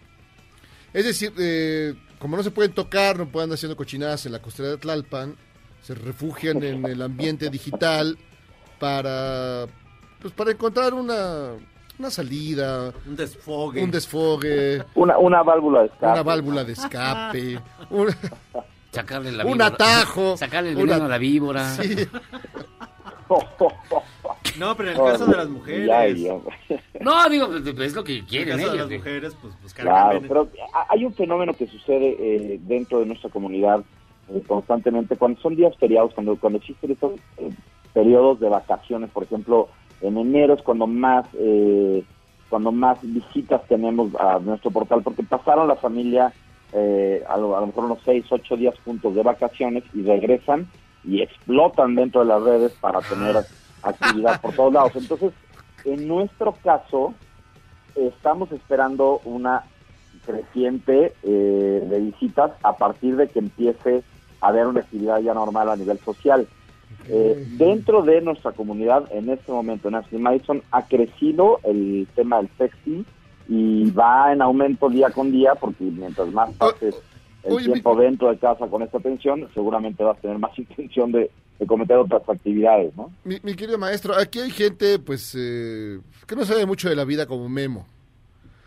Es 0.95 1.05
decir, 1.05 1.33
eh, 1.39 1.95
como 2.19 2.37
no 2.39 2.43
se 2.43 2.51
pueden 2.51 2.73
tocar, 2.73 3.19
no 3.19 3.27
pueden 3.29 3.45
andar 3.47 3.57
haciendo 3.57 3.77
cochinadas 3.77 4.25
en 4.25 4.33
la 4.33 4.41
costera 4.41 4.71
de 4.71 4.79
Tlalpan, 4.79 5.37
se 5.83 5.95
refugian 5.95 6.63
en 6.63 6.87
el 6.87 7.03
ambiente 7.03 7.51
digital 7.51 8.17
para 8.81 9.67
pues 10.23 10.33
para 10.33 10.53
encontrar 10.53 10.95
una, 10.95 11.51
una 11.99 12.11
salida, 12.11 12.93
Un 13.07 13.17
desfogue. 13.17 13.83
un 13.85 13.91
desfogue, 13.91 14.83
Una, 14.95 15.19
una 15.19 15.43
válvula 15.43 15.81
de 15.81 15.87
escape. 15.89 16.07
una 16.07 16.23
válvula 16.23 16.65
de 16.65 16.73
escape, 16.73 17.61
un, 17.91 18.09
Sacarle 18.91 19.33
la 19.33 19.45
un 19.45 19.53
víbora. 19.53 19.67
atajo, 19.67 20.37
Sacarle 20.39 20.71
el 20.71 20.77
una- 20.77 20.85
veneno 20.87 21.05
a 21.05 21.09
la 21.09 21.19
víbora. 21.19 21.75
Sí. 21.75 21.97
No, 24.59 24.77
pero 24.77 24.91
en 24.91 24.97
el 24.97 25.03
caso 25.03 25.27
de 25.27 25.37
las 25.37 25.49
mujeres. 25.49 25.89
No, 27.05 27.29
digo, 27.29 27.47
pues, 27.49 27.67
es 27.67 27.95
lo 27.95 28.03
que 28.05 28.13
En 28.15 28.19
el 28.21 28.27
quieren 28.27 28.57
de 28.57 28.63
ellos. 28.65 28.77
las 28.77 28.91
mujeres, 28.91 29.37
pues 29.41 29.55
buscar 29.63 29.85
Claro, 29.87 30.21
pero 30.27 30.49
ha- 30.75 30.87
hay 30.89 31.05
un 31.05 31.13
fenómeno 31.15 31.53
que 31.55 31.67
sucede 31.67 32.17
eh, 32.19 32.61
dentro 32.63 33.01
de 33.01 33.07
nuestra 33.07 33.31
comunidad 33.31 33.81
eh, 34.31 34.43
constantemente. 34.47 35.17
Cuando 35.17 35.41
son 35.41 35.55
días 35.57 35.77
feriados, 35.77 36.15
cuando, 36.15 36.37
cuando 36.37 36.59
existen 36.59 36.93
estos 36.93 37.13
eh, 37.39 37.51
periodos 37.93 38.41
de 38.41 38.49
vacaciones, 38.49 39.11
por 39.11 39.25
ejemplo, 39.25 39.69
en 40.01 40.17
enero 40.19 40.55
es 40.55 40.63
cuando 40.63 40.87
más, 40.87 41.27
eh, 41.39 42.03
cuando 42.49 42.73
más 42.73 42.99
visitas 43.03 43.63
tenemos 43.69 44.15
a 44.19 44.39
nuestro 44.41 44.71
portal, 44.71 45.03
porque 45.03 45.23
pasaron 45.23 45.69
la 45.69 45.77
familia 45.77 46.33
eh, 46.73 47.23
a, 47.29 47.37
lo, 47.37 47.57
a 47.57 47.61
lo 47.61 47.67
mejor 47.69 47.85
unos 47.85 47.99
seis, 48.05 48.25
ocho 48.31 48.57
días 48.57 48.75
juntos 48.85 49.15
de 49.15 49.23
vacaciones 49.23 49.85
y 49.95 50.03
regresan 50.03 50.67
y 51.05 51.21
explotan 51.23 51.95
dentro 51.95 52.23
de 52.23 52.27
las 52.29 52.43
redes 52.43 52.73
para 52.81 53.01
tener 53.01 53.37
actividad 53.83 54.41
por 54.41 54.55
todos 54.55 54.73
lados. 54.73 54.93
Entonces, 54.97 55.33
en 55.85 56.09
nuestro 56.09 56.53
caso, 56.63 57.15
estamos 57.95 58.51
esperando 58.53 59.21
una 59.25 59.65
creciente 60.25 61.15
eh, 61.23 61.87
de 61.89 62.01
visitas 62.01 62.53
a 62.63 62.77
partir 62.77 63.17
de 63.17 63.29
que 63.29 63.39
empiece 63.39 64.03
a 64.41 64.49
haber 64.49 64.67
una 64.67 64.81
actividad 64.81 65.21
ya 65.21 65.35
normal 65.35 65.69
a 65.69 65.77
nivel 65.77 65.99
social. 65.99 66.47
Eh, 67.09 67.47
dentro 67.59 68.03
de 68.03 68.21
nuestra 68.21 68.53
comunidad, 68.53 69.11
en 69.13 69.29
este 69.29 69.53
momento 69.53 69.89
en 69.89 69.97
Ashley 69.97 70.21
Madison, 70.21 70.63
ha 70.71 70.87
crecido 70.87 71.61
el 71.65 72.09
tema 72.15 72.39
del 72.39 72.49
sexting 72.57 73.05
y 73.49 73.91
va 73.91 74.33
en 74.33 74.41
aumento 74.41 74.89
día 74.89 75.11
con 75.11 75.31
día 75.31 75.55
porque 75.55 75.85
mientras 75.85 76.29
más 76.33 76.51
pases 76.53 76.95
el 77.45 77.53
oye, 77.53 77.65
tiempo 77.67 77.97
dentro 77.97 78.31
de 78.31 78.39
casa 78.39 78.67
con 78.67 78.83
esta 78.83 78.99
atención, 78.99 79.49
seguramente 79.55 80.03
vas 80.03 80.19
a 80.19 80.21
tener 80.21 80.39
más 80.39 80.59
intención 80.59 81.13
de, 81.13 81.31
de 81.59 81.67
cometer 81.67 81.97
otras 81.97 82.23
actividades, 82.29 82.97
¿no? 82.97 83.11
Mi, 83.25 83.39
mi 83.43 83.55
querido 83.55 83.79
maestro, 83.79 84.15
aquí 84.17 84.41
hay 84.41 84.51
gente 84.51 84.99
pues 84.99 85.35
eh, 85.39 86.01
que 86.27 86.37
no 86.37 86.45
sabe 86.45 86.67
mucho 86.67 86.89
de 86.89 86.97
la 86.97 87.05
vida 87.05 87.27
como 87.27 87.49
Memo. 87.49 87.87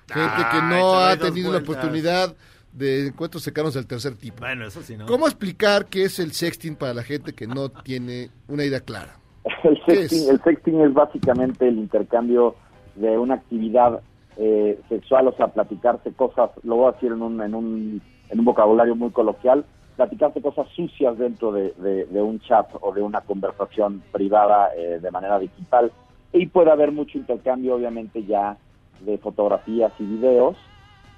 Gente 0.08 0.38
que 0.52 0.58
Ay, 0.62 0.70
no 0.70 1.00
ha 1.00 1.18
tenido 1.18 1.52
la 1.52 1.58
oportunidad 1.58 2.34
de 2.72 3.08
encuentros 3.08 3.44
cercanos 3.44 3.74
del 3.74 3.88
tercer 3.88 4.16
tipo. 4.16 4.40
Bueno, 4.40 4.66
eso 4.66 4.82
sí, 4.82 4.96
¿no? 4.96 5.06
¿Cómo 5.06 5.26
explicar 5.28 5.88
qué 5.88 6.04
es 6.04 6.20
el 6.20 6.32
sexting 6.32 6.76
para 6.76 6.94
la 6.94 7.04
gente 7.04 7.34
que 7.34 7.48
no 7.48 7.70
tiene 7.84 8.30
una 8.48 8.64
idea 8.64 8.80
clara? 8.80 9.18
El 9.64 9.80
¿Qué 9.86 9.96
sexting, 9.96 10.22
es? 10.24 10.30
el 10.30 10.42
sexting 10.42 10.82
es 10.82 10.94
básicamente 10.94 11.68
el 11.68 11.78
intercambio 11.78 12.56
de 12.96 13.18
una 13.18 13.36
actividad 13.36 14.02
eh, 14.38 14.80
sexual, 14.88 15.28
o 15.28 15.36
sea, 15.36 15.48
platicarse 15.48 16.12
cosas, 16.14 16.52
lo 16.64 16.76
voy 16.76 16.90
a 16.90 16.92
decir 16.94 17.12
en 17.12 17.22
un, 17.22 17.42
en 17.42 17.56
un, 17.56 18.02
en 18.30 18.40
un 18.40 18.46
vocabulario 18.46 18.96
muy 18.96 19.10
coloquial, 19.12 19.66
platicarse 19.96 20.42
cosas 20.42 20.68
sucias 20.76 21.18
dentro 21.18 21.52
de, 21.52 21.74
de- 21.78 22.06
de 22.06 22.22
un 22.22 22.40
chat 22.42 22.68
o 22.82 22.94
de 22.94 23.02
una 23.02 23.22
conversación 23.22 24.04
privada 24.12 24.70
eh, 24.78 25.00
de 25.02 25.12
manera 25.12 25.40
digital. 25.40 25.92
Y 26.34 26.46
puede 26.48 26.70
haber 26.72 26.92
mucho 26.92 27.18
intercambio, 27.18 27.76
obviamente, 27.76 28.24
ya 28.24 28.58
de 29.00 29.18
fotografías 29.18 29.92
y 30.00 30.04
videos, 30.04 30.56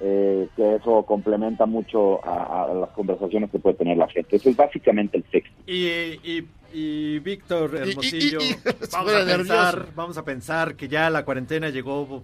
eh, 0.01 0.47
que 0.55 0.75
eso 0.75 1.03
complementa 1.03 1.65
mucho 1.65 2.23
a, 2.25 2.63
a 2.63 2.73
las 2.73 2.89
conversaciones 2.91 3.49
que 3.51 3.59
puede 3.59 3.75
tener 3.75 3.97
la 3.97 4.07
gente. 4.07 4.37
Eso 4.37 4.49
es 4.49 4.55
básicamente 4.55 5.17
el 5.17 5.23
sexting. 5.29 5.63
Y, 5.67 5.87
y, 6.23 6.47
y 6.71 7.19
Víctor 7.19 7.71
Y- 7.73 7.77
y- 7.77 7.89
Hermosillo, 7.89 8.39
y- 8.41 8.55
vamos, 8.93 9.13
a 9.13 9.25
pensar, 9.25 9.75
nervioso. 9.75 9.91
vamos 9.95 10.17
a 10.17 10.23
pensar 10.23 10.75
que 10.75 10.87
ya 10.87 11.09
la 11.09 11.25
cuarentena 11.25 11.69
llegó 11.69 12.23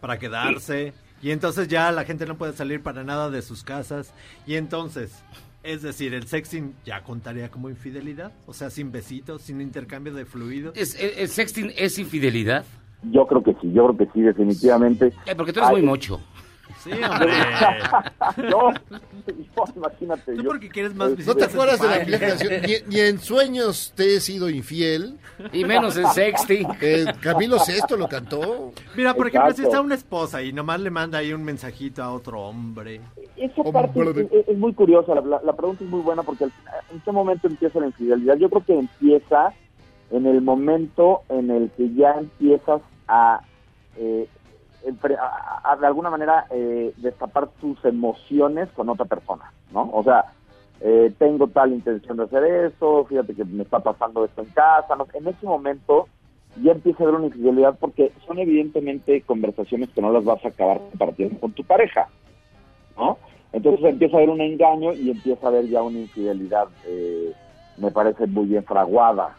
para 0.00 0.18
quedarse 0.18 0.94
y 1.22 1.30
entonces 1.30 1.68
ya 1.68 1.90
la 1.92 2.04
gente 2.04 2.26
no 2.26 2.36
puede 2.36 2.52
salir 2.52 2.82
para 2.82 3.04
nada 3.04 3.30
de 3.30 3.42
sus 3.42 3.62
casas 3.62 4.12
y 4.46 4.56
entonces, 4.56 5.22
es 5.62 5.82
decir, 5.82 6.14
el 6.14 6.26
sexting 6.26 6.74
ya 6.84 7.02
contaría 7.02 7.50
como 7.50 7.68
infidelidad, 7.68 8.32
o 8.46 8.54
sea, 8.54 8.70
sin 8.70 8.92
besitos, 8.92 9.42
sin 9.42 9.60
intercambio 9.60 10.14
de 10.14 10.24
fluidos. 10.24 10.76
¿Es, 10.76 10.94
el, 11.00 11.10
el 11.18 11.28
sexting 11.28 11.72
es 11.76 11.98
infidelidad? 11.98 12.64
Yo 13.10 13.26
creo 13.26 13.42
que 13.42 13.52
sí, 13.60 13.72
yo 13.72 13.86
creo 13.86 13.96
que 13.96 14.12
sí, 14.12 14.20
definitivamente. 14.20 15.12
Eh, 15.26 15.34
porque 15.34 15.52
tú 15.52 15.60
eres 15.60 15.72
muy 15.72 15.82
mocho. 15.82 16.20
Sí, 16.82 16.90
hombre. 16.92 17.32
no, 18.50 18.70
no, 18.90 19.00
imagínate. 19.76 20.34
Tú 20.34 20.42
yo- 20.42 20.48
porque 20.48 20.68
quieres 20.68 20.94
más 20.94 21.10
este, 21.10 21.24
¿No 21.24 21.34
te 21.34 21.44
acuerdas 21.44 21.80
de 21.80 21.88
la 21.88 21.98
vieja 22.04 22.28
canción? 22.28 22.52
Ni, 22.62 22.94
ni 22.94 23.00
en 23.00 23.18
sueños 23.18 23.92
te 23.94 24.16
he 24.16 24.20
sido 24.20 24.48
infiel. 24.48 25.18
Y 25.52 25.64
menos 25.64 25.96
en 25.96 26.06
sexting. 26.08 26.66
Eh, 26.80 27.04
Camilo 27.20 27.58
Sesto 27.58 27.96
lo 27.96 28.08
cantó. 28.08 28.72
Mira, 28.96 29.14
por 29.14 29.28
ejemplo, 29.28 29.52
si 29.52 29.62
está 29.62 29.80
una 29.80 29.94
esposa 29.94 30.42
y 30.42 30.52
nomás 30.52 30.80
le 30.80 30.90
manda 30.90 31.18
ahí 31.18 31.32
un 31.32 31.44
mensajito 31.44 32.02
a 32.02 32.12
otro 32.12 32.40
hombre. 32.40 33.00
Esa 33.36 33.62
parte 33.72 34.00
es, 34.00 34.16
es- 34.32 34.48
es 34.48 34.58
muy 34.58 34.72
curiosa, 34.74 35.14
la, 35.14 35.52
pregunta 35.54 35.84
es 35.84 35.90
muy 35.90 36.00
buena 36.00 36.22
porque 36.22 36.44
al- 36.44 36.52
¿en 36.92 37.00
qué 37.00 37.12
momento 37.12 37.46
empieza 37.46 37.78
la 37.80 37.86
infidelidad? 37.86 38.36
Yo 38.36 38.48
creo 38.50 38.64
que 38.64 38.78
empieza 38.78 39.52
en 40.10 40.26
el 40.26 40.40
momento 40.42 41.22
en 41.28 41.50
el 41.50 41.70
que 41.76 41.92
ya 41.94 42.12
empiezas 42.18 42.80
a, 43.08 43.40
eh, 43.96 44.26
de 44.82 45.86
alguna 45.86 46.10
manera 46.10 46.46
eh, 46.50 46.92
destapar 46.96 47.48
tus 47.60 47.84
emociones 47.84 48.68
con 48.70 48.88
otra 48.88 49.04
persona, 49.04 49.52
¿no? 49.72 49.90
O 49.92 50.02
sea, 50.02 50.26
eh, 50.80 51.12
tengo 51.18 51.46
tal 51.48 51.72
intención 51.72 52.16
de 52.16 52.24
hacer 52.24 52.44
esto, 52.44 53.04
fíjate 53.04 53.34
que 53.34 53.44
me 53.44 53.62
está 53.62 53.80
pasando 53.80 54.24
esto 54.24 54.42
en 54.42 54.48
casa, 54.48 54.96
¿no? 54.96 55.06
en 55.12 55.28
ese 55.28 55.44
momento 55.44 56.08
ya 56.62 56.72
empieza 56.72 57.04
a 57.04 57.06
haber 57.06 57.16
una 57.16 57.26
infidelidad 57.26 57.76
porque 57.78 58.12
son 58.26 58.38
evidentemente 58.38 59.20
conversaciones 59.22 59.90
que 59.90 60.00
no 60.00 60.10
las 60.10 60.24
vas 60.24 60.44
a 60.44 60.48
acabar 60.48 60.78
compartiendo 60.78 61.38
con 61.38 61.52
tu 61.52 61.62
pareja, 61.64 62.08
¿no? 62.96 63.18
Entonces 63.52 63.84
empieza 63.84 64.16
a 64.16 64.18
haber 64.18 64.30
un 64.30 64.40
engaño 64.40 64.92
y 64.94 65.10
empieza 65.10 65.46
a 65.46 65.50
haber 65.50 65.68
ya 65.68 65.82
una 65.82 65.98
infidelidad, 65.98 66.68
eh, 66.86 67.32
me 67.76 67.90
parece 67.90 68.26
muy 68.26 68.46
bien 68.46 68.64
fraguada 68.64 69.36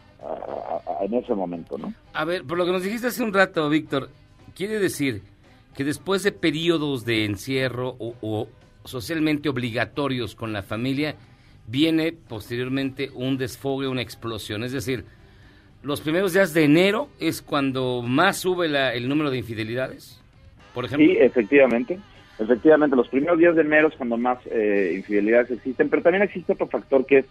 en 1.00 1.14
ese 1.14 1.34
momento, 1.34 1.76
¿no? 1.76 1.92
A 2.14 2.24
ver, 2.24 2.44
por 2.44 2.56
lo 2.56 2.64
que 2.64 2.70
nos 2.70 2.84
dijiste 2.84 3.08
hace 3.08 3.24
un 3.24 3.34
rato, 3.34 3.68
Víctor, 3.68 4.08
quiere 4.54 4.78
decir 4.78 5.22
que 5.76 5.84
después 5.84 6.22
de 6.22 6.32
periodos 6.32 7.04
de 7.04 7.24
encierro 7.24 7.96
o, 7.98 8.48
socialmente 8.84 9.48
obligatorios 9.48 10.34
con 10.34 10.52
la 10.52 10.62
familia, 10.62 11.14
viene 11.68 12.12
posteriormente 12.12 13.10
un 13.14 13.38
desfogue, 13.38 13.86
una 13.86 14.02
explosión. 14.02 14.64
Es 14.64 14.72
decir, 14.72 15.04
los 15.84 16.00
primeros 16.00 16.32
días 16.32 16.52
de 16.52 16.64
enero 16.64 17.08
es 17.20 17.42
cuando 17.42 18.02
más 18.02 18.38
sube 18.38 18.68
la- 18.68 18.92
el 18.92 19.08
número 19.08 19.30
de 19.30 19.38
infidelidades, 19.38 20.20
por 20.74 20.84
ejemplo. 20.84 21.06
Sí, 21.06 21.16
efectivamente. 21.18 21.98
Efectivamente, 22.38 22.96
los 22.96 23.08
primeros 23.08 23.38
días 23.38 23.54
de 23.54 23.62
enero 23.62 23.88
es 23.88 23.94
cuando 23.94 24.16
más 24.16 24.38
eh, 24.50 24.94
infidelidades 24.96 25.50
existen, 25.52 25.88
pero 25.88 26.02
también 26.02 26.24
existe 26.24 26.52
otro 26.54 26.66
factor 26.66 27.06
que 27.06 27.18
es 27.18 27.26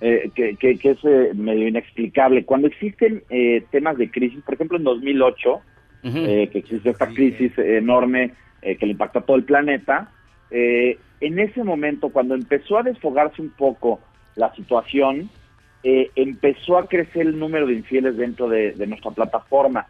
eh, 0.00 0.30
que, 0.34 0.56
que- 0.56 0.76
que 0.78 0.90
es 0.90 0.98
eh, 1.04 1.32
medio 1.34 1.66
inexplicable. 1.66 2.44
Cuando 2.44 2.66
existen 2.68 3.22
eh, 3.30 3.64
temas 3.70 3.96
de 3.96 4.10
crisis, 4.10 4.42
por 4.44 4.54
ejemplo 4.54 4.76
en 4.76 4.84
2008, 4.84 5.60
eh, 6.04 6.48
que 6.52 6.58
existe 6.58 6.90
esta 6.90 7.08
crisis 7.08 7.56
enorme 7.58 8.32
eh, 8.62 8.76
que 8.76 8.86
le 8.86 8.92
impactó 8.92 9.20
a 9.20 9.22
todo 9.22 9.36
el 9.36 9.44
planeta, 9.44 10.10
eh, 10.50 10.98
en 11.20 11.38
ese 11.38 11.64
momento, 11.64 12.10
cuando 12.10 12.34
empezó 12.34 12.78
a 12.78 12.82
desfogarse 12.82 13.40
un 13.40 13.50
poco 13.50 14.00
la 14.36 14.52
situación, 14.54 15.30
eh, 15.82 16.10
empezó 16.16 16.76
a 16.78 16.86
crecer 16.86 17.26
el 17.26 17.38
número 17.38 17.66
de 17.66 17.74
infieles 17.74 18.16
dentro 18.16 18.48
de, 18.48 18.72
de 18.72 18.86
nuestra 18.86 19.10
plataforma. 19.10 19.86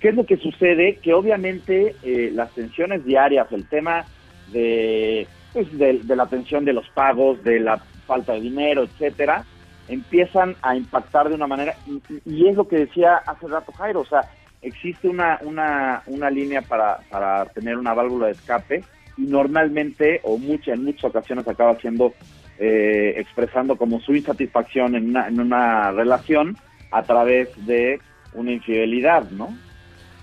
¿Qué 0.00 0.08
es 0.08 0.14
lo 0.16 0.26
que 0.26 0.36
sucede? 0.36 0.98
Que 1.02 1.14
obviamente 1.14 1.94
eh, 2.02 2.30
las 2.34 2.50
tensiones 2.52 3.04
diarias, 3.04 3.50
el 3.52 3.64
tema 3.66 4.04
de, 4.52 5.26
pues, 5.52 5.66
de, 5.78 6.00
de 6.02 6.16
la 6.16 6.26
tensión 6.26 6.64
de 6.64 6.72
los 6.72 6.88
pagos, 6.90 7.42
de 7.44 7.60
la 7.60 7.78
falta 8.06 8.32
de 8.34 8.40
dinero, 8.40 8.82
etcétera, 8.82 9.44
empiezan 9.88 10.56
a 10.62 10.76
impactar 10.76 11.28
de 11.28 11.34
una 11.34 11.46
manera, 11.46 11.74
y- 11.86 12.00
y 12.26 12.48
es 12.48 12.56
lo 12.56 12.66
que 12.68 12.76
decía 12.76 13.16
hace 13.26 13.46
rato 13.48 13.72
Jairo, 13.72 14.00
o 14.00 14.06
sea, 14.06 14.22
existe 14.64 15.08
una, 15.08 15.38
una, 15.42 16.02
una 16.06 16.30
línea 16.30 16.62
para, 16.62 16.98
para 17.10 17.44
tener 17.46 17.76
una 17.76 17.94
válvula 17.94 18.26
de 18.26 18.32
escape 18.32 18.82
y 19.16 19.22
normalmente, 19.22 20.20
o 20.24 20.38
mucha, 20.38 20.72
en 20.72 20.84
muchas 20.84 21.04
ocasiones 21.04 21.46
acaba 21.46 21.78
siendo 21.80 22.14
eh, 22.58 23.14
expresando 23.16 23.76
como 23.76 24.00
su 24.00 24.14
insatisfacción 24.14 24.94
en 24.96 25.10
una, 25.10 25.28
en 25.28 25.40
una 25.40 25.92
relación 25.92 26.56
a 26.90 27.02
través 27.02 27.48
de 27.66 28.00
una 28.32 28.52
infidelidad, 28.52 29.30
¿no? 29.30 29.56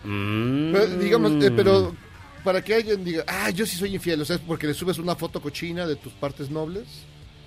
Pero, 0.03 0.87
digamos, 0.97 1.43
eh, 1.43 1.51
pero 1.55 1.93
para 2.43 2.63
que 2.63 2.73
alguien 2.73 3.03
diga, 3.03 3.23
ah, 3.27 3.49
yo 3.51 3.65
sí 3.65 3.75
soy 3.77 3.93
infiel, 3.95 4.21
o 4.21 4.25
sea, 4.25 4.37
es 4.37 4.41
porque 4.41 4.67
le 4.67 4.73
subes 4.73 4.97
una 4.97 5.15
foto 5.15 5.41
cochina 5.41 5.85
de 5.85 5.95
tus 5.95 6.13
partes 6.13 6.49
nobles. 6.49 7.05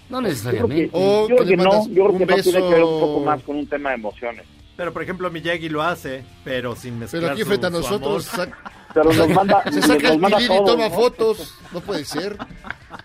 No 0.08 0.20
necesariamente. 0.20 0.90
O 0.92 1.28
yo 1.28 1.36
creo 1.36 1.48
que 1.48 1.56
no, 1.56 1.88
yo 1.88 2.04
creo 2.06 2.18
que 2.18 2.26
no 2.26 2.36
tiene 2.36 2.58
que 2.60 2.74
ver 2.74 2.84
un 2.84 3.00
poco 3.00 3.20
más 3.24 3.42
con 3.42 3.56
un 3.56 3.66
tema 3.66 3.90
de 3.90 3.96
emociones. 3.96 4.44
Pero, 4.76 4.92
por 4.92 5.02
ejemplo, 5.02 5.30
Miyagi 5.30 5.68
lo 5.68 5.82
hace, 5.82 6.24
pero 6.44 6.74
sin 6.74 6.98
mezclar 6.98 7.22
Pero 7.22 7.32
aquí 7.34 7.44
frente 7.44 7.66
a 7.66 7.70
nosotros, 7.70 8.28
amor. 8.34 8.48
sac- 8.48 8.54
Pero 8.92 9.12
nos 9.12 9.28
manda- 9.28 9.62
se 9.72 9.80
saca 9.82 9.94
nos 10.02 10.12
el 10.12 10.18
manda 10.18 10.40
y 10.42 10.46
toma 10.48 10.88
¿no? 10.88 10.94
fotos. 10.94 11.54
No 11.72 11.80
puede 11.80 12.04
ser. 12.04 12.36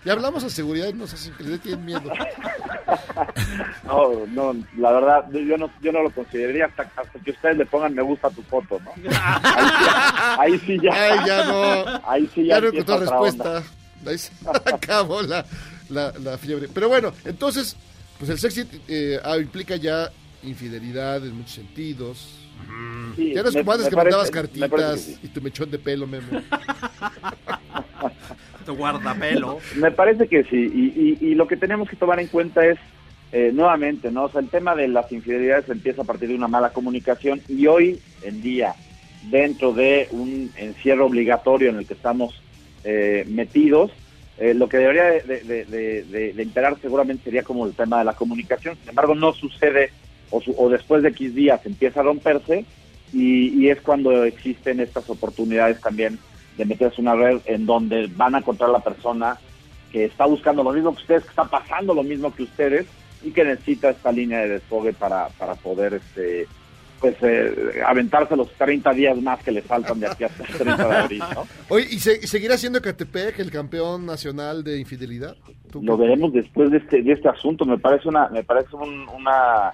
Ya 0.04 0.12
hablamos 0.14 0.42
de 0.42 0.50
seguridad 0.50 0.88
y 0.88 0.92
nos 0.94 1.12
hacen 1.14 1.32
que 1.34 1.44
le 1.44 1.58
tienen 1.58 1.84
miedo. 1.84 2.02
No, 3.84 4.26
no, 4.28 4.54
la 4.78 4.92
verdad, 4.92 5.24
yo 5.32 5.56
no, 5.56 5.70
yo 5.82 5.92
no 5.92 6.02
lo 6.02 6.10
consideraría 6.10 6.66
hasta, 6.66 6.82
hasta 6.96 7.18
que 7.24 7.30
ustedes 7.32 7.56
le 7.56 7.66
pongan 7.66 7.94
me 7.94 8.02
gusta 8.02 8.28
a 8.28 8.30
tu 8.30 8.42
foto, 8.42 8.80
¿no? 8.80 8.92
Ahí 10.38 10.58
sí, 10.66 10.70
ahí 10.70 10.78
sí 10.78 10.78
ya. 10.82 10.92
Ay, 10.92 11.18
ya 11.26 11.44
no. 11.44 12.00
Ahí 12.08 12.30
sí 12.34 12.44
ya, 12.46 12.54
ya 12.56 12.60
no 12.60 12.66
encontró 12.68 12.94
otra 12.96 13.06
respuesta. 13.06 13.44
onda. 13.58 14.10
Ahí 14.10 14.18
se 14.18 14.32
acabó 14.74 15.22
la, 15.22 15.44
la, 15.88 16.12
la 16.18 16.38
fiebre. 16.38 16.68
Pero 16.72 16.88
bueno, 16.88 17.12
entonces, 17.24 17.76
pues 18.18 18.30
el 18.30 18.38
sexy 18.38 18.64
eh, 18.88 19.20
ah, 19.24 19.36
implica 19.36 19.76
ya 19.76 20.10
infidelidad 20.42 21.24
en 21.26 21.34
muchos 21.36 21.52
sentidos. 21.52 22.36
Sí, 23.16 23.32
ya 23.34 23.42
no 23.42 23.48
es 23.48 23.54
me- 23.54 23.60
como 23.62 23.72
antes 23.72 23.88
que 23.88 23.96
parece- 23.96 24.16
mandabas 24.16 24.30
cartitas 24.30 25.00
sí. 25.00 25.18
y 25.22 25.28
tu 25.28 25.40
mechón 25.40 25.70
de 25.70 25.78
pelo, 25.78 26.06
Memo. 26.06 26.26
Tu 28.66 28.74
guardapelo. 28.76 29.58
Me 29.76 29.90
parece 29.90 30.28
que 30.28 30.44
sí, 30.44 30.56
y, 30.72 31.00
y- 31.00 31.30
y 31.30 31.34
lo 31.34 31.46
que 31.48 31.56
tenemos 31.56 31.88
que 31.88 31.96
tomar 31.96 32.20
en 32.20 32.26
cuenta 32.26 32.64
es, 32.66 32.78
eh, 33.32 33.50
nuevamente, 33.54 34.10
¿no? 34.10 34.24
O 34.24 34.30
sea, 34.30 34.40
el 34.40 34.48
tema 34.48 34.74
de 34.74 34.88
las 34.88 35.10
infidelidades 35.12 35.68
empieza 35.68 36.02
a 36.02 36.04
partir 36.04 36.28
de 36.28 36.34
una 36.34 36.48
mala 36.48 36.70
comunicación 36.72 37.40
y 37.48 37.66
hoy 37.66 37.98
en 38.22 38.42
día, 38.42 38.74
dentro 39.30 39.72
de 39.72 40.08
un 40.10 40.50
encierro 40.56 41.06
obligatorio 41.06 41.70
en 41.70 41.76
el 41.78 41.86
que 41.86 41.94
estamos 41.94 42.34
eh, 42.84 43.24
metidos, 43.28 43.90
eh, 44.38 44.52
lo 44.54 44.68
que 44.68 44.78
debería 44.78 45.04
de, 45.04 45.20
de- 45.22 45.64
de- 45.66 46.02
de- 46.04 46.32
de 46.32 46.42
imperar 46.42 46.76
seguramente 46.80 47.24
sería 47.24 47.42
como 47.42 47.66
el 47.66 47.74
tema 47.74 47.98
de 47.98 48.04
la 48.04 48.14
comunicación. 48.14 48.76
Sin 48.80 48.88
embargo, 48.90 49.14
no 49.14 49.32
sucede 49.34 49.90
o, 50.30 50.40
su- 50.40 50.54
o 50.56 50.68
después 50.68 51.02
de 51.02 51.08
X 51.10 51.34
días 51.34 51.60
empieza 51.64 52.00
a 52.00 52.04
romperse 52.04 52.64
y, 53.12 53.48
y 53.60 53.70
es 53.70 53.80
cuando 53.80 54.24
existen 54.24 54.80
estas 54.80 55.08
oportunidades 55.10 55.80
también 55.80 56.18
de 56.56 56.64
meterse 56.64 57.00
en 57.00 57.08
una 57.08 57.16
red 57.16 57.40
en 57.46 57.66
donde 57.66 58.08
van 58.16 58.34
a 58.34 58.38
encontrar 58.38 58.70
la 58.70 58.80
persona 58.80 59.36
que 59.92 60.04
está 60.04 60.26
buscando 60.26 60.62
lo 60.62 60.72
mismo 60.72 60.94
que 60.94 61.00
ustedes, 61.02 61.22
que 61.24 61.30
está 61.30 61.44
pasando 61.44 61.94
lo 61.94 62.02
mismo 62.02 62.32
que 62.34 62.44
ustedes 62.44 62.86
y 63.24 63.30
que 63.32 63.44
necesita 63.44 63.90
esta 63.90 64.12
línea 64.12 64.38
de 64.40 64.48
desfogue 64.50 64.92
para, 64.92 65.28
para 65.30 65.54
poder 65.54 65.94
este 65.94 66.46
pues 67.00 67.16
eh, 67.22 67.80
aventarse 67.86 68.36
los 68.36 68.52
30 68.52 68.92
días 68.92 69.16
más 69.22 69.42
que 69.42 69.50
le 69.50 69.62
faltan 69.62 69.98
de 70.00 70.06
aquí 70.06 70.22
hasta 70.24 70.44
el 70.44 70.48
30 70.54 70.86
de 70.86 70.96
abril, 70.96 71.22
¿no? 71.34 71.46
Oye, 71.70 71.86
¿y, 71.90 71.98
se- 71.98 72.26
seguirá 72.26 72.58
siendo 72.58 72.82
Catepec 72.82 73.38
el 73.38 73.50
campeón 73.50 74.04
nacional 74.04 74.62
de 74.62 74.78
infidelidad? 74.78 75.34
¿Tú 75.72 75.82
Lo 75.82 75.96
veremos 75.96 76.30
después 76.34 76.70
de 76.70 76.76
este, 76.76 77.00
de 77.02 77.12
este 77.12 77.26
asunto. 77.30 77.64
Me 77.64 77.78
parece 77.78 78.06
una, 78.06 78.28
me 78.28 78.44
parece 78.44 78.76
un, 78.76 79.08
una, 79.08 79.72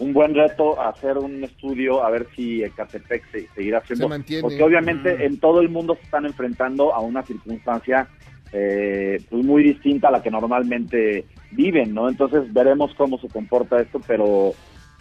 un 0.00 0.12
buen 0.14 0.34
reto 0.34 0.80
hacer 0.80 1.18
un 1.18 1.44
estudio 1.44 2.02
a 2.02 2.10
ver 2.10 2.26
si 2.34 2.64
Ecatepec 2.64 3.30
se, 3.30 3.48
seguirá 3.54 3.82
siendo. 3.86 4.06
Se 4.06 4.08
mantiene. 4.08 4.42
Porque 4.42 4.62
obviamente 4.62 5.14
Mm. 5.16 5.22
en 5.22 5.38
todo 5.38 5.60
el 5.60 5.68
mundo 5.68 5.94
se 5.94 6.02
están 6.02 6.24
enfrentando 6.26 6.94
a 6.94 7.00
una 7.00 7.22
circunstancia 7.22 8.08
eh, 8.52 9.22
pues 9.30 9.44
muy 9.44 9.62
distinta 9.62 10.08
a 10.08 10.10
la 10.10 10.22
que 10.22 10.30
normalmente 10.30 11.24
viven, 11.52 11.94
¿no? 11.94 12.08
Entonces 12.08 12.52
veremos 12.52 12.92
cómo 12.96 13.18
se 13.18 13.28
comporta 13.28 13.80
esto, 13.80 14.00
pero 14.06 14.54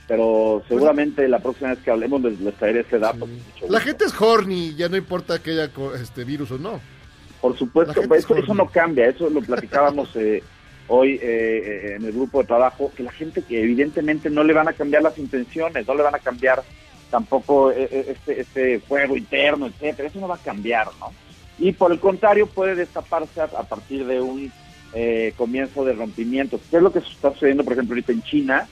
pero 0.07 0.63
seguramente 0.67 1.27
la 1.27 1.39
próxima 1.39 1.69
vez 1.69 1.80
que 1.80 1.91
hablemos 1.91 2.21
les, 2.21 2.39
les 2.41 2.53
traeré 2.55 2.80
ese 2.81 2.97
dato. 2.99 3.27
La 3.69 3.80
gente 3.80 4.05
es 4.05 4.19
horny, 4.19 4.76
ya 4.76 4.89
no 4.89 4.97
importa 4.97 5.41
que 5.41 5.51
haya 5.51 5.69
este 6.01 6.23
virus 6.23 6.51
o 6.51 6.57
no. 6.57 6.80
Por 7.41 7.55
supuesto, 7.57 7.93
La 7.93 8.01
gente 8.01 8.17
es 8.17 8.26
eso, 8.26 8.35
eso 8.35 8.53
no 8.55 8.67
cambia, 8.67 9.07
eso 9.07 9.30
lo 9.30 9.39
platicábamos 9.41 10.09
eh, 10.15 10.43
hoy 10.90 11.14
eh, 11.14 11.20
eh, 11.22 11.95
en 11.95 12.06
el 12.06 12.11
grupo 12.11 12.41
de 12.41 12.48
trabajo, 12.48 12.91
que 12.95 13.03
la 13.03 13.11
gente 13.11 13.41
que 13.41 13.61
evidentemente 13.61 14.30
no 14.30 14.44
le 14.44 14.53
van 14.53 14.68
a 14.68 14.74
cambiar 14.74 15.02
las 15.02 15.18
intenciones, 15.18 15.88
no 15.88 15.95
le 15.95 16.03
van 16.03 16.16
a 16.16 16.20
cambiar 16.20 16.61
tampoco 17.10 17.72
eh, 17.72 17.88
eh, 17.91 18.06
este, 18.10 18.41
este 18.41 18.80
fuego 18.80 19.16
interno, 19.16 19.68
etcétera, 19.68 20.10
eso 20.10 20.20
no 20.20 20.28
va 20.28 20.36
a 20.36 20.44
cambiar, 20.44 20.88
¿no? 20.99 21.11
Y 21.57 21.72
por 21.72 21.91
el 21.91 21.99
contrario 21.99 22.48
puede 22.48 22.76
destaparse 22.76 23.41
a, 23.41 23.45
a 23.45 23.64
partir 23.64 24.06
de 24.06 24.22
un 24.22 24.52
eh, 24.94 25.34
comienzo 25.38 25.84
de 25.86 25.94
rompimiento. 25.94 26.60
¿Qué 26.70 26.78
es 26.78 26.84
lo 26.84 26.91
que 26.91 26.99
está 26.99 27.34
sucediendo, 27.34 27.64
por 27.64 27.74
ejemplo, 27.74 27.94
ahorita 27.94 28.11
en 28.11 28.24
China? 28.24 28.68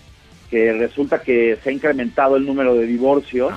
Que 0.49 0.71
resulta 0.71 1.21
que 1.21 1.57
se 1.61 1.69
ha 1.69 1.73
incrementado 1.73 2.37
el 2.37 2.45
número 2.45 2.73
de 2.75 2.85
divorcios 2.85 3.53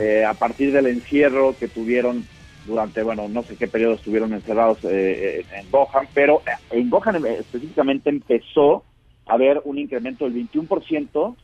eh, 0.00 0.24
a 0.24 0.32
partir 0.32 0.72
del 0.72 0.86
encierro 0.86 1.54
que 1.58 1.68
tuvieron 1.68 2.26
durante, 2.66 3.02
bueno, 3.02 3.28
no 3.28 3.42
sé 3.42 3.56
qué 3.56 3.68
periodo 3.68 3.94
estuvieron 3.94 4.32
encerrados 4.32 4.78
eh, 4.84 5.44
en 5.52 5.70
Gohan, 5.70 6.06
pero 6.14 6.42
eh, 6.46 6.78
en 6.78 6.90
Gohan 6.90 7.24
eh, 7.24 7.36
específicamente 7.40 8.10
empezó 8.10 8.84
a 9.26 9.34
haber 9.34 9.60
un 9.64 9.78
incremento 9.78 10.24
del 10.24 10.48
21% 10.50 11.34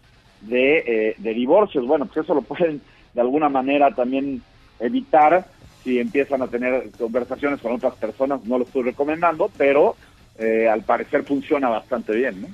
de, 0.43 0.79
eh, 0.79 1.15
de 1.19 1.35
divorcios. 1.35 1.87
Bueno, 1.87 2.07
pues 2.07 2.25
eso 2.25 2.35
lo 2.35 2.43
pueden 2.43 2.81
de 3.15 3.21
alguna 3.21 3.49
manera 3.49 3.95
también 3.95 4.43
evitar 4.79 5.47
si 5.83 5.99
empiezan 5.99 6.43
a 6.43 6.47
tener 6.47 6.91
conversaciones 6.99 7.61
con 7.61 7.73
otras 7.73 7.95
personas, 7.95 8.45
no 8.45 8.59
lo 8.59 8.65
estoy 8.65 8.83
recomendando, 8.83 9.51
pero 9.57 9.97
eh, 10.39 10.69
al 10.69 10.83
parecer 10.83 11.25
funciona 11.25 11.69
bastante 11.69 12.15
bien, 12.15 12.43
¿no? 12.43 12.49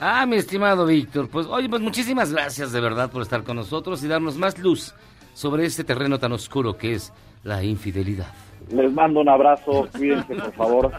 Ah, 0.00 0.24
mi 0.24 0.36
estimado 0.36 0.86
Víctor, 0.86 1.28
pues 1.28 1.46
oye, 1.46 1.68
pues 1.68 1.82
muchísimas 1.82 2.32
gracias 2.32 2.72
de 2.72 2.80
verdad 2.80 3.10
por 3.10 3.20
estar 3.20 3.44
con 3.44 3.56
nosotros 3.56 4.02
y 4.02 4.08
darnos 4.08 4.38
más 4.38 4.58
luz 4.58 4.94
sobre 5.34 5.66
este 5.66 5.84
terreno 5.84 6.18
tan 6.18 6.32
oscuro 6.32 6.78
que 6.78 6.94
es 6.94 7.12
la 7.44 7.62
infidelidad. 7.62 8.28
Les 8.70 8.92
mando 8.92 9.20
un 9.20 9.28
abrazo, 9.28 9.88
cuídense 9.96 10.34
por 10.34 10.52
favor. 10.54 10.92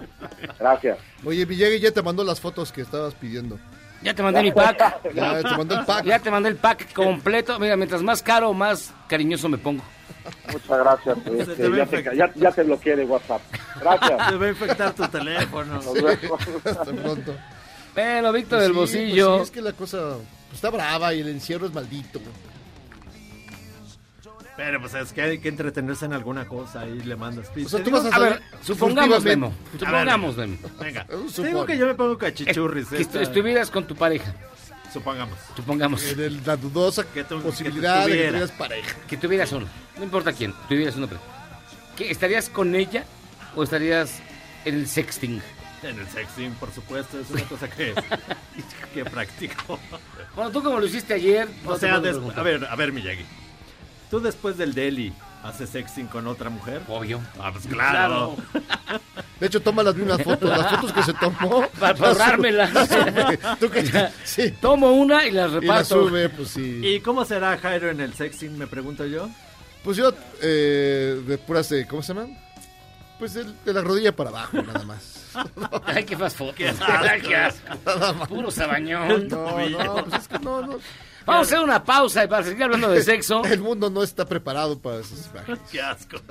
Gracias. 0.59 0.97
Oye, 1.25 1.45
Villegui 1.45 1.79
ya 1.79 1.91
te 1.91 2.01
mandó 2.01 2.23
las 2.23 2.39
fotos 2.39 2.71
que 2.71 2.81
estabas 2.81 3.13
pidiendo. 3.15 3.59
Ya 4.03 4.15
te 4.15 4.23
mandé 4.23 4.41
mi 4.41 4.51
pack. 4.51 4.99
Ya 5.13 5.41
te 5.43 5.49
mandó 5.57 5.79
el 5.79 5.85
pack. 5.85 6.05
Ya 6.05 6.19
te 6.19 6.31
mandé 6.31 6.49
el 6.49 6.55
pack 6.55 6.91
completo. 6.93 7.59
Mira, 7.59 7.77
mientras 7.77 8.01
más 8.01 8.23
caro, 8.23 8.51
más 8.53 8.93
cariñoso 9.07 9.47
me 9.47 9.59
pongo. 9.59 9.83
Muchas 10.51 10.79
gracias. 10.79 11.17
este, 11.27 11.55
te 11.69 11.77
ya, 11.77 11.85
te, 11.85 12.03
ya, 12.15 12.31
ya 12.35 12.51
te 12.51 12.63
bloqueé 12.63 12.95
de 12.95 13.05
WhatsApp. 13.05 13.41
Gracias. 13.79 14.27
Se 14.29 14.35
va 14.37 14.45
a 14.45 14.49
infectar 14.49 14.93
tu 14.93 15.07
teléfono. 15.07 15.79
Vemos. 15.93 16.41
Hasta 16.65 16.83
pronto. 16.85 17.35
Bueno, 17.93 18.31
Víctor 18.31 18.59
Pues 18.59 18.61
del 18.63 18.71
sí, 18.71 18.77
Bolsillo. 18.77 19.27
pues 19.37 19.39
sí, 19.39 19.43
es 19.43 19.51
que 19.51 19.61
la 19.61 19.73
cosa 19.73 19.97
pues, 20.47 20.55
está 20.55 20.69
brava 20.71 21.13
y 21.13 21.19
el 21.21 21.27
encierro 21.29 21.67
es 21.67 21.73
maldito. 21.73 22.19
Pero 24.63 24.79
pues 24.79 24.93
es 24.93 25.11
que 25.11 25.21
hay 25.23 25.39
que 25.39 25.49
entretenerse 25.49 26.05
en 26.05 26.13
alguna 26.13 26.47
cosa 26.47 26.85
y 26.85 26.99
le 26.99 27.15
mandas. 27.15 27.49
O 27.49 27.67
sea, 27.67 27.79
tú 27.79 27.85
digo- 27.85 28.03
vas 28.03 28.13
a 28.13 28.15
A 28.15 28.19
ver, 28.19 28.41
supongamos. 28.61 29.23
Memo. 29.23 29.51
Supongamos, 29.79 30.37
Memo. 30.37 30.57
Venga. 30.79 31.07
Te 31.35 31.43
digo 31.47 31.65
que 31.65 31.77
yo 31.79 31.87
me 31.87 31.95
pongo 31.95 32.15
cachichurris. 32.15 32.89
Que 32.89 33.01
esta- 33.01 33.19
estu- 33.19 33.23
estuvieras 33.23 33.71
con 33.71 33.87
tu 33.87 33.95
pareja. 33.95 34.35
Supongamos. 34.93 35.35
Supongamos. 35.55 36.03
En 36.03 36.19
el- 36.19 36.41
la 36.45 36.57
dudosa 36.57 37.03
Que 37.11 37.23
tú- 37.23 37.41
posibilidad 37.41 38.05
que 38.05 38.11
de 38.11 38.17
que 38.17 38.17
tuviera. 38.17 38.29
tuvieras 38.29 38.51
pareja. 38.51 38.95
Que 39.07 39.17
tuvieras 39.17 39.51
uno. 39.51 39.65
No 39.97 40.03
importa 40.03 40.31
quién. 40.31 40.53
Tuvieras 40.69 40.95
uno. 40.95 41.07
¿Qué, 41.97 42.11
¿Estarías 42.11 42.47
con 42.49 42.75
ella 42.75 43.03
o 43.55 43.63
estarías 43.63 44.19
en 44.65 44.75
el 44.75 44.87
sexting? 44.87 45.41
En 45.81 45.97
el 45.99 46.07
sexting, 46.07 46.51
por 46.59 46.71
supuesto, 46.71 47.19
es 47.19 47.31
una 47.31 47.41
cosa 47.45 47.67
que, 47.67 47.95
que 48.93 49.05
practico. 49.05 49.79
Bueno, 50.35 50.51
tú 50.51 50.61
como 50.61 50.79
lo 50.79 50.85
hiciste 50.85 51.15
ayer. 51.15 51.47
no 51.65 51.71
O 51.71 51.77
sea, 51.79 51.95
a 51.95 52.43
ver, 52.43 52.63
a 52.69 52.75
ver, 52.75 52.91
Miyagi. 52.91 53.25
¿Tú 54.11 54.19
después 54.19 54.57
del 54.57 54.73
deli 54.75 55.11
haces 55.43 55.69
sexting 55.71 56.05
con 56.07 56.27
otra 56.27 56.49
mujer? 56.51 56.81
Obvio. 56.87 57.19
Ah, 57.39 57.51
pues 57.51 57.65
claro. 57.65 58.35
De 59.39 59.47
hecho, 59.47 59.59
toma 59.61 59.81
las 59.83 59.95
mismas 59.95 60.21
fotos. 60.21 60.49
Las 60.49 60.69
fotos 60.69 60.93
que 60.93 61.01
se 61.03 61.13
tomó. 61.13 61.65
Para 61.79 61.93
las 61.93 61.99
sube- 61.99 62.07
ahorrármelas. 62.07 62.73
las 62.73 62.89
sube. 62.89 63.39
Tú 63.59 63.69
que- 63.71 64.09
sí. 64.23 64.51
Tomo 64.61 64.91
una 64.91 65.25
y 65.25 65.31
las 65.31 65.49
Y 65.49 65.53
la 65.55 65.59
reparto. 65.61 66.07
sube, 66.07 66.29
pues 66.29 66.49
sí. 66.49 66.81
¿Y 66.83 66.99
cómo 66.99 67.25
será 67.25 67.57
Jairo 67.57 67.89
en 67.89 68.01
el 68.01 68.13
sexting, 68.13 68.55
me 68.57 68.67
pregunto 68.67 69.05
yo? 69.07 69.29
Pues 69.83 69.97
yo, 69.97 70.11
eh, 70.43 71.19
de 71.25 71.37
puras, 71.39 71.69
de- 71.69 71.87
¿cómo 71.87 72.03
se 72.03 72.13
llaman? 72.13 72.37
Pues 73.21 73.35
de, 73.35 73.43
de 73.43 73.71
la 73.73 73.81
rodilla 73.81 74.15
para 74.15 74.31
abajo, 74.31 74.57
nada 74.63 74.83
más. 74.83 75.27
Ay, 75.85 76.03
qué 76.05 76.17
más 76.17 76.33
fotos. 76.33 76.55
Qué 76.55 76.73
Ay, 76.81 77.21
qué 77.21 77.35
asco. 77.35 77.67
Nada 77.85 78.13
más. 78.13 78.27
Puro 78.27 78.49
sabañón. 78.49 79.27
No, 79.27 79.69
no, 79.69 80.05
pues 80.05 80.21
es 80.23 80.27
que 80.27 80.39
no, 80.39 80.61
no. 80.61 80.79
Vamos 81.23 81.27
a 81.27 81.39
hacer 81.41 81.59
una 81.59 81.83
pausa 81.83 82.23
y 82.23 82.27
para 82.27 82.43
seguir 82.43 82.63
hablando 82.63 82.89
de 82.89 83.03
sexo. 83.03 83.43
El 83.45 83.61
mundo 83.61 83.91
no 83.91 84.01
está 84.01 84.25
preparado 84.25 84.79
para 84.79 85.01
esas 85.01 85.29
imágenes. 85.31 85.59
Qué 85.71 85.79
asco. 85.81 86.17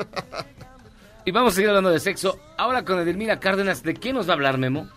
Y 1.25 1.33
vamos 1.33 1.53
a 1.53 1.55
seguir 1.57 1.69
hablando 1.69 1.91
de 1.91 2.01
sexo. 2.01 2.41
Ahora 2.57 2.83
con 2.85 2.99
Edelmira 2.99 3.39
Cárdenas, 3.39 3.83
¿de 3.83 3.93
qué 3.95 4.13
nos 4.13 4.27
va 4.27 4.31
a 4.33 4.35
hablar, 4.35 4.57
Memo? 4.57 4.89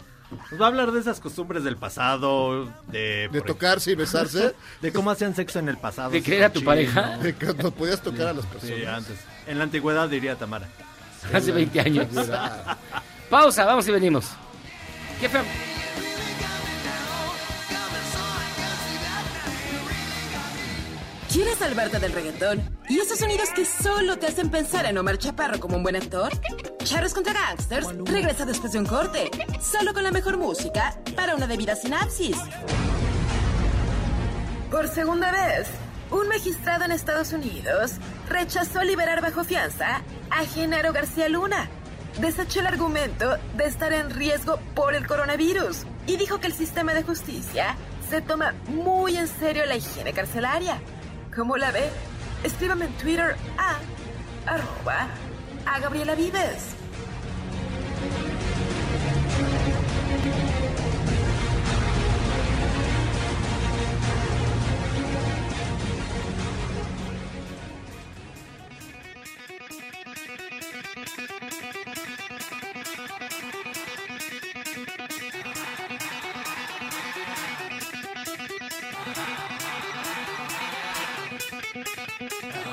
Nos 0.50 0.60
va 0.60 0.66
a 0.66 0.68
hablar 0.70 0.92
de 0.94 1.00
esas 1.02 1.20
costumbres 1.20 1.66
del 1.66 1.76
pasado, 1.76 2.66
de... 2.88 3.30
De 3.32 3.42
tocarse 3.42 3.92
y 3.92 3.96
besarse. 3.96 4.56
De 4.82 4.94
cómo 4.94 5.12
hacían 5.12 5.36
sexo 5.36 5.60
en 5.60 5.68
el 5.68 5.78
pasado. 5.78 6.12
¿De 6.12 6.20
así 6.20 6.26
querer 6.26 6.46
a 6.46 6.50
tu 6.54 6.64
pareja? 6.64 7.18
De 7.18 7.36
que 7.36 7.54
no 7.54 7.72
podías 7.72 8.02
tocar 8.02 8.28
a 8.30 8.34
las 8.34 8.46
Sí, 8.46 8.52
personas. 8.70 8.88
antes. 9.00 9.20
En 9.48 9.58
la 9.58 9.66
antigüedad 9.66 10.08
diría 10.10 10.36
Tamara. 10.38 10.68
Hace 11.34 11.52
20 11.52 11.80
años. 11.80 12.08
Pausa, 13.30 13.66
vamos 13.66 13.88
y 13.88 13.92
venimos. 13.92 14.26
¿Qué 15.20 15.30
fue? 15.30 15.42
¿Quieres 21.32 21.58
salvarte 21.58 21.98
del 21.98 22.12
reggaetón? 22.12 22.62
¿Y 22.88 23.00
esos 23.00 23.18
sonidos 23.18 23.50
que 23.56 23.66
solo 23.66 24.20
te 24.20 24.28
hacen 24.28 24.52
pensar 24.52 24.86
en 24.86 25.00
Omar 25.00 25.18
Chaparro 25.18 25.60
como 25.60 25.78
un 25.78 25.82
buen 25.82 25.96
actor? 25.96 26.32
Charros 26.84 27.16
contra 27.16 27.34
Gangsters 27.34 27.88
regresa 28.06 28.46
después 28.46 28.74
de 28.74 28.80
un 28.80 28.86
corte, 28.86 29.32
solo 29.60 29.94
con 29.96 30.04
la 30.04 30.12
mejor 30.12 30.38
música 30.38 30.96
para 31.16 31.34
una 31.34 31.48
debida 31.48 31.76
sinapsis. 31.76 32.38
Por 34.70 34.88
segunda 34.88 35.32
vez, 35.32 35.68
un 36.12 36.28
magistrado 36.28 36.86
en 36.86 36.92
Estados 36.92 37.34
Unidos 37.34 37.94
rechazó 38.34 38.84
liberar 38.84 39.22
bajo 39.22 39.44
fianza 39.44 40.02
a 40.32 40.46
Genaro 40.46 40.92
García 40.92 41.30
Luna. 41.30 41.70
Desechó 42.20 42.62
el 42.62 42.68
argumento 42.68 43.38
de 43.56 43.66
estar 43.66 43.94
en 43.94 44.10
riesgo 44.10 44.60
por 44.74 44.96
el 44.96 45.08
coronavirus 45.08 45.86
y 46.08 46.18
dijo 46.18 46.40
que 46.40 46.48
el 46.48 46.54
sistema 46.54 46.94
de 46.94 47.04
justicia 47.04 47.76
se 48.10 48.22
toma 48.22 48.54
muy 48.68 49.18
en 49.18 49.28
serio 49.28 49.66
la 49.66 49.76
higiene 49.76 50.14
carcelaria. 50.14 50.80
¿Cómo 51.36 51.58
la 51.58 51.72
ve? 51.72 51.90
Escríbame 52.44 52.86
en 52.86 52.94
Twitter 52.94 53.36
a 53.58 53.78
arroba 54.52 55.08
a 55.66 55.80
Gabriela 55.80 56.16
Vives. 56.16 56.76
Yeah. 82.42 82.73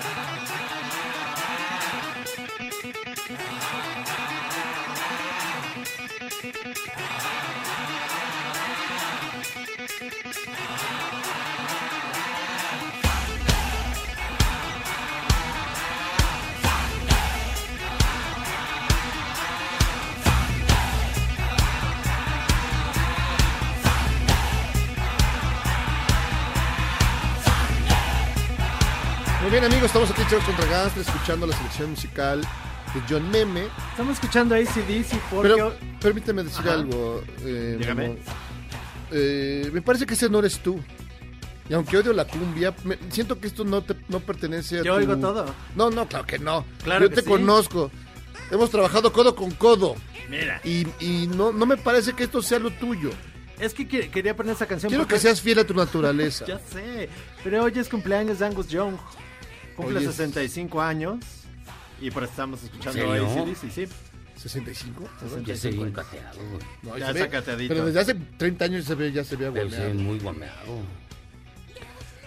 Bien, 29.61 29.73
amigos, 29.73 29.87
estamos 29.87 30.11
aquí 30.11 30.23
en 30.23 30.29
Charros 30.29 30.45
contra 30.45 30.67
Gangsters 30.67 31.09
escuchando 31.09 31.47
la 31.47 31.57
selección 31.57 31.91
musical 31.91 32.41
de 32.41 33.01
John 33.09 33.31
Meme. 33.31 33.65
Estamos 33.91 34.15
escuchando 34.15 34.55
ACDC 34.55 35.19
porque... 35.31 35.49
Pero 35.49 35.75
permíteme 36.01 36.43
decir 36.45 36.61
Ajá. 36.61 36.75
algo. 36.75 37.23
eh, 37.45 37.77
Dígame. 37.79 38.17
Eh, 39.13 39.71
me 39.73 39.83
parece 39.83 40.07
que 40.07 40.15
ese 40.15 40.29
no 40.29 40.39
eres 40.39 40.59
tú. 40.61 40.81
Y 41.69 41.75
aunque 41.75 41.97
odio 41.99 42.13
la 42.13 42.25
cumbia, 42.27 42.75
me- 42.85 42.99
siento 43.11 43.39
que 43.39 43.47
esto 43.47 43.65
no 43.65 43.83
te 43.83 43.95
no 44.09 44.21
pertenece 44.21 44.81
a 44.81 44.83
Yo 44.83 44.93
tu- 44.95 44.99
oigo 44.99 45.17
todo. 45.17 45.55
No, 45.77 45.91
no, 45.91 46.07
claro 46.09 46.27
que 46.27 46.39
no. 46.39 46.65
Claro 46.83 47.05
Yo 47.05 47.11
que 47.11 47.17
te 47.17 47.23
sí. 47.23 47.29
conozco. 47.29 47.91
Hemos 48.51 48.71
trabajado 48.71 49.13
codo 49.13 49.37
con 49.37 49.53
codo. 49.53 49.95
Mira, 50.29 50.61
Y, 50.65 50.87
y 51.01 51.27
no, 51.29 51.53
no 51.53 51.67
me 51.67 51.77
parece 51.77 52.13
que 52.15 52.25
esto 52.25 52.41
sea 52.43 52.59
lo 52.59 52.71
tuyo. 52.71 53.11
es 53.59 53.75
que 53.75 53.87
quería 53.87 54.35
poner 54.35 54.55
esa 54.55 54.67
canción 54.67 54.89
Quiero 54.91 55.03
porque... 55.05 55.15
que 55.17 55.21
seas 55.21 55.41
fiel 55.41 55.59
a 55.61 55.65
tu 55.65 55.75
naturaleza. 55.75 56.45
Ya 56.49 56.59
sé, 56.59 57.09
pero 57.45 57.63
hoy 57.65 57.73
es 57.77 57.89
cumpleaños 57.89 58.39
de 58.41 58.47
Angus 58.47 58.69
Young. 58.69 58.95
Cumple 59.77 59.99
Hoy 59.99 60.05
es- 60.05 60.11
65 60.15 60.81
años 60.83 61.25
y 62.01 62.11
por 62.11 62.23
eso 62.23 62.31
estamos 62.33 62.63
escuchando. 62.63 63.13
ACDC, 63.13 63.71
sí. 63.71 63.85
¿65? 64.43 65.45
Ya 65.45 65.55
se 65.55 65.71
bien 65.71 65.93
cateado, 65.93 66.39
güey. 66.51 66.63
No, 66.83 66.97
Ya 66.99 67.09
se 67.09 67.13
ve- 67.13 67.21
sacateadito. 67.21 67.75
pero 67.75 67.87
desde 67.87 68.01
hace 68.01 68.15
30 68.15 68.65
años 68.65 68.85
se 68.87 68.95
ve, 68.95 69.13
ya 69.13 69.23
se 69.23 69.37
ve 69.37 69.51
Pero 69.53 69.69
se 69.69 69.77
ve 69.77 69.83
aguameado. 69.83 70.03
muy 70.09 70.19
guameado. 70.19 70.79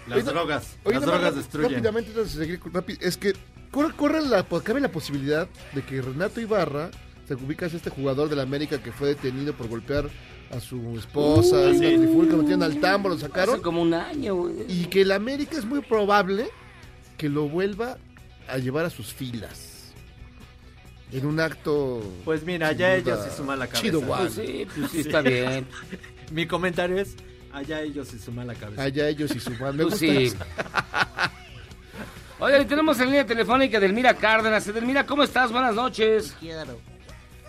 Las 0.08 0.18
Oye, 0.18 0.24
drogas, 0.32 0.78
Oye, 0.84 0.96
las 0.96 1.06
drogas 1.06 1.36
destruyen. 1.36 1.72
Rápidamente, 1.72 2.10
antes 2.12 2.36
de 2.38 2.46
seguir, 2.46 2.60
rápido, 2.72 3.00
es 3.02 3.18
que 3.18 3.34
corre, 3.72 3.96
corre 3.96 4.22
la, 4.22 4.44
pues, 4.44 4.62
cabe 4.64 4.82
la 4.82 4.92
posibilidad 4.92 5.48
de 5.74 5.82
que 5.82 6.02
Renato 6.02 6.42
Ibarra 6.42 6.92
se 7.28 7.36
ubica 7.36 7.66
a 7.66 7.70
este 7.70 7.90
jugador 7.90 8.28
del 8.30 8.42
América 8.42 8.84
que 8.84 8.92
fue 8.92 9.08
detenido 9.10 9.54
por 9.54 9.68
golpear 9.70 10.10
a 10.52 10.60
su 10.60 10.98
esposa, 11.00 11.70
en 11.70 11.80
sí. 11.80 11.86
una 11.86 12.04
trifulca, 12.06 12.32
lo 12.34 12.38
metieron 12.40 12.64
al 12.64 12.80
tambo, 12.80 13.10
lo 13.10 13.18
sacaron. 13.18 13.56
Hace 13.56 13.64
como 13.64 13.82
un 13.82 13.94
año, 13.94 14.36
güey. 14.36 14.66
Y 14.68 14.86
que 14.86 15.02
el 15.02 15.12
América 15.14 15.58
es 15.58 15.66
muy 15.66 15.80
probable 15.82 16.50
que 17.18 17.30
lo 17.30 17.48
vuelva 17.48 17.98
a 18.48 18.58
llevar 18.58 18.86
a 18.86 18.90
sus 18.90 19.14
filas. 19.14 19.94
En 21.12 21.26
un 21.28 21.40
acto. 21.40 22.02
Pues 22.26 22.44
mira, 22.44 22.70
allá 22.70 22.96
ellos 22.96 23.20
y 23.32 23.36
su 23.36 23.44
mala 23.44 23.68
cabeza. 23.68 23.82
Chido, 23.84 24.02
guau. 24.02 24.22
Pues 24.22 24.34
sí, 24.34 24.68
pues 24.76 24.92
sí, 24.92 25.00
está 25.02 25.22
bien. 25.22 25.68
Mi 26.32 26.48
comentario 26.48 26.98
es, 26.98 27.16
allá 27.54 27.82
ellos 27.82 28.12
y 28.14 28.20
su 28.20 28.32
mala 28.32 28.56
cabeza. 28.56 28.82
Allá 28.82 29.08
ellos 29.10 29.36
y 29.36 29.40
su 29.40 29.52
madre. 29.52 29.74
Me 29.74 29.84
Pues 29.84 30.02
gusta. 30.02 30.08
sí. 30.08 30.34
Oye, 32.40 32.66
tenemos 32.66 33.00
en 33.00 33.06
línea 33.08 33.26
telefónica 33.26 33.78
Edelmira 33.78 34.16
Cárdenas. 34.16 34.68
Edelmira, 34.68 35.06
¿cómo 35.06 35.24
estás? 35.24 35.52
Buenas 35.52 35.76
noches. 35.76 36.36
Quiero. 36.40 36.80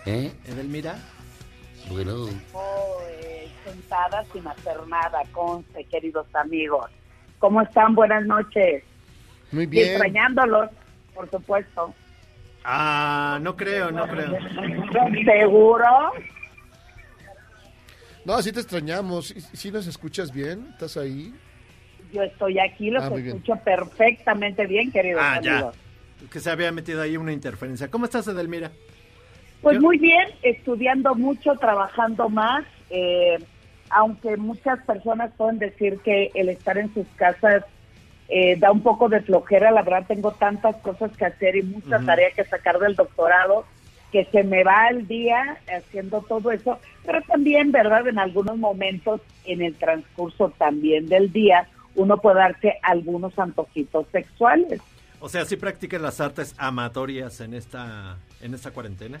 ¿Eh? 0.05 0.31
Edelmira. 0.47 0.95
Bueno. 1.89 2.27
eh, 3.09 3.49
sentada 3.63 4.23
sin 4.31 4.47
hacer 4.47 4.87
nada, 4.87 5.21
conste, 5.31 5.83
queridos 5.85 6.27
amigos. 6.35 6.89
¿Cómo 7.39 7.61
están? 7.61 7.93
Buenas 7.95 8.25
noches. 8.25 8.83
Muy 9.55 9.63
Y 9.63 9.67
bien. 9.67 9.87
extrañándolos, 9.91 10.69
por 11.13 11.29
supuesto. 11.31 11.93
Ah, 12.65 13.39
no 13.41 13.55
creo, 13.55 13.89
no 13.89 14.05
creo. 14.05 14.31
¿Seguro? 15.25 15.85
No, 18.25 18.41
sí 18.41 18.51
te 18.51 18.59
extrañamos. 18.59 19.27
¿Sí, 19.29 19.39
sí 19.39 19.71
nos 19.71 19.87
escuchas 19.87 20.33
bien? 20.33 20.67
¿Estás 20.71 20.97
ahí? 20.97 21.33
Yo 22.11 22.23
estoy 22.23 22.59
aquí, 22.59 22.91
los 22.91 23.03
Ah, 23.03 23.09
bien. 23.09 23.27
escucho 23.27 23.55
perfectamente 23.63 24.65
bien, 24.67 24.91
queridos 24.91 25.21
Ah, 25.23 25.39
ya. 25.41 25.53
amigos. 25.53 25.75
Que 26.29 26.39
se 26.41 26.49
había 26.51 26.71
metido 26.73 27.01
ahí 27.01 27.15
una 27.15 27.31
interferencia. 27.31 27.89
¿Cómo 27.89 28.05
estás, 28.05 28.27
Edelmira? 28.27 28.71
Pues 29.61 29.79
muy 29.79 29.97
bien, 29.97 30.27
estudiando 30.43 31.15
mucho, 31.15 31.53
trabajando 31.55 32.27
más, 32.27 32.65
eh, 32.89 33.37
aunque 33.89 34.35
muchas 34.37 34.79
personas 34.85 35.31
pueden 35.37 35.59
decir 35.59 35.99
que 36.03 36.29
el 36.35 36.49
estar 36.49 36.77
en 36.77 36.93
sus 36.93 37.07
casas 37.15 37.63
eh, 38.27 38.55
da 38.57 38.71
un 38.71 38.81
poco 38.81 39.09
de 39.09 39.21
flojera, 39.21 39.71
la 39.71 39.83
verdad 39.83 40.05
tengo 40.07 40.31
tantas 40.31 40.75
cosas 40.77 41.15
que 41.15 41.25
hacer 41.25 41.55
y 41.55 41.63
mucha 41.63 41.97
Ujú. 41.97 42.05
tarea 42.05 42.31
que 42.31 42.43
sacar 42.43 42.79
del 42.79 42.95
doctorado 42.95 43.65
que 44.11 44.25
se 44.25 44.43
me 44.43 44.63
va 44.63 44.87
el 44.89 45.07
día 45.07 45.57
haciendo 45.67 46.21
todo 46.21 46.51
eso, 46.51 46.79
pero 47.05 47.21
también, 47.23 47.71
¿verdad? 47.71 48.07
En 48.07 48.17
algunos 48.17 48.57
momentos, 48.57 49.19
en 49.43 49.61
el 49.61 49.75
transcurso 49.75 50.53
también 50.57 51.07
del 51.09 51.31
día, 51.33 51.67
uno 51.95 52.17
puede 52.17 52.37
darse 52.37 52.79
algunos 52.81 53.37
antojitos 53.37 54.05
sexuales. 54.11 54.81
O 55.19 55.27
sea, 55.27 55.43
¿sí 55.43 55.57
practicas 55.57 56.01
las 56.01 56.21
artes 56.21 56.55
amatorias 56.57 57.41
en 57.41 57.53
esta, 57.53 58.17
en 58.41 58.53
esta 58.53 58.71
cuarentena? 58.71 59.19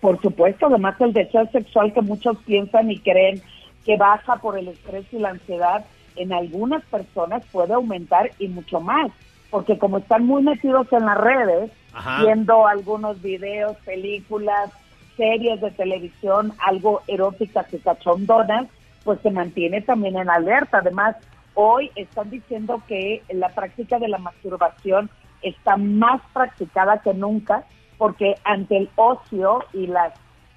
Por 0.00 0.20
supuesto, 0.20 0.66
además 0.66 1.00
el 1.00 1.12
deseo 1.12 1.46
sexual 1.50 1.92
que 1.92 2.00
muchos 2.00 2.36
piensan 2.44 2.90
y 2.90 2.98
creen 2.98 3.42
que 3.84 3.96
baja 3.96 4.36
por 4.36 4.58
el 4.58 4.68
estrés 4.68 5.06
y 5.12 5.18
la 5.18 5.30
ansiedad, 5.30 5.84
en 6.16 6.32
algunas 6.32 6.84
personas 6.86 7.42
puede 7.52 7.74
aumentar 7.74 8.30
y 8.38 8.48
mucho 8.48 8.80
más, 8.80 9.10
porque 9.50 9.78
como 9.78 9.98
están 9.98 10.26
muy 10.26 10.42
metidos 10.42 10.92
en 10.92 11.06
las 11.06 11.18
redes, 11.18 11.70
Ajá. 11.92 12.22
viendo 12.22 12.66
algunos 12.66 13.20
videos, 13.20 13.76
películas, 13.84 14.70
series 15.16 15.60
de 15.60 15.70
televisión, 15.72 16.52
algo 16.66 17.02
eróticas 17.06 17.72
y 17.74 17.78
cachondonas, 17.78 18.68
pues 19.04 19.20
se 19.22 19.30
mantiene 19.30 19.80
también 19.82 20.16
en 20.16 20.30
alerta. 20.30 20.78
Además, 20.78 21.16
hoy 21.54 21.90
están 21.94 22.30
diciendo 22.30 22.82
que 22.86 23.22
la 23.30 23.48
práctica 23.50 23.98
de 23.98 24.08
la 24.08 24.18
masturbación 24.18 25.10
está 25.42 25.76
más 25.76 26.22
practicada 26.32 27.02
que 27.02 27.14
nunca, 27.14 27.64
porque 27.98 28.34
ante 28.44 28.76
el 28.76 28.90
ocio 28.96 29.64
y 29.72 29.86
las 29.86 30.12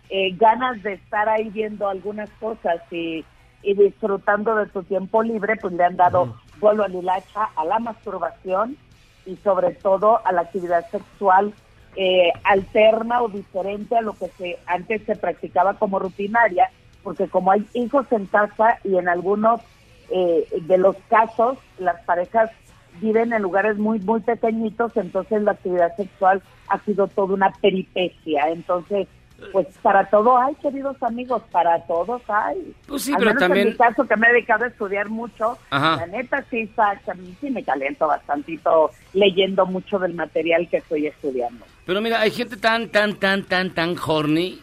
eh, 0.10 0.36
ganas 0.36 0.82
de 0.84 0.94
estar 0.94 1.28
ahí 1.30 1.50
viendo 1.50 1.88
algunas 1.88 2.30
cosas 2.40 2.82
y, 2.92 3.26
y 3.64 3.74
disfrutando 3.74 4.56
de 4.56 4.68
tu 4.68 4.84
tiempo 4.84 5.24
libre, 5.24 5.56
pues 5.56 5.74
le 5.74 5.84
han 5.84 5.96
dado 5.96 6.36
vuelo 6.60 6.84
al 6.84 6.94
hilacha 6.94 7.50
a 7.56 7.66
la 7.66 7.80
masturbación 7.80 8.78
y 9.26 9.38
sobre 9.38 9.72
todo 9.72 10.20
a 10.26 10.32
la 10.32 10.42
actividad 10.42 10.90
sexual 10.92 11.54
eh, 11.96 12.32
alterna 12.44 13.22
o 13.22 13.30
diferente 13.30 13.96
a 13.96 14.02
lo 14.02 14.14
que 14.14 14.28
se 14.38 14.60
antes 14.66 15.04
se 15.04 15.16
practicaba 15.16 15.76
como 15.76 16.00
rutinaria, 16.00 16.70
porque 17.04 17.28
como 17.28 17.52
hay 17.52 17.66
hijos 17.74 18.06
en 18.12 18.26
casa 18.26 18.80
y 18.84 18.98
en 18.98 19.08
algunos 19.08 19.62
eh, 20.10 20.46
de 20.62 20.78
los 20.78 20.96
casos 21.10 21.58
las 21.78 22.04
parejas 22.04 22.52
viven 23.00 23.32
en 23.34 23.42
lugares 23.42 23.78
muy 23.78 24.00
muy 24.00 24.20
pequeñitos, 24.22 24.96
entonces 24.98 25.42
la 25.44 25.52
actividad 25.52 25.96
sexual 25.96 26.42
ha 26.68 26.80
sido 26.80 27.08
toda 27.08 27.34
una 27.34 27.52
peripecia. 27.62 28.50
Entonces, 28.50 29.08
pues 29.52 29.68
para 29.82 30.10
todo 30.10 30.38
hay, 30.38 30.56
queridos 30.56 31.02
amigos, 31.04 31.42
para 31.52 31.82
todos 31.86 32.22
hay. 32.28 32.74
Pues 32.88 33.04
sí, 33.04 33.12
Al 33.12 33.18
pero 33.20 33.30
menos 33.32 33.40
también- 33.42 33.68
en 33.68 33.74
mi 33.74 33.78
caso, 33.78 34.06
que 34.08 34.16
me 34.16 34.28
he 34.28 34.34
dedicado 34.34 34.66
a 34.66 34.68
estudiar 34.68 35.10
mucho, 35.10 35.58
Ajá. 35.70 35.98
la 35.98 36.06
neta 36.08 36.44
sí, 36.50 36.68
Sacha, 36.76 37.14
sí 37.42 37.50
me 37.50 37.64
caliento 37.64 38.08
bastantito 38.08 38.92
leyendo 39.14 39.66
mucho 39.66 40.00
del 40.00 40.14
material 40.14 40.68
que 40.70 40.78
estoy 40.78 41.08
estudiando. 41.08 41.66
Pero 41.86 42.02
mira, 42.02 42.22
hay 42.22 42.32
gente 42.32 42.58
tan, 42.58 42.90
tan, 42.90 43.16
tan, 43.16 43.44
tan, 43.44 43.72
tan 43.74 43.96
horny 44.06 44.62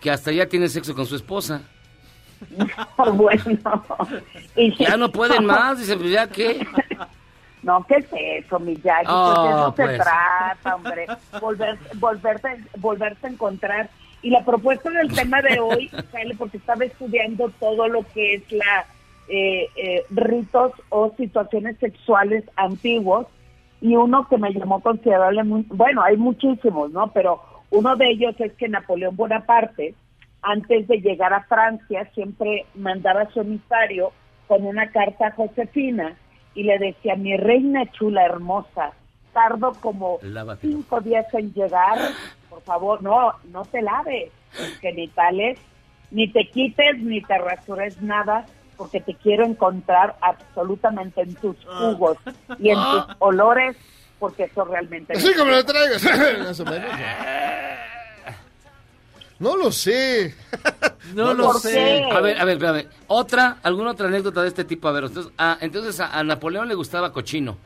que 0.00 0.10
hasta 0.10 0.30
ya 0.32 0.46
tiene 0.46 0.68
sexo 0.68 0.94
con 0.94 1.06
su 1.06 1.16
esposa. 1.16 1.62
bueno. 3.14 3.42
Y- 4.56 4.74
Ya 4.84 4.96
no 4.96 5.10
pueden 5.10 5.44
más, 5.44 5.78
dice, 5.78 5.96
pues 5.96 6.10
ya 6.10 6.26
qué. 6.28 6.66
No, 7.60 7.84
¿qué 7.88 7.96
es 7.96 8.06
eso, 8.44 8.60
mi 8.60 8.76
Jackie? 8.76 9.08
Oh, 9.08 9.74
pues 9.74 9.88
de 9.88 9.96
pues. 9.96 10.00
eso 10.00 10.04
se 10.04 10.10
trata, 10.10 10.74
hombre. 10.76 11.06
Volver, 11.40 11.78
volverte, 11.94 12.64
volverte 12.76 13.26
a 13.26 13.30
encontrar. 13.30 13.90
Y 14.22 14.30
la 14.30 14.44
propuesta 14.44 14.90
del 14.90 15.12
tema 15.12 15.40
de 15.42 15.60
hoy 15.60 15.88
sale 16.10 16.34
porque 16.36 16.56
estaba 16.56 16.84
estudiando 16.84 17.50
todo 17.60 17.88
lo 17.88 18.02
que 18.12 18.34
es 18.34 18.52
la 18.52 18.86
eh, 19.28 19.68
eh, 19.76 20.04
ritos 20.10 20.72
o 20.88 21.14
situaciones 21.16 21.76
sexuales 21.78 22.44
antiguos 22.56 23.26
y 23.80 23.94
uno 23.94 24.26
que 24.28 24.38
me 24.38 24.52
llamó 24.52 24.80
considerablemente, 24.80 25.68
bueno, 25.74 26.02
hay 26.02 26.16
muchísimos, 26.16 26.90
¿no? 26.90 27.08
Pero 27.12 27.42
uno 27.70 27.94
de 27.96 28.10
ellos 28.10 28.34
es 28.40 28.52
que 28.54 28.68
Napoleón 28.68 29.16
Bonaparte, 29.16 29.94
antes 30.42 30.88
de 30.88 31.00
llegar 31.00 31.32
a 31.32 31.44
Francia, 31.44 32.08
siempre 32.14 32.64
mandaba 32.74 33.22
a 33.22 33.30
su 33.30 33.40
emisario 33.40 34.12
con 34.46 34.64
una 34.64 34.90
carta 34.90 35.28
a 35.28 35.32
Josefina 35.32 36.16
y 36.54 36.62
le 36.64 36.78
decía, 36.78 37.14
mi 37.14 37.36
reina 37.36 37.84
chula 37.92 38.24
hermosa, 38.24 38.92
tardo 39.32 39.74
como 39.80 40.18
Lávatelo. 40.22 40.72
cinco 40.72 41.00
días 41.00 41.26
en 41.34 41.52
llegar, 41.52 41.98
por 42.48 42.62
favor, 42.62 43.02
no, 43.02 43.34
no 43.52 43.64
te 43.64 43.82
laves 43.82 44.30
los 44.58 44.78
genitales, 44.78 45.58
ni 46.10 46.30
te 46.30 46.48
quites, 46.48 46.98
ni 46.98 47.20
te 47.22 47.38
rasures 47.38 48.00
nada, 48.00 48.46
porque 48.76 49.00
te 49.00 49.14
quiero 49.14 49.44
encontrar 49.44 50.16
absolutamente 50.20 51.22
en 51.22 51.34
tus 51.34 51.56
jugos 51.64 52.16
y 52.58 52.70
en 52.70 52.76
tus 52.76 53.16
olores, 53.18 53.76
porque 54.18 54.44
eso 54.44 54.64
realmente... 54.64 55.14
Así 55.14 55.34
como 55.34 55.50
lo 55.50 55.64
traigas. 55.64 56.02
Más 56.40 56.60
o 56.60 56.64
menos. 56.64 56.90
No 59.38 59.56
lo 59.56 59.70
sé. 59.70 60.34
No 61.14 61.32
lo 61.32 61.44
¿Por 61.44 61.60
sé. 61.60 62.04
A 62.10 62.20
ver, 62.20 62.40
a 62.40 62.44
ver, 62.44 62.66
a 62.66 62.72
ver. 62.72 62.88
Otra, 63.06 63.58
alguna 63.62 63.92
otra 63.92 64.08
anécdota 64.08 64.42
de 64.42 64.48
este 64.48 64.64
tipo. 64.64 64.88
A 64.88 64.92
ver, 64.92 65.04
entonces, 65.04 65.32
ah, 65.38 65.56
entonces 65.60 66.00
a, 66.00 66.18
a 66.18 66.24
Napoleón 66.24 66.66
le 66.66 66.74
gustaba 66.74 67.12
cochino. 67.12 67.56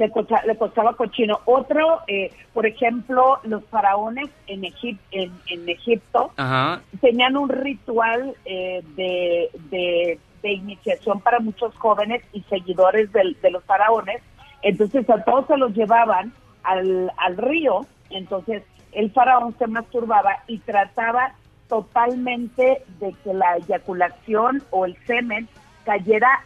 Le, 0.00 0.10
costa- 0.10 0.42
le 0.46 0.56
costaba 0.56 0.94
cochino. 0.96 1.40
Otro, 1.44 2.00
eh, 2.06 2.32
por 2.54 2.64
ejemplo, 2.66 3.38
los 3.44 3.62
faraones 3.66 4.30
en, 4.46 4.62
Egip- 4.62 4.98
en, 5.10 5.30
en 5.48 5.68
Egipto 5.68 6.32
Ajá. 6.38 6.80
tenían 7.02 7.36
un 7.36 7.50
ritual 7.50 8.34
eh, 8.46 8.82
de, 8.96 9.50
de, 9.70 10.18
de 10.42 10.52
iniciación 10.52 11.20
para 11.20 11.38
muchos 11.40 11.76
jóvenes 11.76 12.22
y 12.32 12.40
seguidores 12.44 13.12
del- 13.12 13.36
de 13.42 13.50
los 13.50 13.62
faraones. 13.64 14.22
Entonces 14.62 15.08
a 15.10 15.22
todos 15.22 15.46
se 15.48 15.58
los 15.58 15.72
llevaban 15.74 16.32
al, 16.62 17.12
al 17.18 17.36
río. 17.36 17.86
Entonces 18.08 18.62
el 18.92 19.10
faraón 19.12 19.54
se 19.58 19.66
masturbaba 19.66 20.38
y 20.46 20.58
trataba 20.60 21.34
totalmente 21.68 22.82
de 22.98 23.14
que 23.22 23.34
la 23.34 23.56
eyaculación 23.58 24.62
o 24.70 24.86
el 24.86 24.96
semen 25.06 25.46
cayera 25.84 26.42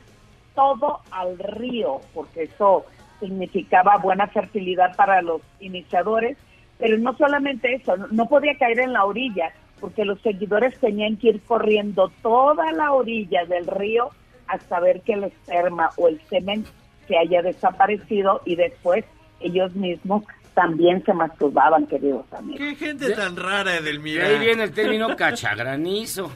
todo 0.55 1.01
al 1.11 1.39
río, 1.39 2.01
porque 2.15 2.45
eso 2.45 2.85
significaba 3.25 3.97
buena 3.97 4.27
fertilidad 4.27 4.95
para 4.97 5.23
los 5.23 5.41
iniciadores, 5.61 6.37
pero 6.79 6.99
no 6.99 7.17
solamente 7.17 7.75
eso, 7.75 7.97
no, 7.97 8.27
podía 8.29 8.57
caer 8.59 8.81
en 8.81 8.93
la 8.93 9.05
orilla, 9.05 9.53
porque 9.81 10.05
los 10.05 10.21
seguidores 10.21 10.79
tenían 10.79 11.17
que 11.17 11.31
ir 11.31 11.41
corriendo 11.43 12.11
toda 12.23 12.71
la 12.73 12.93
orilla 12.93 13.45
del 13.47 13.67
río 13.67 14.11
hasta 14.47 14.81
ver 14.81 15.01
que 15.03 15.15
el 15.15 15.25
esperma 15.25 15.91
o 15.97 16.09
el 16.09 16.21
semen 16.29 16.65
se 17.09 17.17
haya 17.17 17.43
desaparecido 17.43 18.43
y 18.45 18.57
después 18.57 19.05
ellos 19.41 19.75
mismos 19.75 20.25
también 20.55 21.03
se 21.05 21.13
masturbaban, 21.13 21.87
queridos 21.87 22.31
amigos. 22.33 22.59
Qué 22.59 22.75
gente 22.77 23.11
tan 23.11 23.37
rara, 23.37 23.77
Edelmira. 23.77 24.27
ahí 24.27 24.39
viene 24.39 24.65
el 24.65 24.73
término 24.73 25.17
cachagranizo. 25.17 26.31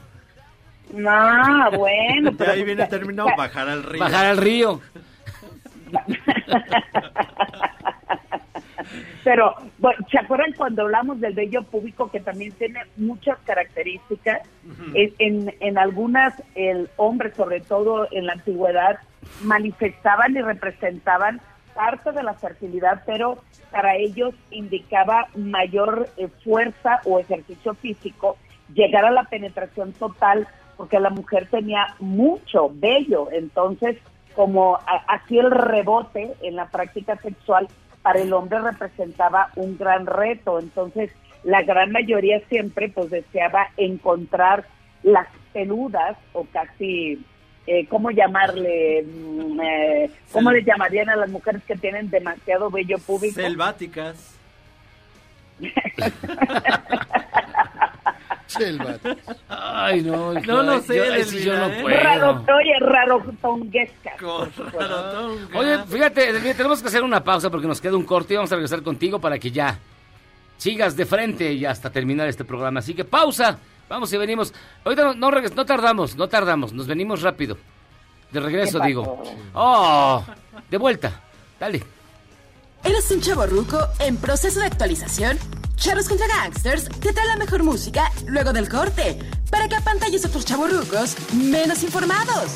No, 0.92 1.70
bueno. 1.76 2.32
Pero- 2.38 2.52
ahí 2.52 2.64
viene 2.64 2.82
el 2.84 2.88
término 2.88 3.26
bajar 3.36 3.68
al 3.68 3.82
río. 3.82 4.00
Bajar 4.00 4.26
al 4.26 4.36
río. 4.38 4.80
Pero, 9.24 9.54
bueno, 9.78 9.98
¿se 10.10 10.18
acuerdan 10.18 10.52
cuando 10.56 10.82
hablamos 10.82 11.20
del 11.20 11.34
vello 11.34 11.62
público 11.62 12.10
que 12.10 12.20
también 12.20 12.52
tiene 12.52 12.80
muchas 12.96 13.38
características? 13.40 14.40
en, 14.94 15.12
en, 15.18 15.54
en 15.60 15.78
algunas, 15.78 16.34
el 16.54 16.88
hombre, 16.96 17.34
sobre 17.34 17.60
todo 17.60 18.08
en 18.10 18.26
la 18.26 18.34
antigüedad, 18.34 18.98
manifestaban 19.42 20.36
y 20.36 20.40
representaban 20.40 21.40
parte 21.74 22.12
de 22.12 22.22
la 22.22 22.34
fertilidad, 22.34 23.02
pero 23.06 23.38
para 23.70 23.96
ellos 23.96 24.34
indicaba 24.50 25.28
mayor 25.36 26.08
eh, 26.16 26.28
fuerza 26.42 27.00
o 27.04 27.20
ejercicio 27.20 27.74
físico, 27.74 28.36
llegar 28.74 29.04
a 29.04 29.10
la 29.10 29.24
penetración 29.24 29.92
total, 29.92 30.48
porque 30.76 30.98
la 30.98 31.10
mujer 31.10 31.48
tenía 31.50 31.94
mucho 32.00 32.70
vello, 32.74 33.28
entonces 33.30 33.98
como 34.38 34.78
así 35.08 35.36
el 35.36 35.50
rebote 35.50 36.32
en 36.42 36.54
la 36.54 36.66
práctica 36.68 37.16
sexual 37.16 37.66
para 38.02 38.20
el 38.20 38.32
hombre 38.32 38.60
representaba 38.60 39.50
un 39.56 39.76
gran 39.76 40.06
reto. 40.06 40.60
Entonces, 40.60 41.10
la 41.42 41.62
gran 41.62 41.90
mayoría 41.90 42.40
siempre 42.48 42.88
pues 42.88 43.10
deseaba 43.10 43.70
encontrar 43.76 44.64
las 45.02 45.26
peludas 45.52 46.16
o 46.34 46.44
casi, 46.52 47.20
eh, 47.66 47.88
¿cómo 47.88 48.12
llamarle? 48.12 49.02
Mm, 49.02 49.60
eh, 49.60 50.10
¿Cómo 50.30 50.52
le 50.52 50.62
llamarían 50.62 51.08
a 51.08 51.16
las 51.16 51.30
mujeres 51.30 51.64
que 51.64 51.74
tienen 51.74 52.08
demasiado 52.08 52.70
vello 52.70 52.98
público? 52.98 53.34
Selváticas. 53.34 54.36
Ay, 59.48 60.02
no. 60.02 60.32
No, 60.32 60.62
no 60.62 60.80
sé, 60.80 60.96
Yo, 60.96 61.24
sí, 61.24 61.42
yo 61.42 61.56
no 61.56 61.66
¿eh? 61.66 61.78
puedo. 61.82 61.96
Raro, 61.96 62.44
oye, 62.56 62.78
raro 62.80 63.22
tonguesca. 63.40 64.12
Oye, 65.54 65.78
fíjate, 65.86 66.54
tenemos 66.54 66.80
que 66.80 66.88
hacer 66.88 67.02
una 67.02 67.22
pausa 67.22 67.50
porque 67.50 67.66
nos 67.66 67.80
queda 67.80 67.96
un 67.96 68.04
corte 68.04 68.34
y 68.34 68.36
vamos 68.36 68.50
a 68.52 68.56
regresar 68.56 68.82
contigo 68.82 69.20
para 69.20 69.38
que 69.38 69.50
ya 69.50 69.78
sigas 70.56 70.96
de 70.96 71.06
frente 71.06 71.52
y 71.52 71.64
hasta 71.64 71.90
terminar 71.90 72.28
este 72.28 72.44
programa. 72.44 72.80
Así 72.80 72.94
que 72.94 73.04
pausa, 73.04 73.58
vamos 73.88 74.12
y 74.12 74.16
venimos. 74.16 74.52
Ahorita 74.84 75.04
no, 75.04 75.14
no, 75.14 75.30
no 75.30 75.66
tardamos, 75.66 76.16
no 76.16 76.28
tardamos, 76.28 76.72
nos 76.72 76.86
venimos 76.86 77.22
rápido. 77.22 77.56
De 78.30 78.40
regreso, 78.40 78.78
digo. 78.80 79.22
Oh, 79.54 80.24
de 80.68 80.76
vuelta, 80.76 81.20
dale. 81.58 81.97
¿Eres 82.84 83.10
un 83.10 83.20
chavo 83.20 83.46
ruco 83.46 83.78
en 83.98 84.16
proceso 84.16 84.60
de 84.60 84.66
actualización? 84.66 85.38
Charros 85.76 86.08
contra 86.08 86.26
Gangsters 86.26 86.88
te 87.00 87.12
trae 87.12 87.26
la 87.26 87.36
mejor 87.36 87.62
música 87.62 88.10
luego 88.26 88.52
del 88.52 88.68
corte 88.68 89.18
para 89.50 89.68
que 89.68 89.76
apantalles 89.76 90.24
a 90.24 90.28
otros 90.28 90.44
chavorrucos 90.44 91.16
menos 91.32 91.82
informados. 91.82 92.52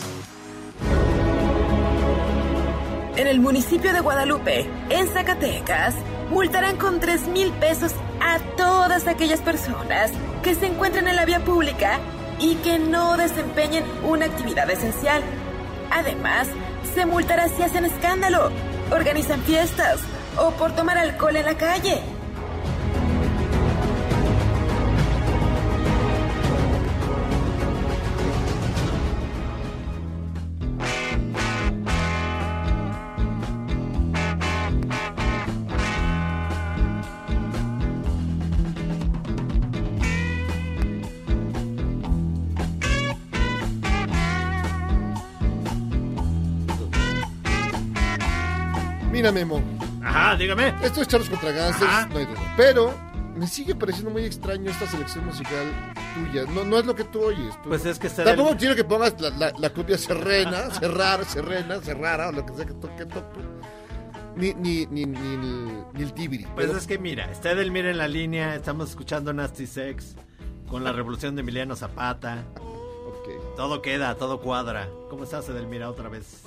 En 3.17 3.27
el 3.27 3.41
municipio 3.41 3.93
de 3.93 4.01
Guadalupe, 4.01 4.69
en 4.89 5.07
Zacatecas, 5.09 5.95
multarán 6.31 6.77
con 6.77 6.99
3 6.99 7.29
mil 7.29 7.53
pesos 7.53 7.93
a 8.21 8.39
todas 8.57 9.07
aquellas 9.07 9.41
personas 9.41 10.11
que 10.43 10.55
se 10.55 10.67
encuentren 10.67 11.09
en 11.09 11.17
la 11.17 11.27
vía 11.27 11.45
pública 11.45 12.01
y 12.41 12.55
que 12.57 12.79
no 12.79 13.17
desempeñen 13.17 13.85
una 14.03 14.27
actividad 14.27 14.69
esencial. 14.71 15.23
Además, 15.91 16.49
se 16.95 17.07
multará 17.07 17.49
si 17.49 17.63
hacen 17.63 17.85
escándalo, 17.85 18.51
organizan 18.93 19.41
fiestas 19.43 20.01
o 20.37 20.51
por 20.53 20.73
tomar 20.73 20.99
alcohol 20.99 21.37
en 21.37 21.45
la 21.47 21.55
calle. 21.57 22.03
Mira, 49.23 49.31
Memo. 49.33 49.63
Ajá, 50.03 50.35
dígame. 50.35 50.75
Esto 50.83 51.01
es 51.01 51.07
Charlos 51.07 51.31
contra 51.31 51.53
Gangsters, 51.53 51.89
Ajá. 51.89 52.07
no 52.09 52.19
hay 52.19 52.27
duda. 52.27 52.55
Pero 52.57 52.93
me 53.37 53.47
sigue 53.47 53.73
pareciendo 53.77 54.11
muy 54.11 54.25
extraño 54.25 54.69
esta 54.69 54.85
selección 54.89 55.25
musical 55.27 55.95
tuya. 56.17 56.43
No, 56.53 56.65
no 56.65 56.79
es 56.81 56.87
lo 56.87 56.95
que 56.97 57.05
tú 57.05 57.23
oyes. 57.23 57.55
Tú- 57.63 57.69
Pues 57.69 57.87
es 57.87 58.01
que 58.01 58.09
Tampoco 58.11 58.57
quiero 58.57 58.75
que 58.75 58.83
pongas 58.83 59.15
la, 59.21 59.31
la, 59.31 59.53
la 59.57 59.71
copia 59.73 59.97
serrena, 59.97 60.71
cerrar, 60.71 61.25
serrena, 61.25 61.81
cerrara, 61.81 62.31
o 62.31 62.33
lo 62.33 62.45
que 62.45 62.53
sea 62.53 62.65
que 62.67 62.75
toque, 62.75 63.07
toque. 63.07 63.41
Ni, 64.35 64.55
ni, 64.55 64.87
ni, 64.87 65.05
ni, 65.07 65.19
el, 65.35 65.85
ni 65.95 66.03
el 66.03 66.13
tibiri. 66.15 66.47
Pues 66.47 66.67
pero- 66.67 66.77
es 66.79 66.87
que 66.89 66.99
mira, 66.99 67.31
está 67.31 67.53
Edelmira 67.53 67.91
en 67.91 67.99
la 67.99 68.09
línea, 68.09 68.57
estamos 68.57 68.91
escuchando 68.91 69.33
Nasty 69.33 69.69
Sex 69.69 70.17
con 70.69 70.83
la 70.83 70.91
revolución 70.91 71.37
de 71.37 71.43
Emiliano 71.43 71.77
Zapata. 71.77 72.43
Todo 73.55 73.83
queda, 73.83 74.17
todo 74.17 74.41
cuadra. 74.41 74.89
¿Cómo 75.11 75.23
estás, 75.25 75.49
Edelmira, 75.49 75.89
otra 75.89 76.09
vez? 76.09 76.43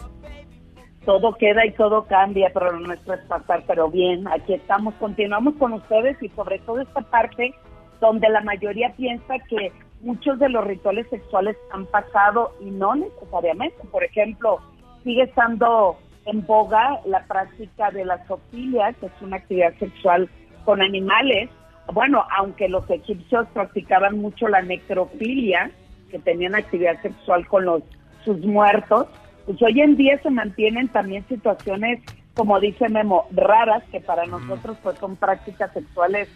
Todo 1.05 1.33
queda 1.35 1.65
y 1.65 1.71
todo 1.71 2.05
cambia, 2.05 2.49
pero 2.53 2.71
lo 2.71 2.79
nuestro 2.79 3.13
es 3.13 3.21
pasar, 3.21 3.63
pero 3.67 3.89
bien, 3.89 4.27
aquí 4.27 4.53
estamos, 4.53 4.93
continuamos 4.95 5.55
con 5.55 5.73
ustedes 5.73 6.21
y 6.21 6.29
sobre 6.29 6.59
todo 6.59 6.81
esta 6.81 7.01
parte 7.01 7.53
donde 8.01 8.27
la 8.29 8.41
mayoría 8.41 8.93
piensa 8.95 9.35
que 9.49 9.71
muchos 10.01 10.37
de 10.39 10.49
los 10.49 10.65
rituales 10.65 11.07
sexuales 11.09 11.55
han 11.71 11.85
pasado 11.85 12.51
y 12.61 12.71
no 12.71 12.95
necesariamente. 12.95 13.77
Por 13.91 14.03
ejemplo, 14.03 14.59
sigue 15.03 15.23
estando 15.23 15.97
en 16.25 16.45
boga 16.45 16.99
la 17.05 17.23
práctica 17.25 17.91
de 17.91 18.05
la 18.05 18.23
zoofilia, 18.25 18.93
que 18.93 19.05
es 19.05 19.21
una 19.21 19.37
actividad 19.37 19.73
sexual 19.79 20.29
con 20.65 20.81
animales. 20.81 21.49
Bueno, 21.93 22.25
aunque 22.37 22.67
los 22.67 22.89
egipcios 22.89 23.47
practicaban 23.53 24.19
mucho 24.19 24.47
la 24.47 24.61
necrofilia, 24.61 25.71
que 26.09 26.19
tenían 26.19 26.55
actividad 26.55 27.01
sexual 27.01 27.47
con 27.47 27.65
los 27.65 27.83
sus 28.23 28.39
muertos, 28.39 29.07
pues 29.45 29.61
hoy 29.61 29.81
en 29.81 29.95
día 29.95 30.19
se 30.21 30.29
mantienen 30.29 30.87
también 30.87 31.25
situaciones, 31.27 32.01
como 32.33 32.59
dice 32.59 32.89
Memo, 32.89 33.27
raras, 33.31 33.83
que 33.91 33.99
para 34.01 34.25
nosotros 34.25 34.77
pues 34.81 34.97
son 34.99 35.15
prácticas 35.15 35.71
sexuales 35.73 36.29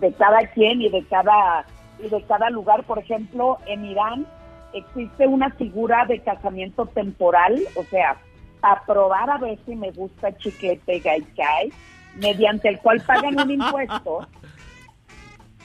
de 0.00 0.12
cada 0.12 0.46
quien 0.52 0.80
y 0.80 0.88
de 0.88 1.04
cada 1.06 1.66
y 2.02 2.08
de 2.08 2.22
cada 2.22 2.50
lugar. 2.50 2.84
Por 2.84 2.98
ejemplo, 2.98 3.58
en 3.66 3.84
Irán 3.84 4.26
existe 4.72 5.26
una 5.26 5.50
figura 5.50 6.04
de 6.06 6.20
casamiento 6.20 6.86
temporal, 6.86 7.60
o 7.74 7.84
sea, 7.84 8.16
a 8.62 8.84
probar 8.84 9.30
a 9.30 9.38
ver 9.38 9.58
si 9.66 9.74
me 9.74 9.90
gusta 9.90 10.36
chiquete 10.36 11.00
gaikai, 11.00 11.72
mediante 12.16 12.68
el 12.68 12.78
cual 12.78 13.02
pagan 13.06 13.40
un 13.40 13.50
impuesto. 13.62 14.26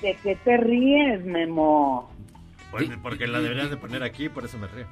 ¿De 0.02 0.18
qué 0.24 0.36
te 0.38 0.58
ríes, 0.58 1.24
Memo? 1.26 2.10
Pues, 2.72 2.90
porque 3.04 3.28
la 3.28 3.40
deberías 3.40 3.70
de 3.70 3.78
poner 3.78 4.02
aquí, 4.02 4.30
por 4.30 4.46
eso 4.46 4.58
me 4.58 4.68
río. 4.68 4.88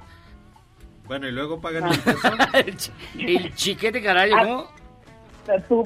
Bueno, 1.10 1.28
y 1.28 1.32
luego 1.34 1.60
pagan 1.60 1.92
el 1.92 2.00
peso. 2.00 2.92
El 3.20 3.54
chiquete, 3.56 4.02
caray, 4.02 4.32
Ah, 4.34 4.44
¿no? 4.46 4.68
Tú, 5.68 5.86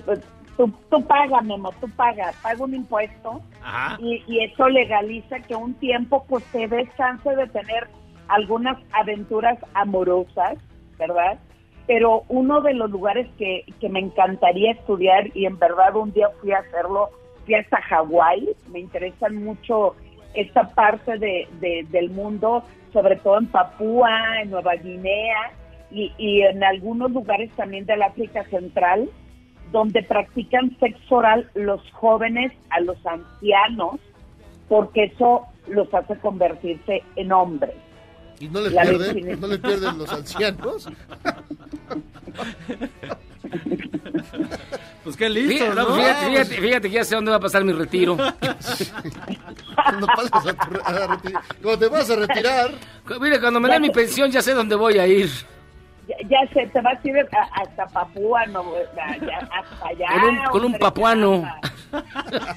tú, 0.58 0.72
tú 0.92 1.08
pagas, 1.08 1.44
Memo, 1.46 1.72
tú 1.80 1.90
pagas, 1.96 2.36
paga 2.44 2.64
un 2.64 2.76
impuesto 2.76 3.42
Ajá. 3.64 3.98
y, 4.02 4.22
y 4.28 4.44
eso 4.44 4.68
legaliza 4.68 5.40
que 5.40 5.56
un 5.56 5.74
tiempo 5.76 6.26
pues 6.28 6.44
te 6.52 6.68
des 6.68 6.88
chance 6.98 7.28
de 7.36 7.48
tener 7.48 7.88
algunas 8.28 8.78
aventuras 8.92 9.58
amorosas, 9.74 10.58
¿verdad? 11.00 11.40
Pero 11.88 12.24
uno 12.28 12.60
de 12.62 12.74
los 12.74 12.92
lugares 12.92 13.28
que, 13.38 13.64
que 13.80 13.88
me 13.90 14.00
encantaría 14.00 14.72
estudiar 14.74 15.36
y 15.36 15.46
en 15.46 15.58
verdad 15.58 15.96
un 15.96 16.12
día 16.12 16.28
fui 16.42 16.52
a 16.52 16.60
hacerlo, 16.60 17.10
fui 17.46 17.56
hasta 17.56 17.82
Hawái, 17.82 18.50
me 18.72 18.80
interesan 18.80 19.36
mucho 19.44 19.96
esta 20.34 20.70
parte 20.74 21.18
de, 21.18 21.48
de- 21.62 21.86
del 21.90 22.10
mundo, 22.10 22.64
sobre 22.94 23.18
todo 23.18 23.40
en 23.40 23.48
Papúa, 23.48 24.42
en 24.42 24.52
Nueva 24.52 24.76
Guinea 24.76 25.52
y, 25.92 26.14
y 26.18 26.42
en 26.44 26.64
algunos 26.64 27.12
lugares 27.12 27.52
también 27.56 27.86
del 27.86 28.02
África 28.04 28.46
Central, 28.50 29.10
donde 29.72 30.04
practican 30.04 30.78
sexo 30.80 31.16
oral 31.16 31.50
los 31.56 31.82
jóvenes 31.92 32.54
a 32.70 32.80
los 32.80 32.98
ancianos, 33.06 34.00
porque 34.70 35.06
eso 35.06 35.48
los 35.68 35.94
hace 35.94 36.18
convertirse 36.20 37.04
en 37.16 37.32
hombres. 37.32 37.76
¿Y 38.40 38.48
no 38.48 38.62
le 38.62 38.70
La 38.70 38.84
pierden? 38.84 39.40
¿No 39.40 39.48
le 39.48 39.58
pierden 39.58 39.98
los 39.98 40.12
ancianos? 40.12 40.90
Pues 45.04 45.18
qué 45.18 45.30
listo, 45.30 45.66
Fíjate, 45.66 45.76
¿no? 45.76 45.96
fíjate, 45.96 46.26
fíjate, 46.26 46.56
fíjate 46.62 46.82
que 46.90 46.96
ya 46.96 47.04
sé 47.04 47.16
dónde 47.16 47.32
va 47.32 47.38
a 47.38 47.42
pasar 47.42 47.64
mi 47.66 47.74
retiro. 47.74 48.16
Cuando 49.76 50.08
pasas 50.08 50.48
a 50.48 50.54
tu- 50.54 50.82
a 50.84 51.08
reti- 51.08 51.40
cuando 51.62 51.80
te 51.80 51.88
vas 51.90 52.10
a 52.10 52.16
retirar. 52.16 52.72
Mira, 53.22 53.40
cuando 53.42 53.60
me 53.60 53.70
den 53.70 53.82
mi 53.82 53.90
pensión 53.90 54.32
ya 54.32 54.42
sé 54.42 54.54
dónde 54.54 54.76
voy 54.76 54.98
a 55.00 55.08
ir. 55.08 55.30
Ya, 56.08 56.16
ya 56.28 56.54
se 56.54 56.68
te 56.68 56.82
vas 56.82 57.04
a 57.04 57.08
ir 57.08 57.18
a- 57.18 57.62
hasta 57.62 57.86
Papúa, 57.88 58.46
no, 58.48 58.64
ya, 58.96 59.38
hasta 59.38 59.88
allá. 59.88 60.08
Con 60.10 60.24
un, 60.30 60.38
con 60.46 60.60
un 60.62 60.66
hombre, 60.66 60.80
papuano. 60.80 61.44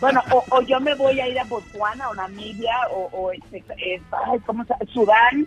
Bueno, 0.01 0.23
o, 0.33 0.45
o 0.51 0.63
yo 0.63 0.81
me 0.81 0.95
voy 0.95 1.21
a 1.21 1.29
ir 1.29 1.39
a 1.39 1.45
Botswana 1.45 2.09
o 2.09 2.15
Namibia 2.15 2.75
o, 2.93 3.09
o 3.13 3.33
este, 3.33 3.59
eh, 3.77 4.01
ay, 4.27 4.39
¿cómo 4.47 4.65
se- 4.65 4.87
Sudán, 4.93 5.47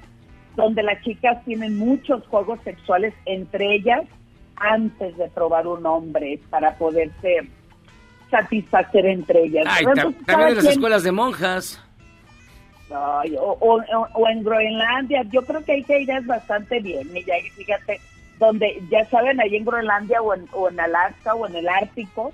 donde 0.56 0.84
las 0.84 1.02
chicas 1.04 1.44
tienen 1.46 1.78
muchos 1.78 2.26
juegos 2.28 2.60
sexuales 2.64 3.14
entre 3.26 3.76
ellas 3.76 4.02
antes 4.60 5.16
de 5.18 5.28
probar 5.30 5.68
un 5.68 5.86
hombre 5.86 6.40
para 6.50 6.76
poderse 6.76 7.48
satisfacer 8.30 9.06
entre 9.06 9.44
ellas. 9.46 9.66
Ay, 9.68 9.86
entonces, 9.88 10.26
también 10.26 10.50
en 10.50 10.56
las 10.56 10.64
quien- 10.66 10.74
escuelas 10.74 11.04
de 11.04 11.12
monjas. 11.12 11.84
Ay, 12.94 13.36
o, 13.38 13.58
o- 13.60 14.08
o 14.14 14.28
en 14.30 14.44
Groenlandia, 14.44 15.24
yo 15.32 15.44
creo 15.46 15.64
que 15.64 15.74
ahí 15.74 15.84
te 15.84 16.02
irás 16.02 16.26
bastante 16.26 16.80
bien, 16.80 17.08
y 17.16 17.22
fíjate, 17.52 18.00
donde 18.40 18.82
ya 18.90 19.06
saben, 19.10 19.40
ahí 19.40 19.56
en 19.56 19.66
Groenlandia 19.66 20.22
o 20.22 20.34
en, 20.34 20.46
o 20.54 20.70
en 20.70 20.80
Alaska 20.80 21.36
o 21.36 21.46
en 21.48 21.56
el 21.56 21.68
Ártico, 21.70 22.32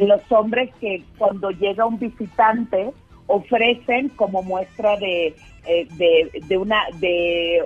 los 0.00 0.20
hombres 0.30 0.70
que 0.80 1.02
cuando 1.18 1.50
llega 1.50 1.84
un 1.84 1.98
visitante 1.98 2.90
ofrecen 3.26 4.08
como 4.10 4.42
muestra 4.42 4.96
de, 4.96 5.34
eh, 5.66 5.86
de, 5.96 6.30
de 6.46 6.56
una 6.58 6.80
de 7.00 7.62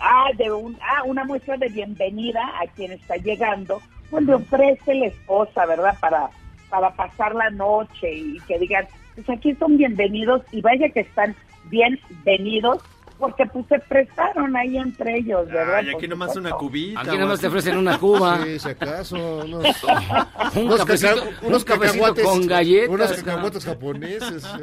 ah 0.00 0.28
de 0.36 0.50
un 0.50 0.76
ah 0.82 1.02
una 1.04 1.24
muestra 1.24 1.56
de 1.56 1.68
bienvenida 1.68 2.40
a 2.62 2.66
quien 2.74 2.92
está 2.92 3.16
llegando 3.16 3.80
pues 4.10 4.24
le 4.24 4.34
ofrece 4.34 4.94
la 4.94 5.06
esposa, 5.06 5.66
¿verdad? 5.66 5.96
Para, 6.00 6.30
para 6.68 6.90
pasar 6.96 7.32
la 7.34 7.48
noche 7.50 8.12
y 8.12 8.40
que 8.40 8.58
digan, 8.58 8.86
pues 9.14 9.30
aquí 9.30 9.54
son 9.54 9.76
bienvenidos 9.76 10.42
y 10.50 10.60
vaya 10.60 10.88
que 10.88 11.00
están 11.00 11.36
bienvenidos 11.66 12.82
porque 13.18 13.44
pues 13.46 13.66
se 13.68 13.78
prestaron 13.80 14.56
ahí 14.56 14.78
entre 14.78 15.18
ellos, 15.18 15.46
¿verdad? 15.48 15.76
Ay, 15.76 15.90
aquí 15.94 16.08
nomás 16.08 16.34
una 16.36 16.52
cubita. 16.52 17.00
Aquí 17.02 17.18
nomás 17.18 17.38
te 17.38 17.48
ofrecen 17.48 17.76
una 17.76 17.98
cuba. 17.98 18.38
Sí, 18.44 18.58
si 18.58 18.68
acaso. 18.70 19.16
Unos, 19.44 19.64
Un 20.56 20.62
unos 20.64 20.80
cafecito- 20.80 21.16
caca- 21.16 21.38
un 21.42 21.46
unos 21.48 21.64
cafecito 21.64 21.98
cacahuates. 22.04 22.24
con 22.24 22.46
galletas, 22.46 22.88
Unos 22.88 23.10
¿no? 23.10 23.16
cacahuates 23.24 23.64
japoneses. 23.66 24.44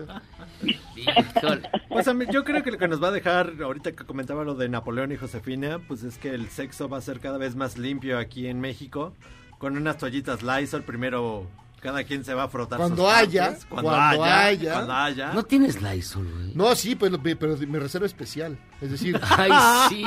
Pues 1.89 2.07
a 2.07 2.13
mí- 2.13 2.25
yo 2.31 2.43
creo 2.43 2.63
que 2.63 2.71
lo 2.71 2.77
que 2.77 2.87
nos 2.87 3.01
va 3.01 3.09
a 3.09 3.11
dejar, 3.11 3.53
ahorita 3.63 3.91
que 3.93 4.03
comentaba 4.05 4.43
lo 4.43 4.55
de 4.55 4.69
Napoleón 4.69 5.11
y 5.11 5.15
Josefina, 5.17 5.79
pues 5.87 6.03
es 6.03 6.17
que 6.17 6.33
el 6.33 6.49
sexo 6.49 6.89
va 6.89 6.97
a 6.97 7.01
ser 7.01 7.19
cada 7.19 7.37
vez 7.37 7.55
más 7.55 7.77
limpio 7.77 8.17
aquí 8.19 8.47
en 8.47 8.59
México, 8.59 9.13
con 9.57 9.77
unas 9.77 9.97
toallitas 9.97 10.43
Lysol, 10.43 10.83
primero 10.83 11.45
cada 11.81 12.03
quien 12.03 12.23
se 12.23 12.33
va 12.33 12.43
a 12.43 12.47
frotar 12.47 12.79
Cuando 12.79 13.03
sus 13.03 13.13
haya, 13.13 13.45
partes, 13.45 13.65
cuando, 13.65 13.89
cuando 13.91 14.23
haya, 14.23 14.45
haya. 14.45 14.73
cuando 14.73 14.93
haya. 14.93 15.33
No 15.33 15.43
tienes 15.43 15.81
Lysol, 15.81 16.25
güey. 16.31 16.51
No, 16.55 16.73
sí, 16.75 16.95
pero, 16.95 17.17
pero 17.21 17.55
me 17.67 17.79
reserva 17.79 18.07
especial. 18.07 18.57
Es 18.81 18.91
decir, 18.91 19.19
Ay, 19.37 19.51
sí, 19.89 20.03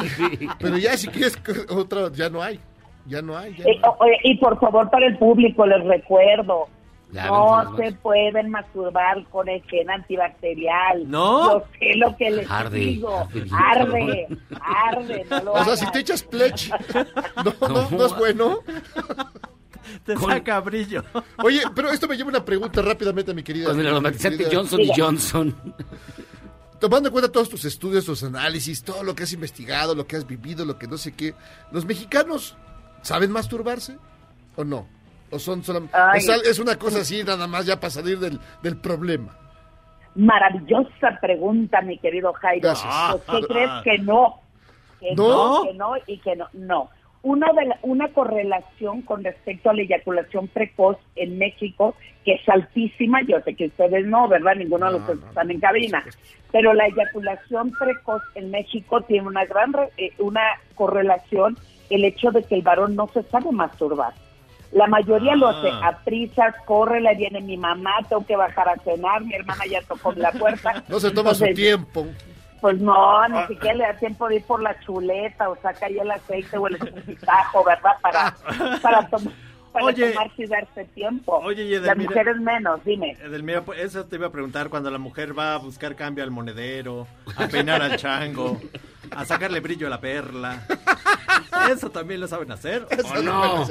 pero 0.58 0.76
ya 0.78 0.96
si 0.96 1.06
quieres 1.08 1.38
otra, 1.68 2.10
ya 2.12 2.28
no 2.28 2.42
hay. 2.42 2.58
Ya 3.06 3.22
no 3.22 3.36
hay. 3.38 3.54
Ya 3.56 3.64
Eh, 3.64 3.78
no 3.80 3.86
hay. 3.88 3.96
oye, 4.00 4.16
y 4.24 4.38
por 4.38 4.58
favor, 4.60 4.90
para 4.90 5.06
el 5.06 5.16
público, 5.16 5.64
les 5.64 5.82
recuerdo, 5.84 6.68
Lávense 7.12 7.30
no 7.30 7.76
se 7.76 7.92
pueden 7.92 8.50
masturbar 8.50 9.24
con 9.30 9.48
el 9.48 9.62
gen 9.64 9.90
antibacterial. 9.90 11.10
¿No? 11.10 11.60
Yo 11.60 11.66
sé 11.78 11.96
lo 11.96 12.16
que 12.16 12.30
les 12.30 12.50
Arde, 12.50 12.78
digo. 12.78 13.28
arde 13.52 14.04
bien, 14.04 14.42
Arde, 14.60 15.16
arde, 15.20 15.26
no 15.28 15.40
lo 15.40 15.52
O 15.52 15.64
sea, 15.64 15.76
si 15.76 15.90
te 15.90 16.00
echas 16.00 16.22
plech, 16.22 16.70
no, 17.44 17.68
no, 17.68 17.90
no 17.90 18.06
es 18.06 18.16
bueno. 18.16 18.58
Te 20.04 20.16
saca 20.16 20.60
brillo. 20.60 21.02
Oye, 21.42 21.62
pero 21.74 21.90
esto 21.90 22.06
me 22.06 22.16
lleva 22.16 22.28
a 22.28 22.34
una 22.34 22.44
pregunta 22.44 22.80
rápidamente, 22.80 23.34
mi 23.34 23.42
querida. 23.42 23.66
Con 23.66 23.80
el 23.80 23.88
aromatizante 23.88 24.48
Johnson 24.50 24.80
y 24.80 24.90
Johnson. 24.96 25.74
Tomando 26.78 27.08
en 27.08 27.12
cuenta 27.12 27.30
todos 27.30 27.48
tus 27.48 27.64
estudios, 27.64 28.04
tus 28.04 28.22
análisis, 28.22 28.82
todo 28.82 29.02
lo 29.02 29.14
que 29.14 29.24
has 29.24 29.32
investigado, 29.32 29.94
lo 29.94 30.06
que 30.06 30.16
has 30.16 30.26
vivido, 30.26 30.64
lo 30.64 30.78
que 30.78 30.86
no 30.86 30.96
sé 30.96 31.12
qué, 31.12 31.34
¿los 31.72 31.84
mexicanos 31.84 32.56
saben 33.02 33.30
masturbarse 33.30 33.98
o 34.56 34.64
no? 34.64 34.88
¿O 35.32 35.38
son 35.38 35.62
solamente... 35.62 35.96
Ay. 35.96 36.18
o 36.18 36.22
sea, 36.22 36.36
es 36.36 36.58
una 36.58 36.76
cosa 36.76 37.00
así 37.00 37.22
nada 37.24 37.46
más 37.46 37.66
ya 37.66 37.78
para 37.78 37.90
salir 37.90 38.18
del, 38.18 38.38
del 38.62 38.76
problema? 38.76 39.36
Maravillosa 40.16 41.18
pregunta, 41.20 41.80
mi 41.82 41.98
querido 41.98 42.32
Jairo. 42.34 42.62
Gracias. 42.68 42.92
Pues, 43.26 43.40
¿Qué 43.40 43.46
crees 43.46 43.70
que 43.84 43.98
no? 43.98 44.40
Que 44.98 45.14
¿No? 45.14 45.28
no, 45.28 45.62
que 45.64 45.74
no 45.74 45.92
y 46.06 46.18
que 46.18 46.36
no. 46.36 46.46
No. 46.52 46.90
Una, 47.22 47.52
de 47.52 47.66
la- 47.66 47.78
una 47.82 48.08
correlación 48.08 49.02
con 49.02 49.22
respecto 49.22 49.70
a 49.70 49.74
la 49.74 49.82
eyaculación 49.82 50.48
precoz 50.48 50.96
en 51.16 51.38
México, 51.38 51.94
que 52.24 52.32
es 52.34 52.48
altísima, 52.48 53.20
yo 53.28 53.40
sé 53.42 53.54
que 53.54 53.66
ustedes 53.66 54.06
no, 54.06 54.26
¿verdad? 54.26 54.54
Ninguno 54.56 54.86
de 54.86 54.92
los 54.92 55.02
que 55.02 55.12
están 55.12 55.50
en 55.50 55.60
cabina. 55.60 56.02
Pero 56.50 56.72
la 56.74 56.86
eyaculación 56.86 57.72
precoz 57.78 58.22
en 58.34 58.50
México 58.50 59.02
tiene 59.02 59.26
una 59.28 59.44
gran 59.44 59.72
re- 59.72 59.90
eh, 59.96 60.12
una 60.18 60.40
correlación 60.74 61.56
el 61.90 62.04
hecho 62.04 62.30
de 62.30 62.42
que 62.42 62.54
el 62.56 62.62
varón 62.62 62.96
no 62.96 63.06
se 63.08 63.22
sabe 63.24 63.52
masturbar. 63.52 64.12
La 64.72 64.86
mayoría 64.86 65.34
lo 65.36 65.48
hace 65.48 65.68
Ah. 65.68 65.88
a 65.88 65.98
prisas, 66.04 66.54
corre, 66.64 67.00
le 67.00 67.14
viene 67.16 67.40
mi 67.40 67.56
mamá, 67.56 67.92
tengo 68.08 68.24
que 68.24 68.36
bajar 68.36 68.68
a 68.68 68.76
cenar, 68.84 69.20
mi 69.22 69.34
hermana 69.34 69.64
ya 69.68 69.82
tocó 69.82 70.12
la 70.12 70.30
puerta. 70.32 70.82
No 70.88 71.00
se 71.00 71.10
toma 71.10 71.34
su 71.34 71.44
Entonces, 71.44 71.54
tiempo. 71.56 72.06
Pues 72.60 72.78
no, 72.78 73.26
ni 73.28 73.46
siquiera 73.48 73.74
le 73.74 73.84
da 73.84 73.94
tiempo 73.94 74.28
de 74.28 74.36
ir 74.36 74.44
por 74.44 74.62
la 74.62 74.78
chuleta 74.80 75.48
o 75.48 75.56
saca 75.62 75.86
ahí 75.86 75.98
el 75.98 76.10
aceite 76.10 76.56
o 76.58 76.66
el 76.68 76.74
escupitajo, 76.80 77.64
¿verdad? 77.64 77.92
Para, 78.02 78.36
para, 78.82 79.08
tom- 79.08 79.32
para 79.72 79.86
Oye. 79.86 80.10
tomarse 80.12 80.42
y 80.42 80.46
darse 80.46 80.84
tiempo. 80.86 81.36
Oye, 81.44 81.64
y 81.64 81.74
Las 81.78 81.96
Edelmira- 81.96 82.08
mujeres 82.08 82.36
menos, 82.40 82.84
dime. 82.84 83.12
Edelmira, 83.22 83.62
pues, 83.62 83.80
eso 83.80 84.04
te 84.06 84.16
iba 84.16 84.26
a 84.28 84.32
preguntar 84.32 84.68
cuando 84.68 84.90
la 84.90 84.98
mujer 84.98 85.36
va 85.38 85.54
a 85.54 85.58
buscar 85.58 85.94
cambio 85.96 86.24
al 86.24 86.30
monedero, 86.30 87.06
a 87.36 87.46
peinar 87.48 87.80
al 87.82 87.96
chango, 87.96 88.60
a 89.10 89.24
sacarle 89.24 89.60
brillo 89.60 89.86
a 89.86 89.90
la 89.90 90.00
perla. 90.00 90.62
¿Eso 91.70 91.90
también 91.90 92.20
lo 92.20 92.28
saben 92.28 92.50
hacer 92.52 92.86
o 93.16 93.22
no? 93.22 93.64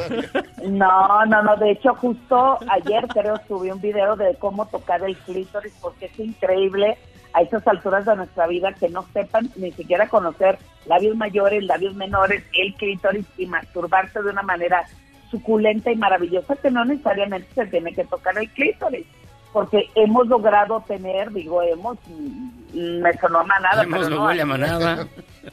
No, 0.67 1.26
no, 1.26 1.41
no. 1.43 1.55
De 1.57 1.71
hecho, 1.71 1.93
justo 1.95 2.57
ayer 2.69 3.07
creo 3.07 3.39
subí 3.47 3.71
un 3.71 3.81
video 3.81 4.15
de 4.15 4.35
cómo 4.39 4.67
tocar 4.67 5.03
el 5.03 5.15
clítoris 5.17 5.73
porque 5.81 6.05
es 6.05 6.19
increíble 6.19 6.97
a 7.34 7.41
estas 7.41 7.65
alturas 7.67 8.05
de 8.05 8.15
nuestra 8.15 8.47
vida 8.47 8.73
que 8.73 8.89
no 8.89 9.05
sepan 9.13 9.49
ni 9.55 9.71
siquiera 9.71 10.07
conocer 10.09 10.57
labios 10.88 11.15
mayores, 11.15 11.63
labios 11.63 11.93
menores, 11.95 12.43
el 12.53 12.73
clítoris 12.76 13.26
y 13.38 13.45
masturbarse 13.45 14.21
de 14.21 14.30
una 14.31 14.41
manera 14.41 14.84
suculenta 15.30 15.91
y 15.91 15.95
maravillosa 15.95 16.56
que 16.56 16.72
no 16.72 16.85
necesariamente 16.85 17.53
se 17.53 17.65
tiene 17.68 17.93
que 17.93 18.06
tocar 18.06 18.38
el 18.38 18.49
clítoris. 18.49 19.06
Porque 19.51 19.89
hemos 19.95 20.27
logrado 20.27 20.84
tener, 20.88 21.31
digo, 21.31 21.61
hemos, 21.64 21.97
mm, 22.07 23.01
me 23.01 23.14
sonó 23.18 23.39
a 23.39 23.43
manada. 23.43 23.84
Hemos 23.84 23.99
pero 23.99 24.10
no 24.10 24.15
no, 24.18 24.26
huele 24.26 24.41
a 24.43 24.45
manada. 24.45 25.07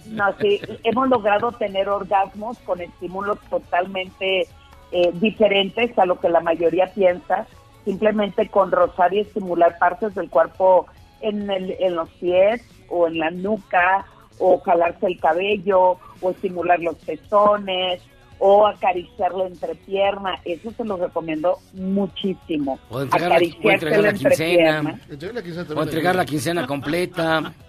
no, 0.07 0.35
sí, 0.39 0.61
hemos 0.85 1.09
logrado 1.09 1.53
tener 1.53 1.89
orgasmos 1.89 2.59
con 2.59 2.81
estímulos 2.81 3.39
totalmente 3.48 4.47
eh, 4.93 5.11
diferentes 5.15 5.98
a 5.98 6.05
lo 6.05 6.20
que 6.20 6.28
la 6.28 6.40
mayoría 6.40 6.93
piensa, 6.93 7.47
simplemente 7.85 8.48
con 8.48 8.70
rozar 8.70 9.15
y 9.15 9.20
estimular 9.20 9.78
partes 9.78 10.15
del 10.15 10.28
cuerpo 10.28 10.86
en, 11.23 11.51
el, 11.51 11.74
en 11.81 11.97
los 11.97 12.11
pies 12.11 12.62
o 12.90 13.09
en 13.09 13.19
la 13.19 13.31
nuca, 13.31 14.05
o 14.39 14.59
jalarse 14.61 15.07
el 15.07 15.19
cabello, 15.19 15.97
o 16.20 16.31
estimular 16.31 16.78
los 16.81 16.97
pezones, 16.97 18.03
o 18.39 18.67
acariciar 18.67 19.33
la 19.35 19.47
entrepierna. 19.47 20.41
Eso 20.45 20.71
se 20.73 20.85
lo 20.85 20.97
recomiendo 20.97 21.59
muchísimo. 21.73 22.79
O 22.91 23.03
entregar 23.03 23.31
la, 23.31 23.37
o 23.37 23.71
entregar 23.71 24.01
la 24.01 24.13
quincena. 24.13 25.01
Entregar 25.09 25.35
la 25.35 25.43
quincena 25.43 25.75
O 25.75 25.83
entregar 25.83 26.17
la 26.17 26.25
quincena 26.25 26.67
completa. 26.67 27.53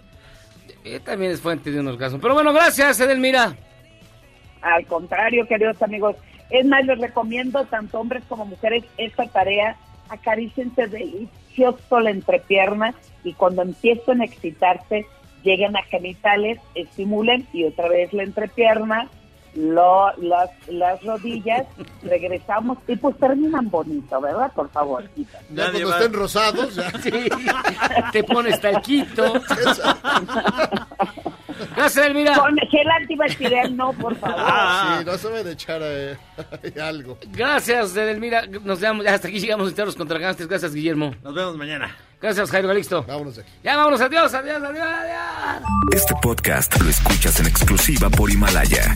Eh, 0.83 1.01
también 1.01 1.33
es 1.33 1.41
fuente 1.41 1.69
de 1.69 1.81
unos 1.81 1.97
casos. 1.97 2.17
Pero 2.21 2.33
bueno, 2.33 2.53
gracias, 2.53 2.97
Edelmira. 3.01 3.57
Al 4.61 4.85
contrario, 4.85 5.45
queridos 5.45 5.81
amigos. 5.81 6.15
Es 6.49 6.65
más, 6.65 6.85
les 6.85 6.97
recomiendo, 6.99 7.65
tanto 7.65 7.99
hombres 7.99 8.23
como 8.29 8.45
mujeres, 8.45 8.85
esta 8.97 9.25
tarea. 9.27 9.75
Acaríciense 10.07 10.87
delicioso 10.87 11.99
la 11.99 12.11
entrepierna 12.11 12.95
y 13.25 13.33
cuando 13.33 13.63
empiecen 13.63 14.21
a 14.21 14.25
excitarse, 14.25 15.05
lleguen 15.43 15.75
a 15.75 15.83
genitales, 15.83 16.59
estimulen 16.75 17.45
y 17.51 17.65
otra 17.65 17.89
vez 17.89 18.13
la 18.13 18.23
entrepierna, 18.23 19.09
lo, 19.55 20.11
las, 20.17 20.49
las 20.67 21.03
rodillas, 21.03 21.65
regresamos 22.03 22.77
y 22.87 22.95
pues 22.95 23.17
terminan 23.17 23.69
bonito, 23.69 24.21
¿verdad? 24.21 24.51
Por 24.53 24.69
favor. 24.71 25.03
Ya 25.15 25.71
cuando 25.71 25.89
estén 25.91 26.13
rosados, 26.13 26.75
ya. 26.75 26.91
Te 28.11 28.23
pones 28.23 28.59
talquito. 28.61 29.33
Gracias, 31.75 32.05
Elmira. 32.05 32.37
Con 32.37 32.55
gel 32.57 32.89
antibacterial 32.89 33.75
no, 33.75 33.93
por 33.93 34.15
favor. 34.15 34.39
Sí, 34.39 35.05
no 35.05 35.17
se 35.17 35.27
van 35.29 35.47
a 35.47 35.51
echar 35.51 35.81
eh, 35.83 36.17
algo. 36.81 37.17
Gracias, 37.31 37.95
Edelmira. 37.95 38.45
Nos 38.47 38.79
vemos. 38.79 39.05
Ya 39.05 39.13
hasta 39.13 39.27
aquí 39.27 39.39
llegamos 39.39 39.69
enteros 39.69 39.95
contra 39.95 40.19
Gangsters. 40.19 40.49
Gracias, 40.49 40.73
Guillermo. 40.73 41.13
Nos 41.23 41.33
vemos 41.33 41.57
mañana. 41.57 41.95
Gracias, 42.21 42.49
Jairo 42.49 42.67
Galixto. 42.67 43.03
Vámonos 43.03 43.35
de 43.35 43.43
aquí. 43.43 43.51
Ya 43.63 43.77
vámonos. 43.77 44.01
Adiós, 44.01 44.33
adiós, 44.33 44.61
adiós, 44.63 44.87
adiós. 44.87 45.63
Este 45.93 46.15
podcast 46.21 46.81
lo 46.81 46.89
escuchas 46.89 47.39
en 47.39 47.47
exclusiva 47.47 48.09
por 48.09 48.29
Himalaya. 48.31 48.95